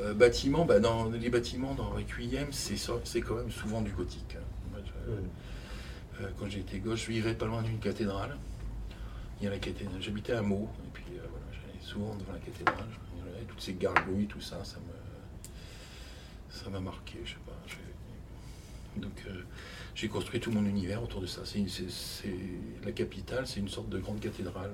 euh, 0.00 0.10
euh, 0.10 0.14
bâtiment, 0.14 0.64
bah, 0.64 0.80
dans 0.80 1.08
les 1.10 1.30
bâtiments 1.30 1.74
dans 1.74 1.90
Requiem, 1.90 2.48
c'est 2.52 3.20
quand 3.20 3.34
même 3.36 3.50
souvent 3.50 3.82
du 3.82 3.92
gothique. 3.92 4.36
hein. 4.36 4.78
Je- 4.84 6.24
euh, 6.24 6.28
quand 6.38 6.48
j'étais 6.50 6.78
gosse, 6.78 7.00
je 7.00 7.10
vivais 7.12 7.34
pas 7.34 7.46
loin 7.46 7.62
d'une 7.62 7.78
cathédrale. 7.78 8.36
Il 9.40 9.44
y 9.44 9.46
a 9.46 9.50
la 9.50 9.58
cathédrale. 9.58 10.00
J'habitais 10.02 10.32
à 10.34 10.42
Meaux, 10.42 10.68
et 10.86 10.90
puis 10.92 11.04
euh, 11.16 11.22
voilà, 11.30 11.46
j'allais 11.52 11.82
souvent 11.84 12.14
devant 12.16 12.32
la 12.32 12.38
cathédrale. 12.38 12.86
Toutes 13.48 13.60
ces 13.60 13.74
gargouilles, 13.74 14.26
tout 14.26 14.40
ça, 14.40 14.62
ça 14.64 14.76
me, 14.78 15.50
ça 16.54 16.68
m'a 16.70 16.80
marqué. 16.80 17.18
Je 17.24 17.30
sais 17.30 17.36
pas. 17.46 17.52
j'ai- 17.66 19.00
Donc, 19.00 19.24
euh, 19.28 19.42
j'ai 19.94 20.08
construit 20.08 20.40
tout 20.40 20.50
mon 20.50 20.64
univers 20.64 21.02
autour 21.02 21.20
de 21.20 21.26
ça. 21.26 21.42
C'est- 21.44 21.64
la 22.84 22.92
capitale, 22.92 23.46
c'est 23.46 23.60
une 23.60 23.68
sorte 23.68 23.88
de 23.88 23.98
grande 23.98 24.20
cathédrale. 24.20 24.72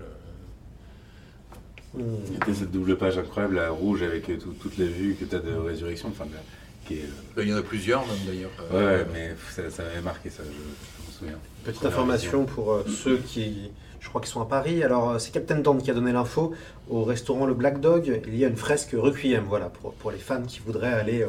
Euh, 1.94 1.98
Hmm. 2.00 2.16
C'était 2.26 2.54
cette 2.54 2.70
double 2.70 2.96
page 2.96 3.16
incroyable, 3.18 3.56
la 3.56 3.70
rouge, 3.70 4.02
avec 4.02 4.28
euh, 4.28 4.36
tout- 4.36 4.54
toutes 4.60 4.76
les 4.76 4.86
vues 4.88 5.16
que 5.18 5.24
tu 5.24 5.34
as 5.34 5.38
de 5.38 5.54
résurrection, 5.54 6.08
enfin, 6.08 6.26
de 6.26 6.32
la- 6.32 6.40
qui 6.86 6.94
est, 6.94 7.04
euh, 7.04 7.08
ben, 7.36 7.42
il 7.42 7.48
y 7.48 7.54
en 7.54 7.56
a 7.56 7.62
plusieurs 7.62 8.00
même 8.06 8.16
d'ailleurs. 8.26 8.50
Ouais, 8.70 8.76
Euh, 8.76 8.98
ouais, 9.02 9.06
mais 9.12 9.34
ça, 9.54 9.70
ça 9.70 9.82
m'avait 9.82 10.00
marqué 10.02 10.28
ça, 10.30 10.42
je, 10.44 10.50
je 10.52 11.06
m'en 11.06 11.18
souviens. 11.18 11.38
Petite 11.64 11.80
Première 11.80 11.92
information 11.98 12.44
pour 12.44 12.72
euh, 12.72 12.84
ceux 12.86 13.16
qui, 13.18 13.70
je 14.00 14.08
crois, 14.08 14.20
qui 14.20 14.28
sont 14.28 14.40
à 14.42 14.46
Paris. 14.46 14.82
Alors, 14.84 15.10
euh, 15.12 15.18
c'est 15.18 15.32
Captain 15.32 15.58
Dan 15.58 15.78
qui 15.80 15.90
a 15.90 15.94
donné 15.94 16.12
l'info. 16.12 16.52
Au 16.90 17.02
restaurant 17.04 17.46
Le 17.46 17.54
Black 17.54 17.80
Dog, 17.80 18.20
il 18.28 18.36
y 18.36 18.44
a 18.44 18.48
une 18.48 18.56
fresque 18.56 18.90
Requiem, 18.96 19.44
voilà, 19.48 19.66
pour, 19.70 19.94
pour 19.94 20.10
les 20.10 20.18
fans 20.18 20.42
qui 20.42 20.60
voudraient 20.60 20.92
aller, 20.92 21.22
euh, 21.22 21.28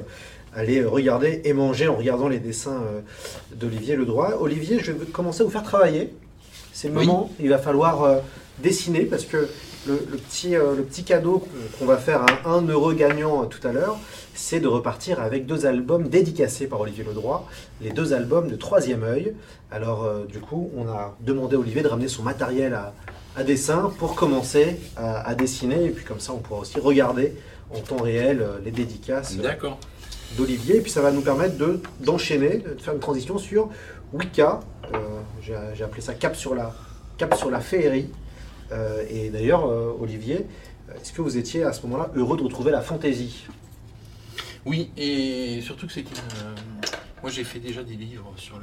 aller 0.54 0.84
regarder 0.84 1.42
et 1.46 1.54
manger 1.54 1.88
en 1.88 1.96
regardant 1.96 2.28
les 2.28 2.40
dessins 2.40 2.82
euh, 2.84 3.00
d'Olivier 3.56 3.96
Ledroit. 3.96 4.42
Olivier, 4.42 4.80
je 4.80 4.92
vais 4.92 5.06
commencer 5.06 5.42
à 5.42 5.46
vous 5.46 5.52
faire 5.52 5.64
travailler. 5.64 6.14
C'est 6.74 6.90
le 6.90 6.98
Oui. 6.98 7.06
moment, 7.08 7.32
il 7.40 7.50
va 7.50 7.58
falloir 7.58 8.04
euh, 8.04 8.18
dessiner 8.62 9.06
parce 9.06 9.26
que 9.26 9.48
le, 9.88 9.94
le 10.12 10.18
petit, 10.18 10.56
euh, 10.56 10.76
le 10.76 10.84
petit 10.84 11.04
cadeau 11.04 11.48
qu'on 11.80 11.86
va 11.86 11.98
faire 11.98 12.22
à 12.46 12.50
un 12.50 12.68
heureux 12.68 12.94
gagnant 12.94 13.46
tout 13.46 13.66
à 13.68 13.72
l'heure, 13.72 13.98
c'est 14.34 14.60
de 14.60 14.68
repartir 14.68 15.20
avec 15.20 15.46
deux 15.46 15.66
albums 15.66 16.08
dédicacés 16.10 16.68
par 16.68 16.82
Olivier 16.82 17.04
Ledroit, 17.04 17.46
les 17.82 17.90
deux 17.92 18.14
albums 18.14 18.48
de 18.50 18.56
Troisième 18.56 19.04
œil. 19.04 19.34
Alors, 19.72 20.04
euh, 20.04 20.26
du 20.26 20.40
coup, 20.40 20.70
on 20.78 20.88
a 20.88 21.16
demandé 21.22 21.56
à 21.56 21.60
Olivier 21.60 21.82
de 21.82 21.88
ramener 21.88 22.08
son 22.08 22.24
matériel 22.24 22.74
à, 22.74 22.94
à 23.36 23.44
dessin 23.44 23.92
pour 23.98 24.16
commencer 24.16 24.80
à, 24.96 25.28
à 25.28 25.36
dessiner. 25.36 25.86
Et 25.86 25.90
puis, 25.90 26.06
comme 26.06 26.20
ça, 26.20 26.34
on 26.34 26.38
pourra 26.38 26.62
aussi 26.62 26.80
regarder 26.80 27.34
en 27.76 27.80
temps 27.80 27.98
réel 28.02 28.42
euh, 28.42 28.58
les 28.64 28.72
dédicaces 28.72 29.36
d'Olivier. 30.38 30.78
Et 30.78 30.82
puis, 30.82 30.92
ça 30.92 31.02
va 31.02 31.12
nous 31.12 31.22
permettre 31.22 31.58
de- 31.58 31.80
d'enchaîner, 32.02 32.58
de, 32.58 32.80
faire 32.82 32.94
une 32.94 33.00
transition 33.00 33.38
sur 33.38 33.70
Wicca. 34.14 34.60
Euh, 34.94 34.98
J'ai 35.42 35.56
j'ai 35.76 35.84
appelé 35.84 36.02
ça 36.02 36.14
Cap 36.14 36.36
sur 36.36 36.54
la, 36.56 36.74
Cap 37.18 37.36
sur 37.36 37.50
la 37.50 37.60
féerie. 37.60 38.10
Euh, 38.72 39.06
et 39.10 39.30
d'ailleurs, 39.30 39.66
euh, 39.66 39.96
Olivier, 40.00 40.46
est-ce 40.96 41.14
que 41.14 41.22
vous 41.22 41.38
étiez 41.38 41.64
à 41.64 41.74
ce 41.74 41.82
moment-là 41.84 42.12
heureux 42.16 42.38
de 42.38 42.44
retrouver 42.44 42.72
la 42.72 42.82
fantaisie 42.82 43.46
Oui, 44.66 44.92
et 44.98 45.62
surtout 45.62 45.88
que 45.88 45.94
c'est 45.94 46.02
une. 46.02 46.08
euh, 46.08 46.56
moi, 47.22 47.32
j'ai 47.32 47.44
fait 47.44 47.60
déjà 47.60 47.84
des 47.84 47.96
livres 47.96 48.34
sur, 48.38 48.60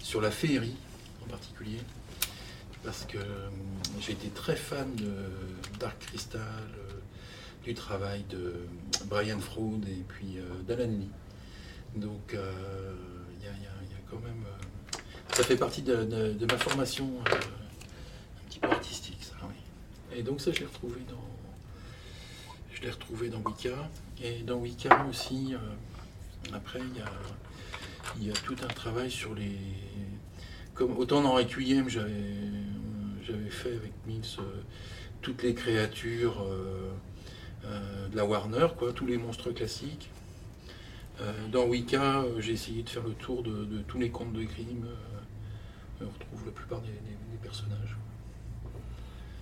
sur 0.00 0.20
la 0.20 0.30
féerie 0.30 0.76
en 1.24 1.30
particulier, 1.30 1.78
parce 2.82 3.04
que 3.04 3.18
euh, 3.18 3.48
j'ai 4.00 4.12
été 4.12 4.28
très 4.28 4.56
fan 4.56 4.94
de 4.96 5.12
Dark 5.78 5.98
Crystal, 5.98 6.40
euh, 6.40 6.92
du 7.64 7.74
travail 7.74 8.24
de 8.30 8.54
Brian 9.06 9.38
Froud 9.40 9.84
et 9.88 10.02
puis 10.08 10.38
euh, 10.38 10.62
d'Alan 10.66 10.90
Lee. 10.90 11.10
Donc, 11.96 12.34
euh, 12.34 12.52
il 13.40 13.44
y, 13.44 13.48
a, 13.48 13.52
quand 14.10 14.20
même. 14.20 14.44
euh, 14.46 14.96
ça 15.34 15.42
fait 15.42 15.56
partie 15.56 15.82
de, 15.82 16.36
ma 16.50 16.56
formation 16.58 17.10
euh, 17.30 17.34
un 17.34 18.48
petit 18.48 18.58
peu 18.58 18.68
artistique. 18.68 19.07
Et 20.16 20.22
donc, 20.22 20.40
ça, 20.40 20.52
je 20.52 20.60
l'ai 20.60 20.66
retrouvé 20.66 21.00
dans. 21.08 21.24
Je 22.72 22.82
l'ai 22.82 22.90
retrouvé 22.90 23.28
dans 23.28 23.40
Wicca. 23.40 23.90
Et 24.22 24.42
dans 24.42 24.56
Wicca 24.58 25.06
aussi, 25.08 25.54
euh, 25.54 26.54
après, 26.54 26.80
il 26.80 26.96
y 26.98 27.00
a, 27.00 28.28
y 28.28 28.30
a 28.30 28.34
tout 28.34 28.56
un 28.62 28.68
travail 28.68 29.10
sur 29.10 29.34
les. 29.34 29.56
Comme, 30.74 30.96
autant 30.96 31.22
dans 31.22 31.32
Requiem, 31.32 31.88
j'avais 31.88 33.50
fait 33.50 33.74
avec 33.76 33.92
Mills 34.06 34.22
euh, 34.38 34.62
toutes 35.22 35.42
les 35.42 35.54
créatures 35.54 36.40
euh, 36.44 36.92
de 38.08 38.16
la 38.16 38.24
Warner, 38.24 38.68
quoi, 38.78 38.92
tous 38.92 39.06
les 39.06 39.18
monstres 39.18 39.50
classiques. 39.52 40.10
Dans 41.50 41.64
Wicca, 41.66 42.24
j'ai 42.38 42.52
essayé 42.52 42.84
de 42.84 42.88
faire 42.88 43.02
le 43.02 43.12
tour 43.14 43.42
de, 43.42 43.82
tous 43.88 43.98
les 43.98 44.08
contes 44.10 44.32
de 44.32 44.44
Grimm. 44.44 44.86
euh, 44.86 46.04
on 46.04 46.08
retrouve 46.08 46.46
la 46.46 46.52
plupart 46.52 46.80
des- 46.80 46.86
des 46.92 47.38
personnages. 47.42 47.96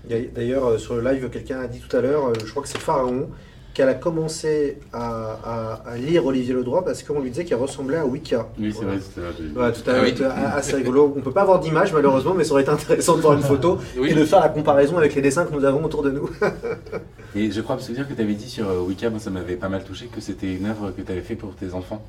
D'ailleurs, 0.08 0.66
euh, 0.66 0.78
sur 0.78 0.94
le 0.96 1.02
live, 1.02 1.28
quelqu'un 1.30 1.60
a 1.60 1.66
dit 1.66 1.80
tout 1.80 1.94
à 1.96 2.00
l'heure, 2.00 2.26
euh, 2.28 2.32
je 2.44 2.50
crois 2.50 2.62
que 2.62 2.68
c'est 2.68 2.78
Pharaon, 2.78 3.28
qu'elle 3.74 3.88
a 3.90 3.94
commencé 3.94 4.78
à, 4.92 5.32
à- 5.44 5.82
à 5.90 5.96
lire 5.98 6.24
Olivier 6.24 6.54
Ledroit 6.54 6.82
parce 6.84 7.02
qu'on 7.02 7.20
lui 7.20 7.28
disait 7.30 7.44
qu'il 7.44 7.56
ressemblait 7.56 7.98
à 7.98 8.06
Wicca. 8.06 8.48
Oui, 8.58 8.72
c'est 8.72 8.76
Voilà. 8.84 8.92
vrai, 8.92 9.02
c'était 9.02 9.58
Ouais, 9.60 9.72
tout 9.72 9.80
à 9.90 9.92
Ah 9.92 9.92
l'heure, 9.96 10.02
oui. 10.04 10.10
c'était 10.12 10.24
assez 10.24 10.76
rigolo. 10.76 11.12
On 11.14 11.20
peut 11.20 11.30
pas 11.32 11.42
avoir 11.42 11.60
d'image 11.60 11.92
malheureusement, 11.92 12.32
mais 12.34 12.44
ça 12.44 12.52
aurait 12.52 12.62
été 12.62 12.70
intéressant 12.70 13.16
de 13.16 13.20
voir 13.20 13.34
une 13.34 13.42
photo 13.42 13.78
Oui. 13.98 14.10
et 14.10 14.14
de 14.14 14.24
faire 14.24 14.40
la 14.40 14.48
comparaison 14.48 14.96
avec 14.96 15.14
les 15.14 15.20
dessins 15.20 15.44
que 15.44 15.52
nous 15.52 15.64
avons 15.64 15.84
autour 15.84 16.02
de 16.02 16.10
nous. 16.10 16.30
Et 17.34 17.50
je 17.50 17.60
crois 17.60 17.76
me 17.76 17.80
souvenir 17.82 18.08
que 18.08 18.14
tu 18.14 18.22
avais 18.22 18.32
dit 18.32 18.48
sur 18.48 18.66
euh, 18.66 18.80
Wicca, 18.80 19.10
moi 19.10 19.18
ça 19.18 19.28
m'avait 19.28 19.56
pas 19.56 19.68
mal 19.68 19.84
touché, 19.84 20.06
que 20.06 20.22
c'était 20.22 20.54
une 20.54 20.64
œuvre 20.66 20.90
que 20.96 21.02
tu 21.02 21.12
avais 21.12 21.20
fait 21.20 21.34
pour 21.36 21.54
tes 21.54 21.74
enfants. 21.74 22.02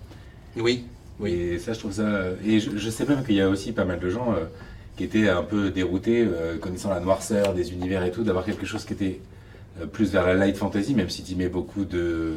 Oui, 0.56 0.86
oui. 1.20 1.34
Et 1.34 1.60
ça, 1.60 1.74
je 1.74 1.80
trouve 1.80 1.92
ça. 1.92 2.06
Et 2.46 2.62
je, 2.62 2.78
je 2.78 2.90
sais 2.90 3.06
même 3.06 3.26
qu'il 3.26 3.36
y 3.36 3.42
a 3.42 3.50
aussi 3.50 3.74
pas 3.74 3.84
mal 3.84 4.00
de 4.00 4.10
gens 4.10 4.32
euh, 4.38 4.46
qui 4.98 5.04
étaient 5.04 5.30
un 5.30 5.44
peu 5.44 5.70
déroutés, 5.70 6.22
euh, 6.28 6.58
connaissant 6.58 6.90
la 6.90 7.00
noirceur 7.00 7.54
des 7.54 7.72
univers 7.72 8.04
et 8.04 8.12
tout, 8.12 8.24
d'avoir 8.24 8.44
quelque 8.44 8.66
chose 8.66 8.84
qui 8.84 8.94
était 8.94 9.20
euh, 9.82 9.86
plus 9.86 10.12
vers 10.12 10.26
la 10.26 10.34
light 10.34 10.58
fantasy, 10.58 10.96
même 10.96 11.10
si 11.10 11.24
tu 11.24 11.36
mets 11.36 11.50
beaucoup 11.50 11.86
de. 11.86 12.34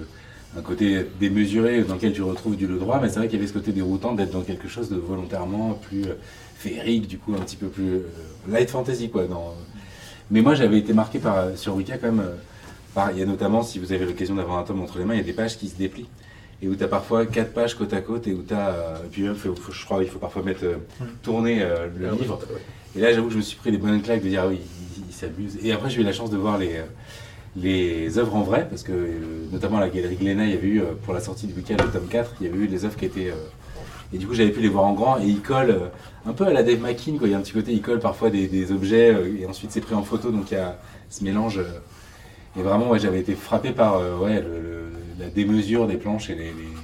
un 0.57 0.61
côté 0.63 1.07
démesuré 1.19 1.83
dans 1.85 1.95
lequel 1.95 2.13
tu 2.13 2.23
retrouves 2.23 2.57
du 2.57 2.67
le 2.67 2.77
droit, 2.79 3.01
mais 3.01 3.09
c'est 3.09 3.19
vrai 3.19 3.29
qu'il 3.29 3.39
y 3.39 3.41
avait 3.43 3.49
ce 3.49 3.55
côté 3.55 3.73
déroutant 3.73 4.13
d'être 4.15 4.33
dans 4.33 4.43
quelque 4.43 4.69
chose 4.69 4.91
de 4.91 4.97
volontairement 4.97 5.75
plus 5.75 6.05
euh, 6.05 6.15
féerique, 6.57 7.09
du 7.09 7.17
coup, 7.19 7.33
un 7.35 7.41
petit 7.41 7.57
peu 7.57 7.69
plus 7.69 8.01
light 8.49 8.69
fantasy, 8.69 9.09
quoi. 9.11 9.27
Mais 10.31 10.43
moi, 10.43 10.55
j'avais 10.55 10.79
été 10.79 10.93
marqué 10.93 11.19
par, 11.19 11.57
sur 11.57 11.75
Wicca 11.77 11.97
quand 11.99 12.13
même. 12.13 12.27
par- 12.95 13.11
il 13.13 13.19
y 13.19 13.23
a 13.23 13.27
notamment, 13.27 13.63
si 13.63 13.79
vous 13.79 13.93
avez 13.93 14.05
l'occasion 14.05 14.35
d'avoir 14.35 14.59
un 14.59 14.65
tome 14.65 14.83
entre 14.83 14.99
les 14.99 15.05
mains, 15.07 15.15
il 15.15 15.19
y 15.19 15.21
a 15.23 15.25
des 15.25 15.33
pages 15.33 15.57
qui 15.57 15.69
se 15.69 15.77
déplient 15.77 16.09
et 16.63 16.69
où 16.69 16.75
tu 16.77 16.85
as 16.85 16.89
parfois 16.89 17.27
quatre 17.27 17.53
pages 17.53 17.75
côte 17.75 17.93
à 17.95 18.01
côte 18.01 18.27
et 18.27 18.33
où 18.35 18.43
tu 18.47 18.55
as. 18.55 19.01
et 19.05 19.09
puis 19.11 19.23
même, 19.23 19.35
faut- 19.35 19.55
faut- 19.55 19.73
je 19.73 19.85
crois 19.85 20.01
qu'il 20.03 20.11
faut 20.11 20.19
parfois 20.19 20.43
mettre 20.43 20.65
euh, 20.65 20.77
tourner 21.23 21.63
euh, 21.63 21.87
le 21.99 22.11
livre. 22.23 22.39
Et 22.97 23.01
là, 23.01 23.13
j'avoue 23.13 23.27
que 23.29 23.33
je 23.33 23.39
me 23.39 23.43
suis 23.43 23.57
pris 23.57 23.71
des 23.71 23.79
bonnes 23.79 24.03
claques 24.03 24.23
de 24.23 24.29
dire, 24.29 24.43
ah 24.45 24.49
oui, 24.49 24.59
il, 24.99 25.05
il 25.09 25.15
s'abuse. 25.15 25.59
Et 25.63 25.73
après, 25.73 25.89
j'ai 25.91 26.01
eu 26.01 26.05
la 26.05 26.13
chance 26.13 26.31
de 26.31 26.37
voir 26.37 26.59
les, 26.59 26.77
euh, 26.77 26.83
les 27.57 28.19
œuvres 28.19 28.37
en 28.37 28.43
vrai, 28.43 28.67
parce 28.69 28.83
que 28.83 28.93
euh, 28.93 29.09
notamment 29.53 29.79
à 29.79 29.81
la 29.81 29.89
galerie 29.89 30.17
Glénat, 30.17 30.45
il 30.47 30.51
y 30.51 30.55
avait 30.55 30.67
eu, 30.69 30.81
euh, 30.81 30.87
pour 31.05 31.15
la 31.15 31.21
sortie 31.21 31.47
du 31.47 31.55
week-end, 31.55 31.77
le 31.85 31.91
tome 31.91 32.07
4, 32.09 32.35
il 32.41 32.47
y 32.47 32.51
avait 32.51 32.59
eu 32.59 32.69
des 32.69 32.85
œuvres 32.85 32.97
qui 32.97 33.05
étaient. 33.07 33.31
euh, 33.31 33.35
et 34.13 34.19
du 34.19 34.27
coup, 34.27 34.35
j'avais 34.35 34.51
pu 34.51 34.61
les 34.61 34.69
voir 34.69 34.85
en 34.85 34.93
grand, 34.93 35.19
et 35.21 35.25
ils 35.27 35.41
collent 35.41 35.71
euh, 35.71 35.89
un 36.27 36.33
peu 36.33 36.45
à 36.47 36.53
la 36.53 36.63
Dave 36.63 36.81
McKean, 36.81 37.17
quoi. 37.17 37.29
Il 37.29 37.31
y 37.31 37.35
a 37.35 37.39
un 37.39 37.43
petit 37.43 37.53
côté, 37.53 37.73
ils 37.73 37.81
collent 37.83 38.01
parfois 38.01 38.29
des, 38.31 38.47
des 38.49 38.73
objets, 38.73 39.15
euh, 39.15 39.37
et 39.41 39.47
ensuite 39.47 39.71
c'est 39.73 39.81
pris 39.81 39.95
en 39.95 40.03
photo, 40.03 40.31
donc 40.31 40.51
il 40.51 40.55
y 40.55 40.57
a 40.61 40.79
ce 41.09 41.23
mélange. 41.25 41.59
euh, 41.59 41.79
et 42.59 42.63
vraiment, 42.63 42.91
ouais, 42.91 42.99
j'avais 42.99 43.21
été 43.21 43.35
frappé 43.35 43.71
par 43.71 43.99
euh, 43.99 44.17
ouais, 44.19 44.41
le- 44.41 44.61
le- 44.61 44.90
la 45.21 45.29
démesure 45.29 45.87
des 45.87 45.97
planches 45.97 46.31
et 46.31 46.35
les, 46.35 46.45
les- 46.47 46.77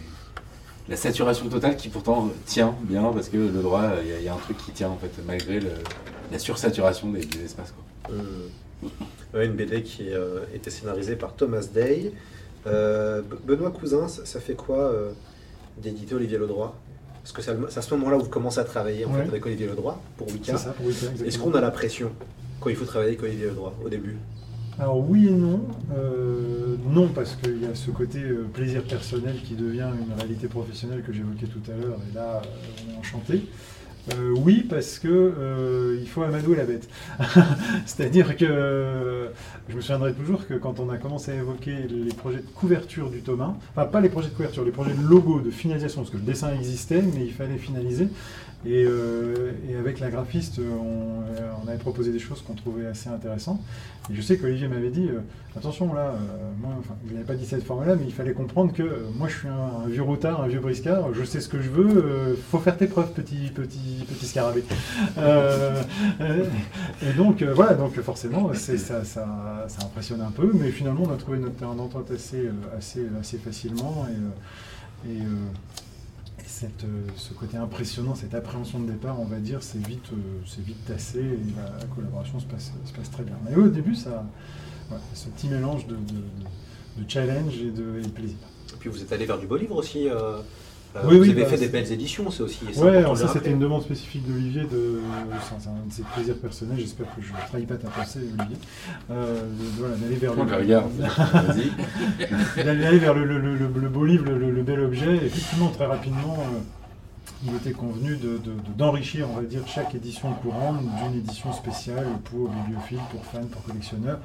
la 0.88 0.96
saturation 0.96 1.48
totale 1.48 1.76
qui 1.76 1.88
pourtant 1.88 2.30
tient 2.44 2.74
bien, 2.82 3.10
parce 3.12 3.28
que 3.28 3.36
le 3.38 3.48
droit, 3.62 3.90
il 4.02 4.08
y, 4.08 4.12
a- 4.12 4.18
il 4.18 4.24
y 4.24 4.28
a 4.28 4.34
un 4.34 4.38
truc 4.38 4.56
qui 4.58 4.70
tient 4.70 4.88
en 4.90 4.96
fait, 4.96 5.10
malgré 5.26 5.58
le- 5.58 5.70
la 6.30 6.38
sursaturation 6.38 7.10
des, 7.10 7.24
des 7.24 7.44
espaces. 7.44 7.72
Quoi. 7.72 9.42
une 9.42 9.52
BD 9.52 9.82
qui 9.82 10.10
euh, 10.10 10.40
était 10.54 10.70
scénarisée 10.70 11.16
par 11.16 11.34
Thomas 11.34 11.66
Day. 11.72 12.12
Euh, 12.66 13.22
Benoît 13.44 13.70
Cousin, 13.70 14.08
ça, 14.08 14.40
fait 14.40 14.54
quoi 14.54 14.92
d'éditer 15.78 16.14
Olivier 16.14 16.38
Ledroit? 16.38 16.74
Parce 17.22 17.32
que 17.32 17.42
c'est 17.42 17.78
à 17.78 17.82
ce 17.82 17.94
moment-là 17.94 18.16
où 18.18 18.22
vous 18.22 18.28
commencez 18.28 18.60
à 18.60 18.64
travailler 18.64 19.04
en 19.04 19.12
fait, 19.12 19.22
avec 19.28 19.44
Olivier 19.46 19.66
Ledroit 19.66 20.00
pour 20.16 20.28
Wicca. 20.32 20.54
Est-ce 21.24 21.38
qu'on 21.38 21.52
a 21.54 21.60
la 21.60 21.70
pression 21.72 22.12
quand 22.60 22.70
il 22.70 22.76
faut 22.76 22.84
travailler 22.84 23.12
avec 23.12 23.22
Olivier 23.24 23.46
Ledroit 23.46 23.74
au 23.84 23.88
début? 23.88 24.16
Alors 24.78 25.08
oui 25.08 25.28
et 25.28 25.32
non. 25.32 25.60
non 26.90 27.08
parce 27.08 27.36
qu'il 27.36 27.62
y 27.62 27.66
a 27.66 27.74
ce 27.74 27.90
côté 27.90 28.20
plaisir 28.52 28.82
personnel 28.82 29.36
qui 29.44 29.54
devient 29.54 29.88
une 30.06 30.14
réalité 30.14 30.48
professionnelle 30.48 31.02
que 31.02 31.12
j'évoquais 31.12 31.46
tout 31.46 31.70
à 31.70 31.76
l'heure 31.76 31.98
et 32.10 32.14
là 32.14 32.42
on 32.42 32.94
est 32.94 32.98
enchanté. 32.98 33.42
Euh, 34.14 34.32
oui, 34.36 34.64
parce 34.68 34.98
que 34.98 35.08
euh, 35.08 35.98
il 36.00 36.08
faut 36.08 36.22
amadouer 36.22 36.56
la 36.56 36.64
bête. 36.64 36.88
C'est-à-dire 37.86 38.36
que 38.36 39.30
je 39.68 39.74
me 39.74 39.80
souviendrai 39.80 40.12
toujours 40.12 40.46
que 40.46 40.54
quand 40.54 40.78
on 40.78 40.88
a 40.90 40.96
commencé 40.96 41.32
à 41.32 41.34
évoquer 41.34 41.74
les 41.88 42.14
projets 42.14 42.38
de 42.38 42.48
couverture 42.54 43.10
du 43.10 43.20
tome 43.20 43.40
1, 43.40 43.56
enfin 43.74 43.86
pas 43.86 44.00
les 44.00 44.08
projets 44.08 44.28
de 44.28 44.34
couverture, 44.34 44.64
les 44.64 44.70
projets 44.70 44.94
de 44.94 45.02
logo, 45.02 45.40
de 45.40 45.50
finalisation, 45.50 46.02
parce 46.02 46.12
que 46.12 46.18
le 46.18 46.22
dessin 46.22 46.54
existait, 46.54 47.02
mais 47.02 47.24
il 47.24 47.32
fallait 47.32 47.58
finaliser. 47.58 48.08
Euh, 48.64 49.52
et, 49.68 49.76
avec 49.76 50.00
la 50.00 50.10
graphiste, 50.10 50.58
on, 50.60 51.68
avait 51.68 51.78
proposé 51.78 52.12
des 52.12 52.18
choses 52.18 52.42
qu'on 52.42 52.54
trouvait 52.54 52.86
assez 52.86 53.08
intéressantes. 53.08 53.60
Et 54.10 54.14
je 54.14 54.22
sais 54.22 54.38
qu'Olivier 54.38 54.68
m'avait 54.68 54.90
dit, 54.90 55.08
euh, 55.08 55.20
attention 55.56 55.92
là, 55.92 56.14
euh, 56.14 56.16
moi, 56.60 56.70
il 57.06 57.14
n'avait 57.14 57.24
pas 57.24 57.34
dit 57.34 57.44
cette 57.44 57.64
forme-là, 57.64 57.96
mais 57.96 58.04
il 58.06 58.12
fallait 58.12 58.32
comprendre 58.32 58.72
que 58.72 59.06
moi 59.16 59.26
je 59.26 59.38
suis 59.38 59.48
un, 59.48 59.88
vieux 59.88 60.02
routard, 60.02 60.42
un 60.42 60.46
vieux 60.46 60.60
briscard, 60.60 61.12
je 61.12 61.24
sais 61.24 61.40
ce 61.40 61.48
que 61.48 61.60
je 61.60 61.70
veux, 61.70 62.38
faut 62.50 62.58
faire 62.58 62.76
tes 62.76 62.86
preuves, 62.86 63.12
petit, 63.12 63.50
petit, 63.52 64.04
petit 64.08 64.26
scarabée. 64.26 64.64
et 67.02 67.12
donc 67.16 67.42
voilà, 67.42 67.74
donc 67.74 68.00
forcément, 68.00 68.54
ça, 68.54 69.04
ça, 69.04 69.26
impressionne 69.82 70.20
un 70.20 70.30
peu, 70.30 70.52
mais 70.54 70.70
finalement 70.70 71.02
on 71.04 71.12
a 71.12 71.16
trouvé 71.16 71.38
notre 71.38 71.56
terrain 71.56 71.74
d'entente 71.74 72.12
assez, 72.12 72.48
assez, 72.78 73.06
assez 73.20 73.38
facilement. 73.38 74.06
Et 75.04 75.18
euh, 76.64 77.06
ce 77.16 77.32
côté 77.34 77.56
impressionnant, 77.56 78.14
cette 78.14 78.34
appréhension 78.34 78.78
de 78.80 78.90
départ, 78.90 79.20
on 79.20 79.24
va 79.24 79.38
dire, 79.38 79.62
c'est 79.62 79.84
vite, 79.84 80.12
euh, 80.12 80.16
c'est 80.46 80.64
vite 80.64 80.84
tassé 80.86 81.18
et 81.18 81.38
la, 81.56 81.86
collaboration 81.94 82.40
se 82.40 82.46
passe, 82.46 82.72
se 82.84 82.92
passe, 82.92 83.10
très 83.10 83.24
bien. 83.24 83.36
Mais 83.48 83.56
au 83.56 83.68
début, 83.68 83.94
ça, 83.94 84.24
ce 85.14 85.28
petit 85.28 85.48
mélange 85.48 85.86
de, 85.86 85.96
challenge 87.08 87.58
et 87.58 87.70
de, 87.70 88.06
plaisir. 88.08 88.36
Et 88.72 88.76
puis 88.78 88.88
vous 88.88 89.02
êtes 89.02 89.12
allé 89.12 89.26
vers 89.26 89.38
du 89.38 89.46
beau 89.46 89.56
livre 89.56 89.76
aussi. 89.76 90.08
Euh, 90.08 90.40
oui, 91.04 91.18
vous 91.18 91.24
avez 91.24 91.42
bah, 91.42 91.48
fait 91.48 91.58
des 91.58 91.68
belles 91.68 91.92
éditions, 91.92 92.30
c'est 92.30 92.42
aussi. 92.42 92.64
Ouais, 92.76 92.96
alors 92.96 93.16
ça 93.16 93.28
c'était 93.28 93.50
une 93.50 93.58
demande 93.58 93.82
spécifique 93.82 94.26
d'Olivier, 94.26 94.62
de... 94.62 95.00
c'est 95.40 95.68
un 95.68 95.86
de 95.86 95.92
ses 95.92 96.02
plaisirs 96.02 96.36
personnels, 96.36 96.78
j'espère 96.78 97.06
que 97.14 97.22
je 97.22 97.32
ne 97.32 97.38
trahis 97.48 97.66
pas 97.66 97.76
ta 97.76 97.88
pensée, 97.88 98.20
Olivier. 98.20 98.56
voilà, 99.08 99.96
d'aller 99.96 100.16
vers, 100.16 100.34
le... 100.34 100.44
d'aller 102.64 102.98
vers 102.98 103.14
le, 103.14 103.88
beau 103.88 104.04
livre, 104.04 104.30
le, 104.30 104.62
bel 104.62 104.80
objet. 104.80 105.16
Effectivement, 105.16 105.70
très 105.70 105.86
rapidement, 105.86 106.36
il 107.44 107.54
était 107.54 107.72
convenu 107.72 108.18
d'enrichir, 108.76 109.28
on 109.30 109.36
va 109.36 109.42
dire, 109.42 109.62
chaque 109.66 109.94
édition 109.94 110.32
courante 110.34 110.80
d'une 110.80 111.18
édition 111.18 111.52
spéciale 111.52 112.06
pour 112.24 112.48
bibliophiles, 112.48 112.98
pour 113.10 113.24
fans, 113.24 113.46
pour 113.50 113.62
collectionneurs, 113.62 114.18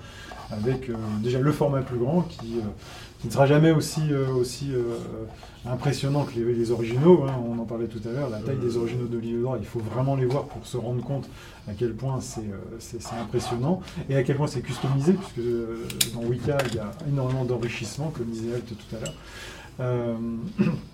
avec 0.52 0.90
déjà 1.22 1.40
le 1.40 1.52
format 1.52 1.82
plus 1.82 1.98
grand 1.98 2.22
qui 2.22 2.62
qui 3.22 3.28
ne 3.28 3.32
sera 3.32 3.46
jamais 3.46 3.70
aussi, 3.70 4.02
euh, 4.10 4.34
aussi 4.34 4.74
euh, 4.74 4.96
impressionnant 5.66 6.24
que 6.24 6.40
les, 6.40 6.72
originaux. 6.72 7.24
Hein. 7.28 7.36
on 7.48 7.60
en 7.60 7.66
parlait 7.66 7.86
tout 7.86 8.02
à 8.10 8.12
l'heure, 8.12 8.30
la 8.30 8.40
taille 8.40 8.58
des 8.58 8.78
originaux 8.78 9.06
de 9.06 9.20
Droit, 9.20 9.58
il 9.60 9.66
faut 9.66 9.80
vraiment 9.80 10.16
les 10.16 10.26
voir 10.26 10.46
pour 10.46 10.66
se 10.66 10.76
rendre 10.76 11.04
compte 11.04 11.30
à 11.70 11.74
quel 11.78 11.94
point 11.94 12.20
c'est 12.20 12.42
euh, 12.42 13.22
impressionnant 13.22 13.82
et 14.10 14.16
à 14.16 14.24
quel 14.24 14.38
point 14.38 14.48
c'est 14.48 14.62
customisé, 14.62 15.14
puisque 15.14 15.48
dans 16.16 16.22
Wicca, 16.22 16.58
il 16.70 16.76
y 16.76 16.80
a 16.80 16.92
énormément 17.08 17.46
d'enrichissement, 17.46 18.12
comme 18.16 18.26
disait 18.26 18.56
Alt 18.56 18.66
tout 18.66 18.96
à 18.96 19.00
l'heure. 19.00 20.18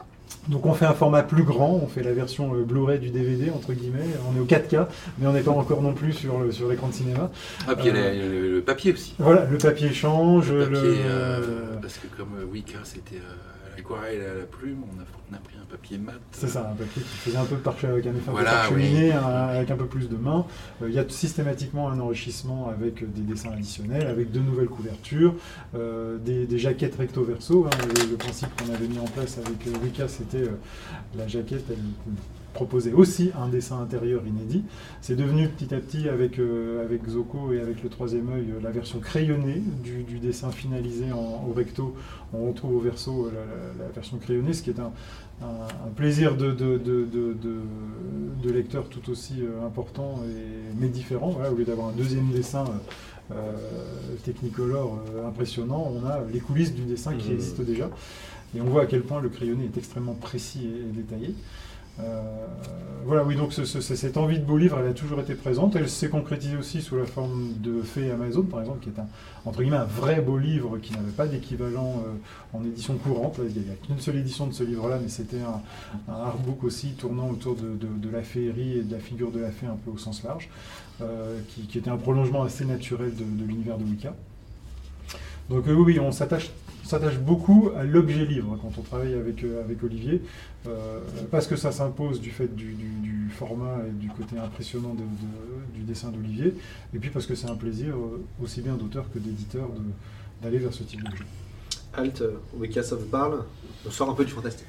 Donc 0.48 0.66
on 0.66 0.74
fait 0.74 0.86
un 0.86 0.94
format 0.94 1.24
plus 1.24 1.44
grand, 1.44 1.80
on 1.84 1.88
fait 1.88 2.04
la 2.04 2.14
version 2.14 2.54
euh, 2.54 2.64
Blu-ray 2.64 3.00
du 3.00 3.10
DVD 3.10 3.52
entre 3.52 3.74
guillemets, 3.74 4.06
on 4.32 4.38
est 4.38 4.40
au 4.40 4.46
4K, 4.46 4.88
mais 5.20 5.28
on 5.28 5.34
n'est 5.34 5.42
pas 5.42 5.52
encore 5.52 5.82
non 5.82 5.94
plus 5.94 6.14
sur 6.14 6.54
sur 6.54 6.70
l'écran 6.70 6.88
de 6.88 6.94
cinéma. 6.94 7.30
Ah 7.68 7.76
puis 7.76 7.90
euh, 7.94 8.56
le, 8.56 8.62
papier 8.62 8.94
aussi. 8.94 9.14
Voilà, 9.20 9.46
le 9.46 9.58
papier 9.58 9.92
change. 9.92 10.52
Le 10.52 10.70
euh, 10.74 11.42
parce 11.82 11.98
que 11.98 12.08
comme 12.16 12.30
Wicca 12.52 12.80
c'était 12.84 13.22
l'aquarelle 13.78 14.22
à 14.22 14.40
la 14.40 14.46
plume, 14.46 14.84
on 14.84 15.02
a, 15.02 15.40
pris 15.40 15.56
un 15.62 15.66
papier 15.66 15.98
mat. 15.98 16.14
C'est 16.32 16.48
ça, 16.48 16.70
un 16.72 16.76
papier 16.76 17.02
qui 17.02 17.18
faisait 17.18 17.38
un 17.38 17.46
peu 17.46 17.56
avec 17.88 18.06
un 18.08 18.16
effet 18.16 18.32
parcheminé, 18.32 19.12
avec 19.12 19.72
un 19.72 19.78
peu 19.78 19.86
plus 19.86 20.10
de 20.10 20.18
main. 20.18 20.46
Il 20.82 20.94
y 20.94 21.00
a 21.00 21.08
systématiquement 21.08 21.90
un 21.90 22.00
enrichissement 22.00 22.70
avec 22.70 23.10
des 23.14 23.22
dessins 23.22 23.52
additionnels, 23.52 24.08
avec 24.08 24.32
de 24.32 24.40
nouvelles 24.40 24.68
couvertures, 24.68 25.36
des, 25.74 26.58
jaquettes 26.58 26.96
recto 26.96 27.24
verso. 27.24 27.68
Hein. 27.68 27.78
le, 28.10 28.18
principe 28.18 28.50
qu'on 28.58 28.74
avait 28.74 28.88
mis 28.88 29.00
en 29.00 29.06
place 29.06 29.38
avec 29.38 29.58
Wicca, 29.84 30.08
c'était 30.08 30.38
euh, 30.38 30.58
la 31.16 31.28
jaquette, 31.28 31.64
elle 31.70 31.78
proposait 32.54 32.94
aussi 32.94 33.32
un 33.40 33.48
dessin 33.48 33.80
intérieur 33.80 34.26
inédit. 34.26 34.64
C'est 35.02 35.16
devenu 35.16 35.48
petit 35.48 35.74
à 35.74 35.80
petit 35.80 36.10
avec, 36.10 36.40
euh, 36.40 36.84
avec 36.84 37.08
Zoko 37.08 37.54
et 37.54 37.62
avec 37.62 37.84
le 37.84 37.90
troisième 37.90 38.30
œil 38.30 38.48
la 38.62 38.72
version 38.72 39.00
crayonnée 39.00 39.62
du, 39.84 40.20
dessin 40.20 40.52
finalisé 40.52 41.12
en, 41.12 41.46
au 41.48 41.54
recto. 41.54 41.96
On 42.34 42.48
retrouve 42.48 42.76
au 42.76 42.80
verso 42.80 43.32
la, 43.80 43.88
version 43.90 44.18
crayonnée, 44.18 44.54
ce 44.54 44.64
qui 44.64 44.72
est 44.72 44.80
un, 44.80 44.92
plaisir 45.96 46.36
de, 46.36 46.52
de, 46.52 48.52
lecteur 48.52 48.90
tout 48.90 49.12
aussi 49.12 49.42
euh, 49.42 49.66
important 49.66 50.22
et, 50.26 50.76
mais 50.80 50.88
différent. 50.88 51.38
au 51.52 51.56
lieu 51.56 51.66
d'avoir 51.66 51.90
un 51.90 51.94
deuxième 51.94 52.32
dessin 52.32 52.66
technicolor 54.24 55.00
impressionnant, 55.28 55.92
on 55.94 56.08
a 56.08 56.22
les 56.32 56.40
coulisses 56.40 56.74
du 56.74 56.84
dessin 56.84 57.14
qui 57.14 57.30
mmh. 57.30 57.34
existe 57.34 57.62
déjà. 57.62 57.90
Et 58.56 58.62
on 58.62 58.66
voit 58.66 58.84
à 58.84 58.86
quel 58.86 59.02
point 59.02 59.22
le 59.22 59.30
crayonné 59.30 59.66
est 59.66 59.78
extrêmement 59.78 60.14
précis 60.14 60.68
et, 60.68 60.92
détaillé. 60.92 61.36
Euh, 62.00 62.22
voilà, 63.08 63.24
oui, 63.24 63.38
donc 63.38 63.54
cette 63.54 64.18
envie 64.18 64.38
de 64.38 64.44
beau 64.44 64.58
livre, 64.58 64.78
elle 64.82 64.90
a 64.90 64.94
toujours 64.94 65.22
été 65.22 65.34
présente. 65.34 65.78
Elle 65.78 65.88
s'est 65.88 66.10
concrétisée 66.10 66.58
aussi 66.58 66.82
sous 66.82 66.98
la 66.98 67.06
forme 67.06 67.54
de 67.60 67.82
Fée 67.82 68.12
Amazon, 68.12 68.44
par 68.44 68.60
exemple, 68.60 68.80
qui 68.82 68.90
est 68.90 69.00
un, 69.00 69.08
entre 69.46 69.62
guillemets, 69.62 69.78
un 69.78 69.86
vrai 69.86 70.20
beau 70.20 70.38
livre 70.38 70.78
qui 70.78 70.92
n'avait 70.92 71.12
pas 71.12 71.26
d'équivalent 71.26 72.04
euh, 72.06 72.58
en 72.58 72.66
édition 72.66 72.98
courante. 72.98 73.40
il 73.40 73.62
n'y 73.62 73.70
a, 73.70 73.76
qu'une 73.76 74.00
seule 74.00 74.18
édition 74.18 74.46
de 74.46 74.54
ce 74.54 74.64
livre-là, 74.64 75.00
mais 75.02 75.08
c'était 75.08 75.40
un, 75.40 75.62
artbook 76.12 76.66
aussi 76.66 76.96
tournant 76.96 77.30
autour 77.30 77.56
de, 77.56 78.10
la 78.12 78.24
féerie 78.24 78.80
et 78.80 78.84
de 78.84 78.94
la 78.94 79.00
figure 79.00 79.32
de 79.32 79.40
la 79.40 79.52
fée 79.52 79.68
un 79.68 79.78
peu 79.86 79.92
au 79.92 79.98
sens 79.98 80.24
large, 80.24 80.50
euh, 81.02 81.40
qui, 81.48 81.78
était 81.78 81.90
un 81.90 81.98
prolongement 81.98 82.44
assez 82.44 82.66
naturel 82.66 83.16
de, 83.16 83.24
l'univers 83.46 83.78
de 83.78 83.86
Wicca. 83.86 84.14
Donc 85.50 85.64
oui, 85.68 85.98
on 85.98 86.12
s'attache 86.12 86.52
s'attache 86.88 87.18
beaucoup 87.20 87.70
à 87.78 87.84
l'objet 87.84 88.26
livre 88.26 88.58
quand 88.62 88.72
on 88.78 88.82
travaille 88.82 89.14
avec, 89.14 89.44
euh, 89.44 89.64
avec 89.64 89.84
Olivier, 89.84 90.22
euh, 90.68 91.00
parce 91.30 91.48
que 91.48 91.56
ça 91.56 91.72
s'impose 91.72 92.22
du 92.22 92.32
fait 92.32 92.54
du, 92.56 92.76
format 93.38 93.84
et 93.88 93.92
du 93.92 94.08
côté 94.08 94.38
impressionnant 94.40 94.96
du 95.76 95.82
dessin 95.82 96.10
d'Olivier, 96.10 96.56
et 96.96 96.98
puis 96.98 97.12
parce 97.12 97.28
que 97.28 97.36
c'est 97.36 97.50
un 97.50 97.56
plaisir 97.56 97.94
euh, 97.96 98.26
aussi 98.42 98.62
bien 98.62 98.74
d'auteur 98.74 99.06
que 99.14 99.20
d'éditeur 99.20 99.70
d'aller 100.42 100.58
vers 100.58 100.74
ce 100.74 100.82
type 100.84 101.04
d'objet. 101.04 101.26
Alt, 101.94 102.24
Wicca 102.56 102.82
ça 102.82 102.96
vous 102.96 103.06
parle? 103.06 103.44
On 103.86 103.92
sort 103.92 104.10
un 104.10 104.14
peu 104.14 104.26
du 104.26 104.32
fantastique. 104.32 104.68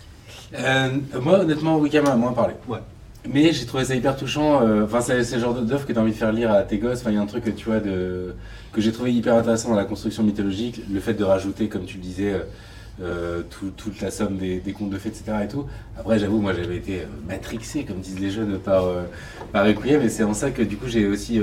moi, 1.22 1.40
honnêtement, 1.40 1.78
Wicca 1.78 2.02
m'a 2.02 2.14
moins 2.16 2.32
parlé. 2.32 2.54
Ouais. 2.66 2.80
Mais 3.26 3.52
j'ai 3.52 3.66
trouvé 3.66 3.84
ça 3.84 3.94
hyper 3.94 4.16
touchant. 4.16 4.62
Enfin, 4.84 5.00
c'est 5.00 5.16
le 5.16 5.40
genre 5.40 5.54
d'œuvre 5.54 5.86
que 5.86 5.92
tu 5.92 5.98
as 5.98 6.02
envie 6.02 6.12
de 6.12 6.16
faire 6.16 6.32
lire 6.32 6.50
à 6.50 6.62
tes 6.62 6.78
gosses. 6.78 7.00
Enfin, 7.00 7.10
il 7.10 7.16
y 7.16 7.18
a 7.18 7.22
un 7.22 7.26
truc 7.26 7.44
que 7.44 7.50
tu 7.50 7.66
vois 7.66 7.80
de 7.80 8.34
que 8.72 8.80
j'ai 8.80 8.92
trouvé 8.92 9.12
hyper 9.12 9.34
intéressant 9.34 9.70
dans 9.70 9.76
la 9.76 9.84
construction 9.84 10.22
mythologique, 10.22 10.82
le 10.90 11.00
fait 11.00 11.14
de 11.14 11.24
rajouter, 11.24 11.68
comme 11.68 11.84
tu 11.84 11.96
le 11.96 12.02
disais, 12.02 12.32
euh, 12.32 12.42
euh, 13.02 13.42
toute 13.76 14.00
la 14.00 14.10
somme 14.10 14.36
des, 14.36 14.60
contes 14.72 14.90
de 14.90 14.98
fées, 14.98 15.08
etc. 15.08 15.24
Et 15.44 15.48
tout. 15.48 15.66
Après, 15.98 16.18
j'avoue, 16.18 16.40
moi 16.40 16.52
j'avais 16.52 16.76
été 16.76 17.00
euh, 17.00 17.06
matrixé, 17.26 17.84
comme 17.84 18.00
disent 18.00 18.20
les 18.20 18.30
jeunes, 18.30 18.58
par, 18.58 18.84
par 19.52 19.66
Requiem, 19.66 20.02
et 20.02 20.08
c'est 20.08 20.24
en 20.24 20.34
ça 20.34 20.50
que 20.50 20.62
du 20.62 20.76
coup 20.76 20.88
j'ai 20.88 21.06
aussi. 21.06 21.40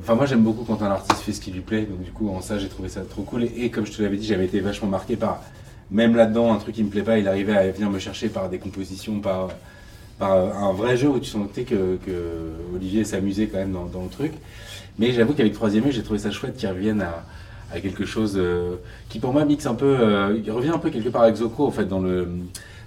Enfin, 0.00 0.14
moi 0.14 0.26
j'aime 0.26 0.42
beaucoup 0.42 0.64
quand 0.64 0.82
un 0.82 0.90
artiste 0.90 1.20
fait 1.20 1.32
ce 1.32 1.40
qui 1.40 1.50
lui 1.50 1.60
plaît, 1.60 1.82
donc 1.82 2.02
du 2.02 2.10
coup 2.10 2.28
en 2.28 2.40
ça 2.40 2.58
j'ai 2.58 2.68
trouvé 2.68 2.88
ça 2.88 3.02
trop 3.02 3.22
cool. 3.22 3.44
Et, 3.44 3.70
comme 3.70 3.86
je 3.86 3.92
te 3.92 4.02
l'avais 4.02 4.16
dit, 4.16 4.26
j'avais 4.26 4.46
été 4.46 4.60
vachement 4.60 4.88
marqué 4.88 5.16
par, 5.16 5.42
même 5.90 6.16
là-dedans, 6.16 6.52
un 6.52 6.58
truc 6.58 6.74
qui 6.74 6.82
me 6.82 6.90
plaît 6.90 7.02
pas, 7.02 7.18
il 7.18 7.28
arrivait 7.28 7.56
à 7.56 7.70
venir 7.70 7.90
me 7.90 7.98
chercher 7.98 8.28
par 8.28 8.48
des 8.48 8.58
compositions, 8.58 9.20
par, 9.20 9.50
par 10.18 10.32
un 10.32 10.72
vrai 10.72 10.96
jeu 10.96 11.08
où 11.08 11.18
tu 11.18 11.30
sentais 11.30 11.64
que, 11.64 11.98
que 12.04 12.52
Olivier 12.74 13.04
s'amusait 13.04 13.46
quand 13.46 13.58
même 13.58 13.72
dans, 13.72 14.02
le 14.02 14.08
truc. 14.08 14.32
Mais 14.98 15.12
j'avoue 15.12 15.34
qu'avec 15.34 15.52
Troisième 15.52 15.90
j'ai 15.90 16.02
trouvé 16.02 16.18
ça 16.18 16.30
chouette 16.30 16.56
qu'ils 16.56 16.68
reviennent 16.68 17.02
à, 17.02 17.80
quelque 17.80 18.06
chose 18.06 18.34
euh, 18.36 18.76
qui 19.10 19.18
pour 19.18 19.32
moi 19.32 19.44
mixe 19.44 19.66
un 19.66 19.74
peu, 19.74 19.96
euh, 20.00 20.38
il 20.42 20.50
revient 20.50 20.70
un 20.70 20.78
peu 20.78 20.88
quelque 20.88 21.10
part 21.10 21.22
avec 21.22 21.36
Zoko 21.36 21.66
en 21.66 21.70
fait 21.70 21.84
dans 21.84 22.00
le 22.00 22.28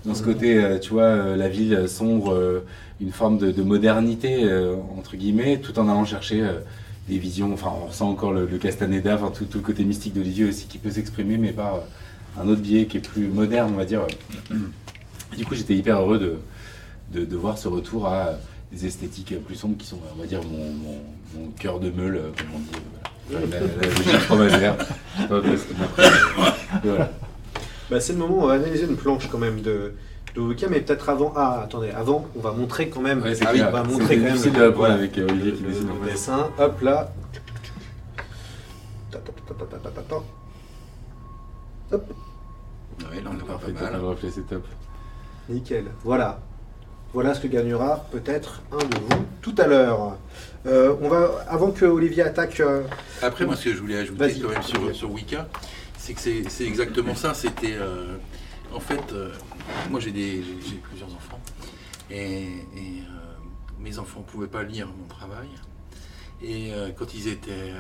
dans 0.06 0.16
ce 0.16 0.24
côté, 0.24 0.58
euh, 0.58 0.80
tu 0.80 0.94
vois, 0.94 1.36
la 1.36 1.50
ville 1.50 1.88
sombre, 1.90 2.64
une 3.02 3.12
forme 3.12 3.38
de, 3.38 3.52
de 3.52 3.62
modernité 3.62 4.50
entre 4.98 5.18
guillemets, 5.18 5.60
tout 5.60 5.78
en 5.78 5.90
allant 5.90 6.06
chercher 6.06 6.42
des 7.10 7.18
visions. 7.18 7.54
Enfin, 7.54 7.72
on 7.84 7.88
ressent 7.88 8.10
encore 8.10 8.32
le, 8.32 8.46
Castaneda, 8.46 9.16
enfin 9.16 9.32
tout, 9.36 9.44
tout, 9.44 9.58
le 9.58 9.64
côté 9.64 9.84
mystique 9.84 10.14
d'Olivier 10.14 10.46
aussi 10.46 10.68
qui 10.68 10.78
peut 10.78 10.90
s'exprimer, 10.90 11.38
mais 11.38 11.52
par 11.52 11.82
un 12.40 12.48
autre 12.48 12.62
biais 12.62 12.86
qui 12.86 12.98
est 12.98 13.02
plus 13.08 13.28
moderne, 13.28 13.72
on 13.74 13.78
va 13.78 13.86
dire. 13.86 14.02
Du 15.38 15.46
coup, 15.46 15.54
j'étais 15.54 15.76
hyper 15.76 16.00
heureux 16.00 16.18
de, 16.18 16.40
de, 17.14 17.26
de 17.26 17.36
voir 17.38 17.58
ce 17.58 17.68
retour 17.68 18.08
à 18.08 18.34
des 18.72 18.86
esthétiques 18.86 19.34
plus 19.46 19.56
sombres 19.56 19.78
qui 19.78 19.88
sont, 19.88 20.00
on 20.16 20.20
va 20.22 20.28
dire, 20.28 20.42
mon, 20.44 20.70
mon, 20.72 21.02
mon 21.36 21.50
cœur 21.60 21.80
de 21.80 21.90
meule, 21.90 22.16
euh, 22.18 22.30
comme 22.38 22.48
on 22.56 22.60
dit. 22.60 22.70
euh, 22.76 22.80
voilà. 23.30 23.46
La, 23.48 23.60
la 24.68 24.76
voilà. 26.84 27.10
Bah, 27.90 28.00
c'est 28.00 28.14
le 28.14 28.20
moment 28.20 28.36
où 28.38 28.42
on 28.44 28.48
va 28.48 28.54
analyser 28.54 28.86
une 28.86 28.96
planche 28.96 29.28
quand 29.32 29.38
même 29.40 29.62
de, 29.62 29.94
de 30.36 30.42
Wicca, 30.42 30.68
mais 30.70 30.82
peut-être 30.82 31.10
avant. 31.10 31.34
Ah, 31.36 31.62
attendez, 31.64 31.90
avant, 31.90 32.28
on 32.36 32.40
va 32.42 32.52
montrer 32.52 32.90
quand 32.90 33.02
même. 33.02 33.22
Ouais, 33.24 33.34
Ah 33.44 33.50
oui, 33.54 33.62
on 33.68 33.72
va 33.72 33.84
montrer 33.84 34.18
quand 34.18 34.24
même. 34.24 34.54
le- 34.54 34.68
voilà, 34.70 34.94
avec 34.96 35.18
euh, 35.18 35.28
Olivier 35.30 35.54
qui 35.54 35.64
le, 35.64 35.70
dessine. 35.70 35.90
le 36.04 36.12
dessin. 36.12 36.50
Hop 36.60 36.82
là. 36.82 37.12
Hop, 41.92 42.04
Ouais, 43.12 43.22
là, 43.22 43.32
on 43.34 43.38
est 43.40 43.48
Parfait, 43.48 43.72
pas 43.72 43.84
mal. 43.92 43.94
le 44.02 44.08
reflet, 44.08 44.30
c'est 44.30 44.42
top. 44.48 44.64
nickel. 45.48 45.86
Voilà. 46.04 46.40
Voilà 47.14 47.34
ce 47.34 47.40
que 47.42 47.48
gagnera 47.48 48.06
peut-être 48.12 48.62
un 48.72 48.78
de 48.78 48.98
vous 48.98 49.26
tout 49.42 49.56
à 49.58 49.68
l'heure. 49.68 50.18
Euh, 50.66 50.96
on 51.02 51.10
va, 51.10 51.44
avant 51.48 51.72
que 51.72 51.86
Olivier 51.86 52.24
attaque. 52.24 52.60
euh, 52.60 52.84
Après, 53.22 53.46
moi, 53.46 53.56
ce 53.56 53.66
que 53.66 53.74
je 53.74 53.80
voulais 53.80 53.98
ajouter 53.98 54.36
quand 54.42 54.50
même 54.50 54.62
sur, 54.64 54.96
sur 54.96 55.12
Wicca, 55.12 55.48
c'est 55.98 56.14
que 56.14 56.20
c'est 56.22 56.66
exactement 56.66 57.16
ça. 57.16 57.34
C'était. 57.34 57.76
euh, 57.76 58.18
en 58.74 58.80
fait, 58.80 59.02
moi, 59.90 60.00
j'ai 60.00 60.12
des- 60.12 60.44
j'ai 60.44 60.70
j'ai 60.70 60.76
plusieurs 60.76 61.10
enfants. 61.10 61.40
Et, 62.12 62.44
et, 62.76 63.04
mes 63.80 63.98
enfants 63.98 64.20
ne 64.20 64.26
pouvaient 64.26 64.48
pas 64.48 64.62
lire 64.64 64.88
mon 64.88 65.08
travail. 65.08 65.48
Et 66.44 66.72
quand, 66.98 67.14
ils 67.16 67.28
étaient, 67.30 67.72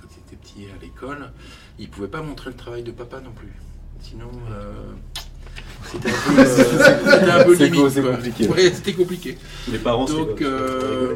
quand 0.00 0.08
ils 0.10 0.20
étaient 0.20 0.36
petits 0.36 0.66
à 0.74 0.80
l'école, 0.80 1.32
ils 1.78 1.88
ne 1.88 1.92
pouvaient 1.92 2.08
pas 2.08 2.22
montrer 2.22 2.50
le 2.50 2.56
travail 2.56 2.82
de 2.82 2.92
papa 2.92 3.20
non 3.20 3.32
plus. 3.32 3.52
Sinon. 4.00 4.30
C'était 6.02 6.84
un 6.92 6.94
peu, 7.00 7.10
euh, 7.10 7.40
un 7.40 7.44
peu 7.44 7.54
limite. 7.54 8.02
compliqué. 8.02 8.48
Ouais, 8.48 8.70
c'était 8.72 8.92
compliqué. 8.94 9.38
les 9.70 9.78
parents. 9.78 10.04
Donc, 10.04 10.42
euh, 10.42 11.14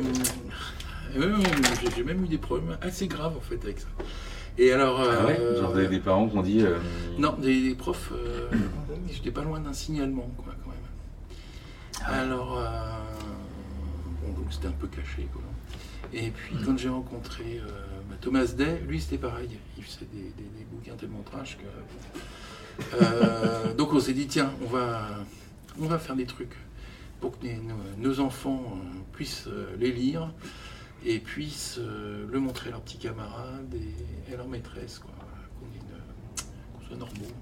j'ai- 1.97 2.05
même 2.05 2.25
eu 2.25 2.29
des 2.29 2.39
problèmes 2.39 2.77
assez 2.81 3.07
graves 3.07 3.37
en 3.37 3.41
fait 3.41 3.59
avec 3.63 3.81
ça. 3.81 3.87
Et 4.59 4.73
alors, 4.73 5.01
Ah 5.01 5.27
ouais 5.27 5.39
euh, 5.41 5.61
Genre, 5.61 5.71
vous 5.73 5.79
avez 5.79 5.89
des 5.89 6.01
parents 6.01 6.29
qui 6.29 6.37
ont 6.37 6.43
dit. 6.43 6.63
euh, 6.63 6.77
non, 7.19 7.35
des, 7.41 7.63
des 7.69 7.75
profs, 7.75 8.11
euh, 8.13 8.49
j'étais 9.13 9.31
pas 9.31 9.43
loin 9.43 9.61
d'un 9.61 9.73
signalement 9.73 10.31
quoi 10.37 10.55
quand 10.65 10.71
même. 10.71 10.79
Ah 12.05 12.21
Alors, 12.23 12.59
euh, 12.59 12.67
bon, 14.23 14.33
donc 14.33 14.47
c'était 14.53 14.69
un 14.69 14.73
peu 14.73 14.87
caché 14.89 15.29
quoi. 15.33 15.43
Et 16.13 16.31
puis 16.31 16.57
quand 16.65 16.77
j'ai 16.79 16.89
rencontré 16.89 17.61
euh, 17.63 17.69
bah, 18.09 18.17
Thomas 18.21 18.47
Day, 18.47 18.81
lui 18.89 19.01
c'était 19.01 19.19
pareil, 19.19 19.49
il 19.77 19.85
faisait 19.85 20.07
des, 20.13 20.21
des- 20.23 20.51
des 20.59 20.65
bouquins 20.73 20.95
tellement 20.99 21.23
trash 21.31 21.57
que. 21.59 21.65
Euh, 23.01 23.75
donc 23.75 23.93
on 23.93 24.01
s'est 24.01 24.13
dit 24.13 24.27
tiens, 24.27 24.53
on 24.65 24.69
va, 24.69 25.03
on 25.81 25.87
va 25.87 25.99
faire 25.99 26.17
des 26.17 26.27
trucs 26.27 26.57
pour 27.21 27.39
que 27.39 27.47
nos, 27.99 28.21
enfants 28.21 28.63
euh, 28.73 28.99
puissent 29.13 29.49
euh, 29.49 29.75
les 29.79 29.91
lire 29.91 30.31
et 31.05 31.19
puissent 31.19 31.79
le 31.79 32.41
montrer 32.41 32.69
à 32.69 32.73
leurs 32.73 32.81
petits 32.81 32.99
camarades 32.99 33.75
et 34.29 34.35
à 34.35 34.37
leurs 34.37 34.49
maîtresses, 34.49 34.99
quoi. 34.99 35.13
Qu'on 35.61 35.67
qu'on 36.79 36.87
soit 36.87 36.97
normaux. 36.97 37.33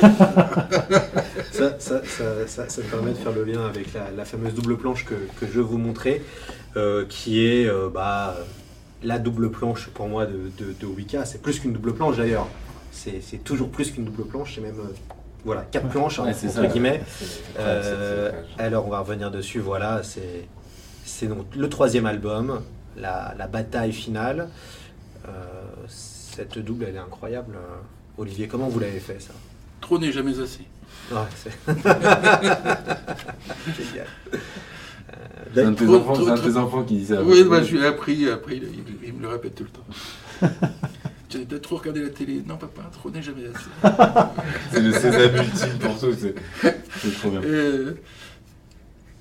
Ça, 1.50 1.80
ça, 1.80 2.02
ça, 2.04 2.46
ça, 2.46 2.68
ça 2.68 2.82
me 2.82 2.86
permet 2.86 3.10
de 3.10 3.16
faire 3.16 3.32
le 3.32 3.42
lien 3.42 3.66
avec 3.66 3.88
la, 3.92 4.24
fameuse 4.24 4.54
double 4.54 4.76
planche 4.76 5.04
que, 5.04 5.14
que 5.40 5.46
je 5.52 5.58
vous 5.58 5.76
montrer, 5.76 6.22
euh, 6.76 7.04
qui 7.06 7.44
est 7.44 7.68
bah, 7.92 8.36
la 9.02 9.18
double 9.18 9.50
planche 9.50 9.88
pour 9.88 10.08
moi 10.08 10.26
de, 10.26 10.52
de, 10.58 10.72
de 10.78 10.86
Wicca. 10.86 11.24
C'est 11.24 11.42
plus 11.42 11.58
qu'une 11.58 11.72
double 11.72 11.94
planche 11.94 12.16
d'ailleurs. 12.16 12.46
C'est 13.20 13.44
toujours 13.44 13.70
plus 13.70 13.90
qu'une 13.92 14.04
double 14.04 14.24
planche. 14.24 14.54
C'est 14.56 14.60
même 14.60 14.78
euh, 14.80 14.92
voilà 15.44 15.62
quatre 15.62 15.88
planches 15.88 16.18
ouais, 16.18 16.28
hein, 16.28 16.32
entre 16.44 16.50
ça. 16.52 16.66
guillemets. 16.66 17.00
Euh, 17.58 18.32
alors 18.58 18.86
on 18.86 18.90
va 18.90 18.98
revenir 19.00 19.30
dessus. 19.30 19.60
Voilà, 19.60 20.02
c'est 20.02 21.26
donc 21.26 21.46
le 21.56 21.68
troisième 21.68 22.06
album, 22.06 22.60
la, 22.96 23.34
la 23.38 23.46
bataille 23.46 23.92
finale. 23.92 24.48
Euh, 25.26 25.30
cette 25.88 26.58
double, 26.58 26.86
elle 26.88 26.96
est 26.96 26.98
incroyable. 26.98 27.54
Euh, 27.56 27.76
Olivier, 28.20 28.48
comment 28.48 28.68
vous 28.68 28.80
l'avez 28.80 29.00
fait 29.00 29.20
ça? 29.20 29.32
Trop 29.80 29.98
n'est 29.98 30.12
jamais 30.12 30.38
assez. 30.40 30.62
Ouais, 31.12 31.18
c'est 31.36 31.52
génial. 33.76 34.06
C'est 35.54 35.62
un 35.62 35.66
Euh, 35.66 35.70
de 35.70 35.74
tes 35.76 35.88
enfants, 35.88 36.12
trop- 36.12 36.24
c'est 36.24 36.30
un 36.30 36.34
de 36.34 36.40
trop- 36.40 36.50
tes 36.50 36.56
enfants 36.56 36.82
qui 36.82 36.96
dit 36.98 37.06
ça. 37.06 37.22
Oui, 37.22 37.44
bah, 37.44 37.62
je 37.62 37.72
lui 37.76 37.82
ai 37.82 37.86
appris, 37.86 38.28
après 38.28 38.56
il, 38.56 38.64
il- 38.64 39.08
il 39.08 39.12
me 39.14 39.22
le 39.22 39.28
répète 39.28 39.54
tout 39.54 39.64
le 39.64 39.70
temps. 39.70 39.86
Tu 41.28 41.36
as 41.36 41.40
peut-être 41.40 41.62
trop 41.62 41.76
regardé 41.76 42.00
la 42.02 42.08
télé. 42.10 42.42
Non, 42.46 42.56
papa, 42.56 42.82
trop 42.92 43.10
n'est 43.10 43.22
jamais 43.22 43.44
assez. 43.46 43.68
C'est 44.72 44.80
le 44.80 44.92
sésame 44.92 45.36
ultime 45.36 45.78
pour 45.80 45.98
tout. 46.00 46.12
C'est 46.14 47.12
trop 47.18 47.30
bien. 47.30 47.42
Euh, 47.42 47.94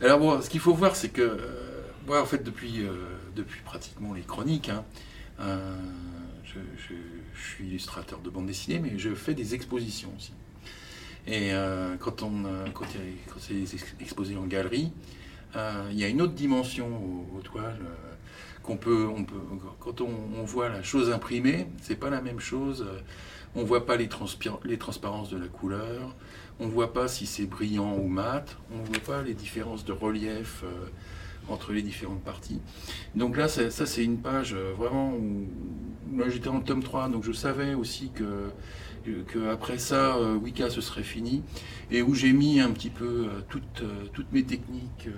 alors 0.01 0.19
bon, 0.19 0.41
ce 0.41 0.49
qu'il 0.49 0.59
faut 0.59 0.73
voir, 0.73 0.95
c'est 0.95 1.09
que 1.09 1.21
euh, 1.21 1.37
moi, 2.07 2.21
en 2.21 2.25
fait, 2.25 2.43
depuis, 2.43 2.83
euh, 2.83 2.91
depuis 3.35 3.61
pratiquement 3.65 4.13
les 4.13 4.21
chroniques, 4.21 4.69
hein, 4.69 4.83
euh, 5.41 5.75
je, 6.45 6.59
je- 6.77 6.93
je 7.35 7.47
suis 7.55 7.65
illustrateur 7.67 8.19
de 8.19 8.29
bande 8.29 8.47
dessinée, 8.47 8.79
mais 8.79 8.97
je 8.97 9.13
fais 9.13 9.33
des 9.33 9.53
expositions 9.53 10.09
aussi. 10.17 10.31
Et 11.29 11.51
quand 11.99 12.23
on 12.23 12.43
quand, 12.73 12.85
c'est 13.39 13.53
ex- 13.61 13.95
exposé 13.99 14.37
en 14.37 14.45
galerie, 14.45 14.93
il 15.55 15.99
y 15.99 16.03
a 16.05 16.07
une 16.07 16.21
autre 16.21 16.33
dimension 16.33 16.87
aux, 16.87 17.37
aux 17.37 17.41
toiles 17.41 17.77
quand 18.67 20.01
on, 20.01 20.43
voit 20.43 20.69
la 20.69 20.83
chose 20.83 21.09
imprimée, 21.09 21.67
c'est 21.81 21.95
pas 21.95 22.09
la 22.09 22.21
même 22.21 22.39
chose. 22.39 22.85
On 23.55 23.63
voit 23.63 23.85
pas 23.85 23.95
les, 23.95 24.07
transparences 24.07 25.29
de 25.29 25.37
la 25.37 25.47
couleur. 25.47 26.15
On 26.59 26.67
voit 26.67 26.93
pas 26.93 27.07
si 27.07 27.25
c'est 27.25 27.45
brillant 27.45 27.95
ou 27.95 28.07
mat. 28.07 28.57
On 28.71 28.83
voit 28.83 28.99
pas 28.99 29.21
les 29.23 29.33
différences 29.33 29.85
de 29.85 29.93
relief 29.93 30.63
euh, 30.63 30.89
entre 31.49 31.71
les 31.71 31.81
différentes 31.81 32.23
parties. 32.23 32.59
Donc 33.15 33.37
là, 33.37 33.47
ça, 33.47 33.69
c'est 33.69 34.03
une 34.03 34.17
page 34.17 34.53
euh, 34.53 34.73
vraiment 34.77 35.13
où, 35.13 35.47
j'étais 36.29 36.49
en 36.49 36.61
tome 36.61 36.83
3, 36.83 37.09
donc 37.09 37.23
je 37.23 37.31
savais 37.31 37.73
aussi 37.73 38.11
que, 38.11 38.51
après 39.49 39.77
ça, 39.77 40.17
euh, 40.17 40.35
Wicca, 40.35 40.69
ce 40.69 40.81
serait 40.81 41.03
fini. 41.03 41.41
Et 41.89 42.01
où 42.01 42.13
j'ai 42.13 42.33
mis 42.33 42.59
un 42.59 42.71
petit 42.71 42.89
peu 42.89 43.27
toutes, 43.49 43.83
mes 44.33 44.43
techniques 44.43 45.09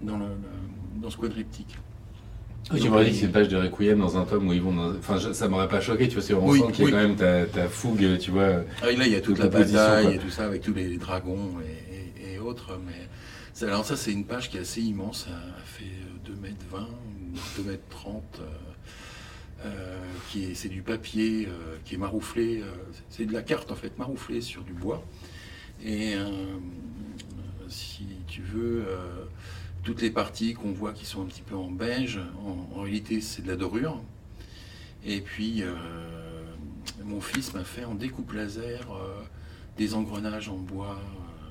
dans, 0.00 0.18
ce 1.08 1.16
quadriptyque. 1.16 1.78
Oui, 2.72 2.80
tu 2.80 2.88
m'aurais 2.90 3.04
dit 3.06 3.12
que 3.12 3.16
c'est 3.16 3.24
une 3.26 3.32
page 3.32 3.48
de 3.48 3.56
Requiem 3.56 3.98
dans 3.98 4.18
un 4.18 4.24
tome 4.24 4.48
où 4.48 4.52
ils 4.52 4.60
vont 4.60 4.74
dans... 4.74 4.90
Enfin, 4.96 5.16
je- 5.18 5.32
ça 5.32 5.48
m'aurait 5.48 5.68
pas 5.68 5.80
choqué, 5.80 6.06
tu 6.08 6.14
vois, 6.14 6.22
c'est 6.22 6.34
on 6.34 6.46
Oui, 6.46 6.60
sent 6.60 6.72
qu'il 6.72 6.80
y 6.80 6.82
a 6.82 6.84
oui. 6.86 6.90
quand 6.92 6.98
même 7.08 7.16
ta, 7.16 7.46
ta 7.46 7.68
fougue, 7.68 8.18
tu 8.18 8.30
vois. 8.30 8.62
Ah, 8.82 8.86
là, 8.92 9.06
il 9.06 9.12
y 9.12 9.16
a 9.16 9.20
toute 9.20 9.38
la 9.38 9.48
bataille 9.48 10.14
et 10.14 10.18
tout 10.18 10.28
ça 10.30 10.44
avec 10.44 10.62
tous 10.62 10.74
les 10.74 10.96
dragons 10.98 11.54
et, 11.60 12.22
et- 12.30 12.34
et 12.34 12.38
autres. 12.38 12.78
Mais 12.86 13.08
ça- 13.54 13.66
alors 13.68 13.84
ça, 13.86 13.96
c'est 13.96 14.12
une 14.12 14.24
page 14.26 14.50
qui 14.50 14.58
est 14.58 14.60
assez 14.60 14.82
immense. 14.82 15.24
Ça 15.28 15.36
fait 15.64 15.84
2 16.26 16.34
mètres 16.42 16.56
20 16.70 16.80
ou 16.82 17.62
2 17.62 17.70
mètres 17.70 17.88
30. 17.90 18.22
euh, 18.40 18.44
euh, 19.66 19.96
qui 20.30 20.44
est, 20.44 20.54
c'est 20.54 20.68
du 20.68 20.82
papier 20.82 21.46
euh, 21.48 21.76
qui 21.84 21.94
est 21.96 21.98
marouflé. 21.98 22.60
euh, 22.62 22.66
c'est 23.10 23.24
de 23.26 23.32
la 23.32 23.42
carte 23.42 23.72
en 23.72 23.74
fait 23.74 23.98
marouflée 23.98 24.40
sur 24.40 24.62
du 24.62 24.72
bois. 24.72 25.02
Et 25.84 26.14
euh, 26.14 26.26
si 27.68 28.04
tu 28.28 28.40
veux, 28.42 28.84
euh, 28.86 29.24
toutes 29.82 30.02
les 30.02 30.10
parties 30.10 30.54
qu'on 30.54 30.72
voit 30.72 30.92
qui 30.92 31.06
sont 31.06 31.22
un 31.22 31.26
petit 31.26 31.42
peu 31.42 31.54
en 31.56 31.70
beige, 31.70 32.18
en, 32.44 32.78
en 32.78 32.82
réalité, 32.82 33.20
c'est 33.20 33.42
de 33.42 33.48
la 33.48 33.56
dorure. 33.56 34.00
Et 35.04 35.20
puis, 35.20 35.62
euh, 35.62 35.74
mon 37.04 37.20
fils 37.20 37.54
m'a 37.54 37.64
fait 37.64 37.84
en 37.84 37.94
découpe 37.94 38.32
laser 38.32 38.80
euh, 38.92 39.22
des 39.76 39.94
engrenages 39.94 40.48
en 40.48 40.56
bois. 40.56 40.98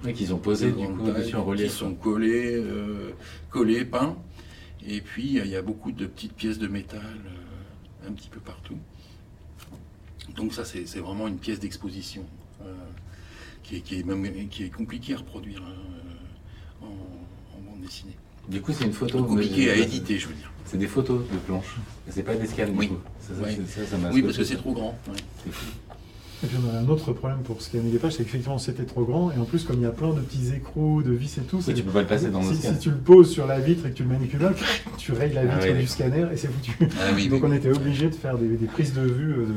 euh, 0.05 0.11
qu'ils 0.11 0.33
ont 0.33 0.37
posé 0.37 0.71
de 0.71 0.77
du 0.77 0.87
coup 0.87 1.07
taille, 1.09 1.23
dessus 1.23 1.35
en 1.35 1.43
relief. 1.43 1.71
Qui 1.71 1.77
sont 1.77 1.95
collés, 1.95 2.55
euh, 2.55 3.11
collés, 3.49 3.85
peints. 3.85 4.17
Et 4.85 5.01
puis, 5.01 5.37
il 5.37 5.47
y 5.47 5.55
a 5.55 5.61
beaucoup 5.61 5.91
de 5.91 6.05
petites 6.05 6.33
pièces 6.33 6.59
de 6.59 6.67
métal 6.67 7.01
un 8.07 8.11
petit 8.11 8.29
peu 8.29 8.39
partout. 8.39 8.77
Donc 10.35 10.53
ça, 10.53 10.63
c'est 10.65 10.99
vraiment 10.99 11.27
une 11.27 11.39
pièce 11.39 11.59
d'exposition 11.59 12.25
qui, 13.63 13.77
est, 13.77 13.81
qui, 13.81 13.99
est 13.99 14.03
même, 14.03 14.47
qui 14.49 14.63
est 14.63 14.69
compliquée 14.69 15.15
à 15.15 15.17
reproduire 15.17 15.61
hein, 15.63 15.73
Du 18.49 18.61
coup, 18.61 18.71
c'est 18.73 18.85
une 18.85 18.93
photo. 18.93 19.23
Compliqué 19.23 19.69
à 19.71 19.75
éditer, 19.75 20.17
je 20.17 20.27
veux 20.27 20.33
dire. 20.33 20.51
C'est 20.65 20.77
des 20.77 20.87
photos 20.87 21.21
de 21.31 21.37
planches. 21.37 21.75
C'est 22.09 22.23
pas 22.23 22.35
des 22.35 22.47
scans, 22.47 22.63
Oui. 22.75 22.87
du 22.87 22.93
coup. 22.93 22.99
Ça, 23.21 23.33
ça, 23.35 23.41
Oui. 23.45 23.59
c'est- 23.67 23.81
ça, 23.81 23.87
ça 23.91 23.97
m'a 23.97 24.11
Oui, 24.11 24.21
parce 24.21 24.37
que 24.37 24.43
c'est 24.43 24.55
trop 24.55 24.73
grand. 24.73 24.97
ouais. 25.09 25.51
Et 26.43 26.45
puis 26.45 26.57
on 26.63 26.75
a 26.75 26.79
un 26.79 26.87
autre 26.87 27.13
problème 27.13 27.39
pour 27.39 27.59
scanner 27.63 27.89
les 27.89 27.97
pages, 27.97 28.11
c'est 28.13 28.23
qu'effectivement 28.23 28.59
c'était 28.59 28.83
trop 28.83 29.03
grand, 29.03 29.31
et 29.31 29.39
en 29.39 29.43
plus 29.45 29.63
comme 29.63 29.77
il 29.77 29.81
y 29.81 29.85
a 29.87 29.91
plein 29.91 30.13
de 30.13 30.19
petits 30.19 30.53
écrous, 30.55 31.01
de 31.01 31.11
vis 31.11 31.35
et 31.39 31.41
tout, 31.41 31.59
Oui, 31.67 31.73
tu 31.73 31.81
peux 31.81 31.89
pas 31.89 32.01
le 32.01 32.07
passer 32.07 32.29
dans 32.29 32.41
le 32.43 32.53
si, 32.53 32.57
scan. 32.61 32.73
si 32.75 32.79
tu 32.79 32.89
le 32.91 32.97
poses 32.97 33.31
sur 33.31 33.47
la 33.47 33.59
vitre 33.59 33.87
et 33.87 33.89
que 33.89 33.95
tu 33.95 34.03
le 34.03 34.09
manipules 34.09 34.47
tu 34.99 35.13
rayes 35.13 35.33
la 35.33 35.41
Ah 35.41 35.45
vitre 35.57 35.73
ouais, 35.73 35.79
du 35.81 35.87
scanner 35.87 36.27
et 36.31 36.37
c'est 36.37 36.47
foutu. 36.49 36.77
Ah 36.79 37.09
oui, 37.15 37.27
Donc 37.29 37.41
oui. 37.43 37.49
on 37.51 37.53
était 37.55 37.71
obligé 37.75 38.07
de 38.09 38.13
faire 38.13 38.37
des, 38.37 38.49
des 38.49 38.67
prises 38.67 38.93
de 38.93 39.01
vue 39.01 39.31
euh, 39.33 39.45
de 39.47 39.53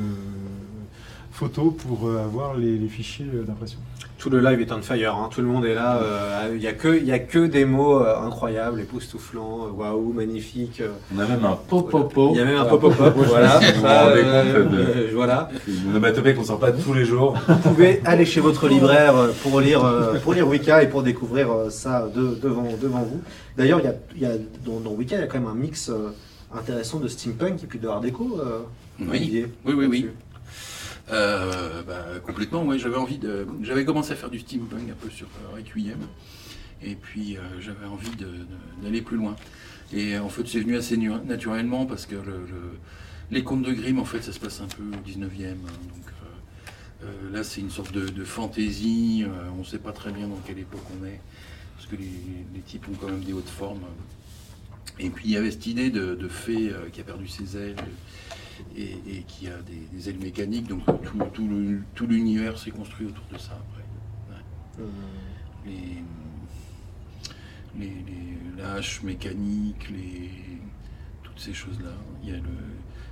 photo 1.41 1.71
pour 1.71 2.07
euh, 2.09 2.23
avoir 2.23 2.55
les, 2.55 2.77
les 2.77 2.89
fichiers 2.89 3.27
euh, 3.35 3.43
d'impression. 3.45 3.79
Tout 4.19 4.29
le 4.29 4.41
live 4.41 4.61
est 4.61 4.71
on 4.73 4.83
fire, 4.83 5.15
hein. 5.17 5.31
tout 5.33 5.41
le 5.41 5.47
monde 5.47 5.65
est 5.65 5.75
là. 5.75 5.97
euh, 5.97 6.51
Il 6.53 6.59
n'y 6.61 6.67
a, 6.67 6.73
a 7.15 7.19
que 7.19 7.47
des 7.47 7.65
mots 7.65 7.99
euh, 8.03 8.27
incroyables, 8.27 8.79
époustouflants, 8.81 9.61
euh, 9.67 9.71
waouh, 9.71 10.13
magnifique. 10.13 10.83
euh. 10.83 10.91
On 11.17 11.19
a 11.19 11.27
même 11.27 11.43
un 11.47 11.57
popopo. 11.57 12.33
Il 12.35 12.37
y 12.37 12.41
a 12.41 12.45
même 12.45 12.59
un 12.59 12.67
pop-up, 12.67 12.93
voilà. 13.17 13.59
Euh, 13.59 14.67
euh, 14.71 15.11
voilà. 15.15 15.49
Une 15.67 15.89
onomatopée 15.93 16.35
qu'on 16.35 16.45
sort 16.45 16.59
pas 16.61 16.73
tous 16.73 16.93
les 16.93 17.07
jours. 17.07 17.35
Vous 17.49 17.71
pouvez 17.71 18.03
aller 18.05 18.27
chez 18.27 18.41
votre 18.43 18.69
libraire 18.69 19.17
euh, 19.17 19.31
pour 19.43 19.59
lire, 19.63 19.83
euh, 19.87 20.19
pour 20.23 20.35
lire 20.35 20.47
Wicca 20.47 20.83
et 20.83 20.89
pour 20.91 21.03
découvrir 21.03 21.51
euh, 21.51 21.71
ça 21.71 22.07
de- 22.15 22.35
devant, 22.43 22.69
devant 22.79 23.01
vous. 23.01 23.23
D'ailleurs, 23.57 23.81
il 23.81 23.87
y 23.87 24.27
a, 24.27 24.29
y 24.29 24.31
a- 24.31 24.37
dans, 24.67 24.81
dans 24.81 24.91
Wicca, 24.91 25.17
il 25.17 25.21
y 25.21 25.25
a 25.25 25.27
quand 25.27 25.39
même 25.41 25.49
un 25.49 25.55
mix 25.55 25.89
euh, 25.89 26.11
intéressant 26.55 26.99
de 27.01 27.09
steampunk 27.09 27.65
et 27.65 27.67
puis 27.67 27.79
de 27.79 27.89
art 27.89 28.03
déco. 28.03 28.39
euh, 28.39 28.59
Oui. 29.01 29.07
Olivier, 29.13 29.47
Oui, 29.65 29.73
oui, 29.75 29.87
oui. 29.87 30.07
Euh, 31.11 31.83
bah, 31.83 32.05
complètement, 32.25 32.65
ouais, 32.65 32.79
j'avais 32.79 32.97
envie 32.97 33.19
de. 33.19 33.47
J'avais 33.63 33.85
commencé 33.85 34.13
à 34.13 34.17
faire 34.17 34.31
du 34.31 34.39
steampunk 34.39 34.89
un 34.91 34.95
peu 34.95 35.11
sur 35.11 35.27
euh, 35.27 35.57
Requiem. 35.57 35.99
Et 36.83 36.95
puis 36.95 37.37
euh, 37.37 37.41
j'avais 37.61 37.87
envie 37.87 38.11
d'aller 38.83 39.03
plus 39.03 39.17
loin. 39.17 39.37
Et 39.93 40.19
en 40.19 40.29
fait, 40.29 40.47
c'est 40.47 40.61
venu 40.61 40.77
assez 40.77 40.97
naturellement 40.97 41.85
parce 41.85 42.07
que 42.07 42.15
le, 42.15 42.23
le- 42.23 42.79
les 43.31 43.45
contes 43.45 43.63
de 43.63 43.73
Grimm, 43.73 43.99
en 43.99 44.05
fait, 44.05 44.23
ça 44.23 44.33
se 44.33 44.41
passe 44.41 44.61
un 44.61 44.67
peu 44.67 44.83
au 44.83 45.09
19e. 45.09 45.51
hein, 45.51 45.55
donc 45.95 47.33
là, 47.33 47.45
c'est 47.45 47.61
une 47.61 47.71
sorte 47.71 47.93
de, 47.93 48.25
fantaisie. 48.25 49.25
on 49.55 49.61
ne 49.61 49.65
sait 49.65 49.79
pas 49.79 49.93
très 49.93 50.11
bien 50.11 50.27
dans 50.27 50.39
quelle 50.47 50.59
époque 50.59 50.85
on 51.01 51.07
est. 51.07 51.21
Parce 51.77 51.89
que 51.89 51.97
les, 51.97 52.61
types 52.67 52.87
ont 52.89 52.95
quand 53.01 53.07
même 53.07 53.21
des 53.23 53.33
hautes 53.33 53.49
formes. 53.49 53.83
Et 54.99 55.11
puis 55.11 55.27
il 55.27 55.31
y 55.31 55.37
avait 55.37 55.51
cette 55.51 55.67
idée 55.67 55.91
de, 55.91 56.29
fée 56.29 56.73
qui 56.93 57.01
a 57.01 57.05
perdu 57.05 57.29
ses 57.29 57.57
ailes 57.57 57.77
et, 58.77 58.97
et 59.07 59.23
qui 59.25 59.49
a 59.49 59.61
des, 59.63 59.87
des 59.93 60.09
ailes 60.11 60.19
mécaniques. 60.19 60.69
Donc 60.69 60.85
tout, 61.03 61.19
tout 61.33 61.49
le- 61.49 61.83
tout 61.95 62.07
l'univers 62.07 62.59
s'est 62.59 62.71
construit 62.71 63.07
autour 63.07 63.25
de 63.33 63.39
ça 63.39 63.53
après. 63.53 63.85
Euh, 64.81 64.87
Les, 65.67 66.03
les, 67.79 67.87
les- 67.87 68.39
la 68.63 68.75
hache 68.75 69.03
mécanique, 69.03 69.89
les, 69.91 70.31
toutes 71.23 71.39
ces 71.39 71.53
choses-là. 71.55 71.93
Il 72.23 72.31
y 72.31 72.33
a 72.33 72.37
le, 72.37 72.43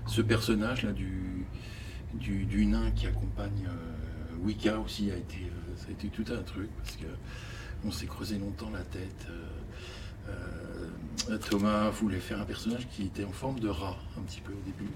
ce 0.06 0.20
personnage-là 0.22 0.92
du, 0.92 1.46
du, 2.14 2.44
du 2.44 2.66
nain 2.66 2.90
qui 2.92 3.06
accompagne 3.06 3.66
euh, 3.68 4.44
Wicca 4.44 4.78
aussi 4.78 5.10
a 5.10 5.16
été, 5.16 5.36
euh, 5.44 5.76
ça 5.76 5.86
a 5.88 5.92
été 5.92 6.08
tout 6.08 6.24
un 6.32 6.42
truc 6.42 6.70
parce 6.78 6.96
que 6.96 7.06
on 7.84 7.90
s'est 7.90 8.06
creusé 8.06 8.38
longtemps 8.38 8.70
la 8.70 8.82
tête. 8.82 9.26
euh, 10.28 11.38
Thomas 11.50 11.90
voulait 11.90 12.18
faire 12.20 12.40
un 12.40 12.44
personnage 12.44 12.86
qui 12.90 13.04
était 13.04 13.24
en 13.24 13.32
forme 13.32 13.60
de 13.60 13.68
rat 13.68 13.96
un 14.18 14.22
petit 14.22 14.40
peu 14.40 14.52
au 14.52 14.60
début, 14.64 14.90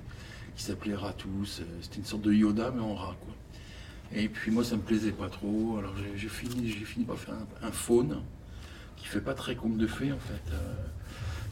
qui 0.56 0.62
s'appelait 0.64 0.94
Ratous. 0.94 1.60
euh, 1.60 1.64
C'était 1.80 1.98
une 1.98 2.04
sorte 2.04 2.22
de 2.22 2.32
Yoda 2.32 2.72
mais 2.74 2.82
en 2.82 2.94
rat 2.94 3.16
quoi. 3.20 3.34
Et 4.14 4.28
puis 4.28 4.50
moi 4.50 4.62
ça 4.64 4.76
me 4.76 4.82
plaisait 4.82 5.12
pas 5.12 5.28
trop, 5.30 5.76
alors 5.78 5.94
j'ai 6.16 6.28
fini, 6.28 6.68
j'ai 6.68 6.84
fini 6.84 7.04
par 7.04 7.16
faire 7.18 7.34
un, 7.34 7.68
un 7.68 7.72
faune 7.72 8.20
qui 8.96 9.06
fait 9.06 9.20
pas 9.22 9.34
très 9.34 9.56
conte 9.56 9.78
de 9.78 9.86
fées 9.86 10.12
en 10.12 10.18
fait. 10.18 10.52
euh. 10.52 10.74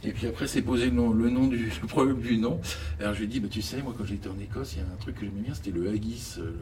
Et 0.02 0.12
puis 0.12 0.27
après 0.27 0.47
c'est 0.47 0.62
posé 0.62 0.86
le 0.86 0.93
nom, 0.93 1.10
le 1.10 1.28
nom 1.28 1.47
du 1.47 1.70
problème 1.89 2.20
du 2.20 2.39
nom. 2.39 2.59
Alors 3.01 3.12
je 3.14 3.18
lui 3.18 3.24
ai 3.24 3.28
dit 3.28 3.40
bah 3.40 3.48
tu 3.51 3.60
sais 3.62 3.82
moi 3.82 3.94
quand 3.97 4.05
j'étais 4.05 4.28
en 4.28 4.39
Écosse 4.39 4.74
il 4.74 4.78
y 4.78 4.82
a 4.82 4.85
un 4.85 4.97
truc 4.97 5.16
que 5.16 5.27
j'aimais 5.27 5.40
bien 5.43 5.55
c'était 5.55 5.70
le 5.72 5.89
haggis, 5.90 6.36
euh, 6.39 6.52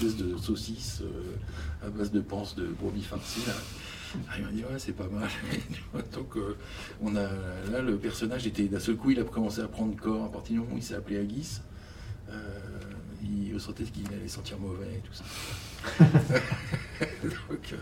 l'espèce 0.00 0.16
de 0.16 0.36
saucisse 0.36 1.02
euh, 1.02 1.86
à 1.86 1.90
base 1.90 2.10
de 2.12 2.20
panse 2.20 2.54
de 2.56 2.66
brebis 2.66 3.02
farcie 3.02 3.40
là. 3.46 3.52
Ah, 4.30 4.34
il 4.38 4.44
m'a 4.44 4.50
dit 4.52 4.62
ouais 4.62 4.78
c'est 4.78 4.96
pas 4.96 5.06
mal. 5.08 5.28
Donc 6.14 6.36
on 7.02 7.14
a 7.16 7.28
là 7.70 7.82
le 7.82 7.96
personnage 7.98 8.46
était 8.46 8.64
d'un 8.64 8.80
seul 8.80 8.96
coup 8.96 9.10
il 9.10 9.20
a 9.20 9.24
commencé 9.24 9.60
à 9.60 9.68
prendre 9.68 9.94
corps 9.96 10.24
à 10.24 10.32
partir 10.32 10.54
du 10.54 10.60
moment 10.60 10.74
où 10.74 10.78
il 10.78 10.82
s'est 10.82 10.94
appelé 10.94 11.18
Haggis. 11.18 11.60
Euh, 12.30 12.34
il 13.22 13.58
sentait 13.60 13.84
qu'il 13.84 14.06
allait 14.12 14.28
sentir 14.28 14.58
mauvais 14.58 14.86
et 14.86 15.00
tout 15.00 15.12
ça. 15.12 15.24
Donc, 17.22 17.72
euh, 17.72 17.76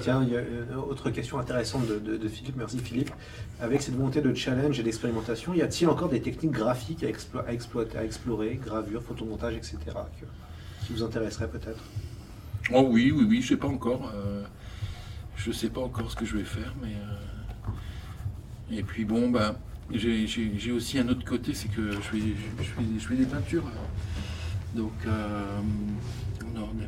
Tiens, 0.00 0.22
il 0.22 0.32
y 0.32 0.36
a 0.36 0.40
une 0.40 0.74
autre 0.76 1.10
question 1.10 1.38
intéressante 1.38 1.86
de, 1.86 1.98
de- 1.98 2.16
de 2.16 2.28
Philippe. 2.28 2.56
Merci 2.56 2.78
Philippe. 2.78 3.10
Avec 3.60 3.82
cette 3.82 3.94
volonté 3.96 4.20
de 4.22 4.32
challenge 4.34 4.78
et 4.78 4.82
d'expérimentation, 4.82 5.52
y 5.52 5.62
a-t-il 5.62 5.88
encore 5.88 6.08
des 6.08 6.20
techniques 6.22 6.52
graphiques 6.52 7.02
à, 7.02 7.08
explo- 7.08 7.44
à 7.46 7.52
exploiter, 7.52 7.98
à 7.98 8.04
explorer, 8.04 8.54
gravure, 8.64 9.02
photomontage, 9.02 9.54
etc., 9.54 9.76
que- 9.86 10.86
qui 10.86 10.92
vous 10.92 11.02
intéresseraient 11.02 11.48
peut-être? 11.48 11.82
Oh 12.72 12.86
oui, 12.90 13.12
oui, 13.14 13.24
oui, 13.28 13.42
je 13.42 13.48
sais 13.48 13.56
pas 13.56 13.68
encore. 13.68 14.10
euh, 14.14 14.42
je 15.36 15.50
sais 15.52 15.70
pas 15.70 15.80
encore 15.80 16.10
ce 16.10 16.16
que 16.16 16.24
je 16.24 16.36
vais 16.36 16.44
faire, 16.44 16.74
mais. 16.82 16.94
euh, 16.94 17.70
et 18.78 18.82
puis 18.82 19.04
bon, 19.04 19.28
bah, 19.30 19.56
j'ai- 19.98 20.26
aussi 20.72 20.98
un 20.98 21.08
autre 21.08 21.24
côté, 21.24 21.54
c'est 21.54 21.68
que 21.68 21.90
je 21.92 21.96
fais, 22.00 22.18
je, 22.18 22.62
fais, 22.64 22.82
je 22.98 23.06
fais 23.06 23.16
des 23.16 23.26
peintures. 23.26 23.64
Donc, 24.74 24.92
euh, 25.06 25.58
en 26.56 26.78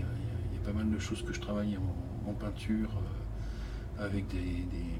y, 0.00 0.02
a- 0.02 0.06
il 0.06 0.24
y 0.28 0.30
a- 0.30 0.44
il 0.52 0.56
y 0.58 0.62
a 0.62 0.64
pas 0.70 0.72
mal 0.76 0.90
de 0.90 0.98
choses 0.98 1.22
que 1.22 1.32
je 1.32 1.40
travaille 1.40 1.76
en, 1.78 2.30
en 2.30 2.34
peinture 2.34 2.90
euh, 3.98 4.04
avec 4.06 4.28
des, 4.28 4.38
des- 4.38 4.98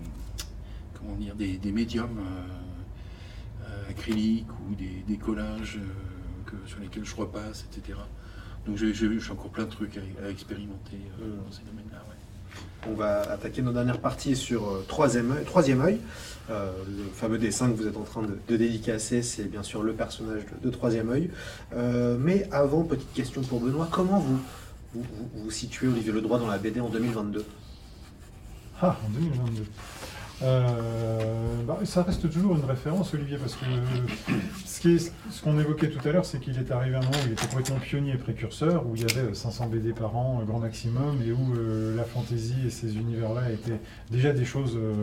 comment 0.94 1.16
dire, 1.16 1.34
des, 1.34 1.58
des 1.58 1.72
médiums 1.72 2.18
euh, 3.66 3.90
acryliques 3.90 4.46
ou 4.68 4.74
des, 4.74 5.04
des 5.06 5.16
collages 5.18 5.78
que, 6.46 6.56
sur 6.66 6.80
lesquels 6.80 7.04
je 7.04 7.14
repasse, 7.14 7.66
etc. 7.70 7.98
Donc 8.66 8.76
j'ai 8.76 8.92
j'ai- 8.94 9.18
j'ai 9.18 9.32
encore 9.32 9.50
plein 9.50 9.64
de 9.64 9.70
trucs 9.70 9.96
à, 9.98 10.24
à 10.24 10.28
expérimenter 10.30 10.98
euh, 11.20 11.36
Mm. 11.36 11.44
dans 11.44 11.52
ces 11.52 11.62
domaines-là. 11.64 11.89
On 12.88 12.94
va 12.94 13.20
attaquer 13.22 13.62
nos 13.62 13.72
dernières 13.72 14.00
parties 14.00 14.36
sur 14.36 14.68
euh, 14.68 14.84
troisième 14.88 15.82
œil. 15.82 15.98
Euh, 16.50 16.72
le 16.88 17.04
fameux 17.12 17.38
dessin 17.38 17.70
que 17.70 17.76
vous 17.76 17.86
êtes 17.86 17.96
en 17.96 18.02
train 18.02 18.22
de, 18.22 18.56
dédicacer, 18.56 19.22
c'est 19.22 19.44
bien 19.44 19.62
sûr 19.62 19.82
le 19.82 19.92
personnage 19.92 20.42
de, 20.46 20.68
de 20.68 20.70
Troisième 20.72 21.10
œil. 21.10 21.30
Euh, 21.74 22.16
mais 22.18 22.48
avant, 22.50 22.82
petite 22.82 23.12
question 23.12 23.42
pour 23.42 23.60
Benoît, 23.60 23.88
comment 23.90 24.18
vous 24.18 24.40
vous, 24.94 25.02
vous, 25.02 25.44
vous 25.44 25.50
situez, 25.50 25.86
Olivier 25.86 26.10
Ledroit, 26.10 26.38
dans 26.38 26.48
la 26.48 26.58
BD 26.58 26.80
en 26.80 26.88
2022 26.88 27.44
Ah, 28.82 28.96
en 29.06 29.10
2022. 29.10 29.62
Euh, 30.42 31.62
bah, 31.66 31.78
ça 31.84 32.02
reste 32.02 32.30
toujours 32.30 32.56
une 32.56 32.64
référence, 32.64 33.12
Olivier, 33.14 33.36
parce 33.36 33.54
que 33.56 33.64
euh, 33.66 34.98
ce 35.30 35.42
qu'on 35.42 35.58
évoquait 35.58 35.90
tout 35.90 36.06
à 36.08 36.12
l'heure, 36.12 36.24
c'est 36.24 36.40
qu'il 36.40 36.58
est 36.58 36.70
arrivé 36.70 36.96
un 36.96 37.00
moment 37.00 37.12
où 37.12 37.26
il 37.26 37.32
était 37.32 37.46
complètement 37.46 37.78
pionnier 37.78 38.12
et 38.14 38.16
précurseur, 38.16 38.86
où 38.86 38.96
il 38.96 39.02
y 39.02 39.04
avait 39.04 39.34
500 39.34 39.66
BD 39.68 39.92
par 39.92 40.16
an, 40.16 40.38
euh, 40.40 40.44
grand 40.44 40.58
maximum, 40.60 41.20
et 41.26 41.32
où 41.32 41.54
euh, 41.54 41.94
la 41.96 42.04
fantaisie 42.04 42.54
et 42.66 42.70
ces 42.70 42.96
univers-là 42.96 43.50
étaient 43.52 43.80
déjà 44.10 44.32
des 44.32 44.44
choses 44.46 44.76
euh, 44.76 44.94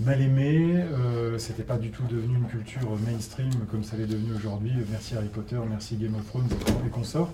mal 0.00 0.20
aimées. 0.20 0.76
Euh, 0.76 1.38
C'était 1.38 1.64
pas 1.64 1.76
du 1.78 1.90
tout 1.90 2.04
devenu 2.08 2.36
une 2.36 2.46
culture 2.46 2.88
mainstream 3.04 3.50
comme 3.70 3.82
ça 3.82 3.96
l'est 3.96 4.06
devenu 4.06 4.34
aujourd'hui. 4.36 4.72
Merci 4.90 5.16
Harry 5.16 5.28
Potter, 5.28 5.58
merci 5.68 5.96
Game 5.96 6.14
of 6.14 6.24
Thrones 6.26 6.48
et 6.86 6.90
consorts. 6.90 7.32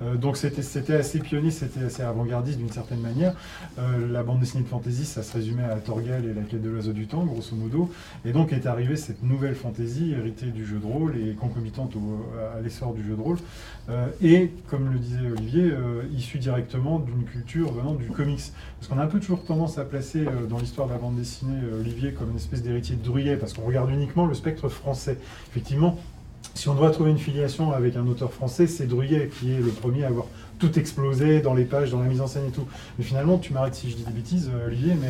Euh, 0.00 0.16
donc 0.16 0.36
c'était 0.36 0.94
assez 0.94 1.18
pionnier, 1.20 1.50
c'était 1.50 1.84
assez 1.84 2.02
avant-gardiste 2.02 2.58
d'une 2.58 2.70
certaine 2.72 3.00
manière. 3.00 3.34
Euh, 3.78 4.10
la 4.10 4.22
bande 4.22 4.40
dessinée 4.40 4.62
de 4.64 4.68
fantasy, 4.68 5.04
ça 5.04 5.22
se 5.22 5.32
résumait 5.34 5.64
à 5.64 5.76
Torgal 5.76 6.24
et 6.24 6.32
la 6.34 6.42
quête 6.42 6.62
de 6.62 6.70
l'oiseau 6.70 6.92
du 6.92 7.01
temps, 7.06 7.24
grosso 7.24 7.54
modo. 7.54 7.90
Et 8.24 8.32
donc 8.32 8.52
est 8.52 8.66
arrivée 8.66 8.96
cette 8.96 9.22
nouvelle 9.22 9.54
fantasy 9.54 10.12
héritée 10.12 10.46
du 10.46 10.66
jeu 10.66 10.78
de 10.78 10.86
rôle 10.86 11.16
et 11.16 11.34
concomitante 11.34 11.94
à 12.56 12.60
l'essor 12.60 12.94
du 12.94 13.02
jeu 13.02 13.14
de 13.14 13.20
rôle. 13.20 13.38
Euh, 13.88 14.06
et, 14.22 14.50
comme 14.68 14.92
le 14.92 14.98
disait 14.98 15.30
Olivier, 15.30 15.64
euh, 15.64 16.02
issue 16.16 16.38
directement 16.38 16.98
d'une 16.98 17.24
culture 17.24 17.72
venant 17.72 17.94
du 17.94 18.06
comics. 18.06 18.52
Parce 18.78 18.88
qu'on 18.88 18.98
a 18.98 19.04
un 19.04 19.08
peu 19.08 19.20
toujours 19.20 19.44
tendance 19.44 19.78
à 19.78 19.84
placer 19.84 20.26
euh, 20.26 20.46
dans 20.46 20.58
l'histoire 20.58 20.88
de 20.88 20.92
la 20.92 20.98
bande 20.98 21.16
dessinée 21.16 21.60
euh, 21.64 21.80
Olivier 21.80 22.12
comme 22.12 22.30
une 22.30 22.36
espèce 22.36 22.62
d'héritier 22.62 22.96
de 22.96 23.02
Druyet, 23.02 23.36
parce 23.36 23.52
qu'on 23.52 23.62
regarde 23.62 23.90
uniquement 23.90 24.26
le 24.26 24.34
spectre 24.34 24.68
français. 24.68 25.18
Effectivement, 25.50 25.98
si 26.54 26.68
on 26.68 26.74
doit 26.74 26.90
trouver 26.90 27.10
une 27.10 27.18
filiation 27.18 27.72
avec 27.72 27.96
un 27.96 28.06
auteur 28.06 28.32
français, 28.32 28.66
c'est 28.66 28.86
Druyet 28.86 29.30
qui 29.38 29.52
est 29.52 29.60
le 29.60 29.70
premier 29.70 30.04
à 30.04 30.08
avoir 30.08 30.26
tout 30.62 30.78
explosé 30.78 31.40
dans 31.40 31.54
les 31.54 31.64
pages, 31.64 31.90
dans 31.90 32.00
la 32.00 32.06
mise 32.06 32.20
en 32.20 32.26
scène 32.28 32.44
et 32.48 32.52
tout. 32.52 32.66
Mais 32.98 33.04
finalement, 33.04 33.36
tu 33.38 33.52
m'arrêtes 33.52 33.74
si 33.74 33.90
je 33.90 33.96
dis 33.96 34.04
des 34.04 34.12
bêtises, 34.12 34.48
euh, 34.54 34.68
Olivier, 34.68 34.94
mais 35.00 35.08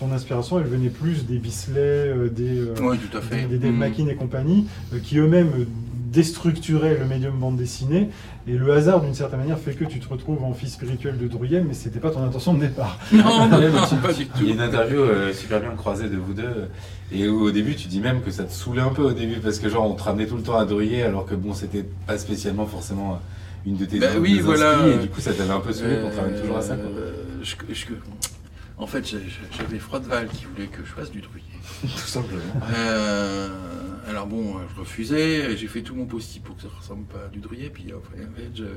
ton 0.00 0.10
inspiration, 0.12 0.58
elle 0.58 0.66
venait 0.66 0.88
plus 0.88 1.24
des 1.24 1.38
Bisley, 1.38 1.76
euh, 1.80 2.28
des, 2.28 2.58
euh, 2.58 2.74
Oui, 2.80 2.98
tout 2.98 3.16
à 3.16 3.20
fait. 3.20 3.44
des, 3.46 3.58
des 3.58 3.70
Mm. 3.70 3.76
Mackin 3.76 4.06
et 4.08 4.16
compagnie, 4.16 4.66
qui 5.04 5.18
eux-mêmes 5.18 5.66
déstructuraient 6.12 6.96
le 6.98 7.04
médium 7.06 7.38
bande 7.38 7.56
dessinée. 7.56 8.08
Et 8.48 8.52
le 8.52 8.72
hasard, 8.72 9.02
d'une 9.02 9.14
certaine 9.14 9.40
manière, 9.40 9.58
fait 9.58 9.74
que 9.74 9.84
tu 9.84 10.00
te 10.00 10.08
retrouves 10.08 10.42
en 10.42 10.54
fils 10.54 10.72
spirituel 10.72 11.18
de 11.18 11.28
Druyet, 11.28 11.60
mais 11.60 11.74
c'était 11.74 12.00
pas 12.00 12.10
ton 12.10 12.24
intention 12.24 12.54
de 12.54 12.60
départ. 12.60 12.98
Non, 13.12 13.46
non, 13.48 13.60
non, 13.60 13.86
tu- 13.88 13.96
pas 13.96 14.12
du 14.12 14.26
tout. 14.26 14.38
Il 14.40 14.48
y 14.48 14.50
a 14.50 14.54
une 14.54 14.60
interview 14.62 15.00
euh, 15.00 15.32
super 15.32 15.60
bien 15.60 15.70
croisée 15.76 16.08
de 16.08 16.16
vous 16.16 16.32
deux. 16.32 16.68
Et 17.12 17.28
où, 17.28 17.42
au 17.42 17.50
début, 17.50 17.74
tu 17.76 17.88
dis 17.88 18.00
même 18.00 18.22
que 18.22 18.30
ça 18.30 18.44
te 18.44 18.52
saoulait 18.52 18.80
un 18.82 18.88
peu 18.88 19.02
au 19.02 19.12
début, 19.12 19.36
parce 19.40 19.58
que 19.58 19.68
genre, 19.68 19.88
on 19.88 19.94
te 19.94 20.02
ramenait 20.02 20.26
tout 20.26 20.36
le 20.36 20.42
temps 20.42 20.56
à 20.56 20.64
Druyet, 20.64 21.02
alors 21.02 21.26
que 21.26 21.34
bon, 21.34 21.52
c'était 21.54 21.84
pas 22.06 22.16
spécialement 22.18 22.66
forcément 22.66 23.12
euh, 23.12 23.16
une 23.66 23.76
de 23.76 23.84
tes 23.84 23.98
Bah 23.98 24.06
oui, 24.18 24.40
voilà. 24.40 24.86
Et 24.88 24.98
du 24.98 25.08
coup, 25.08 25.20
ça 25.20 25.32
t'avait 25.34 25.50
un 25.50 25.60
peu 25.60 25.72
saoulé 25.72 25.96
pour 26.00 26.10
travailler 26.12 26.40
toujours 26.40 26.56
à 26.58 26.62
ça. 26.62 26.76
Quoi. 26.76 26.86
Euh, 26.90 27.12
je- 27.42 27.54
je- 27.72 27.86
en 28.78 28.86
fait, 28.86 29.04
j'avais 29.56 29.78
Froideval 29.78 30.28
qui 30.28 30.44
voulait 30.44 30.68
que 30.68 30.84
je 30.84 30.90
fasse 30.92 31.10
du 31.10 31.20
Druyet. 31.20 31.44
Tout 31.82 31.88
simplement. 31.88 32.40
Euh, 32.72 33.48
alors 34.08 34.26
bon, 34.26 34.56
euh, 34.56 34.60
je 34.74 34.80
refusais, 34.80 35.56
j'ai 35.56 35.66
fait 35.66 35.82
tout 35.82 35.94
mon 35.96 36.06
possible 36.06 36.44
pour 36.46 36.56
que 36.56 36.62
ça 36.62 36.68
ressemble 36.78 37.04
pas 37.06 37.24
à 37.26 37.28
du 37.28 37.40
Druyet, 37.40 37.70
puis 37.70 37.92
après, 37.92 38.18
en 38.24 38.34
fait, 38.36 38.50
j'avais- 38.54 38.70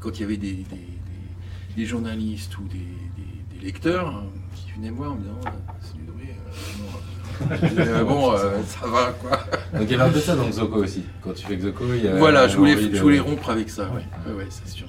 quand 0.00 0.18
il 0.18 0.20
y 0.20 0.24
avait 0.24 0.36
des, 0.36 0.52
des- 0.52 0.62
des- 0.64 1.76
des 1.76 1.86
journalistes 1.86 2.56
ou 2.58 2.68
des, 2.68 2.86
lecteurs 3.64 4.08
hein, 4.08 4.24
qui 4.56 4.72
venaient 4.72 4.90
me 4.90 4.96
voir 4.96 5.12
en 5.12 5.14
me 5.14 5.20
disant 5.22 5.40
Ah, 5.46 5.52
c'est 5.80 5.94
du 5.96 6.02
Druyet. 6.04 6.21
Euh, 7.50 7.68
disais, 7.68 7.84
Ah 8.00 8.04
bon, 8.04 8.32
euh, 8.32 8.36
ça 8.66 8.86
va 8.86 9.12
quoi. 9.20 9.38
Donc 9.78 9.88
il 9.88 9.90
y 9.90 9.94
avait 9.94 10.04
un 10.08 10.12
peu 10.12 10.20
ça 10.20 10.36
dans 10.36 10.48
Xoko 10.48 10.78
aussi. 10.82 11.02
Quand 11.22 11.32
tu 11.34 11.46
fais 11.46 11.56
Xoko, 11.56 11.84
il 11.94 12.04
y 12.04 12.08
a. 12.08 12.16
voilà, 12.16 12.48
je 12.48 12.56
voulais, 12.56 12.74
de- 12.76 12.94
je 12.94 13.02
voulais 13.02 13.20
rompre 13.20 13.50
avec 13.50 13.68
ça, 13.70 13.84
ouais, 13.84 13.88
Ouais. 13.96 14.32
ouais, 14.32 14.38
ouais, 14.44 14.46
c'est 14.50 14.68
sûr. 14.68 14.86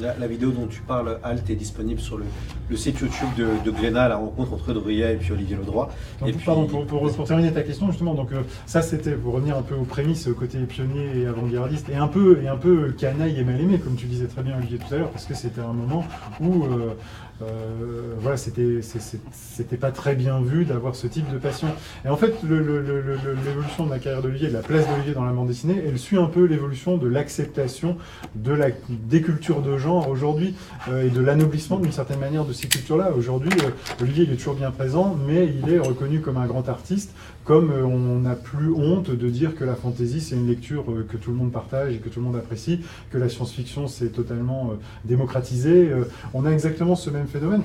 La, 0.00 0.16
la 0.18 0.26
vidéo 0.26 0.50
dont 0.50 0.66
tu 0.66 0.80
parles, 0.80 1.18
Alt, 1.22 1.48
est 1.50 1.54
disponible 1.54 2.00
sur 2.00 2.16
le, 2.16 2.24
le 2.70 2.76
site 2.76 2.98
YouTube 3.00 3.28
de, 3.36 3.46
de 3.64 3.70
Glénat, 3.70 4.08
la 4.08 4.16
rencontre 4.16 4.54
entre 4.54 4.72
Druyet 4.72 5.12
et 5.12 5.16
puis 5.16 5.30
Olivier 5.32 5.54
Ledroit. 5.54 5.90
Donc, 6.18 6.30
et 6.30 6.32
puis, 6.32 6.44
pardon, 6.44 6.66
pour, 6.66 6.86
pour- 6.86 7.12
pour 7.14 7.26
terminer 7.26 7.52
ta 7.52 7.60
question, 7.62 7.88
justement, 7.90 8.14
donc 8.14 8.32
euh, 8.32 8.40
ça 8.66 8.80
c'était 8.80 9.12
pour 9.12 9.34
revenir 9.34 9.56
un 9.56 9.62
peu 9.62 9.74
aux 9.74 9.84
prémices, 9.84 10.26
au 10.26 10.34
côté 10.34 10.58
pionnier 10.60 11.06
et 11.18 11.26
avant-gardiste, 11.26 11.88
et 11.90 11.94
un 11.96 12.08
peu, 12.08 12.40
et 12.42 12.48
un 12.48 12.56
peu 12.56 12.92
canaille 12.98 13.38
et 13.38 13.44
mal 13.44 13.60
aimé, 13.60 13.78
comme 13.78 13.94
tu 13.94 14.06
disais 14.06 14.26
très 14.26 14.42
bien 14.42 14.56
Olivier 14.56 14.78
tout 14.78 14.92
à 14.94 14.98
l'heure, 14.98 15.10
parce 15.10 15.26
que 15.26 15.34
c'était 15.34 15.60
un 15.60 15.74
moment 15.74 16.04
où 16.40 16.64
euh, 16.64 16.94
euh, 17.40 18.14
voilà, 18.18 18.36
c'était 18.36 19.76
pas 19.76 19.90
très 19.90 20.14
bien 20.14 20.40
vu 20.40 20.64
d'avoir 20.64 20.94
ce 20.94 21.06
type 21.06 21.30
de 21.32 21.38
passion. 21.38 21.68
Et 22.04 22.08
en 22.08 22.16
fait, 22.16 22.34
l'évolution 22.42 23.86
de 23.86 23.90
la 23.90 23.98
carrière 23.98 24.22
d'Olivier, 24.22 24.48
de 24.48 24.52
la 24.52 24.60
place 24.60 24.86
d'Olivier 24.88 25.14
dans 25.14 25.24
la 25.24 25.32
bande 25.32 25.48
dessinée, 25.48 25.82
elle 25.86 25.98
suit 25.98 26.18
un 26.18 26.26
peu 26.26 26.44
l'évolution 26.44 26.96
de 26.96 27.08
l'acceptation 27.08 27.96
de 28.34 28.52
la, 28.52 28.68
des 28.88 29.22
cultures 29.22 29.62
de 29.62 29.76
genre 29.76 30.08
aujourd'hui 30.08 30.54
euh, 30.88 31.06
et 31.06 31.10
de 31.10 31.20
l'anoblissement 31.20 31.78
d'une 31.78 31.92
certaine 31.92 32.20
manière 32.20 32.44
de 32.44 32.52
ces 32.52 32.68
cultures-là. 32.68 33.12
Aujourd'hui, 33.16 33.50
euh, 33.64 33.70
Olivier 34.02 34.24
il 34.24 34.32
est 34.32 34.36
toujours 34.36 34.54
bien 34.54 34.70
présent, 34.70 35.16
mais 35.26 35.46
il 35.46 35.72
est 35.72 35.78
reconnu 35.78 36.20
comme 36.20 36.36
un 36.36 36.46
grand 36.46 36.68
artiste, 36.68 37.14
comme 37.44 37.70
euh, 37.70 37.84
on 37.84 38.20
n'a 38.20 38.34
plus 38.34 38.72
honte 38.72 39.10
de 39.10 39.28
dire 39.28 39.54
que 39.56 39.64
la 39.64 39.74
fantasy 39.74 40.20
c'est 40.20 40.36
une 40.36 40.46
lecture 40.46 40.84
euh, 40.90 41.06
que 41.08 41.16
tout 41.16 41.30
le 41.30 41.36
monde 41.36 41.52
partage 41.52 41.94
et 41.94 41.98
que 41.98 42.08
tout 42.08 42.20
le 42.20 42.26
monde 42.26 42.36
apprécie, 42.36 42.80
que 43.10 43.18
la 43.18 43.28
science-fiction 43.28 43.88
c'est 43.88 44.08
totalement 44.08 44.70
euh, 44.72 44.74
démocratisé. 45.04 45.90
On 46.34 46.44
a 46.44 46.50
exactement 46.50 46.94
ce 46.96 47.10
même 47.10 47.26
phénomène. 47.26 47.62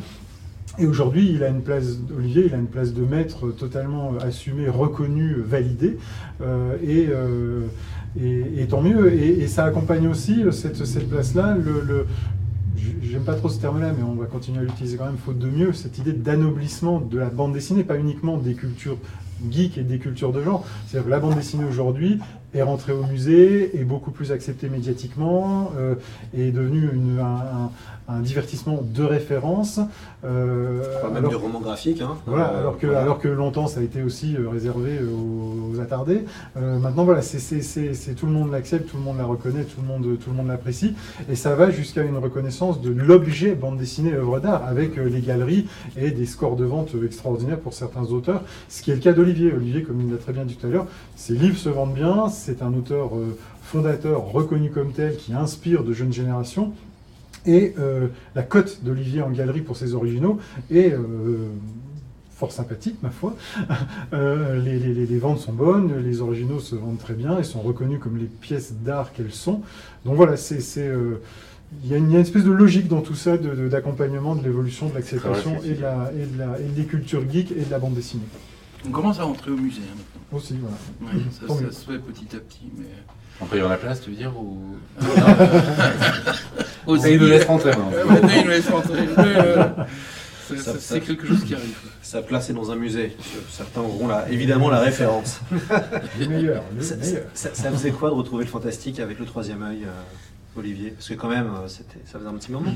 Et 0.79 0.85
aujourd'hui, 0.85 1.31
il 1.33 1.43
a 1.43 1.47
une 1.47 1.61
place, 1.61 1.97
Olivier, 2.15 2.45
il 2.45 2.53
a 2.53 2.57
une 2.57 2.67
place 2.67 2.93
de 2.93 3.03
maître 3.03 3.49
totalement 3.49 4.13
assumée, 4.21 4.69
reconnue, 4.69 5.35
validée, 5.41 5.97
et, 6.83 7.07
tant 8.69 8.81
mieux. 8.81 9.11
Et, 9.13 9.47
ça 9.47 9.65
accompagne 9.65 10.07
aussi 10.07 10.43
cette, 10.51 10.85
cette 10.85 11.09
place-là, 11.09 11.57
le, 11.57 11.81
le- 11.81 12.05
j'aime 13.01 13.23
pas 13.23 13.33
trop 13.33 13.49
ce 13.49 13.59
terme-là, 13.59 13.93
mais 13.97 14.03
on 14.03 14.15
va 14.15 14.25
continuer 14.25 14.59
à 14.59 14.63
l'utiliser 14.63 14.97
quand 14.97 15.05
même, 15.05 15.17
faute 15.17 15.39
de 15.39 15.49
mieux, 15.49 15.73
cette 15.73 15.97
idée 15.97 16.13
d'anoblissement 16.13 16.99
de 16.99 17.17
la 17.17 17.29
bande 17.29 17.53
dessinée, 17.53 17.83
pas 17.83 17.97
uniquement 17.97 18.37
des 18.37 18.53
cultures 18.53 18.97
geeks 19.49 19.77
et 19.77 19.83
des 19.83 19.99
cultures 19.99 20.31
de 20.31 20.43
genre. 20.43 20.65
C'est-à-dire 20.87 21.05
que 21.05 21.11
la 21.11 21.19
bande 21.19 21.35
dessinée 21.35 21.65
aujourd'hui 21.65 22.19
est 22.53 22.61
rentrée 22.61 22.93
au 22.93 23.03
musée, 23.03 23.77
est 23.79 23.83
beaucoup 23.83 24.11
plus 24.11 24.31
acceptée 24.31 24.69
médiatiquement, 24.69 25.71
euh, 25.77 25.95
est 26.35 26.51
devenue 26.51 26.89
une- 26.93 27.19
un, 27.19 27.23
un- 27.25 27.71
un 28.09 28.19
divertissement 28.21 28.79
de 28.83 29.03
référence. 29.03 29.81
euh, 30.23 30.81
parle 31.01 31.13
même 31.13 31.17
alors- 31.25 31.29
du 31.29 31.35
roman 31.35 31.59
graphique. 31.59 32.01
Hein. 32.01 32.15
voilà, 32.25 32.51
Euh, 32.53 32.59
alors, 32.61 32.77
que, 32.79 32.87
voilà. 32.87 33.01
alors 33.01 33.19
que 33.19 33.27
longtemps 33.27 33.67
ça 33.67 33.81
a 33.81 33.83
été 33.83 34.01
aussi 34.01 34.35
euh, 34.35 34.49
réservé 34.49 34.99
aux, 35.01 35.73
aux 35.75 35.79
attardés. 35.81 36.23
Maintenant 36.55 37.03
voilà, 37.03 37.21
c'est, 37.21 37.39
c'est, 37.39 37.61
c'est, 37.61 37.93
c'est- 37.93 38.13
tout 38.13 38.25
le 38.25 38.31
monde 38.31 38.51
l'accepte, 38.51 38.89
tout 38.89 38.97
le 38.97 39.03
monde 39.03 39.17
la 39.17 39.25
reconnaît, 39.25 39.63
tout 39.63 39.81
le 39.81 39.87
monde, 39.87 40.17
tout 40.19 40.29
le 40.29 40.35
monde 40.35 40.47
l'apprécie. 40.47 40.95
Et 41.29 41.35
ça 41.35 41.53
va 41.55 41.69
jusqu'à 41.69 42.03
une 42.03 42.17
reconnaissance 42.17 42.81
de 42.81 42.89
l'objet 42.89 43.55
bande 43.55 43.77
dessinée 43.77 44.13
œuvre 44.13 44.39
d'art 44.39 44.65
avec 44.65 44.95
les 44.95 45.21
galeries 45.21 45.67
et 45.97 46.11
des 46.11 46.25
scores 46.25 46.55
de 46.55 46.65
vente 46.65 46.91
extraordinaires 47.05 47.59
pour 47.59 47.73
certains 47.73 48.03
auteurs. 48.03 48.41
Ce 48.69 48.81
qui 48.81 48.91
est 48.91 48.95
le 48.95 49.01
cas 49.01 49.13
d'Olivier. 49.13 49.53
Olivier, 49.53 49.83
comme 49.83 50.01
il 50.01 50.09
l'a 50.11 50.17
très 50.17 50.33
bien 50.33 50.45
dit 50.45 50.55
tout 50.55 50.65
à 50.67 50.69
l'heure, 50.69 50.87
ses 51.15 51.33
livres 51.33 51.57
se 51.57 51.69
vendent 51.69 51.93
bien, 51.93 52.29
c'est 52.37 52.61
un 52.61 52.73
auteur 52.73 53.15
euh, 53.15 53.37
fondateur 53.63 54.31
reconnu 54.31 54.69
comme 54.69 54.91
tel 54.91 55.15
qui 55.17 55.33
inspire 55.33 55.83
de 55.83 55.93
jeunes 55.93 56.13
générations. 56.13 56.73
Et 57.45 57.73
euh, 57.79 58.07
la 58.35 58.43
cote 58.43 58.83
d'Olivier 58.83 59.21
en 59.21 59.29
galerie 59.31 59.61
pour 59.61 59.77
ses 59.77 59.93
originaux 59.93 60.37
est 60.69 60.91
euh, 60.93 61.47
fort 62.31 62.51
sympathique, 62.51 62.97
ma 63.01 63.09
foi. 63.09 63.35
Euh, 64.13 64.61
les, 64.61 64.79
les- 64.79 64.93
les- 64.93 65.05
les 65.05 65.17
ventes 65.19 65.39
sont 65.39 65.51
bonnes, 65.51 65.97
les 66.01 66.21
originaux 66.21 66.59
se 66.61 66.75
vendent 66.75 66.97
très 66.97 67.13
bien 67.13 67.37
et 67.39 67.43
sont 67.43 67.59
reconnus 67.61 67.99
comme 68.01 68.17
les 68.17 68.25
pièces 68.25 68.73
d'art 68.85 69.11
qu'elles 69.11 69.33
sont. 69.33 69.61
Donc 70.05 70.15
voilà, 70.15 70.37
c'est... 70.37 70.59
euh, 70.77 71.21
il 71.83 71.91
y, 71.91 71.93
a 71.93 71.97
une, 71.97 72.05
il 72.05 72.11
y 72.13 72.15
a 72.15 72.19
une 72.19 72.25
espèce 72.25 72.45
de 72.45 72.51
logique 72.51 72.87
dans 72.87 73.01
tout 73.01 73.15
ça 73.15 73.37
de- 73.37 73.53
de- 73.53 73.67
d'accompagnement 73.67 74.35
de, 74.35 74.43
l'évolution 74.43 74.87
de 74.87 74.93
l'acceptation 74.95 75.57
et, 75.65 75.73
de 75.73 75.81
la, 75.81 76.11
et, 76.17 76.25
de 76.25 76.37
la- 76.39 76.57
et 76.61 76.69
des 76.73 76.85
cultures 76.85 77.23
geeks 77.29 77.51
et 77.51 77.65
de 77.65 77.69
la 77.71 77.79
bande 77.79 77.93
dessinée. 77.93 78.23
On 78.87 78.91
commence 78.91 79.19
à 79.19 79.23
rentrer 79.23 79.51
au 79.51 79.57
musée 79.57 79.81
hein, 79.83 79.95
maintenant. 79.97 80.16
Aussi, 80.31 80.55
voilà. 80.57 80.75
Ouais, 81.15 81.21
ça, 81.31 81.71
se 81.71 81.85
fait 81.91 81.99
petit 81.99 82.35
à 82.35 82.39
petit, 82.39 82.69
mais. 82.77 82.85
On 83.39 83.45
peut 83.45 83.55
y 83.57 83.59
avoir 83.59 83.71
la 83.73 83.77
place, 83.77 84.01
tu 84.01 84.09
veux 84.09 84.15
dire 84.15 84.35
ou... 84.37 84.75
Aussi, 86.87 87.07
Et 87.07 87.13
il 87.13 87.19
nous 87.21 87.27
laisse 87.27 87.45
rentrer. 87.45 87.71
maintenant, 87.75 88.29
il 88.35 88.43
nous 88.43 88.49
laisse 88.49 88.69
rentrer. 88.69 89.07
C'est- 90.79 91.01
quelque 91.01 91.27
chose 91.27 91.43
qui 91.43 91.53
arrive. 91.53 91.77
Sa 92.01 92.21
place 92.21 92.49
est 92.49 92.53
dans 92.53 92.71
un 92.71 92.75
musée. 92.77 93.15
Certains 93.49 93.81
auront 93.81 94.07
là, 94.07 94.25
évidemment 94.29 94.69
la 94.69 94.79
référence. 94.79 95.41
Le 96.19 96.25
meilleur, 96.27 96.63
le 96.75 96.81
Ça, 96.81 96.95
meilleur. 96.95 97.23
ça- 97.33 97.53
ça 97.53 97.69
faisait 97.71 97.91
quoi 97.91 98.09
de 98.09 98.15
retrouver 98.15 98.45
le 98.45 98.49
fantastique 98.49 98.99
avec 98.99 99.19
le 99.19 99.25
troisième 99.25 99.61
œil, 99.61 99.83
euh, 99.85 100.59
Olivier? 100.59 100.91
Parce 100.91 101.09
que 101.09 101.13
quand 101.15 101.27
même, 101.29 101.47
euh, 101.53 101.67
c'était, 101.67 101.99
ça 102.05 102.17
faisait 102.17 102.29
un 102.29 102.33
petit 102.35 102.51
moment. 102.51 102.73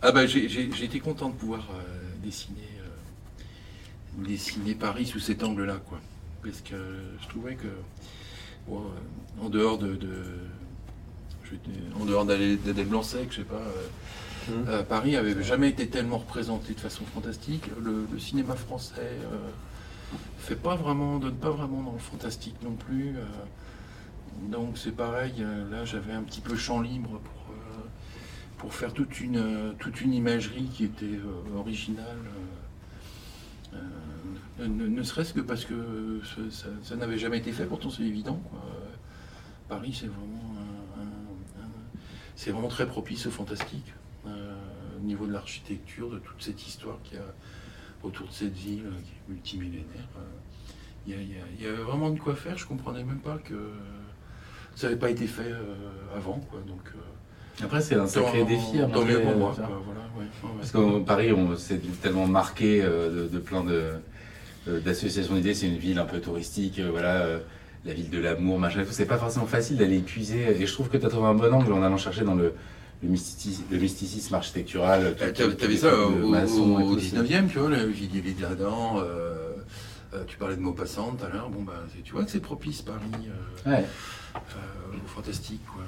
Ah 0.00 0.12
bah 0.12 0.26
j'ai 0.26 0.44
été 0.84 1.00
content 1.00 1.28
de 1.30 1.34
pouvoir 1.34 1.66
euh, 1.74 1.80
dessiner, 2.24 2.68
euh, 2.80 4.24
dessiner 4.26 4.74
Paris 4.74 5.06
sous 5.06 5.18
cet 5.20 5.42
angle-là, 5.42 5.78
quoi. 5.88 5.98
Parce 6.44 6.60
que 6.60 6.76
je 7.22 7.28
trouvais 7.28 7.54
que, 7.54 7.66
bon, 8.68 8.80
euh, 8.80 9.44
en 9.44 9.48
dehors 9.48 9.78
de, 9.78 9.94
de- 9.96 10.24
en 12.00 12.04
dehors 12.04 12.24
d'Adèle 12.24 12.86
Blanc-Sec, 12.86 13.28
je 13.30 13.36
sais 13.36 13.42
pas, 13.44 13.54
euh, 13.54 14.50
Mhm. 14.50 14.64
euh, 14.68 14.82
Paris 14.82 15.16
avait 15.16 15.40
jamais 15.42 15.68
été 15.68 15.86
tellement 15.88 16.18
représenté 16.18 16.74
de 16.74 16.80
façon 16.80 17.04
fantastique. 17.14 17.64
Le, 17.82 18.06
le 18.12 18.18
cinéma 18.18 18.54
français 18.56 19.18
euh, 19.32 19.36
fait 20.38 20.56
pas 20.56 20.74
vraiment, 20.74 21.18
donne 21.18 21.36
pas 21.36 21.50
vraiment 21.50 21.82
dans 21.82 21.92
le 21.92 21.98
fantastique 21.98 22.56
non 22.62 22.72
plus. 22.72 23.16
euh. 23.16 23.22
donc 24.50 24.76
c'est 24.76 24.94
pareil. 24.96 25.34
euh, 25.38 25.70
là, 25.70 25.84
j'avais 25.84 26.12
un 26.12 26.22
petit 26.22 26.40
peu 26.40 26.56
champ 26.56 26.80
libre 26.80 27.20
pour 27.20 27.54
euh, 27.54 27.88
pour 28.58 28.74
faire 28.74 28.92
toute 28.92 29.20
une 29.20 29.36
euh, 29.38 29.72
toute 29.78 30.00
une 30.00 30.12
imagerie 30.12 30.68
qui 30.74 30.84
était 30.84 31.04
euh, 31.06 31.58
originale. 31.58 32.18
Euh, 34.60 34.66
ne, 34.68 34.86
ne 34.86 35.02
serait-ce 35.02 35.32
que 35.34 35.40
parce 35.40 35.64
que 35.64 36.20
ça, 36.50 36.68
ça 36.82 36.96
n'avait 36.96 37.18
jamais 37.18 37.38
été 37.38 37.52
fait. 37.52 37.64
Pourtant, 37.64 37.90
c'est 37.90 38.02
évident. 38.02 38.40
quoi. 38.50 38.60
Paris, 39.68 39.96
c'est 39.98 40.06
vraiment 40.06 40.54
un- 40.98 41.00
un- 41.02 41.64
un- 41.64 41.68
c'est 42.36 42.50
vraiment 42.50 42.68
très 42.68 42.86
propice 42.86 43.26
au 43.26 43.30
fantastique 43.30 43.92
euh, 44.26 44.54
au 44.98 45.04
niveau 45.04 45.26
de 45.26 45.32
l'architecture, 45.32 46.10
de 46.10 46.18
toute 46.18 46.42
cette 46.42 46.66
histoire 46.66 46.98
qu'il 47.02 47.16
y 47.18 47.20
a 47.20 47.24
autour 48.02 48.26
de 48.28 48.32
cette 48.32 48.52
ville 48.54 48.84
euh, 48.86 48.90
qui 49.04 49.12
est 49.12 49.32
multimillénaire. 49.32 50.08
Il 51.06 51.12
y, 51.14 51.16
a- 51.16 51.20
il 51.20 51.28
y 51.30 51.34
a- 51.34 51.44
il 51.58 51.64
y 51.64 51.66
avait 51.66 51.82
vraiment 51.82 52.10
de 52.10 52.18
quoi 52.18 52.34
faire. 52.34 52.56
Je 52.56 52.66
comprenais 52.66 53.04
même 53.04 53.18
pas 53.20 53.38
que 53.38 53.54
ça 54.74 54.86
n'avait 54.88 54.98
pas 54.98 55.10
été 55.10 55.26
fait 55.26 55.52
avant. 56.16 56.38
Quoi. 56.50 56.60
Donc, 56.66 56.80
Après, 57.62 57.80
c'est 57.80 57.94
un 57.94 58.06
sacré 58.06 58.44
défi. 58.44 58.80
à 58.80 58.86
Tant 58.86 59.04
mieux 59.04 59.20
pour 59.20 59.36
moi. 59.36 59.54
ça. 59.56 59.62
quoi, 59.64 59.80
voilà, 59.84 60.00
ouais, 60.16 60.24
ouais, 60.24 60.48
ouais. 60.50 60.56
Parce 60.58 60.70
qu'en 60.72 61.00
Paris, 61.02 61.32
on 61.32 61.56
s'est 61.56 61.80
tellement 62.02 62.26
marqué 62.26 62.82
de, 62.82 63.28
de 63.32 63.38
plein 63.38 63.62
de 63.64 63.92
euh, 64.68 64.80
d'associations 64.80 65.34
d'idées. 65.34 65.54
C'est 65.54 65.66
une 65.68 65.78
ville 65.78 65.98
un 65.98 66.04
peu 66.04 66.20
touristique, 66.20 66.78
euh, 66.78 66.88
voilà, 66.90 67.22
euh, 67.22 67.38
la 67.84 67.92
ville 67.94 68.10
de 68.10 68.18
l'amour, 68.18 68.58
machin. 68.58 68.84
C'est 68.90 69.04
pas 69.06 69.18
forcément 69.18 69.46
facile 69.46 69.76
d'aller 69.76 69.98
puiser. 70.00 70.60
Et 70.60 70.66
je 70.66 70.72
trouve 70.72 70.88
que 70.88 70.96
tu 70.96 71.06
as 71.06 71.08
trouvé 71.08 71.26
un 71.28 71.34
bon 71.34 71.52
angle 71.52 71.72
en 71.72 71.82
allant 71.82 71.96
chercher 71.98 72.24
dans 72.24 72.34
le, 72.34 72.52
le, 73.02 73.08
mysticisme, 73.08 73.64
le 73.70 73.78
mysticisme 73.78 74.34
architectural. 74.34 75.14
T'avais 75.16 75.54
tout- 75.56 75.76
ça 75.76 75.94
au, 75.98 76.24
au- 76.24 76.28
maçon 76.28 76.80
et 76.80 76.82
au 76.84 76.94
tout, 76.94 77.00
19e, 77.00 77.48
tu 77.48 77.58
vois, 77.58 77.68
le 77.68 77.84
Villiers 77.86 78.32
de 78.32 78.42
Ladan, 78.42 79.00
euh, 79.00 79.50
tu 80.28 80.36
parlais 80.36 80.54
de 80.56 80.60
Maupassant 80.60 81.12
tout 81.12 81.24
à 81.24 81.28
l'heure, 81.28 81.50
bon 81.50 81.62
bah 81.64 81.72
tu 82.04 82.12
vois 82.12 82.24
que 82.24 82.30
c'est 82.30 82.38
propice 82.40 82.82
Paris 82.82 83.00
euh, 83.66 83.70
Ouais. 83.70 83.84
euh, 84.36 84.96
au 84.96 85.08
fantastique 85.08 85.60
quoi. 85.66 85.82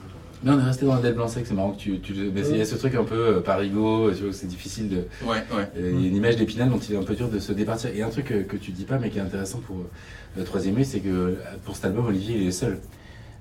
Mais 0.46 0.52
on 0.52 0.60
est 0.60 0.64
resté 0.64 0.86
dans 0.86 0.94
Adèle 0.94 1.14
Blanc-Sec, 1.14 1.44
c'est 1.44 1.54
marrant 1.54 1.72
que 1.72 1.78
tu. 1.78 1.98
tu 1.98 2.12
mais 2.32 2.42
il 2.48 2.56
y 2.56 2.60
a 2.60 2.64
ce 2.64 2.76
truc 2.76 2.94
un 2.94 3.02
peu 3.02 3.16
euh, 3.16 3.40
parigo, 3.40 4.12
tu 4.12 4.22
vois, 4.22 4.32
c'est 4.32 4.46
difficile 4.46 4.88
de. 4.88 4.96
Ouais, 5.26 5.42
ouais. 5.52 5.68
Euh, 5.76 5.90
Il 5.92 6.00
y 6.02 6.04
a 6.04 6.08
une 6.08 6.14
image 6.16 6.36
d'Épinal 6.36 6.70
dont 6.70 6.78
il 6.78 6.94
est 6.94 6.98
un 6.98 7.02
peu 7.02 7.16
dur 7.16 7.28
de 7.28 7.40
se 7.40 7.52
départir. 7.52 7.90
Et 7.92 8.02
un 8.02 8.10
truc 8.10 8.26
que, 8.26 8.42
que 8.42 8.56
tu 8.56 8.70
dis 8.70 8.84
pas, 8.84 8.96
mais 8.98 9.10
qui 9.10 9.18
est 9.18 9.22
intéressant 9.22 9.58
pour 9.58 9.76
euh, 9.78 9.88
le 10.36 10.44
troisième 10.44 10.76
œil, 10.76 10.84
c'est 10.84 11.00
que 11.00 11.08
euh, 11.08 11.34
pour 11.64 11.74
cet 11.74 11.86
album, 11.86 12.06
Olivier, 12.06 12.36
il 12.40 12.46
est 12.46 12.52
seul. 12.52 12.78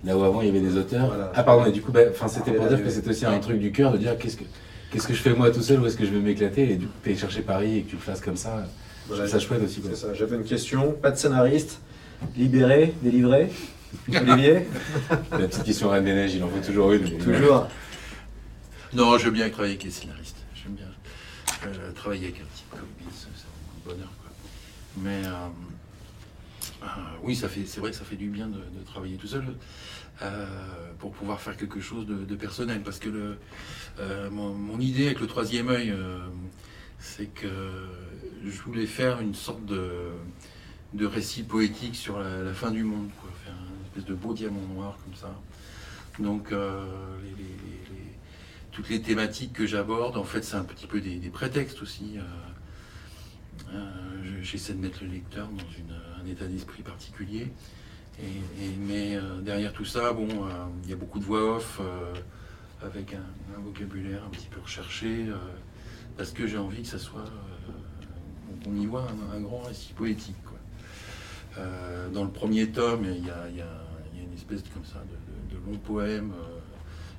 Là 0.03 0.17
où 0.17 0.23
avant, 0.23 0.41
il 0.41 0.47
y 0.47 0.49
avait 0.49 0.61
des 0.61 0.77
auteurs. 0.77 1.07
Voilà. 1.07 1.31
Ah, 1.35 1.43
pardon, 1.43 1.65
et 1.65 1.71
du 1.71 1.81
coup, 1.81 1.91
bah, 1.91 2.01
enfin, 2.09 2.27
c'était 2.27 2.51
pour 2.51 2.63
Ouais, 2.63 2.69
dire 2.75 2.83
que 2.83 2.89
c'est 2.89 3.07
aussi 3.07 3.25
un 3.25 3.37
truc 3.39 3.59
du 3.59 3.71
cœur 3.71 3.91
de 3.91 3.97
dire 3.99 4.17
qu'est-ce 4.17 4.37
que, 4.37 4.43
qu'est-ce 4.91 5.07
que 5.07 5.13
je 5.13 5.21
fais 5.21 5.33
moi 5.35 5.51
tout 5.51 5.61
seul, 5.61 5.79
où 5.81 5.85
est-ce 5.85 5.97
que 5.97 6.05
je 6.05 6.11
vais 6.11 6.19
m'éclater? 6.19 6.71
Et 6.71 6.75
du 6.75 6.87
coup, 6.87 6.93
t'es 7.03 7.15
chercher 7.15 7.41
Paris 7.41 7.77
et 7.77 7.81
que 7.83 7.89
tu 7.91 7.95
le 7.97 8.01
fasses 8.01 8.21
comme 8.21 8.35
ça, 8.37 8.65
je 8.65 9.09
Voilà, 9.13 9.27
trouve 9.27 9.39
ça 9.39 9.45
chouette 9.47 9.61
aussi. 9.63 9.79
Quoi. 9.81 9.91
C'est 9.93 10.07
ça. 10.07 10.13
J'avais 10.15 10.37
une 10.37 10.43
question. 10.43 10.91
Pas 10.99 11.11
de 11.11 11.17
scénariste. 11.17 11.81
Libéré, 12.35 12.93
délivré. 13.03 13.49
Olivier 14.09 14.65
La 15.31 15.47
petite 15.47 15.63
question 15.63 15.89
Reine 15.89 16.05
des 16.05 16.13
Neiges, 16.13 16.35
il 16.35 16.43
en 16.43 16.49
faut 16.49 16.65
toujours 16.65 16.91
une. 16.91 17.17
Toujours. 17.17 17.67
Non, 18.93 19.17
j'aime 19.17 19.33
bien 19.33 19.49
travailler 19.49 19.73
avec 19.73 19.83
les 19.83 19.91
scénaristes. 19.91 20.37
J'aime 20.55 20.73
bien 20.73 20.87
euh, 21.67 21.91
travailler 21.91 22.25
avec 22.27 22.37
un 22.41 22.45
type 22.55 22.69
comme 22.71 22.87
Bill, 22.97 23.07
c'est 23.11 23.27
c'est 23.35 23.45
un 23.45 23.93
bonheur. 23.93 24.11
Quoi. 24.21 24.31
Mais 24.97 25.21
euh, 25.25 25.31
euh, 26.83 26.87
oui, 27.23 27.35
ça 27.35 27.49
fait, 27.49 27.65
c'est 27.65 27.79
vrai 27.79 27.91
que 27.91 27.97
ça 27.97 28.05
fait 28.05 28.15
du 28.15 28.29
bien 28.29 28.47
de, 28.47 28.57
de 28.57 28.83
travailler 28.85 29.15
tout 29.17 29.27
seul 29.27 29.43
euh, 30.21 30.45
pour 30.99 31.11
pouvoir 31.11 31.41
faire 31.41 31.57
quelque 31.57 31.79
chose 31.81 32.05
de, 32.05 32.15
de 32.15 32.35
personnel. 32.35 32.81
Parce 32.83 32.99
que 32.99 33.09
le, 33.09 33.37
euh, 33.99 34.29
mon, 34.29 34.53
mon 34.53 34.79
idée 34.79 35.07
avec 35.07 35.19
le 35.19 35.27
troisième 35.27 35.69
œil, 35.69 35.91
euh, 35.91 36.19
c'est 36.99 37.27
que 37.33 37.47
je 38.45 38.61
voulais 38.61 38.85
faire 38.85 39.19
une 39.19 39.35
sorte 39.35 39.65
de, 39.65 39.89
de 40.93 41.05
récit 41.05 41.43
poétique 41.43 41.95
sur 41.95 42.19
la, 42.19 42.43
la 42.43 42.53
fin 42.53 42.71
du 42.71 42.83
monde, 42.83 43.09
quoi. 43.21 43.24
De 44.03 44.13
beau 44.13 44.33
diamant 44.33 44.61
noir 44.73 44.97
comme 45.03 45.15
ça. 45.15 45.33
Donc, 46.19 46.51
euh, 46.51 46.85
toutes 48.71 48.89
les 48.89 49.01
thématiques 49.01 49.53
que 49.53 49.65
j'aborde, 49.65 50.17
en 50.17 50.23
fait, 50.23 50.43
c'est 50.43 50.55
un 50.55 50.63
petit 50.63 50.87
peu 50.87 51.01
des, 51.01 51.29
prétextes 51.29 51.81
aussi. 51.81 52.17
J'essaie 54.41 54.73
de 54.73 54.79
mettre 54.79 55.03
le 55.03 55.09
lecteur 55.09 55.47
dans 55.47 56.23
un 56.23 56.25
état 56.27 56.45
d'esprit 56.45 56.83
particulier. 56.83 57.51
Mais 58.79 59.17
derrière 59.41 59.73
tout 59.73 59.85
ça, 59.85 60.13
bon, 60.13 60.27
il 60.83 60.89
y 60.89 60.93
a 60.93 60.95
beaucoup 60.95 61.19
de 61.19 61.25
voix 61.25 61.55
off 61.55 61.81
avec 62.81 63.13
un, 63.13 63.59
vocabulaire 63.61 64.23
un 64.25 64.29
petit 64.29 64.47
peu 64.47 64.59
recherché, 64.61 65.25
parce 66.17 66.31
que 66.31 66.47
j'ai 66.47 66.57
envie 66.57 66.81
que 66.81 66.87
ça 66.87 66.99
soit 66.99 67.25
on 68.67 68.75
y 68.75 68.85
voit 68.85 69.07
un, 69.33 69.39
grand 69.39 69.61
récit 69.61 69.93
poétique. 69.93 70.35
Euh, 71.57 72.09
dans 72.09 72.23
le 72.23 72.29
premier 72.29 72.69
tome, 72.69 73.05
il 73.05 73.25
y 73.25 73.29
a, 73.29 73.47
une 73.47 73.63
espèce 74.45 74.63
de, 74.63 74.73
comme 74.73 74.85
ça, 74.85 75.03
de, 75.49 75.71
long 75.71 75.77
poème 75.77 76.33
euh, 76.33 76.59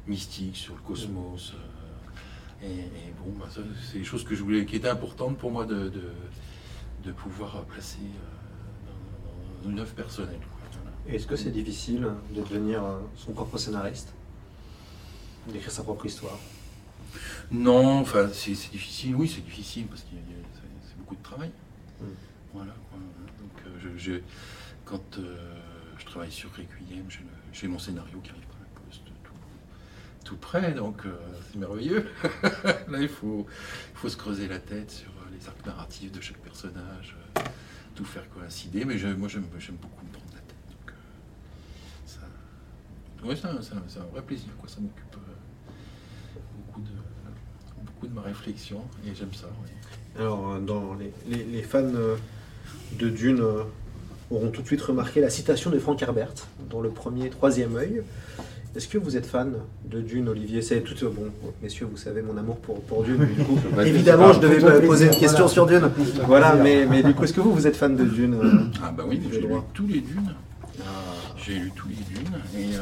mystique 0.07 0.57
sur 0.57 0.75
le 0.75 0.81
cosmos. 0.81 1.55
Euh, 1.55 2.67
et, 2.67 3.13
bon, 3.19 3.33
bah, 3.39 3.47
c'est 3.51 3.99
des 3.99 4.05
choses 4.05 4.25
que 4.25 4.35
je 4.35 4.43
voulais, 4.43 4.65
qui 4.65 4.77
étaient 4.77 4.89
importantes 4.89 5.37
pour 5.39 5.51
moi 5.51 5.67
de, 5.67 5.93
de, 7.05 7.13
pouvoir 7.13 7.63
placer 7.65 7.99
dans, 9.63 9.71
une 9.71 9.79
œuvre 9.79 9.95
personnelle. 9.95 10.41
Est-ce 11.09 11.27
que 11.27 11.37
c'est 11.37 11.51
difficile 11.51 12.09
de 12.35 12.41
devenir 12.41 12.83
son 13.17 13.33
propre 13.33 13.59
scénariste? 13.59 14.13
D'écrire 15.47 15.71
sa 15.71 15.85
propre 15.85 16.07
histoire? 16.07 16.39
Non, 17.53 18.01
enfin 18.01 18.29
c'est 18.33 18.51
difficile, 18.51 19.15
oui 19.15 19.29
c'est 19.33 19.45
difficile 19.45 19.87
parce 19.87 20.03
qu'il 20.03 20.17
y 20.17 20.21
a 20.21 20.23
de 21.15 21.23
travail. 21.23 21.51
Mm. 22.01 22.05
Voilà. 22.55 22.75
Donc, 22.93 23.67
euh, 23.67 23.95
je, 23.97 24.13
quand 24.85 25.19
euh, 25.19 25.37
je 25.99 26.05
travaille 26.05 26.33
sur 26.33 26.51
Requiem, 26.51 27.07
j'ai 27.53 27.69
mon 27.69 27.79
scénario 27.79 28.19
qui 28.21 28.31
arrive 28.31 28.47
par 28.47 28.59
la 28.61 28.81
poste 28.81 29.03
tout, 30.25 30.37
près, 30.37 30.73
donc 30.73 31.07
euh, 31.07 31.17
c'est 31.51 31.59
merveilleux. 31.59 32.07
Là, 32.89 33.01
il 33.01 33.09
faut, 33.09 33.47
se 34.07 34.17
creuser 34.17 34.49
la 34.49 34.59
tête 34.59 34.91
sur 34.91 35.13
les 35.33 35.47
arcs 35.47 35.65
narratifs 35.65 36.13
de 36.13 36.21
chaque 36.21 36.39
personnage, 36.39 37.17
tout 37.95 38.05
faire 38.05 38.29
coïncider. 38.31 38.85
Mais 38.85 38.97
moi, 39.17 39.29
j'aime 39.29 39.45
beaucoup 39.45 40.05
me 40.05 40.13
prendre 40.13 40.33
la 40.33 40.41
tête. 40.41 40.57
Donc, 43.23 43.37
c'est 43.37 43.47
un, 44.01 44.05
vrai 44.07 44.23
plaisir. 44.23 44.49
Ça 44.67 44.81
m'occupe 44.81 45.17
beaucoup 47.85 48.07
de, 48.07 48.15
ma 48.15 48.23
réflexion 48.23 48.85
et 49.07 49.15
j'aime 49.15 49.33
ça. 49.33 49.47
Alors, 50.19 50.53
euh, 50.53 50.61
dans 50.61 50.95
les, 50.95 51.63
fans 51.63 51.83
euh, 51.83 52.17
de 52.99 53.09
Dune 53.09 53.41
euh, 53.41 53.65
auront 54.31 54.51
tout 54.51 54.63
de 54.63 54.67
suite 54.67 54.83
remarqué 54.83 55.21
la 55.21 55.31
citation 55.31 55.71
de 55.71 55.79
Frank 55.79 56.01
Herbert 56.03 56.35
dans 56.71 56.81
le 56.81 56.91
premier 56.91 57.31
Troisième 57.31 57.77
œil. 57.77 58.03
Est-ce 58.75 58.89
que 58.89 58.99
vous 58.99 59.17
êtes 59.17 59.25
fan 59.25 59.55
de 59.87 60.01
Dune, 60.01 60.29
Olivier? 60.29 60.61
C'est 60.61 60.81
tout 60.83 60.95
bon, 61.09 61.31
messieurs, 61.63 61.87
vous 61.91 61.97
savez 61.97 62.21
mon 62.21 62.37
amour 62.37 62.57
pour, 62.59 62.83
pour 62.83 63.05
Dune. 63.05 63.27
évidemment, 63.87 64.33
je 64.35 64.41
devais 64.41 64.61
pas 64.61 64.81
poser 64.81 65.07
une 65.07 65.17
question 65.19 65.49
sur 65.49 65.67
Dune. 65.67 65.91
Voilà, 66.27 66.55
mais, 66.57 66.85
mais 66.85 67.03
du 67.03 67.15
coup, 67.15 67.25
est-ce 67.25 67.33
que 67.33 67.41
vous, 67.41 67.55
vous 67.55 67.67
êtes 67.67 67.77
fan 67.77 67.97
de 67.97 68.05
Dune 68.05 68.37
Ah 68.85 68.93
bah 68.93 69.05
oui, 69.09 69.21
j'ai 69.33 69.41
lu 69.41 69.49
tous 69.73 69.87
les 69.87 70.01
Dunes. 70.01 70.35
Ah. 70.81 70.85
J'ai 71.39 71.55
lu 71.55 71.73
tous 71.75 71.89
les 71.89 71.95
Dunes. 71.95 72.37
Et 72.59 72.77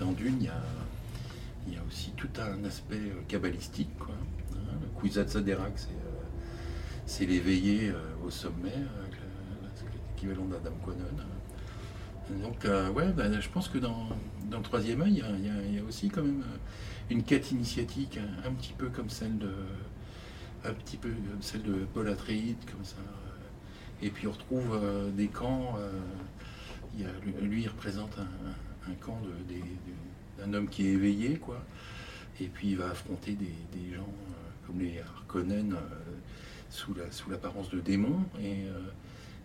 dans 0.00 0.12
Dune, 0.12 0.36
il 0.40 0.46
y 0.46 0.48
a, 0.48 1.74
y 1.74 1.76
a, 1.76 1.80
aussi 1.86 2.12
tout 2.16 2.30
un 2.38 2.66
aspect 2.66 3.12
kabbalistique. 3.28 3.90
Quoi. 3.98 4.14
Hein, 4.54 4.78
le 4.80 4.98
Kwisatz 4.98 5.36
Haderach, 5.36 5.72
c'est 5.76 5.88
c'est 7.06 7.26
l'éveillé 7.26 7.90
euh, 7.90 8.26
au 8.26 8.30
sommet, 8.30 8.72
euh, 8.74 9.01
l'équivalent 10.22 10.46
d'Adam 10.46 10.74
Quanon. 10.84 12.42
Donc, 12.42 12.64
euh, 12.64 12.90
ouais, 12.90 13.08
ben, 13.12 13.40
je 13.40 13.48
pense 13.48 13.68
que 13.68 13.78
dans, 13.78 14.08
dans 14.50 14.58
le 14.58 14.62
troisième 14.62 15.02
œil, 15.02 15.22
il 15.38 15.74
y, 15.74 15.78
a 15.78 15.84
aussi 15.84 16.08
quand 16.08 16.22
même 16.22 16.44
une 17.10 17.22
quête 17.22 17.50
initiatique, 17.50 18.18
un, 18.46 18.52
petit 18.52 18.72
peu 18.72 18.88
comme 18.88 19.10
celle 19.10 19.38
de, 19.38 19.52
un 20.64 20.72
petit 20.72 20.96
peu 20.96 21.10
celle 21.40 21.62
de 21.62 21.84
Paul 21.92 22.08
Atreides, 22.08 22.64
comme 22.70 22.84
ça. 22.84 22.96
Et 24.00 24.10
puis 24.10 24.26
on 24.26 24.32
retrouve 24.32 24.80
des 25.14 25.28
camps. 25.28 25.76
Lui, 27.40 27.62
il 27.62 27.68
représente 27.68 28.16
un, 28.18 28.94
camp 29.00 29.20
d'un 30.38 30.54
homme 30.54 30.68
qui 30.68 30.86
est 30.86 30.92
éveillé, 30.92 31.36
quoi. 31.36 31.62
Et 32.40 32.46
puis 32.46 32.70
il 32.70 32.76
va 32.78 32.90
affronter 32.90 33.32
des, 33.32 33.94
gens 33.94 34.08
comme 34.66 34.80
les 34.80 35.00
Harkonnen 35.00 35.76
sous 36.70 36.94
l'apparence 37.28 37.66
la, 37.66 37.70
sous 37.70 37.76
de 37.76 37.80
démons. 37.80 38.24
Et, 38.40 38.64
euh, 38.64 38.80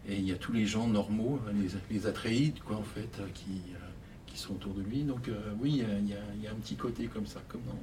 et, 0.08 0.16
il 0.16 0.28
y 0.28 0.32
a 0.32 0.36
tous 0.36 0.54
les 0.54 0.66
gens 0.66 0.88
normaux, 0.88 1.40
les, 1.54 1.96
les 1.96 2.08
Atréides, 2.08 2.60
quoi, 2.66 2.78
en 2.78 2.84
fait, 2.84 3.10
euh, 3.20 3.26
qui, 3.34 3.62
euh, 3.74 3.78
qui 4.26 4.38
sont 4.38 4.54
autour 4.54 4.74
de 4.74 4.82
lui. 4.82 5.04
Donc 5.04 5.30
oui, 5.62 5.72
il 5.72 5.78
y, 5.78 5.82
a, 6.14 6.20
il 6.36 6.44
y, 6.44 6.48
a, 6.48 6.52
un 6.52 6.56
petit 6.56 6.76
côté 6.76 7.06
comme 7.06 7.26
ça, 7.26 7.40
comme 7.48 7.62
dans, 7.68 7.80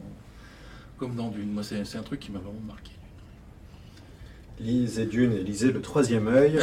comme 0.99 1.17
dans 1.17 1.29
Dune. 1.29 1.51
Moi, 1.51 1.63
c'est 1.63 1.97
un 1.97 2.03
truc 2.03 2.21
qui 2.21 2.33
m'a 2.33 2.39
vraiment 2.39 2.61
marqué. 2.67 2.93
Lisez 4.61 5.07
Dune 5.07 5.33
et 5.33 5.43
lisez 5.43 5.73
le 5.73 5.81
troisième 5.81 6.29
œil. 6.29 6.61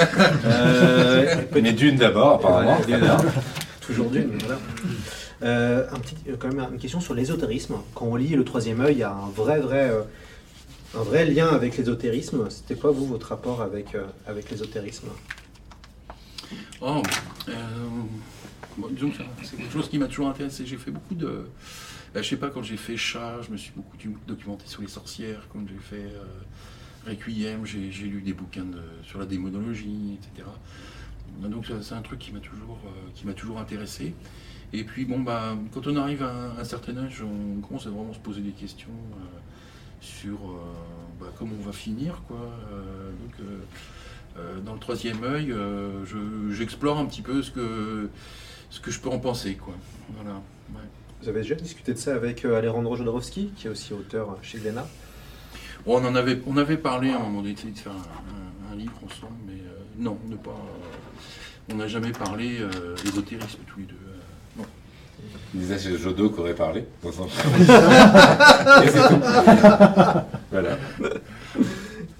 Mais 1.53 1.73
Dune 1.73 1.97
d'abord, 1.97 2.35
apparemment. 2.35 2.77
Toujours 3.81 4.09
Dune, 4.09 4.31
voilà. 4.39 5.88
un 5.91 5.99
petit, 5.99 6.15
quand 6.39 6.53
même 6.53 6.65
une 6.71 6.79
question 6.79 7.01
sur 7.01 7.13
l'ésotérisme. 7.13 7.75
Quand 7.93 8.05
on 8.05 8.15
lit 8.15 8.29
le 8.29 8.45
troisième 8.45 8.79
œil, 8.79 8.93
il 8.93 8.99
y 8.99 9.03
a 9.03 9.11
un 9.11 9.29
vrai, 9.29 9.59
vrai 9.59 9.91
un 10.97 11.03
vrai 11.03 11.25
lien 11.25 11.47
avec 11.47 11.77
l'ésotérisme. 11.77 12.49
C'était 12.49 12.75
quoi, 12.75 12.91
vous, 12.91 13.05
votre 13.05 13.27
rapport 13.27 13.61
avec, 13.61 13.95
euh, 13.95 14.03
avec 14.27 14.49
l'ésotérisme? 14.49 15.07
Oh, 16.82 17.02
euh, 17.49 17.88
disons 18.91 19.11
que 19.11 19.18
c'est 19.44 19.57
quelque 19.57 19.72
chose 19.72 19.90
qui 19.90 19.98
m'a 19.98 20.07
toujours 20.07 20.28
intéressé. 20.28 20.65
J'ai 20.65 20.78
fait 20.78 20.91
beaucoup 20.91 21.15
de. 21.15 21.45
Bah, 22.14 22.22
je 22.22 22.30
sais 22.30 22.38
pas, 22.38 22.49
quand 22.49 22.64
j'ai 22.64 22.78
fait 22.78 22.98
Chat, 22.98 23.41
je 23.41 23.52
me 23.52 23.57
suis 23.57 23.72
beaucoup 23.76 23.98
documenté 24.28 24.65
sur 24.68 24.82
les 24.82 24.88
sorcières. 24.88 25.48
Quand 25.52 25.60
j'ai 25.68 25.80
fait 25.80 26.14
euh, 26.14 27.07
Requiem, 27.07 27.65
j'ai 27.65 28.06
lu 28.06 28.22
des 28.22 28.34
bouquins 28.34 28.68
sur 29.03 29.19
la 29.19 29.26
démonologie, 29.26 30.18
etc. 30.19 30.48
Donc 31.41 31.72
c'est 31.82 31.95
un 31.95 32.02
truc 32.02 32.19
qui 32.19 32.32
m'a 32.34 32.40
toujours, 32.40 32.80
m'a 33.23 33.34
toujours 33.34 33.60
intéressé. 33.60 34.14
Et 34.73 34.84
puis 34.84 35.06
bon 35.06 35.19
bah 35.19 35.57
quand 35.73 35.88
on 35.88 35.95
arrive 35.95 36.23
à 36.23 36.53
un, 36.60 36.64
certain 36.64 36.98
âge, 36.98 37.23
on 37.23 37.61
commence 37.61 37.88
à 37.88 37.90
vraiment 37.90 38.14
se 38.14 38.19
poser 38.19 38.41
des 38.41 38.52
questions 38.52 38.90
sur 40.02 40.34
euh, 40.34 40.57
bah, 41.19 41.28
comment 41.38 41.53
on 41.60 41.65
va 41.65 41.72
finir. 41.72 42.22
Quoi. 42.28 42.38
Euh, 42.72 43.11
euh, 43.40 43.60
dans 44.65 44.73
le 44.73 44.79
troisième 44.79 45.23
œil, 45.23 45.53
j'explore 46.51 46.97
un 46.97 47.05
petit 47.05 47.21
peu 47.21 47.41
ce 47.41 47.51
que, 47.51 48.09
ce 48.69 48.79
que 48.79 48.91
je 48.91 48.99
peux 48.99 49.09
en 49.09 49.19
penser. 49.19 49.55
Quoi. 49.55 49.73
Voilà, 50.15 50.41
Vous 51.21 51.29
avez 51.29 51.41
déjà 51.41 51.55
discuté 51.55 51.93
de 51.93 51.97
ça 51.97 52.15
avec 52.15 52.45
Alejandro 52.45 52.95
Jodorowsky, 52.95 53.51
qui 53.55 53.67
est 53.67 53.69
aussi 53.69 53.93
auteur 53.93 54.37
chez 54.41 54.59
Glénat? 54.59 54.87
On, 55.85 56.03
en 56.05 56.15
avait, 56.15 56.39
on 56.45 56.57
avait 56.57 56.77
parlé 56.77 57.11
à 57.11 57.17
un 57.17 57.19
moment 57.19 57.41
donné 57.41 57.53
de 57.53 57.59
faire 57.77 57.91
un, 57.91 58.75
livre 58.75 58.93
ensemble, 59.05 59.35
mais 59.45 59.61
non, 59.97 60.17
ne 60.27 60.35
pas, 60.35 60.55
on 61.71 61.75
n'a 61.75 61.87
jamais 61.87 62.11
parlé 62.11 62.59
d'ésotérisme 63.03 63.59
tous 63.67 63.79
les 63.79 63.85
deux. 63.85 63.95
Il 65.53 65.59
disait 65.59 65.77
c'est 65.77 65.97
Jodo 65.97 66.29
qui 66.29 66.39
aurait 66.39 66.55
parlé. 66.55 66.85
voilà. 70.51 70.77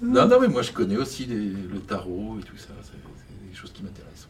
Non, 0.02 0.26
non, 0.26 0.40
mais 0.40 0.48
moi 0.48 0.62
je 0.62 0.72
connais 0.72 0.96
aussi 0.96 1.26
le 1.26 1.78
tarot 1.80 2.36
et 2.40 2.42
tout 2.42 2.56
ça. 2.56 2.68
C'est 2.82 3.48
des 3.48 3.56
choses 3.56 3.72
qui 3.72 3.82
m'intéressent. 3.82 4.28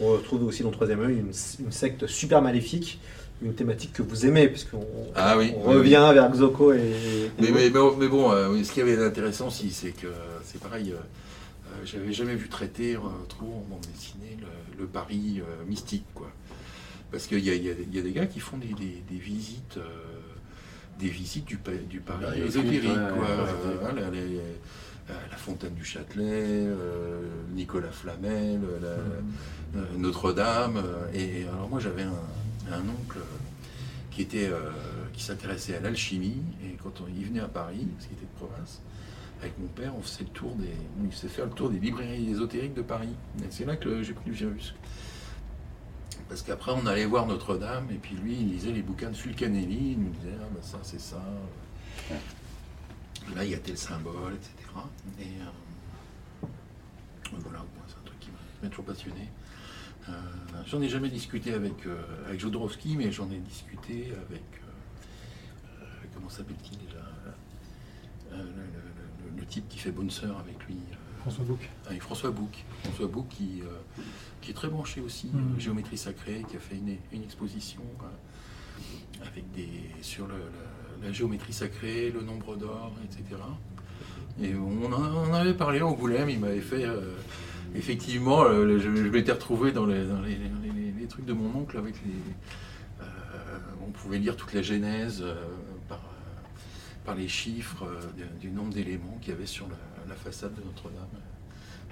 On 0.00 0.08
retrouve 0.08 0.44
aussi 0.44 0.62
dans 0.62 0.70
le 0.70 0.74
troisième 0.74 1.00
œil 1.00 1.18
une, 1.18 1.32
secte 1.72 2.06
super 2.06 2.42
maléfique, 2.42 2.98
une 3.42 3.54
thématique 3.54 3.92
que 3.92 4.02
vous 4.02 4.26
aimez, 4.26 4.48
puisqu'on 4.48 4.84
ah, 5.14 5.38
oui, 5.38 5.52
on 5.56 5.62
revient 5.62 6.10
vers 6.12 6.30
Xoko 6.30 6.72
et. 6.72 7.30
mais, 7.38 7.50
mais, 7.52 7.70
mais, 7.70 8.08
bon, 8.08 8.32
euh, 8.32 8.62
ce 8.64 8.72
qui 8.72 8.80
avait 8.80 8.96
d'intéressant 8.96 9.48
aussi, 9.48 9.70
c'est 9.70 9.92
que 9.92 10.08
c'est 10.44 10.60
pareil. 10.60 10.92
Euh, 10.92 10.96
euh, 10.96 11.76
j'avais 11.84 12.12
jamais 12.12 12.34
vu 12.34 12.48
traiter 12.48 12.98
trop 13.28 13.46
en 13.46 13.64
bande 13.70 13.86
dessinée 13.94 14.36
le, 14.40 14.82
le 14.82 14.86
pari 14.86 15.40
mystique, 15.68 16.04
quoi. 16.14 16.30
Parce 17.14 17.28
qu'il 17.28 17.38
y, 17.38 17.48
y, 17.48 17.70
a 17.70 18.02
des 18.02 18.10
gars 18.10 18.26
qui 18.26 18.40
font 18.40 18.56
des, 18.58 18.74
visites, 19.08 19.76
euh, 19.76 19.82
des 20.98 21.08
visites 21.08 21.44
du, 21.44 21.58
du 21.88 22.00
Paris 22.00 22.42
ésotérique. 22.42 22.84
la, 25.08 25.36
fontaine 25.36 25.74
du 25.74 25.84
Châtelet, 25.84 26.66
euh, 26.66 27.20
Nicolas 27.52 27.90
Flamel, 27.90 28.58
mm. 28.58 28.84
euh, 29.76 29.84
Notre-Dame. 29.98 30.82
et 31.12 31.46
alors 31.52 31.68
moi 31.68 31.80
j'avais 31.80 32.04
un, 32.04 32.80
oncle 32.80 33.18
qui 34.10 34.22
était 34.22 34.50
qui 35.12 35.22
s'intéressait 35.22 35.76
à 35.76 35.80
l'alchimie 35.80 36.42
et 36.64 36.76
quand 36.82 37.02
on 37.02 37.08
y 37.08 37.24
venait 37.24 37.40
à 37.40 37.48
Paris, 37.48 37.86
parce 37.94 38.06
qu'il 38.06 38.16
était 38.16 38.26
de 38.26 38.46
province, 38.46 38.80
avec 39.40 39.58
mon 39.58 39.66
père, 39.66 39.92
on 39.96 40.00
faisait 40.00 40.24
le 40.24 40.30
tour 40.30 40.54
des, 40.54 40.70
il 41.04 41.12
s'est 41.12 41.28
fait 41.28 41.44
le 41.44 41.50
tour 41.50 41.68
des 41.68 41.78
librairies 41.78 42.30
ésotériques 42.30 42.74
de 42.74 42.82
Paris. 42.82 43.14
c'est 43.50 43.66
là 43.66 43.76
que 43.76 44.02
j'ai 44.02 44.14
pris 44.14 44.30
le 44.30 44.36
virus. 44.36 44.74
Parce 46.28 46.42
qu'après, 46.42 46.72
on 46.72 46.86
allait 46.86 47.06
voir 47.06 47.26
Notre-Dame, 47.26 47.88
et 47.90 47.98
puis 47.98 48.16
lui, 48.16 48.34
il 48.34 48.48
lisait 48.50 48.72
les 48.72 48.82
bouquins 48.82 49.10
de 49.10 49.16
Fulcanelli, 49.16 49.92
il 49.92 49.98
nous 49.98 50.10
disait, 50.10 50.36
ah, 50.40 50.46
ben 50.54 50.62
ça, 50.62 50.78
c'est 50.82 51.00
ça. 51.00 51.22
là, 53.34 53.44
il 53.44 53.50
y 53.50 53.54
a 53.54 53.58
tel 53.58 53.76
symbole, 53.76 54.34
etc. 54.34 54.52
Et 55.20 55.22
euh, 55.22 56.46
voilà, 57.40 57.64
c'est 57.86 57.98
un 57.98 58.04
truc 58.04 58.20
qui 58.20 58.30
m'a 58.62 58.68
toujours 58.68 58.84
passionné. 58.84 59.28
Euh, 60.08 60.12
j'en 60.66 60.82
ai 60.82 60.88
jamais 60.88 61.08
discuté 61.08 61.54
avec, 61.54 61.86
euh, 61.86 62.02
avec 62.26 62.40
Jodorowsky, 62.40 62.96
mais 62.96 63.10
j'en 63.10 63.30
ai 63.30 63.38
discuté 63.38 64.12
avec 64.26 64.42
comment 66.14 66.28
s'appelle-t-il 66.28 66.78
déjà 66.78 67.04
le, 68.30 69.40
le, 69.40 69.46
type 69.46 69.68
qui 69.68 69.78
fait 69.78 69.90
Bonne 69.90 70.10
Sœur 70.10 70.38
avec 70.38 70.64
lui. 70.66 70.76
François 71.24 71.44
Bouc. 71.44 71.70
Avec 71.86 72.02
François 72.02 72.30
Bouc. 72.30 72.64
François 72.82 73.06
Bouc 73.06 73.28
qui, 73.28 73.62
qui 74.42 74.50
est 74.50 74.54
très 74.54 74.68
branché 74.68 75.00
aussi, 75.00 75.28
mmh. 75.28 75.58
géométrie 75.58 75.96
sacrée, 75.96 76.44
qui 76.50 76.56
a 76.56 76.60
fait 76.60 76.76
une, 76.76 76.98
une 77.12 77.22
exposition 77.22 77.80
avec 79.22 79.50
des, 79.52 79.70
sur 80.02 80.26
le, 80.26 80.34
la 81.02 81.12
géométrie 81.12 81.54
sacrée, 81.54 82.10
le 82.10 82.20
nombre 82.20 82.56
d'or, 82.56 82.92
etc. 83.04 83.40
Et 84.42 84.54
on 84.54 84.92
en 84.92 85.32
avait 85.32 85.54
parlé 85.54 85.80
en 85.80 85.90
Angoulême, 85.90 86.28
il 86.28 86.40
m'avait 86.40 86.60
fait. 86.60 86.84
effectivement, 87.74 88.44
je, 88.44 89.08
m'étais 89.08 89.32
retrouvé 89.32 89.72
dans, 89.72 89.86
les, 89.86 90.04
les, 90.04 91.06
trucs 91.08 91.24
de 91.24 91.32
mon 91.32 91.58
oncle 91.58 91.78
avec 91.78 91.94
les. 92.04 93.06
on 93.86 93.90
pouvait 93.92 94.18
lire 94.18 94.36
toute 94.36 94.52
la 94.52 94.62
genèse 94.62 95.24
par, 95.88 96.00
par, 97.06 97.14
les 97.14 97.28
chiffres 97.28 97.86
du, 98.40 98.50
nombre 98.50 98.74
d'éléments 98.74 99.18
qu'il 99.22 99.32
y 99.32 99.36
avait 99.36 99.46
sur 99.46 99.68
la, 99.68 99.76
façade 100.14 100.54
de 100.54 100.62
Notre-Dame. 100.62 101.06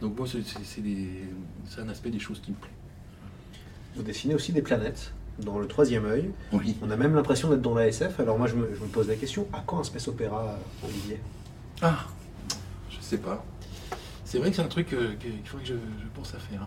Donc, 0.00 0.18
moi, 0.18 0.26
c'est 0.28 1.80
un 1.80 1.88
aspect 1.88 2.10
des 2.10 2.18
choses 2.18 2.40
qui 2.40 2.50
me 2.50 2.56
plaît. 2.56 2.70
Vous 3.94 4.02
dessinez 4.02 4.34
aussi 4.34 4.52
des 4.52 4.62
planètes 4.62 5.12
dans 5.38 5.58
le 5.58 5.66
troisième 5.66 6.06
œil. 6.06 6.30
Oui. 6.52 6.76
On 6.82 6.90
a 6.90 6.96
même 6.96 7.14
l'impression 7.14 7.48
d'être 7.50 7.62
dans 7.62 7.74
la 7.74 7.88
SF. 7.88 8.20
Alors 8.20 8.38
moi, 8.38 8.46
je 8.46 8.54
me, 8.54 8.66
pose 8.92 9.08
la 9.08 9.16
question, 9.16 9.46
à 9.52 9.62
quand 9.66 9.80
un 9.80 9.84
space 9.84 10.08
opéra, 10.08 10.58
Olivier? 10.84 11.20
Ah, 11.80 12.06
je 12.90 12.96
sais 13.00 13.18
pas. 13.18 13.44
C'est 14.24 14.38
vrai 14.38 14.50
que 14.50 14.56
c'est 14.56 14.62
un 14.62 14.68
truc 14.68 14.92
euh, 14.92 15.14
qu'il 15.16 15.32
faudrait 15.44 15.66
que 15.66 15.72
je, 15.72 16.08
pense 16.14 16.34
à 16.34 16.38
faire. 16.38 16.66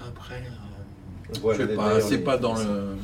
Après, 0.00 0.36
euh, 0.36 1.30
je 1.34 1.56
sais 1.56 1.74
pas, 1.74 2.00
c'est 2.00 2.18
pas 2.18 2.38
dans 2.38 2.54
le... 2.54 2.96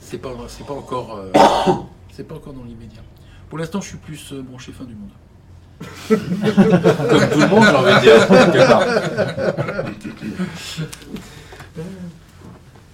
C'est 0.00 0.18
pas, 0.18 0.34
pas 0.66 0.74
encore... 0.74 1.16
Euh, 1.16 1.32
c'est 2.12 2.24
pas 2.24 2.34
encore 2.34 2.52
dans 2.52 2.64
l'immédiat. 2.64 3.02
Pour 3.48 3.58
l'instant, 3.58 3.80
je 3.80 3.88
suis 3.88 3.98
plus 3.98 4.34
branché 4.34 4.72
fin 4.72 4.84
du 4.84 4.94
monde. 4.94 5.10
Comme 6.08 7.30
tout 7.30 7.40
le 7.40 7.48
monde, 7.48 7.64
j'ai 7.64 7.76
envie 7.76 7.94
de 7.94 8.00
dire, 8.00 8.28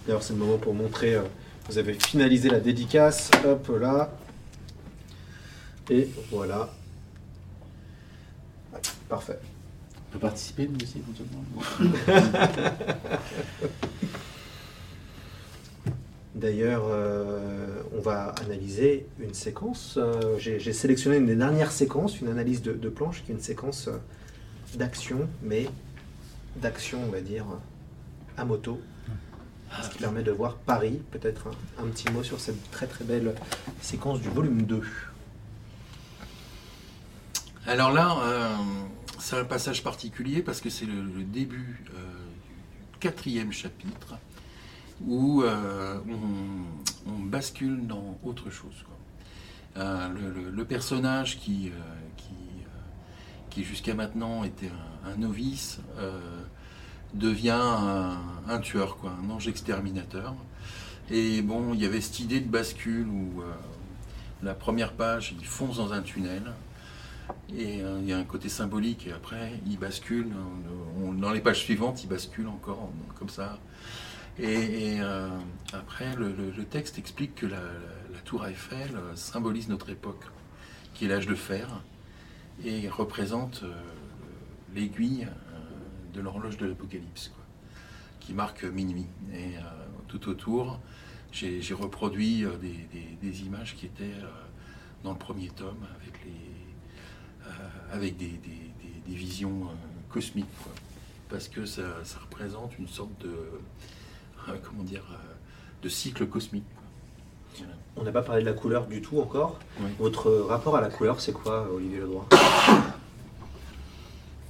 D'ailleurs, 0.06 0.22
c'est 0.22 0.32
le 0.32 0.38
moment 0.38 0.58
pour 0.58 0.74
montrer. 0.74 1.14
Euh, 1.14 1.22
vous 1.68 1.78
avez 1.78 1.94
finalisé 1.94 2.50
la 2.50 2.60
dédicace. 2.60 3.30
Hop 3.46 3.70
là. 3.80 4.10
Et 5.88 6.10
voilà. 6.30 6.68
Parfait. 9.08 9.38
On 10.08 10.12
peut 10.14 10.18
participer 10.18 10.68
nous 10.68 10.76
aussi 10.82 10.98
éventuellement. 10.98 11.44
D'ailleurs, 16.34 16.84
euh, 16.86 17.82
on 17.96 18.00
va 18.00 18.34
analyser 18.44 19.06
une 19.18 19.34
séquence. 19.34 19.96
Euh, 19.96 20.38
j'ai 20.38 20.72
sélectionné 20.72 21.16
une 21.16 21.26
des 21.26 21.36
dernières 21.36 21.72
séquences, 21.72 22.20
une 22.20 22.28
analyse 22.28 22.62
de, 22.62 22.88
planche, 22.88 23.24
qui 23.24 23.32
est 23.32 23.34
une 23.34 23.40
séquence 23.40 23.88
d'action, 24.74 25.28
mais 25.42 25.66
d'action, 26.56 27.00
on 27.06 27.10
va 27.10 27.20
dire, 27.20 27.44
à 28.36 28.44
moto. 28.44 28.80
Ce 29.82 29.88
qui 29.88 29.98
permet 29.98 30.22
de 30.22 30.32
voir 30.32 30.56
Paris. 30.56 31.00
Peut-être 31.10 31.48
un, 31.78 31.86
petit 31.86 32.10
mot 32.10 32.22
sur 32.22 32.40
cette 32.40 32.70
très 32.70 32.86
très 32.86 33.04
belle 33.04 33.34
séquence 33.80 34.20
du 34.20 34.28
volume 34.28 34.62
2. 34.62 34.82
Alors 37.66 37.92
là, 37.92 38.16
euh, 38.24 38.56
c'est 39.18 39.36
un 39.36 39.44
passage 39.44 39.84
particulier 39.84 40.42
parce 40.42 40.60
que 40.60 40.70
c'est 40.70 40.86
le, 40.86 41.22
début 41.22 41.84
euh, 41.94 42.00
du 42.92 42.98
quatrième 42.98 43.52
chapitre 43.52 44.16
où 45.06 45.42
euh, 45.42 45.98
on, 47.06 47.18
bascule 47.24 47.86
dans 47.86 48.18
autre 48.24 48.50
chose. 48.50 48.84
Le, 49.76 50.62
personnage 50.64 51.38
qui, 51.38 51.70
qui, 53.50 53.64
jusqu'à 53.64 53.94
maintenant 53.94 54.42
était 54.42 54.70
un 55.06 55.16
novice 55.16 55.80
devient 57.14 57.60
un, 58.48 58.58
tueur, 58.58 58.96
quoi, 58.96 59.12
un 59.22 59.30
ange 59.30 59.48
exterminateur. 59.48 60.34
Et 61.10 61.42
bon, 61.42 61.74
il 61.74 61.80
y 61.80 61.86
avait 61.86 62.00
cette 62.00 62.20
idée 62.20 62.40
de 62.40 62.48
bascule 62.48 63.08
où 63.08 63.42
euh, 63.42 63.52
la 64.42 64.54
première 64.54 64.92
page, 64.92 65.34
il 65.38 65.44
fonce 65.44 65.76
dans 65.76 65.92
un 65.92 66.02
tunnel. 66.02 66.52
Et 67.56 67.82
euh, 67.82 67.98
il 68.00 68.08
y 68.08 68.12
a 68.12 68.18
un 68.18 68.24
côté 68.24 68.48
symbolique, 68.48 69.06
et 69.06 69.12
après, 69.12 69.52
il 69.66 69.78
bascule. 69.78 70.28
dans 71.18 71.32
les 71.32 71.40
pages 71.40 71.60
suivantes, 71.60 72.02
il 72.04 72.08
bascule 72.08 72.48
encore, 72.48 72.90
comme 73.18 73.28
ça. 73.28 73.58
Et, 74.42 75.00
euh, 75.00 75.28
après, 75.72 76.16
le, 76.16 76.64
texte 76.64 76.98
explique 76.98 77.34
que 77.34 77.46
la, 77.46 77.60
tour 78.24 78.46
Eiffel 78.46 78.90
symbolise 79.14 79.68
notre 79.68 79.90
époque, 79.90 80.24
qui 80.94 81.04
est 81.04 81.08
l'âge 81.08 81.26
de 81.26 81.34
fer, 81.34 81.82
et 82.64 82.88
représente 82.88 83.64
l'aiguille 84.74 85.26
de 86.12 86.20
l'horloge 86.20 86.56
de 86.56 86.66
l'Apocalypse, 86.66 87.32
qui 88.20 88.32
marque 88.34 88.64
minuit. 88.64 89.06
Et 89.32 89.56
euh, 89.56 89.60
tout 90.08 90.28
autour, 90.28 90.80
j'ai 91.32 91.74
reproduit 91.74 92.44
euh, 92.44 92.56
des, 92.56 93.42
images 93.42 93.74
qui 93.76 93.86
étaient 93.86 94.04
euh, 94.04 94.30
dans 95.04 95.12
le 95.12 95.18
premier 95.18 95.48
tome, 95.48 95.86
avec 97.92 98.16
des, 98.16 98.40
visions 99.08 99.68
cosmiques, 100.08 100.46
parce 101.28 101.48
que 101.48 101.66
ça, 101.66 101.82
représente 102.20 102.78
une 102.78 102.88
sorte 102.88 103.10
de, 103.22 103.34
comment 104.62 104.82
dire, 104.82 105.04
de 105.82 105.88
cycle 105.88 106.26
cosmique. 106.26 106.64
On 107.96 108.04
n'a 108.04 108.12
pas 108.12 108.22
parlé 108.22 108.42
de 108.42 108.46
la 108.46 108.54
couleur 108.54 108.86
du 108.86 109.02
tout 109.02 109.20
encore. 109.20 109.58
Votre 109.98 110.30
rapport 110.30 110.76
à 110.76 110.80
la 110.80 110.88
couleur, 110.88 111.20
c'est 111.20 111.32
quoi, 111.32 111.68
Olivier 111.70 111.98
Ledroit? 112.00 112.26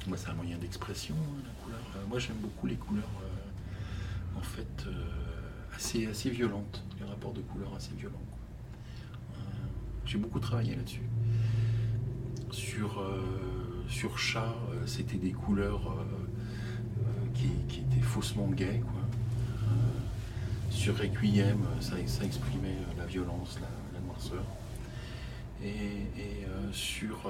Moi, 0.07 0.17
c'est 0.17 0.31
un 0.31 0.35
moyen 0.35 0.57
d'expression, 0.59 1.15
hein, 1.15 1.43
la 1.45 1.63
couleur. 1.63 1.81
Euh, 1.97 2.07
moi, 2.09 2.19
j'aime 2.19 2.37
beaucoup 2.37 2.67
les 2.67 2.77
couleurs, 2.77 3.05
euh, 3.23 4.39
en 4.39 4.43
fait, 4.43 4.87
euh, 4.87 4.93
assez, 5.77 6.07
assez 6.07 6.31
violentes, 6.31 6.83
les 6.99 7.07
rapports 7.07 7.33
de 7.33 7.41
couleurs 7.41 7.75
assez 7.77 7.93
violents. 7.97 8.17
J'ai 10.07 10.19
beaucoup 10.19 10.41
travaillé 10.41 10.75
là-dessus. 10.75 11.09
Sur, 12.51 13.01
sur 13.89 14.19
chat, 14.19 14.57
c'était 14.85 15.19
des 15.19 15.31
couleurs 15.31 15.95
qui, 17.33 17.81
étaient 17.81 18.01
faussement 18.03 18.49
gays. 18.49 18.81
Quoi. 18.81 19.00
Sur 20.81 20.97
Requiem, 20.97 21.59
ça, 21.81 21.93
ça, 22.07 22.25
exprimait 22.25 22.77
la 22.97 23.05
violence, 23.05 23.59
la, 23.61 24.01
noirceur. 24.01 24.43
Et, 25.63 26.47
sur 26.73 27.29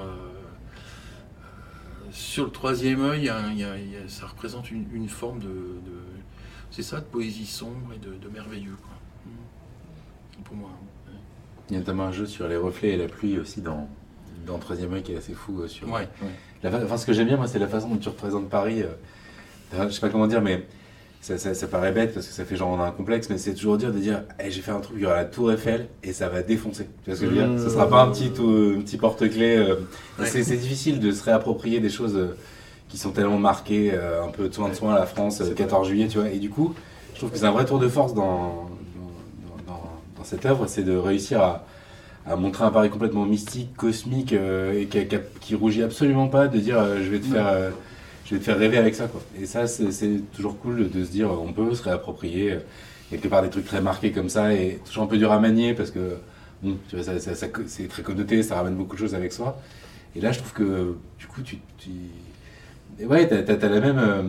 sur 2.13 2.45
le 2.45 2.51
troisième 2.51 3.03
œil, 3.03 3.33
ça 4.09 4.27
représente 4.27 4.71
une, 4.71 5.09
forme 5.09 5.41
de, 5.41 5.81
c'est 6.71 6.83
ça, 6.83 7.01
de 7.01 7.05
poésie 7.05 7.47
sombre 7.47 7.93
et 7.95 7.99
de, 7.99 8.29
merveilleux, 8.29 8.77
mmh. 9.27 10.43
pour 10.45 10.57
moi. 10.57 10.71
Il 11.69 11.75
y 11.75 11.77
a 11.77 11.81
notamment 11.81 12.05
un 12.05 12.13
jeu 12.13 12.27
sur 12.27 12.49
les 12.49 12.57
reflets 12.57 12.91
et 12.91 12.97
la 12.97 13.07
pluie 13.07 13.39
aussi 13.39 13.61
dans, 13.61 13.89
dans 14.47 14.55
le 14.55 14.61
troisième 14.61 14.93
œil 14.95 15.03
qui 15.03 15.13
est 15.13 15.17
assez 15.17 15.35
fou. 15.35 15.61
Euh, 15.61 15.69
sur, 15.69 15.89
ouais, 15.89 16.09
enfin, 16.65 16.97
ce 16.97 17.07
que 17.07 17.13
j'aime 17.13 17.29
bien, 17.29 17.37
moi, 17.37 17.47
c'est 17.47 17.59
la 17.59 17.69
façon 17.69 17.89
dont 17.89 17.97
tu 17.97 18.09
représentes 18.09 18.49
Paris. 18.49 18.83
Euh, 18.83 19.89
je 19.89 19.91
sais 19.91 20.01
pas 20.01 20.11
comment 20.11 20.27
dire, 20.27 20.43
mais 20.43 20.67
ça, 21.21 21.67
paraît 21.67 21.93
bête 21.93 22.15
parce 22.15 22.27
que 22.27 22.33
ça 22.33 22.45
fait 22.45 22.57
genre 22.57 22.71
on 22.71 22.81
a 22.81 22.87
un 22.87 22.91
complexe, 22.91 23.29
mais 23.29 23.37
c'est 23.37 23.55
toujours 23.55 23.77
dire 23.77 23.93
de 23.93 23.99
dire 23.99 24.23
j'ai 24.49 24.63
fait 24.63 24.71
un 24.71 24.81
truc, 24.81 24.97
il 24.99 25.03
y 25.03 25.07
aura 25.07 25.17
la 25.17 25.25
tour 25.27 25.53
Eiffel 25.53 25.89
et 26.03 26.13
ça 26.13 26.29
va 26.29 26.43
défoncer. 26.43 26.89
Tu 27.05 27.11
vois 27.11 27.17
ce 27.17 27.21
que 27.21 27.27
je 27.27 27.31
veux 27.33 27.47
dire? 27.47 27.63
Ce 27.63 27.69
sera 27.69 27.89
pas 27.89 28.03
un 28.03 28.11
petit, 28.11 28.29
un 28.29 28.81
petit 28.81 28.97
porte-clés. 28.97 29.59
Euh, 29.59 29.77
c'est 30.25 30.57
difficile 30.57 30.99
de 30.99 31.13
se 31.13 31.23
réapproprier 31.23 31.81
des 31.81 31.91
choses 31.91 32.17
euh, 32.17 32.37
qui 32.89 32.97
sont 32.97 33.11
tellement 33.11 33.39
marquées, 33.39 33.91
euh, 33.93 34.25
un 34.25 34.29
peu 34.29 34.49
de 34.49 34.55
soin 34.55 34.71
de 34.71 34.75
soin 34.75 34.95
à 34.95 34.99
la 34.99 35.07
France, 35.07 35.43
14 35.55 35.89
juillet, 35.89 36.09
tu 36.09 36.19
vois. 36.19 36.31
Et 36.31 36.39
du 36.39 36.49
coup, 36.49 36.75
je 37.13 37.19
trouve 37.19 37.31
que 37.31 37.37
c'est 37.37 37.47
un 37.47 37.53
vrai 37.53 37.67
tour 37.67 37.79
de 37.79 37.89
force 37.89 38.15
dans, 38.15 38.71
dans, 39.67 40.25
cette 40.25 40.47
œuvre, 40.47 40.67
c'est 40.69 40.83
de 40.83 40.97
réussir 40.97 41.43
à, 41.43 41.67
à, 42.27 42.37
montrer 42.37 42.65
un 42.65 42.71
Paris 42.71 42.89
complètement 42.89 43.27
mystique, 43.27 43.77
cosmique, 43.77 44.33
et 44.33 44.87
qui, 44.87 45.07
qui, 45.41 45.55
rougit 45.55 45.83
absolument 45.83 46.29
pas 46.29 46.49
de 46.49 46.59
dire 46.59 46.79
je 46.97 47.11
vais 47.11 47.19
te 47.19 47.27
faire 47.27 47.73
je 48.31 48.37
vais 48.37 48.41
te 48.41 48.45
faire 48.45 48.59
rêver 48.59 48.79
avec 48.79 48.95
ça. 48.95 49.09
Quoi. 49.09 49.21
Et 49.41 49.45
ça, 49.45 49.67
c'est 49.67 50.21
toujours 50.33 50.57
cool 50.59 50.89
de 50.89 51.05
se 51.05 51.11
dire, 51.11 51.31
on 51.31 51.53
peut 51.53 51.75
se 51.75 51.83
réapproprier 51.83 52.53
euh, 52.53 52.59
quelque 53.11 53.27
part 53.27 53.43
des 53.43 53.51
trucs 53.51 53.65
très 53.65 53.81
marqués 53.81 54.13
comme 54.13 54.29
ça, 54.29 54.55
et 54.55 54.79
toujours 54.87 55.03
un 55.03 55.09
peu 55.09 55.19
dur 55.19 55.33
à 55.33 55.41
manier 55.41 55.75
parce 55.75 55.91
que 55.91 56.17
bon, 56.63 56.77
vois, 56.93 57.03
ça, 57.03 57.13
c'est 57.19 57.89
très 57.89 58.03
connoté, 58.03 58.45
ça 58.45 58.55
ramène 58.55 58.77
beaucoup 58.77 58.95
de 58.95 59.01
choses 59.01 59.17
avec 59.17 59.33
soi. 59.33 59.61
Et 60.15 60.21
là, 60.21 60.31
je 60.31 60.39
trouve 60.39 60.53
que 60.53 60.95
du 61.19 61.27
coup, 61.27 61.43
tu, 61.43 61.59
tu... 61.79 61.91
ouais, 63.05 63.27
t'as 63.27 63.53
as, 63.53 63.69
la 63.69 63.81
même 63.81 63.99
euh, 63.99 64.23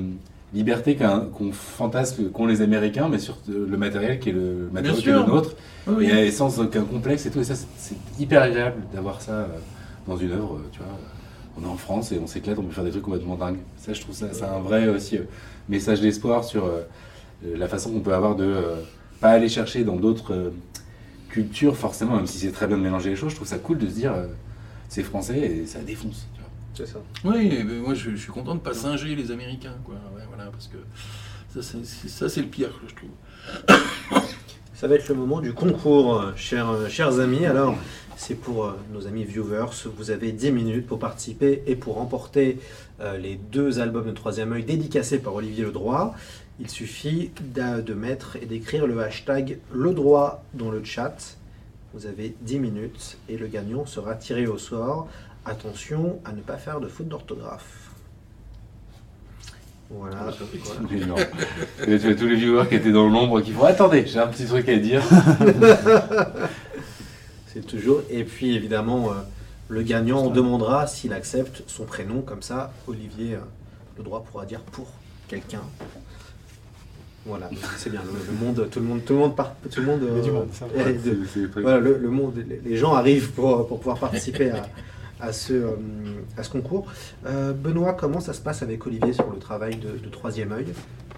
liberté 0.52 0.98
qu'on 0.98 1.52
fantasme 1.52 2.32
qu'ont 2.32 2.48
les 2.48 2.64
Américains, 2.64 3.08
mais 3.08 3.20
sur 3.20 3.38
le 3.48 3.78
matériel 3.78 4.20
qui 4.20 4.30
est 4.30 4.34
le 4.34 4.70
matériel 4.72 5.00
qui 5.00 5.10
est 5.10 5.14
le 5.14 5.26
nôtre, 5.26 5.56
et 6.02 6.32
sans 6.32 6.60
aucun 6.60 6.86
complexe 6.86 7.28
et 7.28 7.30
tout. 7.30 7.40
Et 7.42 7.44
ça, 7.44 7.54
c'est 7.78 7.98
hyper 8.20 8.42
agréable 8.42 8.82
d'avoir 8.92 9.22
ça 9.22 9.32
euh, 9.34 9.48
dans 10.08 10.18
une 10.18 10.32
œuvre, 10.32 10.60
tu 10.72 10.80
vois 10.80 10.88
on 11.58 11.64
est 11.64 11.68
en 11.68 11.78
France 11.78 12.12
et 12.12 12.20
on 12.20 12.28
s'éclate, 12.28 12.58
on 12.60 12.64
peut 12.64 12.74
faire 12.74 12.84
des 12.84 12.92
trucs 12.92 13.04
complètement 13.04 13.36
dingues. 13.36 13.60
Ça, 13.78 13.94
je 13.94 14.02
trouve 14.02 14.16
ça, 14.16 14.28
c'est 14.34 14.44
un 14.44 14.60
vrai 14.60 14.88
aussi 14.90 15.18
euh, 15.18 15.24
message 15.70 16.02
d'espoir 16.02 16.44
sur 16.44 16.66
euh, 16.66 16.82
la 17.44 17.68
façon 17.68 17.92
qu'on 17.92 18.00
peut 18.02 18.14
avoir 18.14 18.36
de 18.36 18.46
ne 18.46 18.50
euh, 18.52 18.76
pas 19.20 19.30
aller 19.30 19.50
chercher 19.50 19.84
dans 19.84 19.96
d'autres 19.98 20.52
culture, 21.30 21.78
forcément, 21.78 22.18
même 22.18 22.28
si 22.28 22.40
c'est 22.40 22.52
très 22.52 22.68
bien 22.68 22.78
de 22.78 22.82
mélanger 22.84 23.12
les 23.12 23.16
choses, 23.16 23.32
je 23.32 23.36
trouve 23.38 23.48
ça 23.48 23.58
cool 23.58 23.78
de 23.78 23.88
se 23.88 23.94
dire 23.94 24.12
euh, 24.14 24.28
c'est 24.90 25.04
français 25.04 25.40
et 25.40 25.66
ça 25.66 25.80
défonce. 25.80 26.26
tu 26.36 26.42
vois. 26.42 26.50
C'est 26.74 26.92
ça. 26.94 27.00
Oui, 27.24 27.64
mais 27.66 27.76
moi 27.76 27.94
je, 27.94 28.12
je 28.12 28.16
suis 28.18 28.32
content 28.32 28.56
de 28.56 28.60
pas 28.60 28.74
singer 28.74 29.16
les 29.16 29.32
Américains, 29.32 29.76
quoi. 29.86 29.96
Ouais, 30.16 30.24
voilà, 30.28 30.52
parce 30.52 30.68
que 30.68 30.78
ça 31.54 31.62
c'est, 31.62 31.86
c'est- 31.86 32.10
ça, 32.10 32.28
c'est 32.30 32.42
le 32.42 32.48
pire, 32.48 32.72
je 32.88 32.96
trouve. 32.96 34.22
Ça 34.74 34.88
va 34.88 34.96
être 34.96 35.08
le 35.10 35.14
moment 35.16 35.42
du 35.42 35.54
concours, 35.54 36.16
euh, 36.20 36.32
chers, 36.36 36.68
euh, 36.68 36.90
chers 36.90 37.20
amis. 37.20 37.46
Alors, 37.46 37.76
c'est 38.18 38.36
pour 38.36 38.66
euh, 38.66 38.80
nos 38.92 39.08
amis 39.08 39.24
viewers. 39.24 39.72
Vous 39.98 40.12
avez 40.12 40.32
10 40.32 40.52
minutes 40.52 40.88
pour 40.88 41.00
participer 41.00 41.64
et 41.68 41.76
pour 41.76 41.96
remporter 41.96 42.60
euh, 43.00 43.18
les 43.18 43.36
deux 43.36 43.80
albums 43.80 44.06
de 44.06 44.12
Troisième 44.12 44.54
œil 44.54 44.64
dédicacés 44.64 45.20
par 45.20 45.36
Olivier 45.36 45.64
Ledroit. 45.64 46.14
Il 46.60 46.70
suffit 46.70 47.32
de 47.56 47.94
mettre 47.94 48.36
et 48.36 48.46
d'écrire 48.46 48.86
le 48.86 49.02
hashtag 49.02 49.58
Le 49.74 49.94
Droit 49.94 50.44
dans 50.54 50.70
le 50.70 50.84
chat. 50.84 51.38
Vous 51.94 52.06
avez 52.06 52.36
10 52.42 52.60
minutes 52.60 53.18
et 53.28 53.38
le 53.38 53.48
gagnant 53.48 53.86
sera 53.86 54.16
tiré 54.16 54.48
au 54.48 54.58
sort. 54.58 55.08
Attention 55.46 56.20
à 56.24 56.34
ne 56.34 56.42
pas 56.42 56.58
faire 56.58 56.80
de 56.80 56.88
faute 56.88 57.08
d'orthographe. 57.08 57.90
Voilà. 59.90 60.18
Ah, 60.22 60.32
voilà. 61.00 61.24
As 61.82 62.16
tous 62.16 62.28
les 62.28 62.36
viewers 62.36 62.68
qui 62.70 62.76
étaient 62.76 62.92
dans 62.92 63.10
l'ombre 63.10 63.42
qui 63.42 63.52
font 63.52 63.66
Attendez, 63.66 64.06
j'ai 64.06 64.20
un 64.20 64.28
petit 64.28 64.46
truc 64.46 64.70
à 64.70 64.78
dire. 64.78 65.02
C'est 67.54 67.66
toujours. 67.66 68.02
Et 68.10 68.24
puis 68.24 68.56
évidemment, 68.56 69.12
euh, 69.12 69.16
le 69.70 69.82
gagnant, 69.84 70.20
on 70.24 70.30
demandera 70.30 70.88
s'il 70.88 71.14
accepte 71.14 71.64
son 71.68 71.84
prénom. 71.86 72.22
Comme 72.22 72.42
ça, 72.42 72.72
Olivier, 72.88 73.36
euh, 73.36 73.40
le 73.98 74.04
droit 74.04 74.24
pourra 74.24 74.46
dire 74.46 74.62
pour 74.62 74.88
quelqu'un. 75.28 75.62
Voilà, 77.26 77.50
c'est 77.78 77.90
bien. 77.92 78.02
Le, 78.04 78.12
le 78.34 78.46
monde, 78.46 78.68
tout 78.72 78.80
le 78.80 78.86
monde, 78.86 79.02
tout 79.06 79.14
le 79.14 79.20
monde, 79.20 79.36
part, 79.36 79.54
tout 79.70 79.80
le 79.82 79.86
monde. 79.86 80.00
Du 80.00 80.30
euh, 80.30 80.34
monde, 80.34 80.48
ça 80.54 80.66
est- 80.66 81.60
voilà, 81.62 81.80
le, 81.80 81.98
le 81.98 82.10
monde, 82.10 82.34
les- 82.48 82.62
les 82.68 82.78
gens 82.78 82.94
arrivent 82.96 83.32
pour, 83.32 83.68
pour 83.68 83.78
pouvoir 83.78 84.00
participer 84.00 84.50
à, 84.50 84.64
à 85.20 85.32
ce, 85.32 85.54
euh, 85.54 85.76
à 86.36 86.42
ce 86.44 86.50
concours. 86.50 86.88
Euh, 87.28 87.54
Benoît, 87.54 87.94
comment 87.94 88.22
ça 88.22 88.34
se 88.34 88.42
passe 88.42 88.64
avec 88.64 88.88
Olivier 88.88 89.14
sur 89.14 89.30
le 89.30 89.38
travail 89.38 89.76
de, 89.76 90.04
de 90.04 90.10
Troisième 90.10 90.52
œil? 90.52 90.68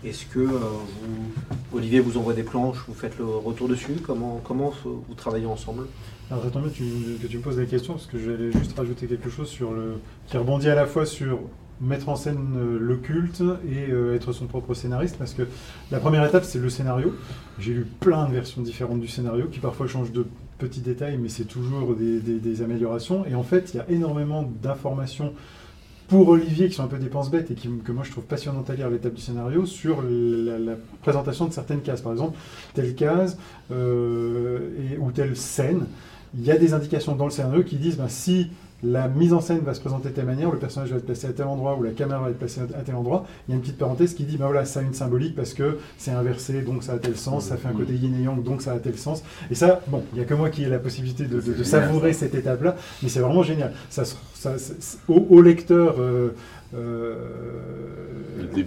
Est-ce 0.04 0.26
que 0.26 0.40
euh, 0.40 0.48
vous, 0.50 1.78
Olivier 1.78 2.02
vous 2.02 2.18
envoie 2.18 2.34
des 2.34 2.44
planches, 2.44 2.84
vous 2.86 2.94
faites 2.94 3.18
le 3.18 3.24
retour 3.26 3.70
dessus? 3.70 3.94
Comment, 4.06 4.42
comment 4.44 4.74
vous 4.84 5.14
travaillez 5.16 5.46
ensemble? 5.46 5.84
Alors 6.32 6.44
ça 6.44 6.50
bien 6.50 6.70
que 6.70 7.28
tu- 7.28 7.38
me 7.38 7.44
poses 7.44 7.60
la 7.60 7.66
question 7.66 7.94
parce 7.94 8.06
que 8.06 8.18
je 8.18 8.32
vais 8.32 8.52
juste 8.52 8.78
rajouter 8.78 9.08
quelque 9.08 9.30
chose 9.30 9.50
sur 9.50 9.74
le 9.74 9.96
qui 10.28 10.38
rebondit 10.38 10.70
à 10.70 10.76
la 10.76 10.86
fois 10.86 11.06
sur 11.06 11.40
mettre 11.82 12.08
en 12.08 12.16
scène 12.16 12.56
euh, 12.56 12.80
le 12.80 12.96
culte 12.96 13.44
et 13.68 13.92
euh, 13.92 14.16
être 14.16 14.32
son 14.32 14.46
propre 14.46 14.74
scénariste 14.74 15.18
parce 15.18 15.34
que 15.34 15.44
la 15.92 16.00
première 16.00 16.26
étape 16.26 16.46
c'est 16.46 16.60
le 16.60 16.70
scénario. 16.70 17.14
J'ai 17.60 17.74
lu 17.74 17.86
plein 18.00 18.28
de 18.28 18.34
versions 18.34 18.62
différentes 18.62 19.02
du 19.02 19.08
scénario 19.08 19.48
qui 19.48 19.60
parfois 19.60 19.88
changent 19.88 20.12
de 20.14 20.26
petits 20.60 20.82
détails 20.82 21.18
mais 21.18 21.30
c'est 21.30 21.44
toujours 21.44 21.94
des, 21.96 22.62
améliorations 22.62 23.26
et 23.26 23.36
en 23.36 23.44
fait 23.44 23.72
il 23.74 23.78
y 23.78 23.80
a 23.82 23.90
énormément 23.90 24.50
d'informations 24.62 25.34
pour 26.08 26.30
Olivier 26.30 26.68
qui 26.70 26.76
sont 26.76 26.84
un 26.84 26.88
peu 26.88 27.00
des 27.00 27.08
penses-bêtes 27.08 27.52
et 27.52 27.56
que 27.56 27.92
moi 27.92 28.04
je 28.04 28.12
trouve 28.12 28.24
passionnantes 28.24 28.70
à 28.70 28.76
lire 28.76 28.88
à 28.88 28.90
l'étape 28.90 29.14
du 29.14 29.22
scénario 29.22 29.66
sur 29.66 30.02
la, 30.02 30.76
présentation 31.02 31.48
de 31.48 31.54
certaines 31.54 31.82
cases. 31.82 32.02
Par 32.02 32.12
exemple, 32.12 32.38
telle 32.74 32.94
case 32.94 33.38
euh, 33.72 34.70
ou 35.00 35.12
telle 35.12 35.36
scène, 35.36 35.88
il 36.36 36.44
y 36.44 36.52
a 36.52 36.58
des 36.58 36.74
indications 36.74 37.16
dans 37.16 37.26
le 37.26 37.32
scénario 37.32 37.64
qui 37.64 37.76
disent 37.78 37.98
ben, 37.98 38.10
si 38.10 38.50
la 38.86 39.08
mise 39.08 39.32
en 39.32 39.40
scène 39.40 39.60
va 39.60 39.74
se 39.74 39.80
présenter 39.80 40.10
de 40.10 40.14
telle 40.14 40.26
manière, 40.26 40.52
le 40.52 40.58
personnage 40.58 40.90
va 40.90 40.98
être 40.98 41.06
placé 41.06 41.28
à 41.28 41.32
tel 41.32 41.46
endroit 41.46 41.78
ou 41.78 41.84
la 41.84 41.92
caméra 41.92 42.20
va 42.20 42.30
être 42.32 42.38
placée 42.38 42.60
à 42.62 42.82
tel 42.82 42.96
endroit, 42.96 43.26
il 43.48 43.52
y 43.52 43.54
a 43.54 43.56
une 43.56 43.62
petite 43.62 43.78
parenthèse 43.78 44.14
qui 44.14 44.26
dit 44.26 44.36
ben 44.36 44.48
voilà, 44.48 44.66
ça 44.66 44.82
a 44.82 44.84
une 44.84 44.94
symbolique 44.94 45.36
parce 45.38 45.54
que 45.54 45.78
c'est 45.98 46.12
inversé, 46.12 46.62
donc 46.64 46.84
ça 46.84 46.94
a 46.94 46.98
tel 46.98 47.16
sens, 47.16 47.46
ça 47.46 47.56
fait 47.56 47.70
un 47.70 47.74
côté 47.74 47.94
yin 47.94 48.14
et 48.20 48.24
yang, 48.24 48.44
donc 48.44 48.62
ça 48.62 48.74
a 48.74 48.80
tel 48.80 48.98
sens. 48.98 49.24
Et 49.50 49.56
ça, 49.56 49.82
bon, 49.88 50.04
il 50.12 50.18
n'y 50.18 50.22
a 50.22 50.26
que 50.26 50.34
moi 50.34 50.50
qui 50.50 50.64
ai 50.64 50.70
la 50.70 50.80
possibilité 50.80 51.26
de, 51.26 51.64
savourer 51.64 52.12
ça. 52.12 52.20
cette 52.22 52.36
étape-là, 52.36 52.76
mais 53.02 53.08
c'est 53.08 53.22
vraiment 53.22 53.44
génial. 53.44 53.72
Ça, 53.90 54.04
ça- 54.06 54.58
c'est- 54.58 54.98
au, 55.08 55.28
au 55.30 55.42
lecteur 55.42 55.96
euh, 56.00 56.32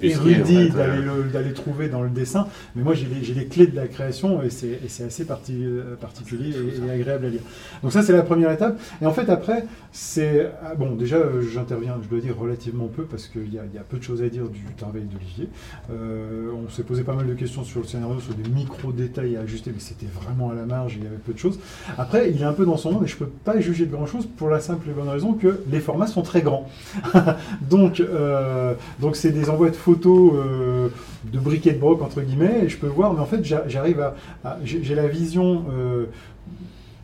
érudit 0.03 0.71
d'aller 0.71 0.99
euh. 1.07 1.25
le- 1.25 1.31
d'aller 1.31 1.53
trouver 1.53 1.89
dans 1.89 2.03
le 2.03 2.09
dessin, 2.11 2.47
mais 2.75 2.83
moi 2.83 2.95
j'ai 2.95 3.07
les, 3.07 3.47
clés 3.47 3.67
de 3.67 3.77
la 3.77 3.87
création 3.87 4.43
et 4.43 4.51
c'est 4.51 4.79
assez 5.05 5.25
parti- 5.25 5.65
euh, 5.65 5.95
particulier 6.01 6.51
et, 6.55 6.87
et 6.87 6.91
agréable 6.91 7.27
à 7.27 7.29
lire. 7.29 7.41
Donc 7.83 7.93
ça 7.93 8.03
c'est 8.03 8.13
la 8.13 8.23
première 8.23 8.51
étape. 8.51 8.79
Et 9.03 9.07
en 9.07 9.13
fait 9.13 9.29
après, 9.29 9.65
c'est... 9.93 10.51
ah, 10.65 10.75
bon 10.75 10.95
déjà 10.95 11.17
euh, 11.17 11.43
j'interviens, 11.43 11.97
je 12.03 12.09
dois 12.09 12.21
dire 12.21 12.37
relativement 12.39 12.87
peu 12.89 13.03
parce 13.05 13.27
qu'il 13.27 13.49
y, 13.49 13.57
y 13.57 13.79
a 13.79 13.83
peu 13.89 13.99
de 13.99 14.03
choses 14.03 14.23
à 14.23 14.29
dire 14.29 14.49
du 14.49 14.63
travail 14.77 15.03
d'Olivier. 15.03 15.49
Euh, 15.91 16.51
on 16.67 16.69
s'est 16.71 16.83
posé 16.83 17.03
pas 17.03 17.15
mal 17.15 17.27
de 17.27 17.35
questions 17.35 17.65
sur 17.65 17.81
le 17.81 17.87
scénario, 17.87 18.21
sur 18.21 18.35
des 18.35 18.49
micro-détails 18.49 19.37
à 19.37 19.41
ajuster, 19.41 19.71
mais 19.73 19.81
c'était 19.81 20.07
vraiment 20.07 20.51
à 20.51 20.55
la 20.55 20.65
marge, 20.67 20.95
il 20.97 21.05
y 21.05 21.07
avait 21.07 21.17
peu 21.17 21.33
de 21.33 21.39
choses. 21.39 21.59
Après, 21.99 22.31
il 22.31 22.41
est 22.41 22.45
un 22.45 22.53
peu 22.53 22.65
dans 22.67 22.77
son 22.77 22.93
monde 22.93 23.05
et 23.05 23.07
je 23.09 23.17
peux 23.17 23.27
pas 23.27 23.59
juger 23.61 23.87
de 23.87 23.93
grand-chose 23.93 24.27
pour 24.37 24.49
la 24.49 24.61
simple 24.61 24.89
et 24.89 24.93
bonne 24.93 25.09
raison 25.09 25.33
que 25.35 25.61
les 25.71 25.81
formats 25.81 26.07
sont 26.07 26.23
très 26.23 26.43
grands. 26.43 26.69
donc, 27.71 27.96
euh, 28.01 28.75
donc 29.01 29.17
c'est 29.17 29.31
des 29.33 29.51
envois 29.51 29.71
de 29.71 29.77
photos 29.77 30.33
euh, 30.35 30.89
de 31.25 31.39
briquet 31.39 31.73
de 31.73 31.79
broc 31.79 32.03
entre 32.03 32.21
guillemets 32.21 32.65
et 32.65 32.69
je 32.69 32.77
peux 32.79 32.87
voir, 32.87 33.13
mais 33.15 33.21
en 33.21 33.27
fait 33.27 33.45
j'a- 33.45 33.65
j'arrive 33.69 34.01
à, 34.01 34.15
à- 34.45 34.59
j'ai 34.65 34.95
la 34.95 35.07
vision. 35.09 35.65
euh, 35.73 36.07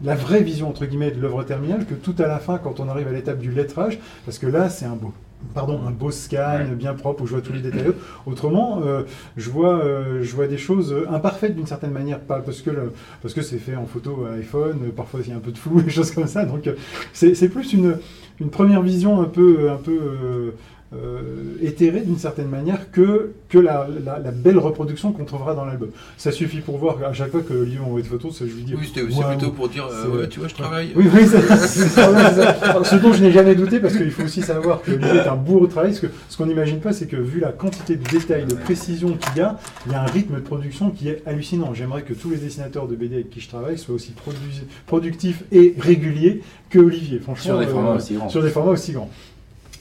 la 0.05 0.14
vraie 0.16 0.43
vision 0.43 0.69
entre 0.69 0.85
guillemets 0.86 1.12
de 1.12 1.20
l'œuvre 1.20 1.44
terminale 1.44 1.86
que 1.86 1.94
tout 1.94 2.14
à 2.19 2.27
la 2.27 2.39
fin 2.39 2.59
quand 2.59 2.81
on 2.81 2.89
arrive 2.89 3.06
à 3.06 3.12
l'étape 3.12 3.39
du 3.39 3.52
lettrage 3.52 4.01
parce 4.24 4.39
que 4.39 4.47
là 4.48 4.69
c'est 4.69 4.85
un 4.85 4.97
beau 4.97 5.12
pardon 5.55 5.81
un 5.86 5.90
beau 5.93 6.10
scan 6.10 6.66
bien 6.77 6.94
propre 6.94 7.23
où 7.23 7.27
je 7.27 7.32
vois 7.32 7.40
tous 7.40 7.52
les 7.52 7.60
détails 7.60 7.93
autrement 8.27 8.81
euh, 8.85 9.02
je 9.36 9.48
vois 9.51 9.78
euh, 9.85 10.23
je 10.23 10.35
vois 10.35 10.48
des 10.48 10.59
choses 10.59 10.93
imparfaites 11.09 11.55
d'une 11.55 11.66
certaine 11.69 11.93
manière 11.93 12.19
pas 12.19 12.40
parce 12.40 12.62
que 12.62 12.70
le- 12.70 12.93
parce 13.23 13.32
que 13.32 13.43
c'est 13.43 13.59
fait 13.59 13.77
en 13.77 13.86
photo 13.86 14.27
à 14.28 14.35
iPhone 14.36 14.90
parfois 14.97 15.20
il 15.24 15.31
y 15.31 15.32
a 15.32 15.36
un 15.36 15.40
peu 15.40 15.52
de 15.52 15.59
flou 15.59 15.78
et 15.78 15.82
des 15.85 15.90
choses 15.90 16.10
comme 16.10 16.27
ça 16.27 16.44
donc 16.44 16.69
c'est 17.12 17.35
c'est 17.36 17.48
plus 17.48 17.73
une 17.73 17.97
une 18.40 18.51
première 18.51 18.82
vision 18.82 19.20
un 19.20 19.27
peu 19.27 19.70
un 19.70 19.77
peu 19.77 19.93
euh, 20.02 20.51
euh, 20.94 21.55
éthérée 21.62 22.01
d'une 22.01 22.19
certaine 22.19 22.48
manière 22.48 22.90
que, 22.90 23.31
que 23.48 23.59
la, 23.59 23.86
la- 24.05 24.19
la 24.19 24.31
belle 24.31 24.59
reproduction 24.59 25.12
qu'on 25.12 25.24
trouvera 25.24 25.55
dans 25.55 25.64
l'album. 25.64 25.89
Ça 26.19 26.32
suffit 26.32 26.60
pour 26.60 26.77
voir 26.78 26.98
qu'à 26.98 27.12
chaque 27.12 27.31
fois 27.31 27.40
que 27.40 27.55
Olivier 27.55 27.78
m'envoie 27.78 28.02
des 28.02 28.09
photos, 28.09 28.36
ça, 28.36 28.44
je 28.47 28.52
lui 28.55 28.62
dis. 28.62 28.74
Oui, 28.74 28.86
c'était 28.86 29.02
aussi 29.02 29.19
Waouh. 29.19 29.36
plutôt 29.36 29.52
pour 29.52 29.69
dire, 29.69 29.86
euh, 29.86 30.02
C'est- 30.05 30.19
ouais, 30.19 30.28
tu 30.28 30.39
vois, 30.40 30.48
je 30.48 30.55
travaille. 30.55 30.90
Oui, 30.94 31.06
oui, 31.14 31.23
c'est 31.27 31.40
ça. 31.89 32.85
Ce 32.85 32.97
dont 32.97 33.12
je 33.12 33.23
n'ai 33.23 33.32
jamais 33.32 33.55
douté, 33.55 33.81
parce 33.81 33.97
qu'il 33.97 34.10
faut 34.10 34.24
aussi 34.24 34.43
savoir 34.43 34.82
que 34.82 34.90
Olivier 34.93 35.16
est 35.20 35.28
un 35.28 35.36
bourreau 35.36 35.66
de 35.66 35.70
travail. 35.73 35.94
Ce 35.94 36.01
que- 36.02 36.12
ce 36.28 36.36
qu'on 36.36 36.47
n'imagine 36.47 36.81
pas, 36.81 36.93
c'est 36.93 37.06
que 37.06 37.16
vu 37.16 37.40
la 37.40 37.52
quantité 37.52 37.97
de 37.97 38.05
détails, 38.09 38.44
de 38.47 38.55
précision 38.55 39.16
qu'il 39.16 39.39
y 39.39 39.40
a, 39.40 39.59
il 39.86 39.93
y 39.93 39.94
a 39.94 40.02
un 40.02 40.06
rythme 40.06 40.35
de 40.36 40.40
production 40.40 40.90
qui 40.90 41.09
est 41.09 41.23
hallucinant. 41.27 41.74
J'aimerais 41.74 42.02
que 42.02 42.12
tous 42.14 42.31
les 42.31 42.36
dessinateurs 42.36 42.86
de 42.89 42.97
BD 42.97 43.14
avec 43.16 43.31
qui 43.31 43.40
je 43.40 43.48
travaille 43.48 43.78
soient 43.78 43.94
aussi 43.94 44.12
produ- 44.27 44.64
productifs 44.86 45.43
et 45.52 45.74
réguliers 45.78 46.43
que 46.70 46.78
Olivier. 46.78 47.19
Franchement, 47.19 47.44
Sur 47.44 47.59
des 47.59 47.66
euh, 47.66 47.69
formats 47.69 47.94
aussi 47.94 48.14
grands. 48.14 48.28
Sur 48.28 48.43
des 48.43 48.51
formats 48.51 48.73
aussi 48.73 48.93
grands. 48.93 49.10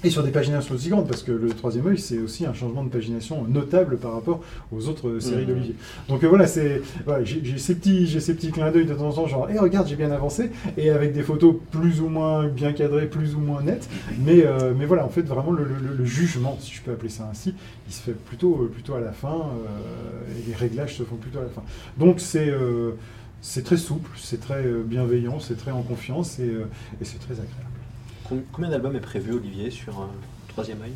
Et 0.03 0.09
sur 0.09 0.23
des 0.23 0.31
paginations 0.31 0.73
aussi 0.73 0.89
grandes, 0.89 1.07
parce 1.07 1.21
que 1.21 1.31
le 1.31 1.49
troisième 1.49 1.85
œil, 1.85 1.99
c'est 1.99 2.17
aussi 2.17 2.45
un 2.45 2.53
changement 2.53 2.83
de 2.83 2.89
pagination 2.89 3.43
notable 3.47 3.97
par 3.97 4.13
rapport 4.13 4.41
aux 4.71 4.87
autres 4.87 5.07
euh, 5.09 5.19
séries 5.19 5.41
Mhm. 5.43 5.47
d'Olivier. 5.47 5.75
Donc 6.09 6.23
euh, 6.23 6.27
voilà, 6.27 6.47
c'est 6.47 6.81
voilà, 7.05 7.23
j'ai 7.23 7.57
ces 7.59 7.75
petits, 7.75 8.07
j'ai 8.07 8.19
ces 8.19 8.33
petits 8.33 8.49
clins 8.51 8.71
d'œil 8.71 8.85
de 8.87 8.93
temps 8.95 9.09
en 9.09 9.13
temps, 9.13 9.27
genre, 9.27 9.49
et 9.51 9.59
regarde, 9.59 9.87
j'ai 9.87 9.95
bien 9.95 10.11
avancé, 10.11 10.49
et 10.77 10.89
avec 10.89 11.13
des 11.13 11.21
photos 11.21 11.55
plus 11.71 12.01
ou 12.01 12.07
moins 12.07 12.47
bien 12.47 12.73
cadrées, 12.73 13.05
plus 13.07 13.35
ou 13.35 13.39
moins 13.39 13.61
nettes. 13.61 13.87
Mais, 14.25 14.43
euh, 14.45 14.73
mais 14.75 14.85
voilà, 14.87 15.05
en 15.05 15.09
fait, 15.09 15.21
vraiment 15.21 15.51
le, 15.51 15.65
le- 15.65 15.95
le 15.95 16.05
jugement, 16.05 16.57
si 16.59 16.73
je 16.73 16.81
peux 16.81 16.91
appeler 16.91 17.09
ça 17.09 17.27
ainsi, 17.29 17.53
il 17.87 17.93
se 17.93 18.01
fait 18.01 18.13
plutôt, 18.13 18.63
euh, 18.63 18.71
plutôt 18.73 18.95
à 18.95 18.99
la 18.99 19.11
fin, 19.11 19.29
euh, 19.35 20.39
et 20.39 20.49
les 20.49 20.55
réglages 20.55 20.95
se 20.97 21.03
font 21.03 21.15
plutôt 21.17 21.39
à 21.39 21.43
la 21.43 21.49
fin. 21.49 21.63
Donc 21.99 22.19
c'est 22.19 22.49
euh, 22.49 22.91
c'est 23.43 23.63
très 23.63 23.77
souple, 23.77 24.09
c'est 24.17 24.39
très 24.39 24.63
bienveillant, 24.85 25.39
c'est 25.39 25.57
très 25.57 25.71
en 25.71 25.81
confiance, 25.83 26.37
et, 26.39 26.43
et 26.45 27.03
c'est 27.05 27.19
très 27.19 27.33
agréable. 27.33 27.70
Com- 28.31 28.45
Combien 28.53 28.69
d'albums 28.69 28.95
est 28.95 29.01
prévu, 29.01 29.33
Olivier, 29.33 29.69
sur 29.69 29.99
euh, 29.99 30.05
Troisième 30.47 30.81
œil? 30.81 30.93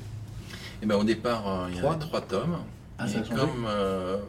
Et 0.82 0.86
ben, 0.86 0.96
au 0.96 1.04
départ, 1.04 1.46
euh, 1.48 1.68
il 1.70 1.76
y 1.76 1.80
avait 1.80 2.00
trois 2.00 2.22
tomes. 2.22 2.60
Ah, 2.98 3.10
et 3.10 3.18
a 3.18 3.22
comme 3.24 3.66
euh, 3.68 4.22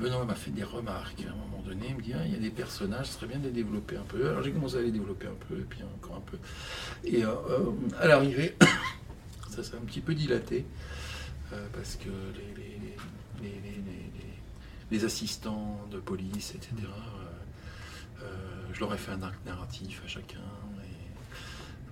Benoît 0.00 0.24
m'a 0.24 0.34
fait 0.34 0.50
des 0.50 0.64
remarques 0.64 1.24
à 1.28 1.30
un 1.30 1.36
moment 1.36 1.62
donné, 1.64 1.86
il 1.90 1.94
me 1.94 2.02
dit 2.02 2.12
Ah, 2.12 2.26
il 2.26 2.32
y 2.32 2.34
a 2.34 2.40
des 2.40 2.50
personnages, 2.50 3.06
ce 3.06 3.12
serait 3.14 3.28
bien 3.28 3.38
de 3.38 3.44
les 3.44 3.52
développer 3.52 3.96
un 3.96 4.02
peu. 4.02 4.28
Alors 4.28 4.42
j'ai 4.42 4.50
commencé 4.50 4.78
à 4.78 4.82
les 4.82 4.90
développer 4.90 5.28
un 5.28 5.36
peu, 5.48 5.60
et 5.60 5.62
puis 5.62 5.78
encore 5.84 6.16
un 6.16 6.28
peu. 6.28 6.38
Et 7.04 7.24
euh, 7.24 7.30
à 8.00 8.08
l'arrivée, 8.08 8.56
ça 9.50 9.62
s'est 9.62 9.76
un 9.76 9.84
petit 9.86 10.00
peu 10.00 10.12
dilaté, 10.12 10.66
parce 11.72 11.94
que 11.94 12.08
les, 14.90 15.04
assistants 15.04 15.80
de 15.92 15.98
police, 15.98 16.52
etc., 16.56 16.72
je 18.72 18.80
leur 18.80 18.92
ai 18.92 18.98
fait 18.98 19.12
un 19.12 19.22
arc 19.22 19.36
narratif 19.46 20.02
à 20.04 20.08
chacun. 20.08 20.40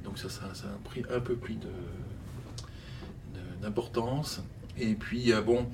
Donc 0.04 0.18
ça, 0.18 0.28
a 0.28 0.88
pris 0.88 1.02
un 1.10 1.20
peu 1.20 1.36
plus 1.36 1.56
d'importance. 3.60 4.42
Et 4.78 4.94
puis, 4.94 5.32
euh, 5.32 5.42
bon, 5.42 5.66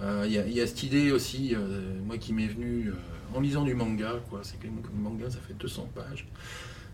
euh, 0.00 0.24
il 0.26 0.32
y, 0.32 0.60
a- 0.60 0.66
cette 0.66 0.82
idée 0.82 1.12
aussi, 1.12 1.54
euh, 1.54 2.00
moi 2.04 2.18
qui 2.18 2.32
m'est 2.32 2.46
venue 2.46 2.92
en 3.34 3.40
lisant 3.40 3.64
du 3.64 3.74
manga, 3.74 4.12
quoi. 4.30 4.40
C'est 4.42 4.58
que 4.58 4.66
le 4.66 4.72
manga, 4.98 5.28
ça 5.30 5.38
fait 5.38 5.54
200 5.54 5.88
pages. 5.94 6.26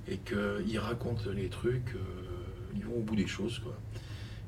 Et 0.08 0.16
qu'ils 0.18 0.78
racontent 0.78 1.30
les 1.32 1.48
trucs, 1.48 1.94
ils 2.74 2.84
vont 2.84 2.94
au 2.96 3.02
bout 3.02 3.16
des 3.16 3.26
choses, 3.26 3.58
quoi. 3.60 3.76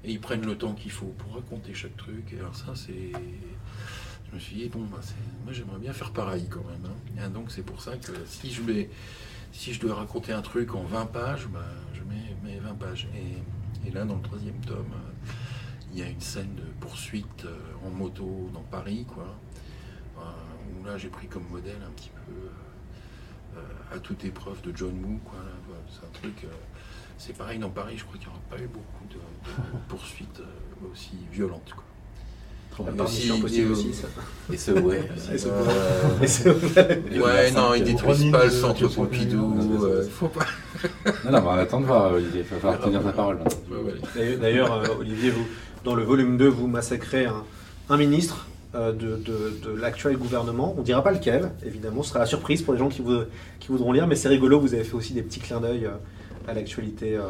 Et 0.05 0.10
ils 0.10 0.20
prennent 0.20 0.44
le 0.44 0.56
temps 0.59 0.73
qu'il 0.74 0.90
faut 0.90 1.14
pour 1.19 1.35
raconter 1.35 1.74
chaque 1.74 1.97
truc. 1.97 2.32
Et 2.32 2.39
alors 2.40 2.56
ça, 2.56 2.73
c'est... 2.74 3.12
je 4.28 4.35
me 4.35 4.40
suis 4.40 4.56
dit, 4.56 4.69
bon, 4.69 4.81
bah, 4.90 4.98
moi 5.44 5.52
j'aimerais 5.52 5.78
bien 5.78 5.93
faire 5.93 6.10
pareil 6.10 6.47
quand 6.51 6.64
même. 6.64 6.90
hein. 6.90 7.27
Et 7.27 7.31
donc 7.31 7.52
c'est 7.52 7.62
pour 7.62 7.81
ça 7.81 7.97
que 7.97 8.10
si 8.27 8.51
je, 8.51 8.62
si 9.52 9.73
je 9.74 9.81
dois 9.81 9.94
raconter 9.94 10.32
un 10.32 10.43
truc 10.43 10.74
en 10.74 10.82
20 10.82 11.06
pages, 11.06 11.47
bah, 11.48 11.60
je 12.13 12.47
mets 12.47 12.55
mes 12.55 12.61
20 12.61 12.75
pages. 12.75 13.09
Et, 13.87 13.91
là, 13.91 14.05
dans 14.05 14.17
le 14.17 14.23
troisième 14.23 14.59
tome, 14.67 14.93
il 15.93 15.99
y 15.99 16.03
a 16.03 16.09
une 16.09 16.21
scène 16.21 16.55
de 16.55 16.65
poursuite 16.81 17.45
euh, 17.45 17.87
en 17.87 17.91
moto 17.91 18.51
dans 18.55 18.63
Paris, 18.63 19.05
quoi. 19.07 19.27
Euh, 20.19 20.23
où 20.81 20.85
là 20.85 20.97
j'ai 20.97 21.09
pris 21.09 21.27
comme 21.27 21.47
modèle 21.51 21.81
un 21.87 21.91
petit 21.91 22.11
peu 22.11 23.59
euh, 23.59 23.63
à 23.95 23.99
toute 23.99 24.25
épreuve 24.25 24.63
de 24.63 24.75
John 24.75 24.95
Woo, 25.05 25.19
quoi. 25.25 25.41
c'est 25.91 26.07
un 26.07 26.11
truc. 26.13 26.47
c'est 27.19 27.37
pareil 27.37 27.59
dans 27.59 27.71
Paris, 27.71 27.97
je 27.99 28.05
crois 28.05 28.17
qu'il 28.17 28.29
n'y 28.29 28.35
aura 28.35 28.43
pas 28.49 28.59
eu 28.59 28.69
beaucoup 28.69 29.05
de, 29.11 29.19
poursuites 29.89 30.43
aussi 30.91 31.17
violentes. 31.31 31.75
La 32.86 32.93
part 32.93 33.07
aussi- 33.07 33.28
ça. 33.94 34.07
Et 34.53 34.57
ce, 34.57 34.70
ouais. 34.73 35.03
Euh, 35.47 37.23
Ouais, 37.24 37.51
non, 37.53 37.74
ils 37.74 37.85
détruisent 37.85 38.19
Ronin 38.20 38.31
pas 38.32 38.44
le 38.44 38.51
centre 38.51 38.89
Pompidou. 38.89 39.55
Euh, 39.85 40.07
faut 40.11 40.28
pas. 40.28 40.47
Non, 41.24 41.32
non, 41.32 41.43
on 41.47 41.51
attend 41.51 41.81
de 41.81 41.86
voir, 41.86 42.12
Olivier. 42.12 42.40
Il 42.40 42.55
va 42.55 42.57
falloir 42.57 42.81
tenir 42.81 43.03
ta 43.03 43.12
parole. 43.12 43.39
D'ailleurs- 44.40 44.73
euh, 44.73 44.86
Olivier, 45.01 45.31
vous, 45.31 45.47
dans 45.85 45.94
le 45.94 46.03
volume 46.03 46.36
2, 46.36 46.49
vous 46.49 46.66
massacrez 46.66 47.27
un, 47.27 47.44
un 47.90 47.97
ministre 47.97 48.47
euh, 48.74 48.93
de, 48.93 49.16
de- 49.16 49.53
de 49.62 49.70
l'actuel 49.78 50.16
gouvernement. 50.16 50.74
On 50.77 50.81
ne 50.81 50.85
dira 50.85 51.03
pas 51.05 51.12
lequel, 51.12 51.51
évidemment. 51.66 52.03
Ce 52.03 52.09
sera 52.09 52.20
la 52.20 52.27
surprise 52.27 52.62
pour 52.62 52.73
les 52.73 52.78
gens 52.78 52.89
qui, 52.89 53.03
vou- 53.03 53.24
qui 53.61 53.69
voudront 53.69 53.93
lire. 53.93 54.07
Mais 54.07 54.16
c'est 54.16 54.28
rigolo, 54.28 54.59
vous 54.61 54.73
avez 54.74 54.85
fait 54.85 54.94
aussi 54.94 55.12
des 55.12 55.23
petits 55.23 55.40
clins 55.40 55.61
d'œil 55.61 55.85
euh, 55.86 55.90
à 56.51 56.55
l'actualité. 56.55 57.16
euh. 57.16 57.23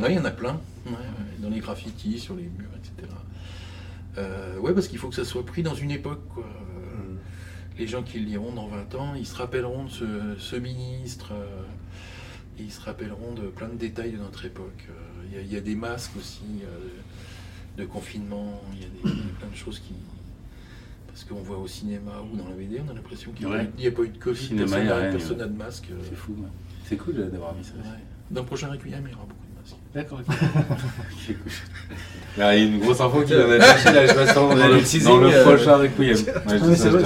Ouais, 0.00 0.12
il 0.12 0.16
y 0.16 0.18
en 0.18 0.24
a 0.24 0.30
plein. 0.30 0.58
Ouais, 0.86 0.92
Dans 1.40 1.50
les 1.50 1.60
graffitis, 1.60 2.18
sur 2.18 2.34
les 2.34 2.44
murs, 2.44 2.70
etc. 2.76 3.12
Euh, 4.16 4.58
ouais, 4.58 4.72
parce 4.74 4.88
qu'il 4.88 4.98
faut 4.98 5.08
que 5.08 5.14
ça 5.14 5.24
soit 5.24 5.44
pris 5.44 5.62
dans 5.62 5.74
une 5.74 5.90
époque. 5.90 6.22
Quoi. 6.34 6.44
Euh, 6.44 7.14
Les 7.78 7.86
gens 7.86 8.02
qui 8.02 8.18
le 8.18 8.24
liront 8.26 8.52
dans 8.52 8.66
20 8.66 8.94
ans, 8.96 9.14
ils 9.14 9.26
se 9.26 9.36
rappelleront 9.36 9.84
de 9.84 9.90
ce, 9.90 10.04
ce 10.38 10.56
ministre. 10.56 11.32
euh, 11.32 11.62
et 12.58 12.64
ils 12.64 12.72
se 12.72 12.80
rappelleront 12.80 13.34
de 13.34 13.42
plein 13.42 13.68
de 13.68 13.76
détails 13.76 14.10
de 14.10 14.16
notre 14.16 14.44
époque. 14.44 14.86
Euh, 14.90 14.92
Il 15.30 15.34
y 15.34 15.38
a- 15.38 15.42
il 15.42 15.52
y, 15.52 15.56
a 15.56 15.60
des 15.60 15.76
masques 15.76 16.16
aussi 16.16 16.42
euh, 16.64 17.78
de 17.80 17.84
confinement. 17.84 18.60
Il 18.72 18.80
y, 18.80 18.84
a 18.84 18.88
des- 18.88 19.00
il 19.04 19.26
y 19.26 19.30
a 19.30 19.34
plein 19.38 19.48
de 19.48 19.54
choses 19.54 19.78
qui. 19.78 19.92
Parce 21.06 21.22
qu'on 21.24 21.36
voit 21.42 21.58
au 21.58 21.68
cinéma 21.68 22.12
ou 22.32 22.36
dans 22.36 22.48
la 22.48 22.54
BD, 22.56 22.80
on 22.84 22.90
a 22.90 22.94
l'impression 22.94 23.30
qu'il 23.32 23.46
n'y 23.46 23.52
a, 23.52 23.56
Ouais. 23.58 23.86
a 23.86 23.90
pas 23.92 24.02
eu 24.02 24.08
de 24.08 24.18
Covid, 24.18 24.36
Cinéma, 24.46 24.64
personne 24.66 24.82
il 24.82 24.86
y 24.88 24.90
a 25.42 25.46
n'a- 25.46 25.46
de 25.52 25.56
masque. 25.56 25.88
euh, 25.92 25.98
C'est 26.08 26.16
fou. 26.16 26.32
ouais. 26.32 26.48
C'est 26.84 26.96
cool 26.96 27.14
euh, 27.18 27.28
d'avoir 27.28 27.54
mis 27.54 27.62
ça. 27.62 27.74
ouais. 27.74 27.82
Dans 28.32 28.40
le 28.40 28.46
prochain 28.46 28.68
Requiem, 28.70 29.04
il 29.06 29.10
y 29.12 29.14
aura 29.14 29.24
beaucoup. 29.24 29.34
D'accord. 29.94 30.20
Là, 32.36 32.54
il 32.56 32.62
y 32.62 32.66
a 32.66 32.68
une 32.68 32.78
grosse 32.80 33.00
info 33.00 33.22
qui 33.22 33.28
vient 33.34 33.48
d'être 33.48 33.58
là, 33.58 34.06
je 34.06 34.34
dans, 34.34 34.50
a 34.50 34.68
le- 34.68 34.78
du 34.78 34.84
teasing, 34.84 35.08
dans 35.08 35.16
le 35.18 35.34
euh. 35.34 35.42
prochain 35.44 35.76
Requiem. 35.76 36.14
Ouais, 36.46 36.58
je 36.58 36.74
ça, 36.74 36.88
vrai, 36.90 37.02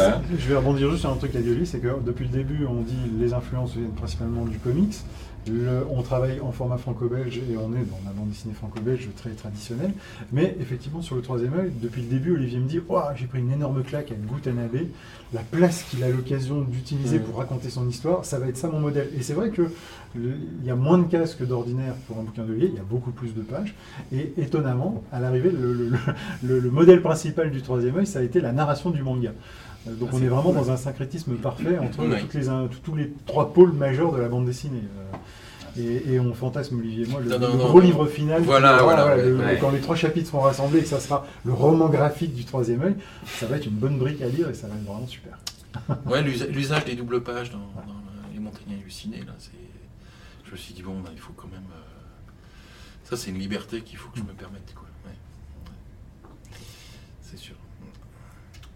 vais 0.48 0.56
rebondir 0.56 0.90
juste 0.90 1.00
sur 1.00 1.10
un 1.10 1.16
truc 1.16 1.32
qu'a 1.32 1.40
dit 1.40 1.48
c'est 1.64 1.78
que 1.78 1.88
depuis 2.04 2.24
le 2.24 2.30
début, 2.30 2.66
on 2.68 2.82
dit 2.82 2.98
les 3.18 3.32
influences 3.32 3.72
viennent 3.74 3.94
principalement 3.94 4.44
du 4.44 4.58
comics. 4.58 4.94
Le- 5.48 5.84
on 5.90 6.02
travaille 6.02 6.40
en 6.40 6.52
format 6.52 6.76
franco-belge 6.78 7.38
et 7.38 7.56
on 7.56 7.72
est 7.72 7.84
dans 7.84 7.98
la 8.04 8.12
bande 8.16 8.28
dessinée 8.28 8.54
franco-belge 8.54 9.08
très 9.16 9.30
traditionnelle. 9.30 9.92
Mais 10.32 10.56
effectivement, 10.60 11.02
sur 11.02 11.16
le 11.16 11.22
troisième 11.22 11.54
œil, 11.54 11.72
depuis 11.82 12.02
le 12.02 12.08
début, 12.08 12.34
Olivier 12.34 12.58
me 12.58 12.68
dit 12.68 12.80
J'ai 13.16 13.26
pris 13.26 13.40
une 13.40 13.50
énorme 13.52 13.82
claque 13.82 14.12
avec 14.12 14.24
Gutanabe. 14.26 14.76
La 15.34 15.40
place 15.40 15.82
qu'il 15.84 16.04
a 16.04 16.10
l'occasion 16.10 16.60
d'utiliser 16.60 17.18
pour 17.18 17.38
raconter 17.38 17.70
son 17.70 17.88
histoire, 17.88 18.24
ça 18.24 18.38
va 18.38 18.46
être 18.48 18.56
ça 18.58 18.68
mon 18.68 18.80
modèle. 18.80 19.08
Et 19.18 19.22
c'est 19.22 19.32
vrai 19.32 19.50
que 19.50 19.62
il 20.14 20.66
y 20.66 20.70
a 20.70 20.76
moins 20.76 20.98
de 20.98 21.04
cases 21.04 21.34
que 21.34 21.42
d'ordinaire 21.42 21.94
pour 22.06 22.18
un 22.18 22.22
bouquin 22.22 22.42
d'Olivier, 22.44 22.68
il 22.70 22.74
y 22.76 22.80
a 22.80 22.82
beaucoup 22.84 23.12
plus 23.12 23.34
de 23.34 23.40
pages. 23.40 23.74
Et 24.12 24.34
étonnamment, 24.36 25.02
à 25.10 25.20
l'arrivée, 25.20 25.50
le, 25.50 25.72
le- 25.72 25.90
le- 26.42 26.60
le 26.60 26.70
modèle 26.70 27.00
principal 27.00 27.50
du 27.50 27.62
troisième 27.62 27.96
œil, 27.96 28.06
ça 28.06 28.18
a 28.18 28.22
été 28.22 28.40
la 28.40 28.52
narration 28.52 28.90
du 28.90 29.02
manga. 29.02 29.32
Euh, 29.88 29.94
Donc 29.94 30.10
Ah, 30.12 30.16
on 30.16 30.22
est 30.22 30.26
vraiment 30.28 30.42
cool. 30.52 30.54
dans 30.54 30.70
un 30.70 30.76
syncrétisme 30.76 31.34
parfait 31.34 31.78
entre 31.78 32.04
toutes 32.20 32.34
les, 32.34 32.48
un- 32.48 32.68
tous- 32.84 32.94
les 32.94 33.12
trois 33.26 33.52
pôles 33.52 33.72
majeurs 33.72 34.12
de 34.12 34.20
la 34.20 34.28
bande 34.28 34.44
dessinée. 34.46 34.82
Euh, 34.98 35.16
Et, 35.78 36.12
et 36.12 36.20
on 36.20 36.34
fantasme, 36.34 36.78
Olivier 36.78 37.04
et 37.04 37.08
moi, 37.08 37.20
le, 37.22 37.30
Non, 37.30 37.38
non, 37.38 37.48
le 37.48 37.52
non, 37.58 37.64
gros 37.68 37.80
non. 37.80 37.86
livre 37.86 38.06
final. 38.06 38.42
Voilà, 38.42 38.76
qui- 38.76 38.82
voilà, 38.84 39.16
le- 39.16 39.38
ouais. 39.38 39.58
Quand 39.58 39.70
les 39.70 39.80
trois 39.80 39.96
chapitres 39.96 40.28
seront 40.28 40.42
rassemblés 40.42 40.80
et 40.80 40.82
que 40.82 40.88
ça 40.88 41.00
sera 41.00 41.26
le 41.46 41.52
roman 41.54 41.88
graphique 41.88 42.34
du 42.34 42.44
troisième 42.44 42.82
œil, 42.82 42.94
ça 43.24 43.46
va 43.46 43.56
être 43.56 43.64
une 43.64 43.76
bonne 43.76 43.96
brique 43.98 44.20
à 44.20 44.28
lire 44.28 44.50
et 44.50 44.54
ça 44.54 44.66
va 44.68 44.74
être 44.74 44.84
vraiment 44.84 45.06
super. 45.06 45.38
Ouais, 46.06 46.20
l'usa- 46.22 46.44
l'usage 46.46 46.84
des 46.84 46.94
doubles 46.94 47.22
pages 47.22 47.50
dans, 47.50 47.56
dans 47.58 47.64
le- 47.86 48.34
les 48.34 48.38
montagnes 48.38 48.74
hallucinées, 48.78 49.20
là, 49.26 49.32
c'est. 49.38 49.50
Je 50.44 50.52
me 50.52 50.56
suis 50.58 50.74
dit, 50.74 50.82
bon, 50.82 51.00
bah, 51.00 51.08
il 51.14 51.18
faut 51.20 51.32
quand 51.34 51.48
même. 51.48 51.64
euh, 51.72 52.28
Ça, 53.08 53.16
c'est 53.16 53.30
une 53.30 53.38
liberté 53.38 53.80
qu'il 53.80 53.96
faut 53.96 54.10
que 54.10 54.18
je 54.18 54.24
me 54.24 54.32
permette, 54.34 54.74
quoi. 54.74 54.86
Ouais. 55.06 55.16
Ouais. 55.64 56.58
C'est 57.22 57.38
sûr. 57.38 57.54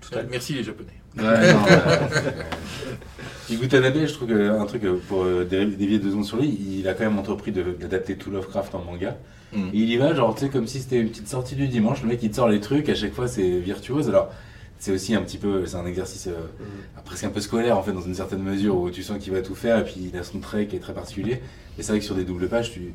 Tout 0.01 0.15
à 0.15 0.21
fait. 0.23 0.29
Merci 0.31 0.55
les 0.55 0.65
Japonais. 0.65 0.96
Ouais, 1.19 1.53
non, 1.53 1.61
Gutanabe, 3.51 4.07
je 4.07 4.13
trouve 4.13 4.29
qu'un 4.29 4.67
truc 4.67 4.85
euh, 4.85 4.97
pour 5.09 5.23
euh, 5.25 5.45
dé- 5.49 5.67
dévier 5.67 5.99
deux 5.99 6.11
secondes 6.11 6.25
sur 6.25 6.37
lui, 6.39 6.59
il 6.79 6.89
a 6.89 6.95
quand 6.95 7.05
même 7.05 7.19
entrepris 7.19 7.53
de- 7.53 7.77
d'adapter 7.79 8.17
tout 8.17 8.31
Lovecraft 8.31 8.75
en 8.75 8.81
manga. 8.83 9.17
Mm. 9.53 9.69
Et 9.73 9.79
il 9.79 9.91
y 9.91 9.97
va, 9.97 10.15
genre, 10.15 10.35
tu 10.35 10.45
sais, 10.45 10.51
comme 10.51 10.67
si 10.67 10.81
c'était 10.81 11.01
une 11.01 11.09
petite 11.09 11.29
sortie 11.29 11.55
du 11.55 11.69
dimanche. 11.69 12.03
Le 12.03 12.09
mec, 12.09 12.19
il 12.23 12.31
te 12.31 12.37
sort 12.37 12.49
les 12.49 12.61
trucs, 12.61 12.89
à 12.89 12.95
chaque 12.95 13.13
fois, 13.15 13.29
c'est 13.29 13.59
virtuose. 13.61 14.09
Alors, 14.09 14.31
c'est 14.79 14.91
aussi 14.93 15.15
un 15.15 15.23
petit 15.23 15.39
peu, 15.39 15.65
c'est 15.65 15.77
un 15.77 15.87
exercice 15.87 16.27
euh, 16.27 16.33
presque 17.05 17.25
un 17.25 17.31
peu 17.31 17.41
scolaire, 17.41 17.79
en 17.79 17.83
fait, 17.83 17.93
dans 17.93 18.03
une 18.03 18.15
certaine 18.17 18.43
mesure, 18.43 18.77
où 18.77 18.91
tu 18.91 19.03
sens 19.05 19.19
qu'il 19.19 19.33
va 19.33 19.41
tout 19.43 19.55
faire, 19.55 19.79
et 19.79 19.85
puis 19.85 20.11
il 20.13 20.19
a 20.19 20.25
son 20.25 20.41
trait 20.41 20.67
qui 20.67 20.75
est 20.77 20.81
très 20.81 20.93
particulier. 20.93 21.41
Et 21.79 21.83
c'est 21.83 21.93
vrai 21.93 22.01
que 22.01 22.05
sur 22.05 22.17
des 22.17 22.25
doubles 22.25 22.49
pages, 22.49 22.73
tu. 22.73 22.93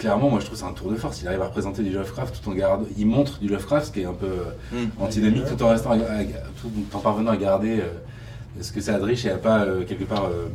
Clairement, 0.00 0.30
moi 0.30 0.40
je 0.40 0.46
trouve 0.46 0.58
que 0.58 0.64
c'est 0.64 0.68
un 0.70 0.72
tour 0.74 0.90
de 0.90 0.96
force. 0.96 1.20
Il 1.22 1.28
arrive 1.28 1.42
à 1.42 1.46
représenter 1.46 1.82
du 1.82 1.90
Lovecraft 1.90 2.40
tout 2.42 2.50
en 2.50 2.54
gardant. 2.54 2.84
Il 2.98 3.06
montre 3.06 3.38
du 3.38 3.48
Lovecraft, 3.48 3.86
ce 3.86 3.92
qui 3.92 4.00
est 4.00 4.06
un 4.06 4.14
peu 4.14 4.26
euh, 4.26 4.44
Mm. 4.72 5.02
antinomique, 5.02 5.44
tout 5.46 5.62
en 5.62 5.68
restant, 5.68 5.90
à- 5.92 5.96
à- 5.96 6.24
tout 6.60 6.70
en 6.94 6.98
parvenant 6.98 7.30
à 7.32 7.36
garder 7.36 7.80
euh, 7.80 8.62
ce 8.62 8.72
que 8.72 8.80
ça 8.80 8.94
a 8.94 8.98
de 8.98 9.04
riche 9.04 9.24
et 9.26 9.30
à 9.30 9.36
pas 9.36 9.60
euh, 9.64 9.84
quelque 9.84 10.04
part 10.04 10.24
euh, 10.24 10.48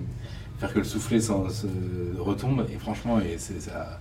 faire 0.60 0.74
que 0.74 0.80
le 0.80 0.84
soufflet 0.84 1.20
se 1.22 1.32
retombe. 2.20 2.66
Et 2.74 2.78
franchement, 2.78 3.20
et 3.20 3.36
c'est 3.38 3.62
ça. 3.62 4.00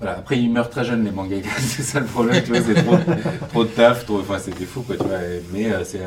Voilà. 0.00 0.18
Après, 0.18 0.38
il 0.38 0.52
meurt 0.52 0.70
très 0.70 0.84
jeune 0.84 1.04
les 1.04 1.10
mangas. 1.10 1.42
c'est 1.58 1.82
ça 1.82 1.98
le 2.00 2.06
problème, 2.06 2.42
tu 2.44 2.52
vois. 2.52 2.60
C'est 2.62 2.74
trop, 2.82 2.96
trop 3.50 3.64
de 3.64 3.68
taf, 3.70 4.04
trop. 4.06 4.20
Enfin, 4.20 4.38
c'était 4.38 4.66
fou, 4.66 4.82
quoi. 4.82 4.96
Tu 4.96 5.02
vois. 5.04 5.18
Mais 5.52 5.72
euh, 5.72 5.82
c'est 5.84 6.00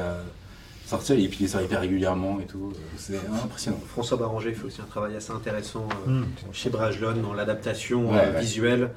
sortir 0.88 1.19
et 1.19 1.27
puis 1.27 1.39
il 1.41 1.49
sort 1.49 1.61
hyper 1.61 1.81
régulièrement 1.81 2.39
et 2.39 2.45
tout. 2.45 2.72
euh, 2.73 2.77
C'est 2.97 3.18
impressionnant. 3.43 3.80
François 3.88 4.18
Baranger 4.18 4.53
fait 4.53 4.65
aussi 4.65 4.81
un 4.81 4.85
travail 4.85 5.15
assez 5.15 5.31
intéressant 5.31 5.88
euh, 6.07 6.11
Mm. 6.22 6.26
chez 6.53 6.69
Brajlon 6.69 7.14
dans 7.22 7.34
l'adaptation 7.34 8.09
Ouais, 8.11 8.19
euh, 8.19 8.34
ouais. 8.34 8.39
visuelle 8.41 8.91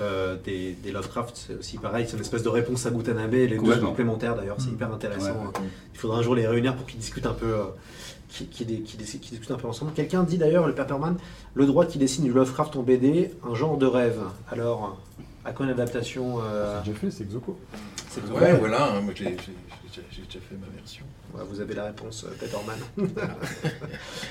euh, 0.00 0.36
des, 0.44 0.72
des 0.72 0.90
Lovecraft. 0.90 1.36
C'est 1.36 1.54
aussi 1.54 1.76
pareil, 1.78 2.06
c'est 2.08 2.16
une 2.16 2.22
espèce 2.22 2.42
de 2.42 2.48
réponse 2.48 2.86
à 2.86 2.90
Gutanabe. 2.90 3.32
Les 3.34 3.58
deux 3.58 3.74
sont 3.74 3.86
complémentaires 3.86 4.34
d'ailleurs, 4.34 4.56
c'est 4.58 4.70
Mm. 4.70 4.74
hyper 4.74 4.92
intéressant. 4.92 5.26
Ouais, 5.32 5.46
ouais. 5.46 5.68
Il 5.92 5.98
faudra 6.00 6.18
un 6.18 6.22
jour 6.22 6.34
les 6.34 6.46
réunir 6.46 6.74
pour 6.76 6.86
qu'ils 6.86 6.98
discutent 6.98 7.26
un 7.26 7.34
peu. 7.34 7.46
euh, 7.46 7.64
qui, 8.30 8.46
qui, 8.46 8.64
dé- 8.64 8.80
qui 8.80 8.96
dé- 8.96 9.04
qui 9.04 9.30
discutent 9.30 9.52
un 9.52 9.56
peu 9.56 9.68
ensemble. 9.68 9.92
Quelqu'un 9.92 10.24
dit 10.24 10.38
d'ailleurs, 10.38 10.66
le 10.66 10.74
Paperman, 10.74 11.16
le 11.54 11.66
droit 11.66 11.86
qui 11.86 11.98
dessine 11.98 12.24
du 12.24 12.32
Lovecraft 12.32 12.74
en 12.74 12.82
BD, 12.82 13.30
un 13.48 13.54
genre 13.54 13.76
de 13.78 13.86
rêve. 13.86 14.18
Alors, 14.50 14.98
à 15.44 15.52
quoi 15.52 15.66
une 15.66 15.72
adaptation 15.72 16.38
euh, 16.42 16.78
C'est 16.84 16.90
déjà 16.90 16.98
fait, 17.00 17.10
c'est 17.10 17.24
Exoco. 17.24 17.58
Ouais, 18.32 18.52
voilà, 18.54 18.92
hein, 18.92 19.00
moi 19.00 19.12
j'ai 19.16 19.24
déjà 19.30 19.38
fait 20.40 20.56
ma 20.56 20.68
version. 20.76 21.04
Ouais, 21.34 21.42
vous 21.48 21.60
avez 21.60 21.74
la 21.74 21.84
réponse, 21.84 22.24
euh, 22.24 22.34
Peterman. 22.38 22.78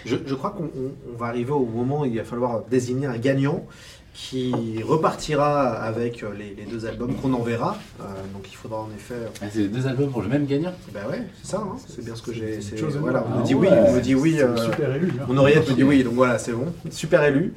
je, 0.06 0.16
je 0.26 0.36
crois 0.36 0.52
qu'on 0.52 0.66
on- 0.66 0.94
on 1.14 1.18
va 1.18 1.28
arriver 1.28 1.52
au 1.52 1.66
moment 1.66 2.02
où 2.02 2.06
il 2.06 2.18
va 2.18 2.24
falloir 2.24 2.64
désigner 2.66 3.08
un 3.08 3.18
gagnant 3.18 3.66
qui 4.14 4.54
repartira 4.84 5.72
avec 5.72 6.22
euh, 6.22 6.34
les, 6.38 6.54
les 6.54 6.66
deux 6.66 6.86
albums 6.86 7.16
qu'on 7.16 7.34
enverra. 7.34 7.78
Euh, 8.00 8.04
donc 8.34 8.46
il 8.52 8.56
faudra 8.56 8.82
en 8.82 8.90
effet. 8.96 9.16
Ah, 9.42 9.46
c'est 9.52 9.60
les 9.60 9.68
deux 9.70 9.88
albums 9.88 10.12
pour 10.12 10.22
le 10.22 10.28
même 10.28 10.46
gagnant 10.46 10.72
Ben 10.94 11.08
ouais, 11.10 11.24
c'est 11.42 11.50
ça, 11.52 11.58
hein, 11.58 11.76
c'est 11.88 12.06
bien 12.06 12.16
ce 12.16 12.22
que 12.22 12.32
j'ai. 12.32 12.62
c'est- 12.62 12.78
Chose 12.78 12.96
Voilà, 12.98 13.24
on 13.28 13.38
Ah 13.38 13.40
me 13.40 13.44
dit 13.46 13.56
oui, 13.56 13.68
on 13.72 13.92
me 13.94 14.02
dit 14.02 14.14
oui. 14.14 14.40
Euh, 14.40 14.56
Super 14.56 14.94
élu. 14.96 15.12
hein. 15.20 15.26
mon 15.28 15.38
oreillette 15.38 15.68
me 15.68 15.74
dit 15.76 15.84
oui, 15.84 16.04
donc 16.04 16.14
voilà, 16.14 16.38
c'est 16.38 16.52
bon. 16.54 16.72
Super 16.92 17.24
élu. 17.24 17.56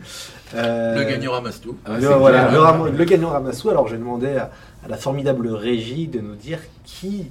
Euh, 0.54 0.94
Le 0.96 1.04
gagnant 1.04 1.32
ramasse 1.32 1.60
tout. 1.60 1.76
Ah 1.84 1.98
le, 1.98 2.06
voilà, 2.08 2.50
le, 2.50 2.58
ram- 2.58 2.96
le 2.96 3.04
gagnant 3.04 3.30
Ramassou. 3.30 3.68
Alors 3.68 3.86
j'ai 3.88 3.98
demandé 3.98 4.36
à, 4.36 4.50
à 4.84 4.88
la 4.88 4.96
formidable 4.96 5.48
régie 5.48 6.06
de 6.08 6.20
nous 6.20 6.36
dire 6.36 6.60
qui, 6.84 7.26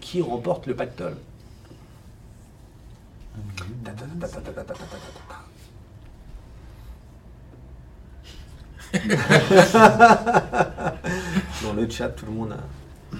qui 0.00 0.20
remporte 0.20 0.66
le 0.66 0.74
pactole. 0.74 1.16
Ta, 3.84 3.90
ta, 3.92 4.04
ta, 4.04 4.28
ta, 4.28 4.28
ta, 4.28 4.40
ta, 4.40 4.52
ta, 4.52 4.62
ta, 4.64 4.74
ta, 4.74 4.74
ta, 4.74 4.84
ta. 5.28 5.34
Dans 11.62 11.72
le 11.74 11.88
chat, 11.90 12.08
tout 12.10 12.24
le 12.26 12.32
monde 12.32 12.52
a- 12.52 13.16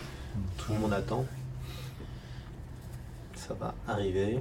tout 0.59 0.73
le 0.73 0.79
monde 0.79 0.93
attend. 0.95 1.25
Ça 3.37 3.55
va 3.61 3.75
arriver. 3.87 4.41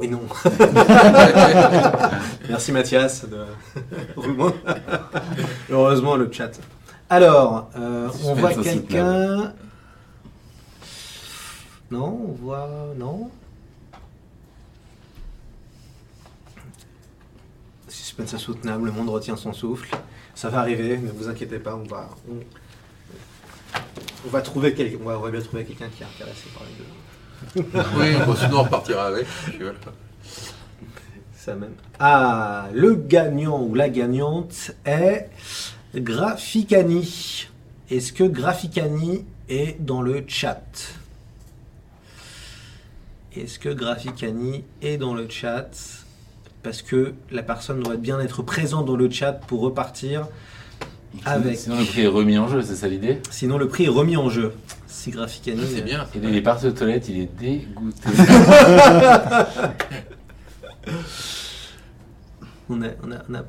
Et 0.00 0.08
non. 0.08 0.22
Merci 2.48 2.72
Mathias 2.72 3.24
de. 3.26 3.44
Heureusement 5.70 6.16
le 6.16 6.32
chat. 6.32 6.50
Alors, 7.08 7.70
euh, 7.76 8.08
on 8.24 8.34
voit 8.34 8.54
quelqu'un. 8.54 9.52
Non, 11.90 12.26
on 12.28 12.32
voit. 12.32 12.68
Non. 12.96 13.30
Suspense 18.14 18.34
insoutenable, 18.34 18.86
le 18.86 18.92
monde 18.92 19.08
retient 19.08 19.34
son 19.34 19.52
souffle. 19.52 19.90
Ça 20.36 20.48
va 20.48 20.60
arriver, 20.60 20.98
ne 20.98 21.10
vous 21.10 21.28
inquiétez 21.28 21.58
pas, 21.58 21.74
on 21.74 21.82
va, 21.82 22.08
on, 22.30 22.34
On 24.24 24.30
va 24.30 24.40
trouver 24.40 24.72
quelqu'un. 24.72 24.98
On 25.02 25.08
va, 25.08 25.18
on 25.18 25.22
va 25.22 25.32
bien 25.32 25.40
trouver 25.40 25.64
quelqu'un 25.64 25.88
qui 25.88 26.04
est 26.04 26.06
intéressé 26.06 26.44
par 26.54 26.62
les 26.62 27.64
deux. 27.64 27.70
Oui, 27.98 28.24
bon, 28.24 28.36
sinon 28.36 28.58
on 28.58 28.62
repartira 28.62 29.06
avec. 29.08 29.26
Ça 31.36 31.56
même. 31.56 31.74
Ah, 31.98 32.68
le 32.72 32.94
gagnant 32.94 33.60
ou 33.60 33.74
la 33.74 33.88
gagnante 33.88 34.70
est 34.84 35.28
Graphicani. 35.96 37.48
Est-ce 37.90 38.12
que 38.12 38.22
Graphicani 38.22 39.24
est 39.48 39.84
dans 39.84 40.02
le 40.02 40.24
chat? 40.28 40.62
Est-ce 43.36 43.58
que 43.58 43.70
Graphicani 43.70 44.62
est 44.82 44.98
dans 44.98 45.14
le 45.14 45.28
chat? 45.28 46.03
Parce 46.64 46.82
que 46.82 47.12
la 47.30 47.42
personne 47.44 47.80
doit 47.80 47.96
bien 47.96 48.18
être 48.20 48.42
présente 48.42 48.86
dans 48.86 48.96
le 48.96 49.08
chat 49.10 49.32
pour 49.32 49.60
repartir 49.60 50.26
avec. 51.26 51.56
Sinon, 51.58 51.78
le 51.78 51.84
prix 51.84 52.02
est 52.02 52.06
remis 52.08 52.38
en 52.38 52.48
jeu, 52.48 52.62
c'est 52.62 52.74
ça 52.74 52.88
l'idée? 52.88 53.20
Sinon, 53.30 53.58
le 53.58 53.68
prix 53.68 53.84
est 53.84 53.88
remis 53.88 54.16
en 54.16 54.30
jeu. 54.30 54.52
Si 54.86 55.10
Graphicani. 55.10 55.60
Ça, 55.60 55.66
C'est 55.76 55.82
bien. 55.82 56.06
Et 56.14 56.18
il 56.26 56.34
est 56.34 56.40
parti 56.42 56.66
aux 56.66 56.72
toilettes, 56.72 57.08
il 57.10 57.18
est 57.20 57.30
dégoûté. 57.38 58.08
On 62.70 62.80
a, 62.82 62.86
on 63.06 63.12
a, 63.12 63.16
on 63.28 63.34
a- 63.34 63.44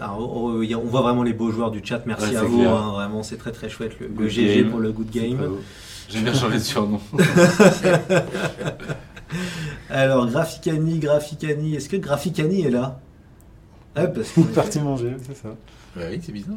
alors, 0.00 0.36
on, 0.36 0.62
il 0.62 0.70
y 0.70 0.74
a- 0.74 0.78
on 0.78 0.84
voit 0.84 1.02
vraiment 1.02 1.22
les 1.22 1.32
beaux 1.32 1.50
joueurs 1.52 1.70
du 1.70 1.80
chat. 1.84 2.02
Merci 2.06 2.30
Ouais, 2.30 2.36
à 2.36 2.42
vous. 2.42 2.62
hein, 2.62 2.90
vraiment, 2.92 3.22
c'est 3.22 3.36
très 3.36 3.52
très 3.52 3.68
chouette. 3.68 3.92
Le, 4.00 4.28
GG 4.28 4.62
game. 4.62 4.70
pour 4.70 4.80
le 4.80 4.90
good 4.90 5.10
game. 5.10 5.38
J'ai 6.08 6.20
bien 6.20 6.34
changé 6.34 6.56
de 6.58 6.62
surnom. 6.62 7.00
Alors, 9.90 10.26
Graphicani, 10.26 10.98
Graphicani. 10.98 11.76
Est-ce 11.76 11.88
que 11.88 11.96
Graphicani 11.96 12.62
est 12.62 12.70
là? 12.70 13.00
Ouais, 13.96 14.08
parce 14.08 14.30
que. 14.30 14.40
Parti 14.54 14.80
manger, 14.80 15.16
c'est 15.26 15.36
ça. 15.36 15.48
Ouais, 15.96 16.08
oui, 16.10 16.20
c'est 16.22 16.32
bizarre. 16.32 16.56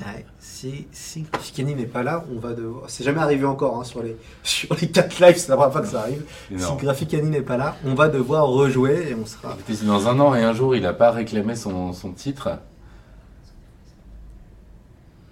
Ouais, 0.00 0.26
si, 0.40 0.88
si 0.90 1.22
Graphicani 1.22 1.74
n'est 1.76 1.86
pas 1.86 2.02
là, 2.02 2.24
on 2.34 2.40
va 2.40 2.52
devoir. 2.52 2.84
C'est 2.88 3.04
jamais 3.04 3.20
arrivé 3.20 3.44
encore 3.46 3.78
hein, 3.80 3.84
sur 3.84 4.02
les 4.02 4.16
sur 4.42 4.74
les 4.80 4.88
4 4.88 5.20
lives, 5.24 5.36
c'est 5.36 5.48
la 5.48 5.56
première 5.56 5.72
fois 5.72 5.82
que 5.82 5.86
ça 5.88 6.00
arrive. 6.00 6.24
Énorme. 6.50 6.78
Si 6.78 6.84
Graphicani 6.84 7.30
n'est 7.30 7.42
pas 7.42 7.56
là, 7.56 7.76
on 7.84 7.94
va 7.94 8.08
devoir 8.08 8.46
rejouer 8.48 9.10
et 9.10 9.14
on 9.14 9.24
sera. 9.24 9.56
Écoutez, 9.58 9.84
dans 9.86 10.08
un 10.08 10.18
an 10.18 10.34
et 10.34 10.42
un 10.42 10.52
jour 10.52 10.74
il 10.74 10.82
n'a 10.82 10.92
pas 10.94 11.12
réclamé 11.12 11.54
son, 11.54 11.92
son 11.92 12.10
titre, 12.10 12.58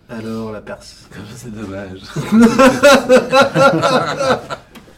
Alors, 0.09 0.53
la 0.53 0.61
personne. 0.61 1.09
comme 1.13 1.25
ça, 1.25 1.35
c'est 1.37 1.53
dommage. 1.53 2.01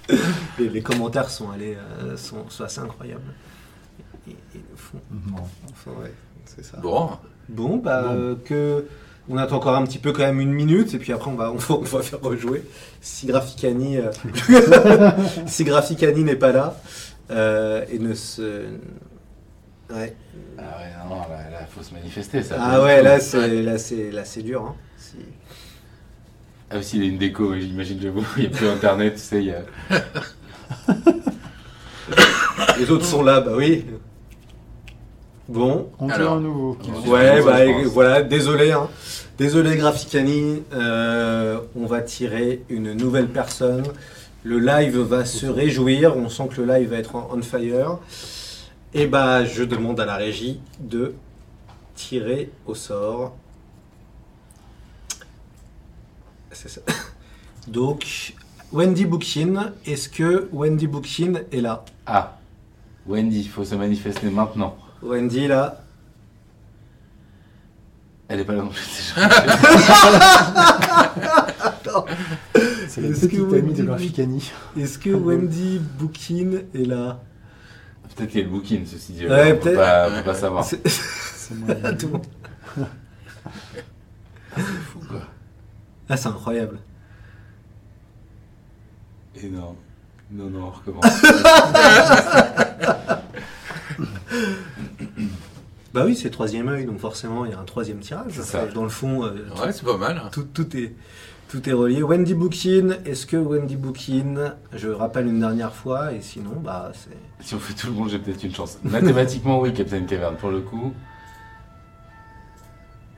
Les, 0.59 0.69
les 0.69 0.83
commentaires 0.83 1.31
sont 1.31 1.51
allés, 1.51 1.77
euh, 2.03 2.17
sont, 2.17 2.49
sont 2.49 2.65
assez 2.65 2.81
incroyables. 2.81 3.33
Ils, 4.27 4.35
ils 4.55 4.61
le 4.71 4.77
font. 4.77 5.01
Non. 5.31 5.43
Enfin, 5.71 5.91
ouais, 6.03 6.13
c'est 6.45 6.65
ça. 6.65 6.79
Bon, 6.79 7.11
Bon, 7.49 7.77
bah, 7.77 8.03
Bon. 8.03 8.11
euh, 8.15 8.35
que. 8.45 8.87
On 9.27 9.39
attend 9.39 9.57
encore 9.57 9.75
un 9.75 9.85
petit 9.85 9.99
peu, 9.99 10.13
quand 10.13 10.23
même 10.23 10.39
une 10.41 10.53
minute, 10.53 10.93
et 10.93 10.99
puis 10.99 11.11
après 11.11 11.31
on 11.31 11.35
va, 11.35 11.51
on 11.51 11.55
va, 11.57 11.75
on 11.77 11.81
va 11.81 12.03
faire 12.03 12.21
rejouer. 12.21 12.63
Si 13.01 13.27
Graphicani, 13.27 13.97
euh, 13.97 14.11
si 15.47 15.65
Graphicani 15.65 16.25
n'est 16.25 16.37
pas 16.37 16.53
là, 16.53 16.77
euh, 17.31 17.87
et 17.91 17.99
ne 17.99 18.13
se. 18.13 18.67
Ouais. 19.91 20.15
Ah 20.59 20.63
ouais, 20.79 20.91
non, 21.09 21.17
non, 21.17 21.23
là, 21.23 21.51
là, 21.51 21.67
faut 21.75 21.83
se 21.83 21.95
manifester. 21.95 22.43
Ça 22.43 22.57
Ah 22.61 22.83
ouais, 22.83 23.03
là 23.03 23.19
c'est, 23.19 23.63
là 23.63 23.79
c'est, 23.79 24.11
là 24.11 24.27
c'est 24.27 24.43
dur. 24.43 24.63
Hein. 24.63 24.75
Ah 26.71 26.79
aussi, 26.79 26.97
il 26.97 27.05
y 27.05 27.07
a 27.07 27.11
une 27.11 27.19
déco, 27.19 27.55
j'imagine, 27.55 27.99
je 28.03 28.09
vous. 28.09 28.25
Il 28.37 28.41
n'y 28.43 28.47
a 28.47 28.51
plus 28.51 28.69
internet, 28.69 29.15
tu 29.15 29.21
sais, 29.21 29.39
il 29.39 29.45
y 29.47 29.53
a. 29.53 29.63
Les 32.79 32.91
autres 32.91 33.05
sont 33.07 33.23
là, 33.23 33.41
bah 33.41 33.53
oui. 33.57 33.85
Bon, 35.49 35.89
On 36.01 36.07
tire 36.07 36.15
Alors. 36.17 36.33
un 36.35 36.41
nouveau. 36.41 36.77
Ouais. 37.07 37.41
Bah, 37.43 37.59
voilà, 37.93 38.23
désolé. 38.23 38.73
Hein. 38.73 38.89
Désolé, 39.39 39.77
Graphicani. 39.77 40.63
Euh, 40.73 41.61
on 41.77 41.87
va 41.87 42.01
tirer 42.01 42.63
une 42.69 42.95
nouvelle 42.95 43.29
personne. 43.29 43.85
Le 44.43 44.59
live 44.59 44.99
va 44.99 45.25
se 45.25 45.47
réjouir. 45.47 46.17
On 46.17 46.29
sent 46.29 46.49
que 46.55 46.61
le 46.63 46.73
live 46.75 46.91
va 46.91 46.97
être 46.97 47.15
en- 47.15 47.29
on 47.33 47.43
fire. 47.43 47.99
Et 48.95 49.07
bah, 49.07 49.45
je 49.45 49.63
demande 49.65 50.01
à 50.01 50.07
la 50.07 50.17
régie 50.17 50.61
de 50.81 51.15
tirer 51.95 52.51
au 52.67 52.75
sort. 52.75 53.37
C'est 56.55 56.69
ça. 56.69 56.81
Donc, 57.69 58.35
Wendy 58.73 59.05
Bookin. 59.05 59.73
Est-ce 59.87 60.09
que 60.09 60.49
Wendy 60.53 60.87
Bookin 60.87 61.35
est 61.53 61.61
là? 61.61 61.85
Ah, 62.07 62.39
Wendy, 63.07 63.41
il 63.41 63.49
faut 63.49 63.65
se 63.65 63.75
manifester 63.75 64.31
maintenant. 64.31 64.77
Wendy, 65.03 65.47
là. 65.49 65.81
Elle 68.29 68.41
est 68.41 68.45
pas 68.45 68.55
là 68.55 68.63
non 68.63 68.71
plus, 68.71 68.87
déjà. 68.87 69.29
C'est 72.89 73.01
la 73.01 73.09
Est-ce 73.09 73.27
petite 73.27 73.41
que 73.41 73.45
amie 73.57 73.75
Wendy 73.75 73.83
de. 73.83 73.89
Est-ce 74.81 74.99
que 74.99 75.11
Wendy 75.11 75.81
Bookin 75.99 76.61
est 76.75 76.85
là? 76.87 77.21
Peut-être 78.17 78.31
qu'il 78.31 78.41
y 78.41 78.43
a 78.43 78.47
le 78.47 78.53
booking, 78.53 78.87
ceci 78.87 79.13
dit. 79.13 79.27
Ouais, 79.27 79.53
on 79.53 79.57
peut 79.57 79.61
peut-être. 79.71 79.77
pas, 79.77 80.09
on 80.09 80.13
peut 80.19 80.23
pas 80.25 80.35
savoir. 80.35 80.65
C'est- 80.65 80.87
C'est 80.89 81.55
moi. 81.57 81.75
Tout 81.99 82.07
le 82.07 82.13
monde. 82.13 82.27
fou 84.57 85.01
quoi. 85.09 85.21
Ah, 86.09 86.17
c'est 86.17 86.29
incroyable. 86.29 86.79
Énorme. 89.43 89.77
Non, 90.31 90.49
non, 90.51 90.67
on 90.67 90.71
recommence. 90.71 91.05
Bah 95.93 96.03
oui, 96.05 96.17
c'est 96.17 96.31
troisième 96.31 96.69
œil, 96.69 96.87
donc 96.87 96.99
forcément, 96.99 97.45
il 97.45 97.53
y 97.53 97.55
a 97.55 97.61
un 97.61 97.65
troisième 97.65 97.99
tirage. 98.01 98.41
Dans 98.75 98.83
le 98.83 98.89
fond, 98.89 99.25
euh, 99.25 99.31
Ouais, 99.65 99.71
c'est 99.71 99.85
pas 99.85 99.97
mal. 99.97 100.23
tout, 100.33 100.43
tout 100.53 100.77
est, 100.77 100.93
tout 101.49 101.69
est 101.69 101.73
relié. 101.73 102.03
Wendy 102.03 102.35
Bookin, 102.35 102.97
est-ce 103.05 103.27
que 103.27 103.37
Wendy 103.37 103.77
Bookin, 103.77 104.55
je 104.73 104.89
rappelle 104.89 105.29
une 105.29 105.39
dernière 105.39 105.73
fois, 105.73 106.13
et 106.13 106.21
sinon, 106.21 106.51
bah, 106.57 106.91
c'est. 106.95 107.47
si 107.47 107.55
on 107.55 107.61
fait 107.61 107.75
tout 107.75 107.87
le 107.87 107.93
monde, 107.93 108.09
j'ai 108.09 108.19
peut-être 108.19 108.43
une 108.43 108.53
chance. 108.53 108.79
Mathématiquement, 108.83 109.61
oui, 109.61 109.73
Captain 109.73 110.03
Cavern, 110.03 110.35
pour 110.35 110.51
le 110.51 110.63
coup. 110.63 110.93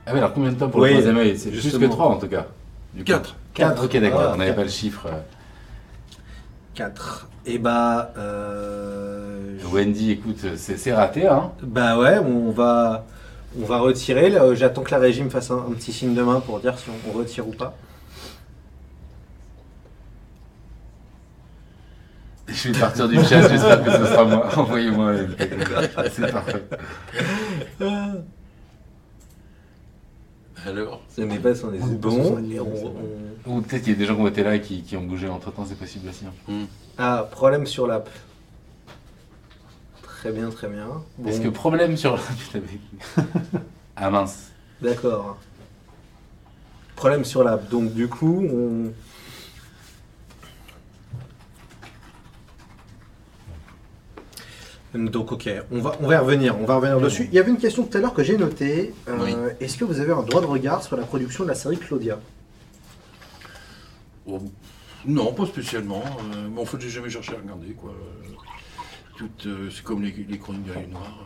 Ah 0.05 0.11
oui, 0.13 0.19
alors 0.19 0.33
combien 0.33 0.51
de 0.51 0.57
temps 0.57 0.69
pour 0.69 0.79
Oui, 0.81 0.89
le 0.89 0.93
troisième 1.01 1.17
œil? 1.17 1.35
C'est 1.37 1.49
plus 1.49 1.77
que. 1.79 1.85
3 1.85 2.05
en 2.09 2.17
tout 2.19 2.27
cas. 2.27 2.45
Du 2.93 2.99
coup. 3.03 3.05
Quatre. 3.05 3.35
4, 3.53 3.83
ok, 3.85 3.97
d'accord, 3.99 4.21
Ah, 4.23 4.31
on 4.33 4.37
n'avait 4.37 4.53
pas 4.53 4.63
le 4.63 4.69
chiffre. 4.69 5.07
euh. 5.07 5.19
4. 6.75 7.27
Et 7.45 7.57
bah. 7.57 8.11
Euh, 8.17 9.57
je- 9.59 9.65
Wendy, 9.67 10.11
écoute, 10.11 10.37
c'est 10.55 10.93
raté, 10.93 11.27
hein 11.27 11.51
Bah 11.63 11.97
ouais, 11.97 12.19
on 12.19 12.51
va, 12.51 13.05
on 13.59 13.65
va 13.65 13.79
retirer. 13.79 14.29
Là, 14.29 14.53
J'attends 14.53 14.83
que 14.83 14.91
la 14.91 14.99
régie 14.99 15.23
me 15.23 15.29
fasse 15.29 15.49
un, 15.51 15.57
un 15.57 15.73
petit 15.73 15.91
signe 15.93 16.13
de 16.13 16.21
main 16.21 16.39
pour 16.39 16.59
dire 16.59 16.77
si 16.77 16.85
on, 16.89 17.09
on 17.09 17.17
retire 17.17 17.47
ou 17.47 17.51
pas. 17.53 17.75
Je 22.47 22.69
vais 22.71 22.79
partir 22.79 23.09
du 23.09 23.15
chat, 23.23 23.47
j'espère 23.49 23.83
que 23.83 23.91
ce 23.91 24.05
sera 24.05 24.23
moi. 24.23 24.47
Envoyez-moi. 24.57 25.07
euh, 25.07 25.27
C'est 26.13 26.31
parfait. 26.31 26.63
Alors, 30.67 31.01
Ce 31.15 31.21
n'est 31.21 31.39
pas 31.39 31.55
son 31.55 31.67
On 31.69 31.73
est 31.73 32.57
bon. 32.59 32.93
Ou 33.45 33.61
peut-être 33.61 33.83
qu'il 33.83 33.93
y 33.93 33.95
a 33.95 33.99
des 33.99 34.05
gens 34.05 34.15
qui 34.15 34.21
ont 34.21 34.27
été 34.27 34.43
là 34.43 34.55
et 34.55 34.61
qui, 34.61 34.81
qui 34.81 34.97
ont 34.97 35.03
bougé 35.03 35.29
entre 35.29 35.51
temps, 35.51 35.65
c'est 35.67 35.77
possible 35.77 36.09
aussi. 36.09 36.25
hein. 36.25 36.65
Ah, 36.97 37.27
problème 37.31 37.65
sur 37.65 37.87
l'app. 37.87 38.09
Très 40.03 40.31
bien, 40.31 40.49
très 40.49 40.67
bien. 40.67 40.87
Bon, 41.17 41.29
Est-ce 41.29 41.39
que 41.39 41.47
problème 41.47 41.95
sur. 41.95 42.19
Putain, 42.21 42.59
mais- 43.15 43.23
ah 43.95 44.09
mince. 44.09 44.51
D'accord. 44.81 45.37
Problème 46.95 47.23
sur 47.23 47.43
l'app. 47.43 47.69
Donc 47.69 47.93
du 47.93 48.07
coup, 48.09 48.43
on... 48.51 48.91
Donc 54.95 55.31
ok, 55.31 55.49
on 55.71 55.79
va, 55.79 55.95
on 56.01 56.07
va 56.07 56.15
y 56.15 56.17
revenir, 56.17 56.57
on 56.59 56.65
va 56.65 56.75
revenir 56.77 56.99
dessus. 56.99 57.27
Il 57.31 57.35
y 57.35 57.39
avait 57.39 57.51
une 57.51 57.57
question 57.57 57.83
tout 57.83 57.97
à 57.97 58.01
l'heure 58.01 58.13
que 58.13 58.23
j'ai 58.23 58.37
notée. 58.37 58.93
Euh, 59.07 59.17
Oui. 59.23 59.35
Est-ce 59.59 59.77
que 59.77 59.83
vous 59.85 59.99
avez 59.99 60.11
un 60.13 60.23
droit 60.23 60.41
de 60.41 60.45
regard 60.45 60.81
sur 60.83 60.95
la 60.97 61.03
production 61.03 61.43
de 61.43 61.49
la 61.49 61.55
série 61.55 61.77
Claudia? 61.77 62.19
Oh, 64.25 64.39
non, 65.05 65.33
pas 65.33 65.45
spécialement. 65.45 66.03
euh, 66.33 66.47
mais 66.53 66.61
en 66.61 66.65
fait, 66.65 66.79
j'ai 66.81 66.89
jamais 66.89 67.09
cherché 67.09 67.33
à 67.33 67.39
regarder 67.41 67.73
quoi. 67.73 67.91
Euh, 67.91 68.33
Tout, 69.17 69.29
euh, 69.47 69.69
c'est 69.71 69.83
comme 69.83 70.03
les, 70.03 70.11
les 70.27 70.37
chroniques 70.37 70.65
de 70.67 70.73
la 70.73 70.85
Noire. 70.87 71.17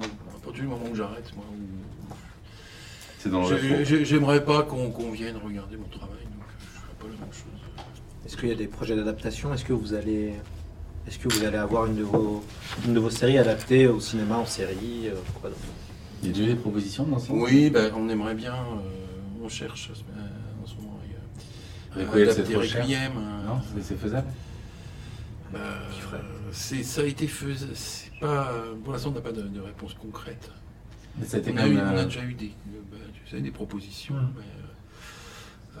Euh, 0.00 0.04
à 0.36 0.44
partir 0.44 0.62
du 0.62 0.68
moment 0.68 0.84
où 0.90 0.94
j'arrête, 0.94 1.32
moi, 1.36 1.44
où- 1.52 2.14
C'est 3.18 3.30
dans 3.30 3.48
le. 3.48 3.84
j'ai- 3.84 4.04
j'aimerais 4.04 4.44
pas 4.44 4.62
qu'on 4.62 4.90
qu'on 4.90 5.10
vienne 5.10 5.36
regarder 5.44 5.76
mon 5.76 5.86
travail, 5.88 6.22
donc 6.24 6.44
je 6.60 6.78
ferai 6.80 6.92
pas 6.98 7.04
la 7.06 7.24
même 7.24 7.32
chose. 7.32 7.84
Est-ce 8.26 8.36
qu'il 8.36 8.48
y 8.48 8.52
a 8.52 8.54
des 8.54 8.66
projets 8.66 8.96
d'adaptation? 8.96 9.52
Est-ce 9.54 9.64
que 9.64 9.72
vous 9.72 9.94
allez, 9.94 10.34
est-ce 11.08 11.18
que 11.18 11.32
vous 11.32 11.42
allez 11.44 11.56
avoir 11.56 11.86
une 11.86 11.96
de 11.96 12.02
vos, 12.02 12.44
une 12.86 12.94
de 12.94 13.00
vos 13.00 13.10
séries 13.10 13.38
adaptées 13.38 13.86
au 13.86 13.98
cinéma, 13.98 14.36
en 14.36 14.46
série 14.46 15.08
euh, 15.08 15.14
Il 16.22 16.28
y 16.28 16.30
a 16.30 16.32
déjà 16.34 16.44
eu 16.44 16.54
des 16.54 16.60
propositions 16.60 17.04
dans 17.04 17.18
ce 17.18 17.32
Oui, 17.32 17.70
ben, 17.70 17.90
on 17.96 18.08
aimerait 18.10 18.34
bien, 18.34 18.54
euh, 18.54 19.42
on 19.42 19.48
cherche 19.48 19.90
euh, 19.90 20.62
en 20.62 20.66
ce 20.66 20.74
moment. 20.76 20.98
il 21.06 21.12
y 21.12 22.04
a- 22.04 22.08
Avec 22.08 22.14
Will, 22.14 22.30
c'est. 22.32 22.54
Requiem, 22.54 23.12
euh, 23.16 23.46
Non, 23.46 23.60
c'est- 23.74 23.82
c'est 23.82 23.96
faisable 23.96 24.28
Bah, 25.52 25.58
c'est, 26.52 26.82
ça 26.82 27.00
a 27.00 27.04
été 27.04 27.26
faisable. 27.26 27.72
C'est 27.74 28.10
pas, 28.20 28.52
pour 28.84 28.92
l'instant, 28.92 29.08
on 29.10 29.12
n'a 29.14 29.22
pas 29.22 29.32
de, 29.32 29.42
de 29.42 29.60
réponse 29.60 29.94
concrète. 29.94 30.50
Mais 31.18 31.24
ça 31.26 31.38
a 31.38 31.40
été 31.40 31.52
On 31.52 31.56
a, 31.56 31.66
eu- 31.66 31.74
même, 31.74 31.90
on 31.94 31.96
a 31.96 32.04
déjà 32.04 32.22
eu 32.22 32.34
des, 32.34 32.52
bah, 32.92 32.98
tu 33.14 33.30
sais, 33.34 33.40
des 33.40 33.50
propositions. 33.50 34.14
Mhm. 34.14 34.28
mais, 34.36 34.42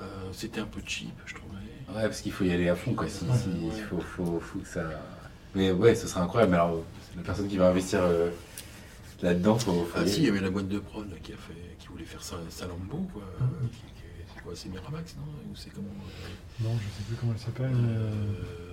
C'était 0.32 0.60
un 0.60 0.66
peu 0.66 0.80
cheap, 0.86 1.10
je 1.26 1.34
trouvais. 1.34 1.54
Ouais, 1.92 2.02
parce 2.02 2.20
qu'il 2.20 2.30
faut 2.30 2.44
y 2.44 2.52
aller 2.52 2.68
à 2.68 2.76
fond, 2.76 2.94
quoi. 2.94 3.08
Si, 3.08 3.24
Ouais. 3.24 3.36
si- 3.36 3.48
il 3.76 3.82
faut, 3.82 3.98
faut, 3.98 4.38
faut 4.38 4.60
que 4.60 4.68
ça. 4.68 4.82
Mais 5.58 5.72
ouais, 5.72 5.94
ce 5.96 6.06
serait 6.06 6.20
incroyable. 6.20 6.52
Mais 6.52 6.58
alors, 6.58 6.82
la 7.16 7.22
personne 7.22 7.48
qui 7.48 7.56
va 7.56 7.68
investir 7.68 8.00
euh, 8.02 8.30
là-dedans, 9.22 9.58
faut. 9.58 9.72
faut 9.72 9.86
Ah 9.96 10.02
y 10.04 10.08
si, 10.08 10.20
il 10.20 10.26
y 10.26 10.28
avait 10.28 10.40
la 10.40 10.50
boîte 10.50 10.68
de 10.68 10.78
prod 10.78 11.10
là, 11.10 11.16
qui, 11.20 11.32
a 11.32 11.36
fait, 11.36 11.76
qui 11.80 11.88
voulait 11.88 12.04
faire 12.04 12.22
ça, 12.22 12.36
Salambo, 12.48 12.98
quoi. 13.12 13.22
Euh, 13.40 13.44
qui- 13.72 13.78
qui- 13.78 13.84
C'est 14.36 14.42
quoi, 14.44 14.52
c'est 14.54 14.68
Miramax, 14.68 15.16
non? 15.16 15.22
Ou 15.50 15.56
c'est 15.56 15.70
comment 15.70 15.88
euh, 15.88 16.64
Non, 16.64 16.70
je 16.80 16.96
sais 16.96 17.02
plus 17.08 17.16
comment 17.16 17.32
elle 17.32 17.40
s'appelle, 17.40 17.70
mais, 17.74 17.88
euh, 17.90 18.10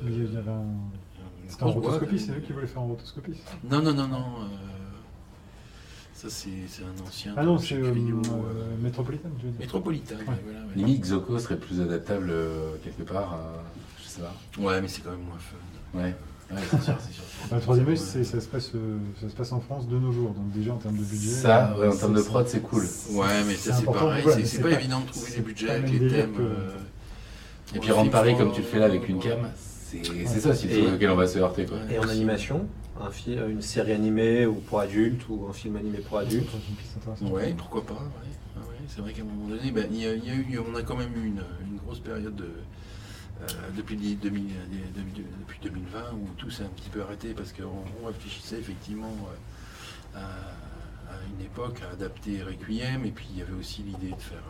mais 0.04 0.12
il 0.12 0.34
y 0.34 0.38
avait 0.38 0.52
un. 0.52 0.66
C'était 1.48 1.64
en 1.64 1.72
rotoscopie, 1.72 2.20
c'est 2.20 2.32
eux 2.32 2.40
qui 2.46 2.54
voulaient 2.54 2.68
faire 2.68 2.82
en 2.84 2.88
rotoscopie. 2.88 3.34
Non, 3.64 3.82
non, 3.82 3.94
non, 3.94 4.08
non. 4.08 4.26
euh, 4.42 4.46
Ça, 6.14 6.30
c'est 6.30 6.50
c'est 6.68 6.84
un 6.84 7.06
ancien. 7.06 7.34
Ah 7.38 7.44
non, 7.44 7.58
c'est 7.58 7.76
euh, 7.76 7.88
euh, 7.88 7.92
euh, 7.94 8.78
Métropolitain, 8.82 9.30
tu 9.40 9.46
veux 9.48 9.52
dire. 9.52 9.60
Métropolitain, 9.60 10.16
ouais, 10.18 10.22
Ouais. 10.28 10.36
voilà. 10.44 10.60
ouais. 10.62 10.66
Limite, 10.76 11.02
Xoko 11.02 11.38
serait 11.40 11.58
plus 11.58 11.82
adaptable 11.82 12.30
euh, 12.32 12.76
quelque 12.84 13.04
part. 13.04 13.34
euh, 13.34 13.38
je 14.02 14.08
sais 14.08 14.22
pas. 14.22 14.34
Ouais, 14.62 14.82
mais 14.82 14.88
c'est 14.88 15.02
quand 15.02 15.12
même 15.12 15.22
moins 15.26 15.38
fun. 15.38 16.00
Ouais, 16.00 16.16
ouais 16.56 16.62
c'est 16.72 16.82
sûr, 16.84 16.96
c'est 17.00 17.14
sûr. 17.14 17.24
Le 17.52 17.60
troisième 17.62 17.88
œil, 17.90 17.98
ça, 17.98 18.24
se 18.24 18.48
passe, 18.48 18.72
euh, 18.74 18.98
ça 19.22 19.30
se 19.30 19.36
passe 19.36 19.52
en 19.52 19.60
France 19.60 19.88
de 19.88 19.98
nos 20.00 20.12
jours, 20.12 20.30
donc 20.32 20.52
déjà 20.52 20.74
en 20.74 20.78
termes 20.78 20.98
de 20.98 21.04
budget. 21.04 21.30
Ça, 21.30 21.74
euh, 21.78 21.82
ouais, 21.82 21.88
en 21.94 21.96
termes 21.98 22.16
de 22.16 22.22
prod, 22.22 22.48
c'est 22.48 22.62
cool. 22.62 22.82
Ouais, 23.12 23.28
mais 23.46 23.54
C'est 23.54 23.70
ça, 23.70 23.76
c'est 23.76 23.82
important, 23.84 24.06
pareil. 24.08 24.24
voilà, 24.24 24.44
c'est- 24.46 24.62
pas, 24.62 24.70
pas- 24.70 24.80
évident 24.80 25.00
de 25.02 25.06
trouver 25.06 25.32
des 25.32 25.42
budgets 25.42 25.70
avec 25.70 25.92
les 25.92 26.08
thèmes. 26.08 26.32
que- 26.34 26.42
euh, 26.42 26.70
Et 27.76 27.80
puis 27.80 27.92
rendre 27.92 28.02
film 28.04 28.12
Paris 28.12 28.36
comme 28.38 28.52
tu 28.52 28.62
le 28.62 28.68
fais 28.68 28.80
là 28.80 28.86
avec 28.86 29.08
une 29.10 29.20
cam, 29.20 29.40
c'est 29.86 30.40
ça 30.40 30.50
aussi 30.50 30.68
le 30.68 30.96
auquel 30.96 31.10
on 31.12 31.16
va 31.16 31.28
se 31.28 31.38
heurter, 31.38 31.66
quoi. 31.66 31.78
Et 31.92 32.00
en 32.00 32.08
animation, 32.10 32.66
un 33.00 33.12
fi- 33.12 33.34
une 33.50 33.62
série 33.62 33.92
animée 33.92 34.46
ou 34.48 34.56
pour 34.56 34.80
adultes 34.80 35.28
ou 35.30 35.46
un 35.50 35.54
film 35.54 35.76
animé 35.76 36.00
pour 36.00 36.18
adultes. 36.20 36.50
Ouais, 37.30 37.54
pourquoi 37.58 37.86
pas. 37.86 37.94
Ouais. 37.94 38.00
Ah 38.56 38.60
ouais, 38.62 38.76
c'est 38.88 39.02
vrai 39.02 39.12
qu'à 39.14 39.22
un 39.22 39.26
moment 39.26 39.50
donné, 39.50 39.70
ben, 39.72 39.86
il 39.92 39.98
y 40.02 40.06
a, 40.08 40.16
y 40.16 40.30
a 40.30 40.34
eu, 40.36 40.60
on 40.72 40.76
a 40.76 40.82
quand 40.82 40.96
même 40.96 41.12
eu 41.16 41.28
une, 41.28 41.44
une 41.70 41.78
grosse 41.86 42.00
période 42.00 42.36
de, 42.36 42.50
euh, 43.42 43.46
depuis, 43.76 43.96
les 43.98 44.16
2000 44.16 44.48
des- 44.70 45.02
de- 45.02 45.10
de- 45.18 45.28
depuis 45.40 45.60
2020 45.62 46.14
où 46.14 46.28
tout 46.38 46.50
s'est 46.50 46.64
un 46.64 46.70
petit 46.70 46.90
peu 46.90 47.02
arrêté 47.02 47.34
parce 47.34 47.52
qu'on 47.54 47.84
on 48.02 48.08
réfléchissait 48.08 48.60
effectivement 48.60 49.14
euh, 50.16 50.20
à, 50.20 51.14
à 51.14 51.18
une 51.38 51.46
époque 51.46 51.82
à 51.82 51.92
adapter 51.94 52.42
Requiem 52.44 53.06
et 53.06 53.12
puis 53.12 53.28
il 53.32 53.38
y 53.40 53.42
avait 53.42 53.54
aussi 53.54 53.84
l'idée 53.84 54.12
de 54.12 54.22
faire 54.22 54.44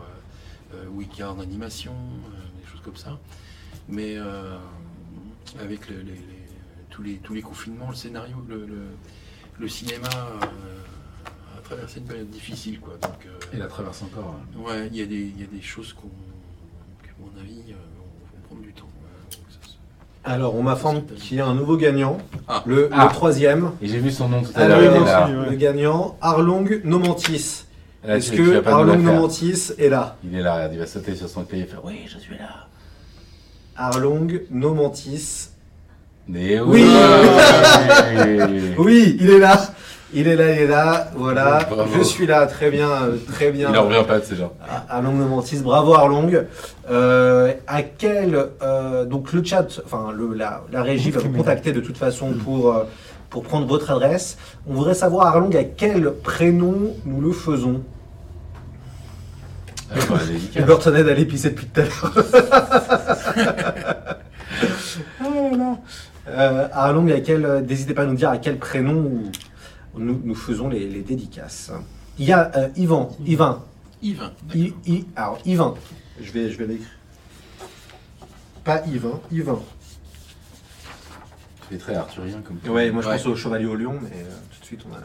euh, 0.73 0.85
euh, 0.87 1.25
en 1.27 1.39
animation, 1.39 1.93
euh, 1.93 2.61
des 2.61 2.67
choses 2.71 2.81
comme 2.81 2.95
ça. 2.95 3.19
Mais 3.87 4.15
euh, 4.17 4.57
avec 5.59 5.89
le- 5.89 5.97
les, 6.01 6.11
les- 6.13 6.19
tous, 6.89 7.03
les, 7.03 7.17
tous 7.17 7.33
les 7.33 7.41
confinements, 7.41 7.89
le 7.89 7.95
scénario, 7.95 8.37
le, 8.47 8.65
le- 8.65 8.87
le 9.59 9.67
cinéma 9.67 10.09
euh, 10.13 11.57
a 11.57 11.61
traversé 11.61 11.99
une 11.99 12.05
période 12.05 12.29
difficile. 12.29 12.79
Quoi. 12.79 12.97
Donc, 12.97 13.25
euh, 13.25 13.37
Il 13.53 13.59
la 13.59 13.67
traverse 13.67 14.01
encore. 14.03 14.35
hein. 14.39 14.59
Ouais, 14.59 14.87
il 14.87 14.95
y, 14.95 15.01
a 15.01 15.05
des- 15.05 15.27
il 15.27 15.39
y 15.39 15.43
a 15.43 15.47
des 15.47 15.61
choses 15.61 15.93
qu'on, 15.93 16.07
que, 17.03 17.09
à 17.09 17.13
mon 17.19 17.39
avis, 17.41 17.61
euh, 17.71 17.75
prendre 18.55 18.65
du 18.65 18.73
temps. 18.73 18.81
Alors, 20.23 20.55
on 20.55 20.63
m'informe 20.63 21.03
qu'il 21.05 21.37
y 21.37 21.41
a 21.41 21.45
un 21.45 21.53
nouveau 21.53 21.77
gagnant, 21.77 22.17
Ah. 22.47 22.63
le, 22.65 22.89
Ah. 22.91 23.05
le 23.05 23.09
troisième. 23.13 23.71
Et 23.81 23.87
j'ai 23.87 23.99
vu 23.99 24.09
son 24.11 24.27
nom 24.29 24.41
tout 24.41 24.51
à 24.55 24.67
l'heure. 24.67 24.79
ouais. 24.79 25.49
Le 25.51 25.55
gagnant, 25.55 26.17
Arlong 26.21 26.81
Nomantis. 26.83 27.65
Là, 28.03 28.17
Est-ce 28.17 28.31
que 28.31 28.65
Arlong. 28.67 28.97
Nomantis 29.01 29.71
est 29.77 29.89
là? 29.89 30.15
Il 30.23 30.35
est 30.37 30.41
là, 30.41 30.55
regarde, 30.55 30.73
il 30.73 30.79
va 30.79 30.85
sauter 30.87 31.15
sur 31.15 31.27
son 31.29 31.43
clavier 31.43 31.65
et 31.65 31.69
faire 31.69 31.83
Oui, 31.83 32.01
je 32.07 32.17
suis 32.19 32.35
là. 32.37 32.67
Arlong 33.77 34.27
Nomantis. 34.51 35.49
Mais 36.27 36.59
Oui. 36.59 36.83
oui 36.83 38.73
Oui, 38.77 39.17
il 39.19 39.29
est 39.29 39.39
là. 39.39 39.59
Il 40.17 40.29
est 40.29 40.37
là, 40.37 40.51
il 40.53 40.61
est 40.61 40.67
là. 40.67 41.09
Voilà. 41.13 41.59
Bravo. 41.69 41.91
Je 41.97 42.01
suis 42.03 42.25
là. 42.25 42.47
Très 42.47 42.71
bien, 42.71 42.89
euh, 42.89 43.17
très 43.33 43.51
bien. 43.51 43.69
Il 43.69 43.77
en 43.77 43.83
revient 43.83 44.07
pas 44.07 44.19
de 44.19 44.23
ces 44.23 44.37
gens. 44.37 44.53
Ah, 44.65 44.85
Arlong 44.87 45.11
Nomantis, 45.11 45.57
bravo 45.57 45.93
Arlong. 45.93 46.45
Euh, 46.89 47.53
à 47.67 47.83
quel 47.83 48.47
euh, 48.61 49.03
donc 49.03 49.33
le 49.33 49.43
chat, 49.43 49.67
enfin 49.83 50.13
le, 50.15 50.33
la, 50.33 50.61
la 50.71 50.83
régie 50.83 51.11
va 51.11 51.19
vous 51.19 51.31
contacter 51.31 51.73
de 51.73 51.81
toute 51.81 51.97
façon 51.97 52.31
pour 52.31 52.71
euh, 52.71 52.85
pour 53.29 53.43
prendre 53.43 53.67
votre 53.67 53.91
adresse. 53.91 54.37
On 54.69 54.73
voudrait 54.73 54.93
savoir 54.93 55.27
Arlong 55.27 55.53
à 55.53 55.65
quel 55.65 56.09
prénom 56.13 56.93
nous 57.05 57.19
le 57.19 57.33
faisons? 57.33 57.81
Ah, 59.91 59.95
bah. 60.09 60.63
Burton 60.65 60.95
est 60.95 61.11
allé 61.11 61.25
pisser 61.25 61.49
depuis 61.49 61.67
tout 61.67 61.81
à 61.81 61.83
l'heure. 61.83 62.13
Oh 65.25 65.55
là. 65.55 65.77
Euh, 66.27 66.67
Arlong, 66.73 67.11
à 67.11 67.19
quel, 67.19 67.65
n'hésitez 67.67 67.93
pas 67.93 68.03
à 68.03 68.05
nous 68.05 68.15
dire 68.15 68.29
à 68.29 68.37
quel 68.37 68.57
prénom 68.57 69.21
nous, 69.97 70.21
nous 70.23 70.35
faisons 70.35 70.69
les, 70.69 70.87
les 70.87 71.01
dédicaces. 71.01 71.71
Il 72.17 72.25
y 72.25 72.31
a 72.33 72.51
euh, 72.55 72.69
Yvan, 72.75 73.15
Yvan. 73.25 73.63
I, 74.03 74.15
I- 74.85 75.05
alors 75.15 75.39
Yvan, 75.45 75.75
je 76.21 76.31
vais, 76.31 76.49
je 76.51 76.57
vais 76.57 76.67
l'écrire. 76.67 76.87
Pas 78.63 78.85
Yvan, 78.87 79.21
Yvan. 79.31 79.63
Tu 81.61 81.67
fais 81.69 81.77
très 81.77 81.95
arthurien 81.95 82.41
comme 82.41 82.59
Ouais, 82.71 82.91
moi 82.91 83.01
je 83.01 83.07
Ouais. 83.09 83.17
pense 83.17 83.25
au 83.25 83.35
chevalier 83.35 83.65
au 83.65 83.75
lion, 83.75 83.93
mais 84.01 84.09
euh, 84.23 84.29
tout 84.53 84.59
de 84.61 84.65
suite 84.65 84.81
on 84.89 84.93
a. 84.95 84.99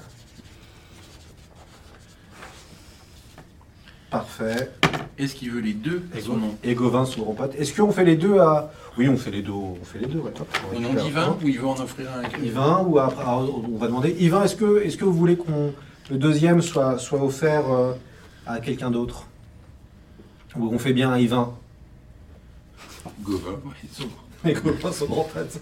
Parfait. 4.11 4.71
Est-ce 5.19 5.35
qu'il 5.35 5.51
veut 5.53 5.61
les 5.61 5.73
deux 5.73 6.03
à 6.17 6.21
son 6.21 6.37
nom 6.37 6.57
Et 6.65 6.75
Gauvin, 6.75 7.05
son 7.05 7.23
grand 7.23 7.35
pote. 7.35 7.55
Est-ce 7.57 7.75
qu'on 7.81 7.93
fait 7.93 8.05
les 8.05 8.17
deux 8.17 8.39
à. 8.41 8.73
Oui, 8.99 9.09
on 9.09 9.17
fait 9.17 9.31
les 9.31 9.43
deux, 9.43 9.53
on 9.53 9.77
fait 9.85 10.01
les 10.01 10.07
deux, 10.07 10.19
ouais. 10.19 10.33
Au 10.77 10.81
nom 10.81 10.95
d'Yvain 10.95 11.29
un. 11.29 11.45
ou 11.45 11.49
il 11.49 11.59
veut 11.61 11.67
en 11.67 11.79
offrir 11.81 12.09
un 12.13 12.43
Yvain 12.45 12.85
ou 12.87 12.99
après 12.99 13.23
alors, 13.23 13.63
on 13.73 13.77
va 13.79 13.87
demander 13.87 14.11
Yvain 14.19 14.43
est-ce 14.45 14.57
que 14.57 14.83
est-ce 14.83 14.97
que 14.97 15.05
vous 15.05 15.13
voulez 15.13 15.37
qu'on 15.37 15.73
le 16.11 16.17
deuxième 16.19 16.61
soit 16.61 16.99
soit 16.99 17.23
offert 17.23 17.71
euh, 17.71 17.93
à 18.47 18.59
quelqu'un 18.61 18.91
d'autre? 18.91 19.27
Ou 20.57 20.69
on 20.75 20.79
fait 20.81 20.93
bien 20.93 21.13
à 21.13 21.21
Yvain? 21.21 21.55
Gauvin, 23.23 23.61
mais 24.45 24.55
Gauvin 24.55 24.91
son 24.93 25.07
grand 25.07 25.25
pote 25.25 25.61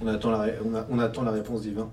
on 0.00 0.06
attend 0.08 0.30
la 0.30 0.38
ré- 0.38 0.54
on, 0.64 0.74
a- 0.74 0.86
on 0.90 0.98
attend 0.98 1.22
la 1.22 1.30
réponse 1.32 1.62
d'Yvain 1.62 1.88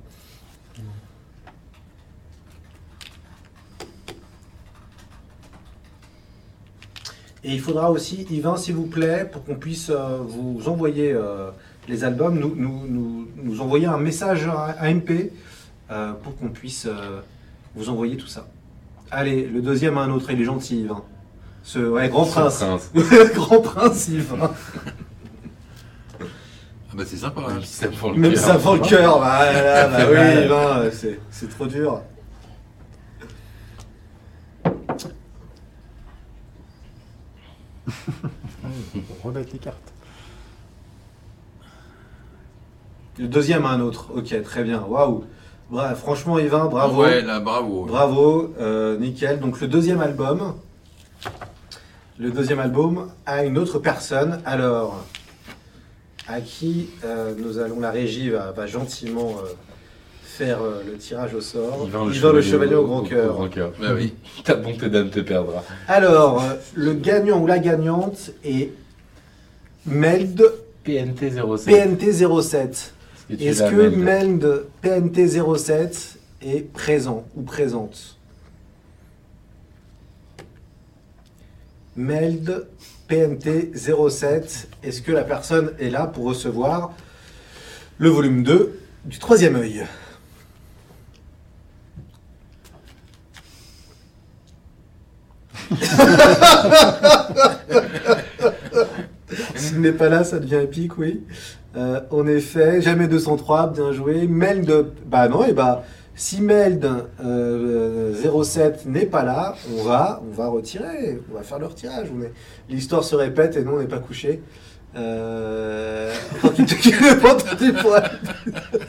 Et 7.43 7.53
il 7.53 7.61
faudra 7.61 7.89
aussi, 7.91 8.27
Yvain, 8.29 8.57
s'il 8.57 8.75
vous 8.75 8.85
plaît, 8.87 9.27
pour 9.31 9.43
qu'on 9.45 9.55
puisse 9.55 9.89
euh, 9.89 10.17
vous 10.21 10.67
envoyer 10.67 11.13
euh, 11.13 11.49
les 11.87 12.03
albums, 12.03 12.37
nous, 12.37 12.53
nous, 12.55 12.85
nous, 12.87 13.27
nous 13.41 13.61
envoyer 13.61 13.85
un 13.85 13.97
message 13.97 14.45
à, 14.47 14.75
à 14.77 14.89
MP 14.93 15.31
euh, 15.89 16.11
pour 16.21 16.35
qu'on 16.37 16.49
puisse 16.49 16.85
euh, 16.85 17.21
vous 17.75 17.89
envoyer 17.89 18.17
tout 18.17 18.27
ça. 18.27 18.47
Allez, 19.11 19.45
le 19.45 19.61
deuxième 19.61 19.97
à 19.97 20.01
un 20.01 20.11
autre, 20.11 20.29
il 20.31 20.41
est 20.41 20.45
gentil, 20.45 20.81
Yvain. 20.81 21.01
Ce 21.63 21.79
ouais, 21.79 22.09
grand 22.09 22.25
Ce 22.25 22.31
prince. 22.31 22.57
prince. 22.57 22.91
grand 23.35 23.61
prince, 23.61 24.07
Yvain. 24.09 24.51
Ah 26.91 26.95
bah 26.95 27.03
c'est 27.05 27.17
sympa. 27.17 27.41
hein. 27.47 27.53
Même 27.53 27.63
si 27.63 27.73
ça 27.73 27.87
me 27.87 27.91
fend 27.93 28.11
le 28.11 28.17
Même 28.17 28.33
cœur. 28.33 28.41
ça 28.41 28.53
le 28.73 28.79
cœur. 28.79 29.19
Bah, 29.19 29.53
là, 29.53 29.87
bah 29.89 30.05
oui. 30.11 30.43
Yvain, 30.45 30.89
c'est, 30.91 31.19
c'est 31.31 31.49
trop 31.49 31.67
dur. 31.67 32.01
Remettre 39.23 39.49
les 39.53 39.59
cartes. 39.59 39.77
Le 43.17 43.27
deuxième 43.27 43.65
à 43.65 43.69
un 43.69 43.81
autre. 43.81 44.11
Ok, 44.15 44.41
très 44.43 44.63
bien. 44.63 44.81
Waouh. 44.81 45.25
Bra- 45.69 45.93
franchement, 45.95 46.39
Yvain, 46.39 46.65
bravo. 46.65 47.01
Ouais, 47.03 47.21
là, 47.21 47.39
bravo. 47.39 47.85
Bravo, 47.85 48.53
euh, 48.59 48.97
nickel. 48.97 49.39
Donc 49.39 49.59
le 49.61 49.67
deuxième 49.67 50.01
album, 50.01 50.55
le 52.17 52.31
deuxième 52.31 52.59
album 52.59 53.09
à 53.25 53.43
une 53.43 53.57
autre 53.57 53.77
personne. 53.79 54.41
Alors, 54.45 55.03
à 56.27 56.41
qui 56.41 56.89
euh, 57.03 57.33
nous 57.37 57.57
allons 57.59 57.79
la 57.79 57.91
régie 57.91 58.29
va, 58.29 58.51
va 58.51 58.67
gentiment 58.67 59.35
euh, 59.43 59.53
faire 60.39 60.61
euh, 60.61 60.81
le 60.85 60.97
tirage 60.97 61.33
au 61.33 61.41
sort. 61.41 61.85
Yvain 61.85 62.29
le, 62.31 62.35
le 62.37 62.41
chevalier 62.41 62.75
au 62.75 62.85
grand 62.85 62.99
Au 62.99 63.03
cœur. 63.03 63.33
grand 63.33 63.49
cœur. 63.49 63.73
Bah 63.79 63.89
oui. 63.93 64.13
Ta 64.45 64.55
bonté 64.55 64.89
d'âme 64.89 65.09
te 65.09 65.19
perdra. 65.19 65.63
Alors, 65.87 66.41
euh, 66.41 66.53
le 66.75 66.93
gagnant 66.93 67.39
ou 67.41 67.47
la 67.47 67.59
gagnante 67.59 68.31
est 68.45 68.71
Meld 69.85 70.41
PNT 70.85 71.31
07. 71.31 71.65
PNT 71.65 72.13
07. 72.41 72.93
Et 73.31 73.37
tu 73.37 73.43
Est-ce 73.43 73.63
l'as, 73.63 73.69
que 73.69 73.75
Mel. 73.89 73.97
Meld 73.99 74.63
PNT 74.81 75.27
07 75.57 76.17
est 76.41 76.71
présent 76.71 77.25
ou 77.35 77.41
présente? 77.41 78.15
Meld 81.97 82.65
PNT 83.09 83.71
07, 83.75 84.69
est-ce 84.83 85.01
que 85.01 85.11
la 85.11 85.23
personne 85.23 85.73
est 85.79 85.89
là 85.89 86.07
pour 86.07 86.23
recevoir 86.25 86.93
le 87.97 88.07
volume 88.09 88.43
2 88.43 88.79
du 89.05 89.19
troisième 89.19 89.57
œil? 89.57 89.83
S'il 99.55 99.81
n'est 99.81 99.91
pas 99.91 100.09
là, 100.09 100.23
ça 100.23 100.39
devient 100.39 100.61
épique, 100.63 100.97
oui. 100.97 101.23
Euh, 101.75 102.01
en 102.09 102.25
effet, 102.27 102.81
jamais 102.81 103.07
203, 103.07 103.67
bien 103.71 103.91
joué. 103.91 104.27
Meld, 104.27 104.87
bah 105.05 105.27
non, 105.27 105.45
et 105.45 105.53
bah 105.53 105.83
Si 106.15 106.41
Meld 106.41 106.89
euh, 107.23 108.13
07 108.43 108.85
n'est 108.87 109.05
pas 109.05 109.23
là, 109.23 109.53
on 109.77 109.83
va, 109.83 110.21
on 110.27 110.33
va 110.33 110.47
retirer, 110.47 111.21
on 111.31 111.35
va 111.35 111.43
faire 111.43 111.59
le 111.59 111.67
retirage. 111.67 112.07
Est- 112.07 112.33
L'histoire 112.73 113.03
se 113.03 113.15
répète 113.15 113.55
et 113.55 113.63
nous 113.63 113.73
on 113.73 113.79
n'est 113.79 113.85
pas 113.87 113.99
couché. 113.99 114.41
Euh... 114.95 116.11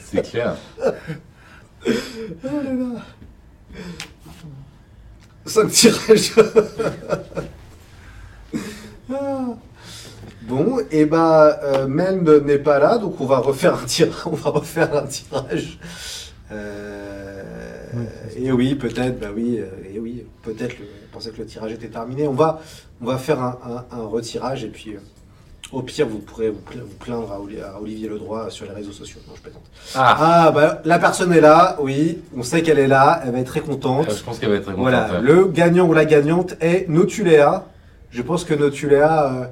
C'est 0.01 0.23
clair. 0.23 0.57
Oh 1.86 2.48
là 2.62 2.73
là. 2.74 3.01
Cinq 5.51 5.70
tirages. 5.72 6.32
Ah. 9.12 9.47
Bon, 10.43 10.78
et 10.90 11.05
bah 11.05 11.59
euh, 11.64 11.86
Meld 11.89 12.28
n'est 12.47 12.59
pas 12.59 12.78
là, 12.78 12.98
donc 12.98 13.20
on 13.20 13.27
va 13.27 13.39
refaire 13.39 13.74
un 13.74 13.85
tirage. 13.85 14.14
On 14.27 14.31
va 14.31 14.51
refaire 14.51 14.97
un 14.97 15.06
tirage. 15.06 15.78
Euh, 16.52 17.43
et 18.36 18.52
oui, 18.52 18.74
peut-être, 18.77 19.18
bah 19.18 19.28
oui, 19.35 19.59
euh, 19.59 19.66
et 19.93 19.98
oui, 19.98 20.24
peut-être. 20.43 20.77
On 20.81 21.14
pensait 21.14 21.31
que 21.31 21.39
le 21.39 21.47
tirage 21.47 21.72
était 21.72 21.89
terminé. 21.89 22.28
On 22.28 22.32
va, 22.35 22.60
on 23.01 23.06
va 23.06 23.18
faire 23.18 23.40
un, 23.40 23.59
un- 23.64 23.97
un 23.97 24.02
retirage 24.06 24.62
et 24.64 24.68
puis. 24.68 24.97
Euh, 25.73 25.77
au 25.79 25.83
pire, 25.83 26.07
vous 26.09 26.19
pourrez 26.19 26.51
vous 26.51 26.61
pla- 26.61 26.81
vous 26.83 26.97
plaindre 26.99 27.33
à 27.33 27.41
Oli- 27.41 27.61
à 27.61 27.81
Olivier 27.81 28.09
Ledroit 28.09 28.47
sur 28.51 28.67
les 28.67 28.73
réseaux 28.73 28.93
sociaux. 28.93 29.21
Non, 29.29 29.35
je 29.37 29.41
plaisante. 29.43 29.63
Ah, 29.95 30.17
Ah, 30.47 30.51
bah, 30.53 30.81
la 30.85 30.99
personne 30.99 31.33
est 31.33 31.41
là, 31.41 31.77
oui, 31.81 32.19
on 32.37 32.43
sait 32.43 32.63
qu'elle 32.63 32.79
est 32.79 32.89
là, 32.89 33.21
elle 33.25 33.33
va 33.33 33.39
être 33.39 33.47
très 33.47 33.61
contente. 33.61 34.07
je 34.11 34.23
pense 34.23 34.39
qu'elle 34.39 34.51
va 34.51 34.57
être 34.57 34.63
très 34.65 34.73
contente. 34.73 34.83
Voilà, 34.91 35.09
ouais. 35.13 35.21
le 35.23 35.47
gagnant 35.47 35.87
ou 35.87 35.93
la 35.95 36.05
gagnante 36.05 36.55
est 36.61 36.89
Notuléa. 36.89 37.67
Je 38.11 38.23
pense 38.23 38.45
que 38.45 38.55
Notuléa, 38.55 39.33
euh, 39.33 39.45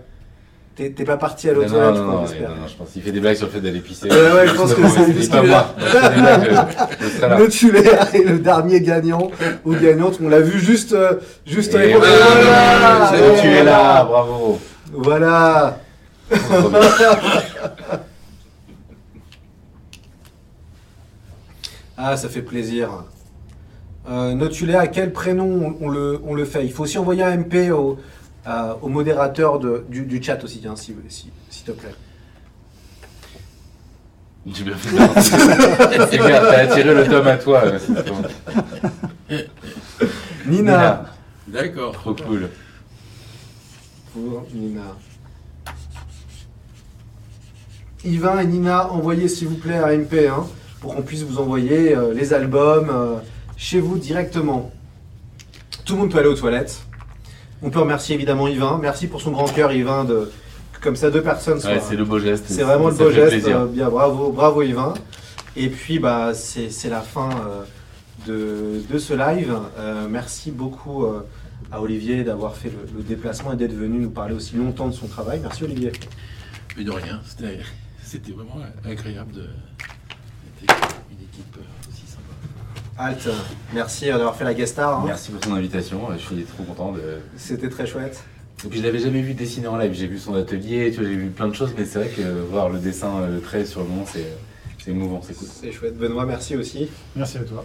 t'es 0.74 1.04
pas 1.04 1.16
parti 1.16 1.48
à 1.48 1.52
l'autre 1.52 1.72
non, 1.72 1.94
je 1.94 2.00
non, 2.00 2.04
non, 2.22 2.26
je 2.68 2.74
pense 2.76 2.90
qu'il 2.90 3.02
fait 3.02 3.10
des 3.12 3.18
blagues 3.20 3.36
sur 3.36 3.46
le 3.46 3.52
fait 3.52 3.60
d'aller 3.60 3.80
pisser. 3.80 4.08
Ouais, 4.08 4.32
ouais, 4.32 4.46
je 4.48 4.54
pense 4.54 4.74
que 4.76 4.88
c'est 4.88 5.12
juste 5.12 5.30
pas 5.32 5.42
moi. 5.42 5.74
Serai 5.78 7.28
là. 7.28 7.38
Notuléa 7.38 8.14
est 8.14 8.24
le 8.24 8.38
dernier 8.38 8.80
gagnant 8.80 9.30
ou 9.64 9.74
gagnante. 9.74 10.18
On 10.22 10.28
l'a 10.28 10.40
vu 10.40 10.58
juste, 10.60 10.92
euh, 10.92 11.14
juste 11.46 11.72
tu 11.72 11.78
es 11.78 11.92
là, 13.64 14.04
voilà. 14.04 14.04
bravo. 14.04 14.58
Voilà. 14.92 15.78
Ah, 21.96 22.16
ça 22.16 22.28
fait 22.28 22.42
plaisir. 22.42 22.90
Euh, 24.08 24.34
Notuléa, 24.34 24.86
quel 24.86 25.12
prénom 25.12 25.76
on, 25.80 25.86
on 25.86 25.88
le, 25.88 26.20
on 26.24 26.34
le 26.34 26.44
fait? 26.44 26.64
Il 26.64 26.72
faut 26.72 26.84
aussi 26.84 26.98
envoyer 26.98 27.22
un 27.24 27.36
MP 27.36 27.70
au, 27.72 27.98
à- 28.46 28.76
au 28.80 28.88
modérateur 28.88 29.58
de- 29.58 29.84
du, 29.88 30.02
du 30.06 30.22
chat 30.22 30.42
aussi, 30.44 30.62
hein, 30.66 30.76
si- 30.76 30.94
si- 31.08 31.30
s'il 31.50 31.64
te 31.66 31.72
plaît. 31.72 31.94
J'ai 34.46 34.64
bien 34.64 34.76
fait 34.76 34.96
t'as 36.16 36.58
attiré 36.62 36.94
le 36.94 37.06
tome 37.06 37.26
à 37.26 37.36
toi. 37.36 37.62
euh, 39.30 39.42
Nina. 40.46 41.04
D'accord. 41.48 41.92
Trop 41.92 42.14
cool. 42.14 42.48
Pour 44.14 44.46
Nina. 44.54 44.96
Yvain 48.04 48.38
et 48.40 48.46
Nina, 48.46 48.90
envoyez 48.92 49.28
s'il 49.28 49.48
vous 49.48 49.56
plaît 49.56 49.76
un 49.76 49.96
MP 49.98 50.28
hein, 50.28 50.46
pour 50.80 50.94
qu'on 50.94 51.02
puisse 51.02 51.22
vous 51.22 51.38
envoyer 51.38 51.96
euh, 51.96 52.14
les 52.14 52.32
albums 52.32 52.88
euh, 52.90 53.16
chez 53.56 53.80
vous 53.80 53.98
directement. 53.98 54.70
Tout 55.84 55.94
le 55.94 56.00
monde 56.00 56.10
peut 56.12 56.18
aller 56.18 56.28
aux 56.28 56.34
toilettes. 56.34 56.80
On 57.62 57.70
peut 57.70 57.80
remercier 57.80 58.14
évidemment 58.14 58.46
Yvain. 58.46 58.78
Merci 58.80 59.08
pour 59.08 59.20
son 59.20 59.32
grand 59.32 59.46
cœur, 59.48 59.72
Yvain, 59.72 60.04
de 60.04 60.30
que 60.72 60.80
comme 60.80 60.94
ça 60.96 61.10
deux 61.10 61.22
personnes. 61.22 61.58
Ouais, 61.58 61.80
c'est 61.80 61.96
le 61.96 62.04
beau 62.04 62.20
geste. 62.20 62.44
C'est 62.48 62.62
vraiment 62.62 62.88
le 62.88 62.94
beau 62.94 63.10
geste. 63.10 63.48
euh, 63.48 63.66
bien, 63.66 63.88
bravo, 63.88 64.30
bravo 64.30 64.62
Yvain. 64.62 64.94
Et 65.56 65.68
puis 65.68 65.98
bah 65.98 66.34
c'est 66.34 66.70
c'est 66.70 66.88
la 66.90 67.00
fin 67.00 67.30
euh, 67.30 67.64
de, 68.28 68.92
de 68.92 68.98
ce 68.98 69.12
live. 69.14 69.52
Euh, 69.78 70.06
merci 70.08 70.52
beaucoup 70.52 71.04
euh, 71.04 71.26
à 71.72 71.80
Olivier 71.82 72.22
d'avoir 72.22 72.54
fait 72.54 72.68
le, 72.68 72.78
le 72.98 73.02
déplacement 73.02 73.52
et 73.54 73.56
d'être 73.56 73.74
venu 73.74 73.98
nous 73.98 74.10
parler 74.10 74.34
aussi 74.34 74.54
longtemps 74.54 74.86
de 74.86 74.94
son 74.94 75.08
travail. 75.08 75.40
Merci 75.42 75.64
Olivier. 75.64 75.90
Mais 76.76 76.84
de 76.84 76.92
rien, 76.92 77.20
c'était 77.26 77.58
c'était 78.08 78.32
vraiment 78.32 78.56
agréable 78.84 79.32
de 79.32 79.42
d'être 79.42 80.74
une 81.10 81.24
équipe 81.24 81.56
euh, 81.56 81.90
aussi 81.90 82.02
sympa. 82.06 82.22
Alt, 82.98 83.28
merci 83.72 84.10
euh, 84.10 84.16
d'avoir 84.16 84.34
fait 84.36 84.44
la 84.44 84.54
guest 84.54 84.72
star. 84.72 85.00
hein. 85.00 85.04
Merci 85.06 85.30
pour 85.30 85.40
ton 85.40 85.54
invitation. 85.54 86.00
Je 86.12 86.18
suis 86.18 86.42
trop 86.44 86.62
content 86.64 86.92
de. 86.92 87.00
C'était 87.36 87.68
très 87.68 87.86
chouette. 87.86 88.22
Et 88.64 88.68
puis 88.68 88.80
je 88.80 88.84
l'avais 88.84 88.98
jamais 88.98 89.20
vu 89.22 89.34
dessiner 89.34 89.68
en 89.68 89.76
live. 89.76 89.92
J'ai 89.94 90.08
vu 90.08 90.18
son 90.18 90.34
atelier, 90.34 90.90
tu 90.90 91.00
vois, 91.00 91.08
j'ai 91.08 91.14
vu 91.16 91.28
plein 91.28 91.46
de 91.48 91.54
choses, 91.54 91.72
mais 91.78 91.84
c'est 91.84 92.00
vrai 92.00 92.08
que 92.08 92.22
voir 92.50 92.68
le 92.70 92.78
dessin, 92.78 93.18
euh, 93.20 93.34
le 93.36 93.40
trait 93.40 93.64
sur 93.64 93.80
le 93.82 93.86
moment, 93.88 94.04
c'est 94.06 94.26
c'est 94.78 94.90
émouvant, 94.92 95.20
c'est 95.22 95.34
cool. 95.36 95.48
C'est 95.48 95.70
chouette. 95.72 95.96
Benoît, 95.96 96.24
merci 96.24 96.56
aussi. 96.56 96.88
Merci 97.14 97.38
à 97.38 97.42
toi. 97.42 97.64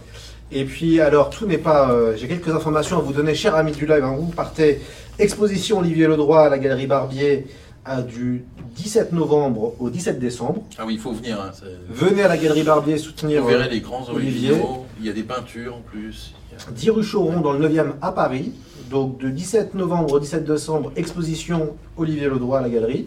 Et 0.52 0.64
puis, 0.64 1.00
alors, 1.00 1.30
tout 1.30 1.46
n'est 1.46 1.58
pas. 1.58 1.90
euh, 1.90 2.14
J'ai 2.16 2.28
quelques 2.28 2.48
informations 2.50 2.98
à 2.98 3.00
vous 3.00 3.12
donner, 3.12 3.34
chers 3.34 3.54
amis 3.56 3.72
du 3.72 3.86
live. 3.86 4.04
hein. 4.04 4.14
Vous 4.16 4.26
partez 4.26 4.80
exposition 5.18 5.78
Olivier 5.78 6.06
Ledroit 6.06 6.46
à 6.46 6.48
la 6.48 6.58
Galerie 6.58 6.86
Barbier 6.86 7.46
à 7.84 8.02
du 8.02 8.44
17 8.76 9.12
novembre 9.12 9.74
au 9.78 9.90
17 9.90 10.18
décembre. 10.18 10.62
Ah 10.78 10.84
oui, 10.86 10.94
il 10.94 11.00
faut 11.00 11.12
venir. 11.12 11.40
hein, 11.40 11.50
Venez 11.90 12.22
à 12.22 12.28
la 12.28 12.36
Galerie 12.36 12.62
Barbier 12.62 12.96
soutenir 12.98 13.42
Vous 13.42 13.48
verrez 13.48 13.64
euh, 13.66 13.68
les 13.68 13.80
grands 13.80 14.08
Olivier. 14.10 14.50
originaux. 14.52 14.86
Il 15.00 15.06
y 15.06 15.10
a 15.10 15.12
des 15.12 15.22
peintures 15.22 15.76
en 15.76 15.80
plus. 15.80 16.32
A- 16.68 16.70
10 16.72 16.90
rue 16.90 17.04
Choron 17.04 17.40
dans 17.40 17.52
le 17.52 17.68
9e 17.68 17.92
à 18.00 18.12
Paris. 18.12 18.52
Donc, 18.90 19.18
de 19.18 19.28
17 19.28 19.74
novembre 19.74 20.12
au 20.14 20.20
17 20.20 20.44
décembre, 20.44 20.92
exposition 20.96 21.74
Olivier 21.96 22.28
Ledroit 22.28 22.58
à 22.58 22.62
la 22.62 22.68
Galerie. 22.70 23.06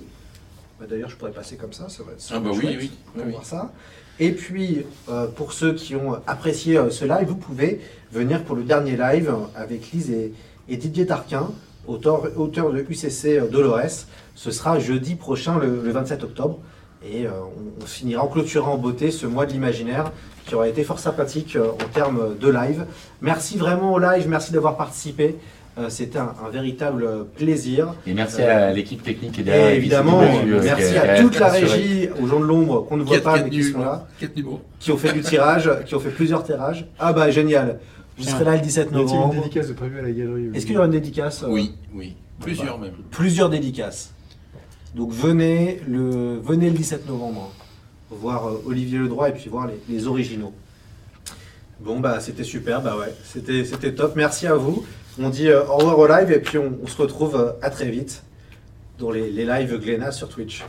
Bah, 0.80 0.86
D'ailleurs, 0.90 1.10
je 1.10 1.16
pourrais 1.16 1.32
passer 1.32 1.56
comme 1.56 1.74
ça, 1.74 1.88
ça 1.90 2.04
va 2.04 2.12
être 2.14 2.24
Ah 2.34 2.40
bah 2.40 2.50
oui, 2.54 2.76
oui, 2.80 2.92
pour 3.16 3.26
oui, 3.26 3.32
voir 3.32 3.46
ça. 3.46 3.72
Et 4.20 4.32
puis, 4.32 4.84
euh, 5.10 5.28
pour 5.28 5.54
ceux 5.54 5.74
qui 5.74 5.96
ont 5.96 6.18
apprécié 6.26 6.78
euh, 6.78 6.90
ce 6.90 7.06
live, 7.06 7.28
vous 7.28 7.36
pouvez 7.36 7.80
venir 8.12 8.44
pour 8.44 8.56
le 8.56 8.64
dernier 8.64 8.98
live 8.98 9.30
euh, 9.30 9.46
avec 9.56 9.92
Lise 9.92 10.10
et, 10.12 10.34
et 10.70 10.78
Didier 10.78 11.06
Tarquin, 11.06 11.50
auteur, 11.88 12.24
auteur 12.36 12.72
de 12.72 12.80
UCC 12.90 13.38
euh, 13.38 13.48
Dolores. 13.48 14.06
Ce 14.38 14.52
sera 14.52 14.78
jeudi 14.78 15.16
prochain, 15.16 15.58
le, 15.58 15.82
le 15.84 15.92
27 15.92 16.24
octobre. 16.24 16.60
Et 17.04 17.26
euh, 17.26 17.32
on, 17.80 17.84
on 17.84 17.86
finira 17.88 18.24
en 18.24 18.28
clôturant 18.28 18.74
en 18.74 18.78
beauté 18.78 19.10
ce 19.10 19.26
mois 19.26 19.48
de 19.48 19.52
l'imaginaire 19.52 20.12
qui 20.46 20.54
aura 20.54 20.68
été 20.68 20.84
fort 20.84 21.00
sympathique 21.00 21.56
euh, 21.56 21.70
en 21.72 21.88
termes 21.92 22.38
de 22.40 22.48
live. 22.48 22.86
Merci 23.22 23.58
vraiment 23.58 23.94
au 23.94 24.00
live, 24.00 24.28
merci 24.30 24.52
d'avoir 24.54 24.78
participé. 24.78 25.36
Euh, 25.80 25.90
C'était 25.90 26.20
un, 26.20 26.34
un 26.46 26.50
véritable 26.52 27.26
plaisir. 27.36 27.96
Et 28.06 28.14
merci 28.14 28.42
Euh, 28.42 28.70
à 28.70 28.74
l'équipe 28.74 29.02
technique 29.02 29.40
Et 29.40 29.44
derrière. 29.44 29.72
qui 29.72 29.78
évidemment, 29.78 30.22
euh, 30.22 30.62
merci 30.64 30.98
à 30.98 31.20
toute 31.20 31.40
la 31.40 31.48
régie, 31.50 32.10
aux 32.22 32.28
gens 32.28 32.40
de 32.40 32.46
l'ombre 32.46 32.86
qu'on 32.88 32.98
ne 32.98 33.04
voit 33.04 33.16
Quatre- 33.16 33.24
pas 33.24 33.34
quatre 33.40 33.44
mais 33.46 33.50
qui 33.50 33.64
sont 33.64 33.80
là, 33.80 34.08
qui 34.80 34.92
ont 34.92 34.98
fait 34.98 35.14
du 35.14 35.22
tirage, 35.22 35.70
qui 35.88 35.96
ont 35.96 36.00
fait 36.00 36.10
plusieurs 36.12 36.44
tirages. 36.44 36.86
Ah 37.00 37.12
bah 37.12 37.32
génial, 37.32 37.80
vous 38.18 38.24
Tiens, 38.24 38.34
serez 38.34 38.46
là 38.46 38.56
le 38.56 38.62
17 38.62 38.86
Y 38.86 38.88
a-t-il 38.88 39.00
une 39.02 39.06
novembre. 39.08 39.34
dédicace 39.36 39.68
de 39.68 39.74
prévue 39.74 39.98
à 40.00 40.04
la 40.04 40.12
galerie 40.12 40.50
Est-ce 40.54 40.66
qu'il 40.68 40.76
y 40.76 40.78
aura 40.78 40.86
une 40.86 40.92
dédicace 40.94 41.44
Oui, 41.48 41.74
oui. 41.96 42.16
Plusieurs 42.40 42.78
même. 42.80 42.94
Plusieurs 43.12 43.50
dédicaces. 43.50 44.14
Donc 44.98 45.12
venez 45.12 45.80
le, 45.88 46.40
venez 46.40 46.72
le 46.72 46.76
17 46.76 47.08
novembre 47.08 47.52
hein, 47.54 47.64
voir 48.10 48.48
euh, 48.48 48.64
Olivier 48.66 48.98
Ledroit 48.98 49.30
et 49.30 49.32
puis 49.32 49.48
voir 49.48 49.70
les, 49.88 50.08
originaux. 50.08 50.54
Bon 51.80 52.00
bah 52.00 52.20
c'était 52.20 52.44
super, 52.44 52.82
bah 52.82 52.98
ouais, 52.98 53.14
c'était 53.24 53.94
top. 53.94 54.16
Merci 54.16 54.48
à 54.48 54.56
vous. 54.56 54.84
On 55.20 55.30
dit 55.30 55.50
euh, 55.50 55.64
au 55.66 55.78
revoir 55.78 56.00
au 56.00 56.08
live 56.08 56.32
et 56.32 56.40
puis 56.40 56.58
on, 56.58 56.80
on 56.84 56.88
se 56.88 57.00
retrouve 57.00 57.36
euh, 57.36 57.52
à 57.62 57.70
très 57.70 57.92
vite 57.92 58.24
dans 58.98 59.12
les, 59.12 59.30
les 59.30 59.46
lives 59.46 59.78
Glénat 59.78 60.12
sur 60.12 60.30
Twitch. 60.30 60.64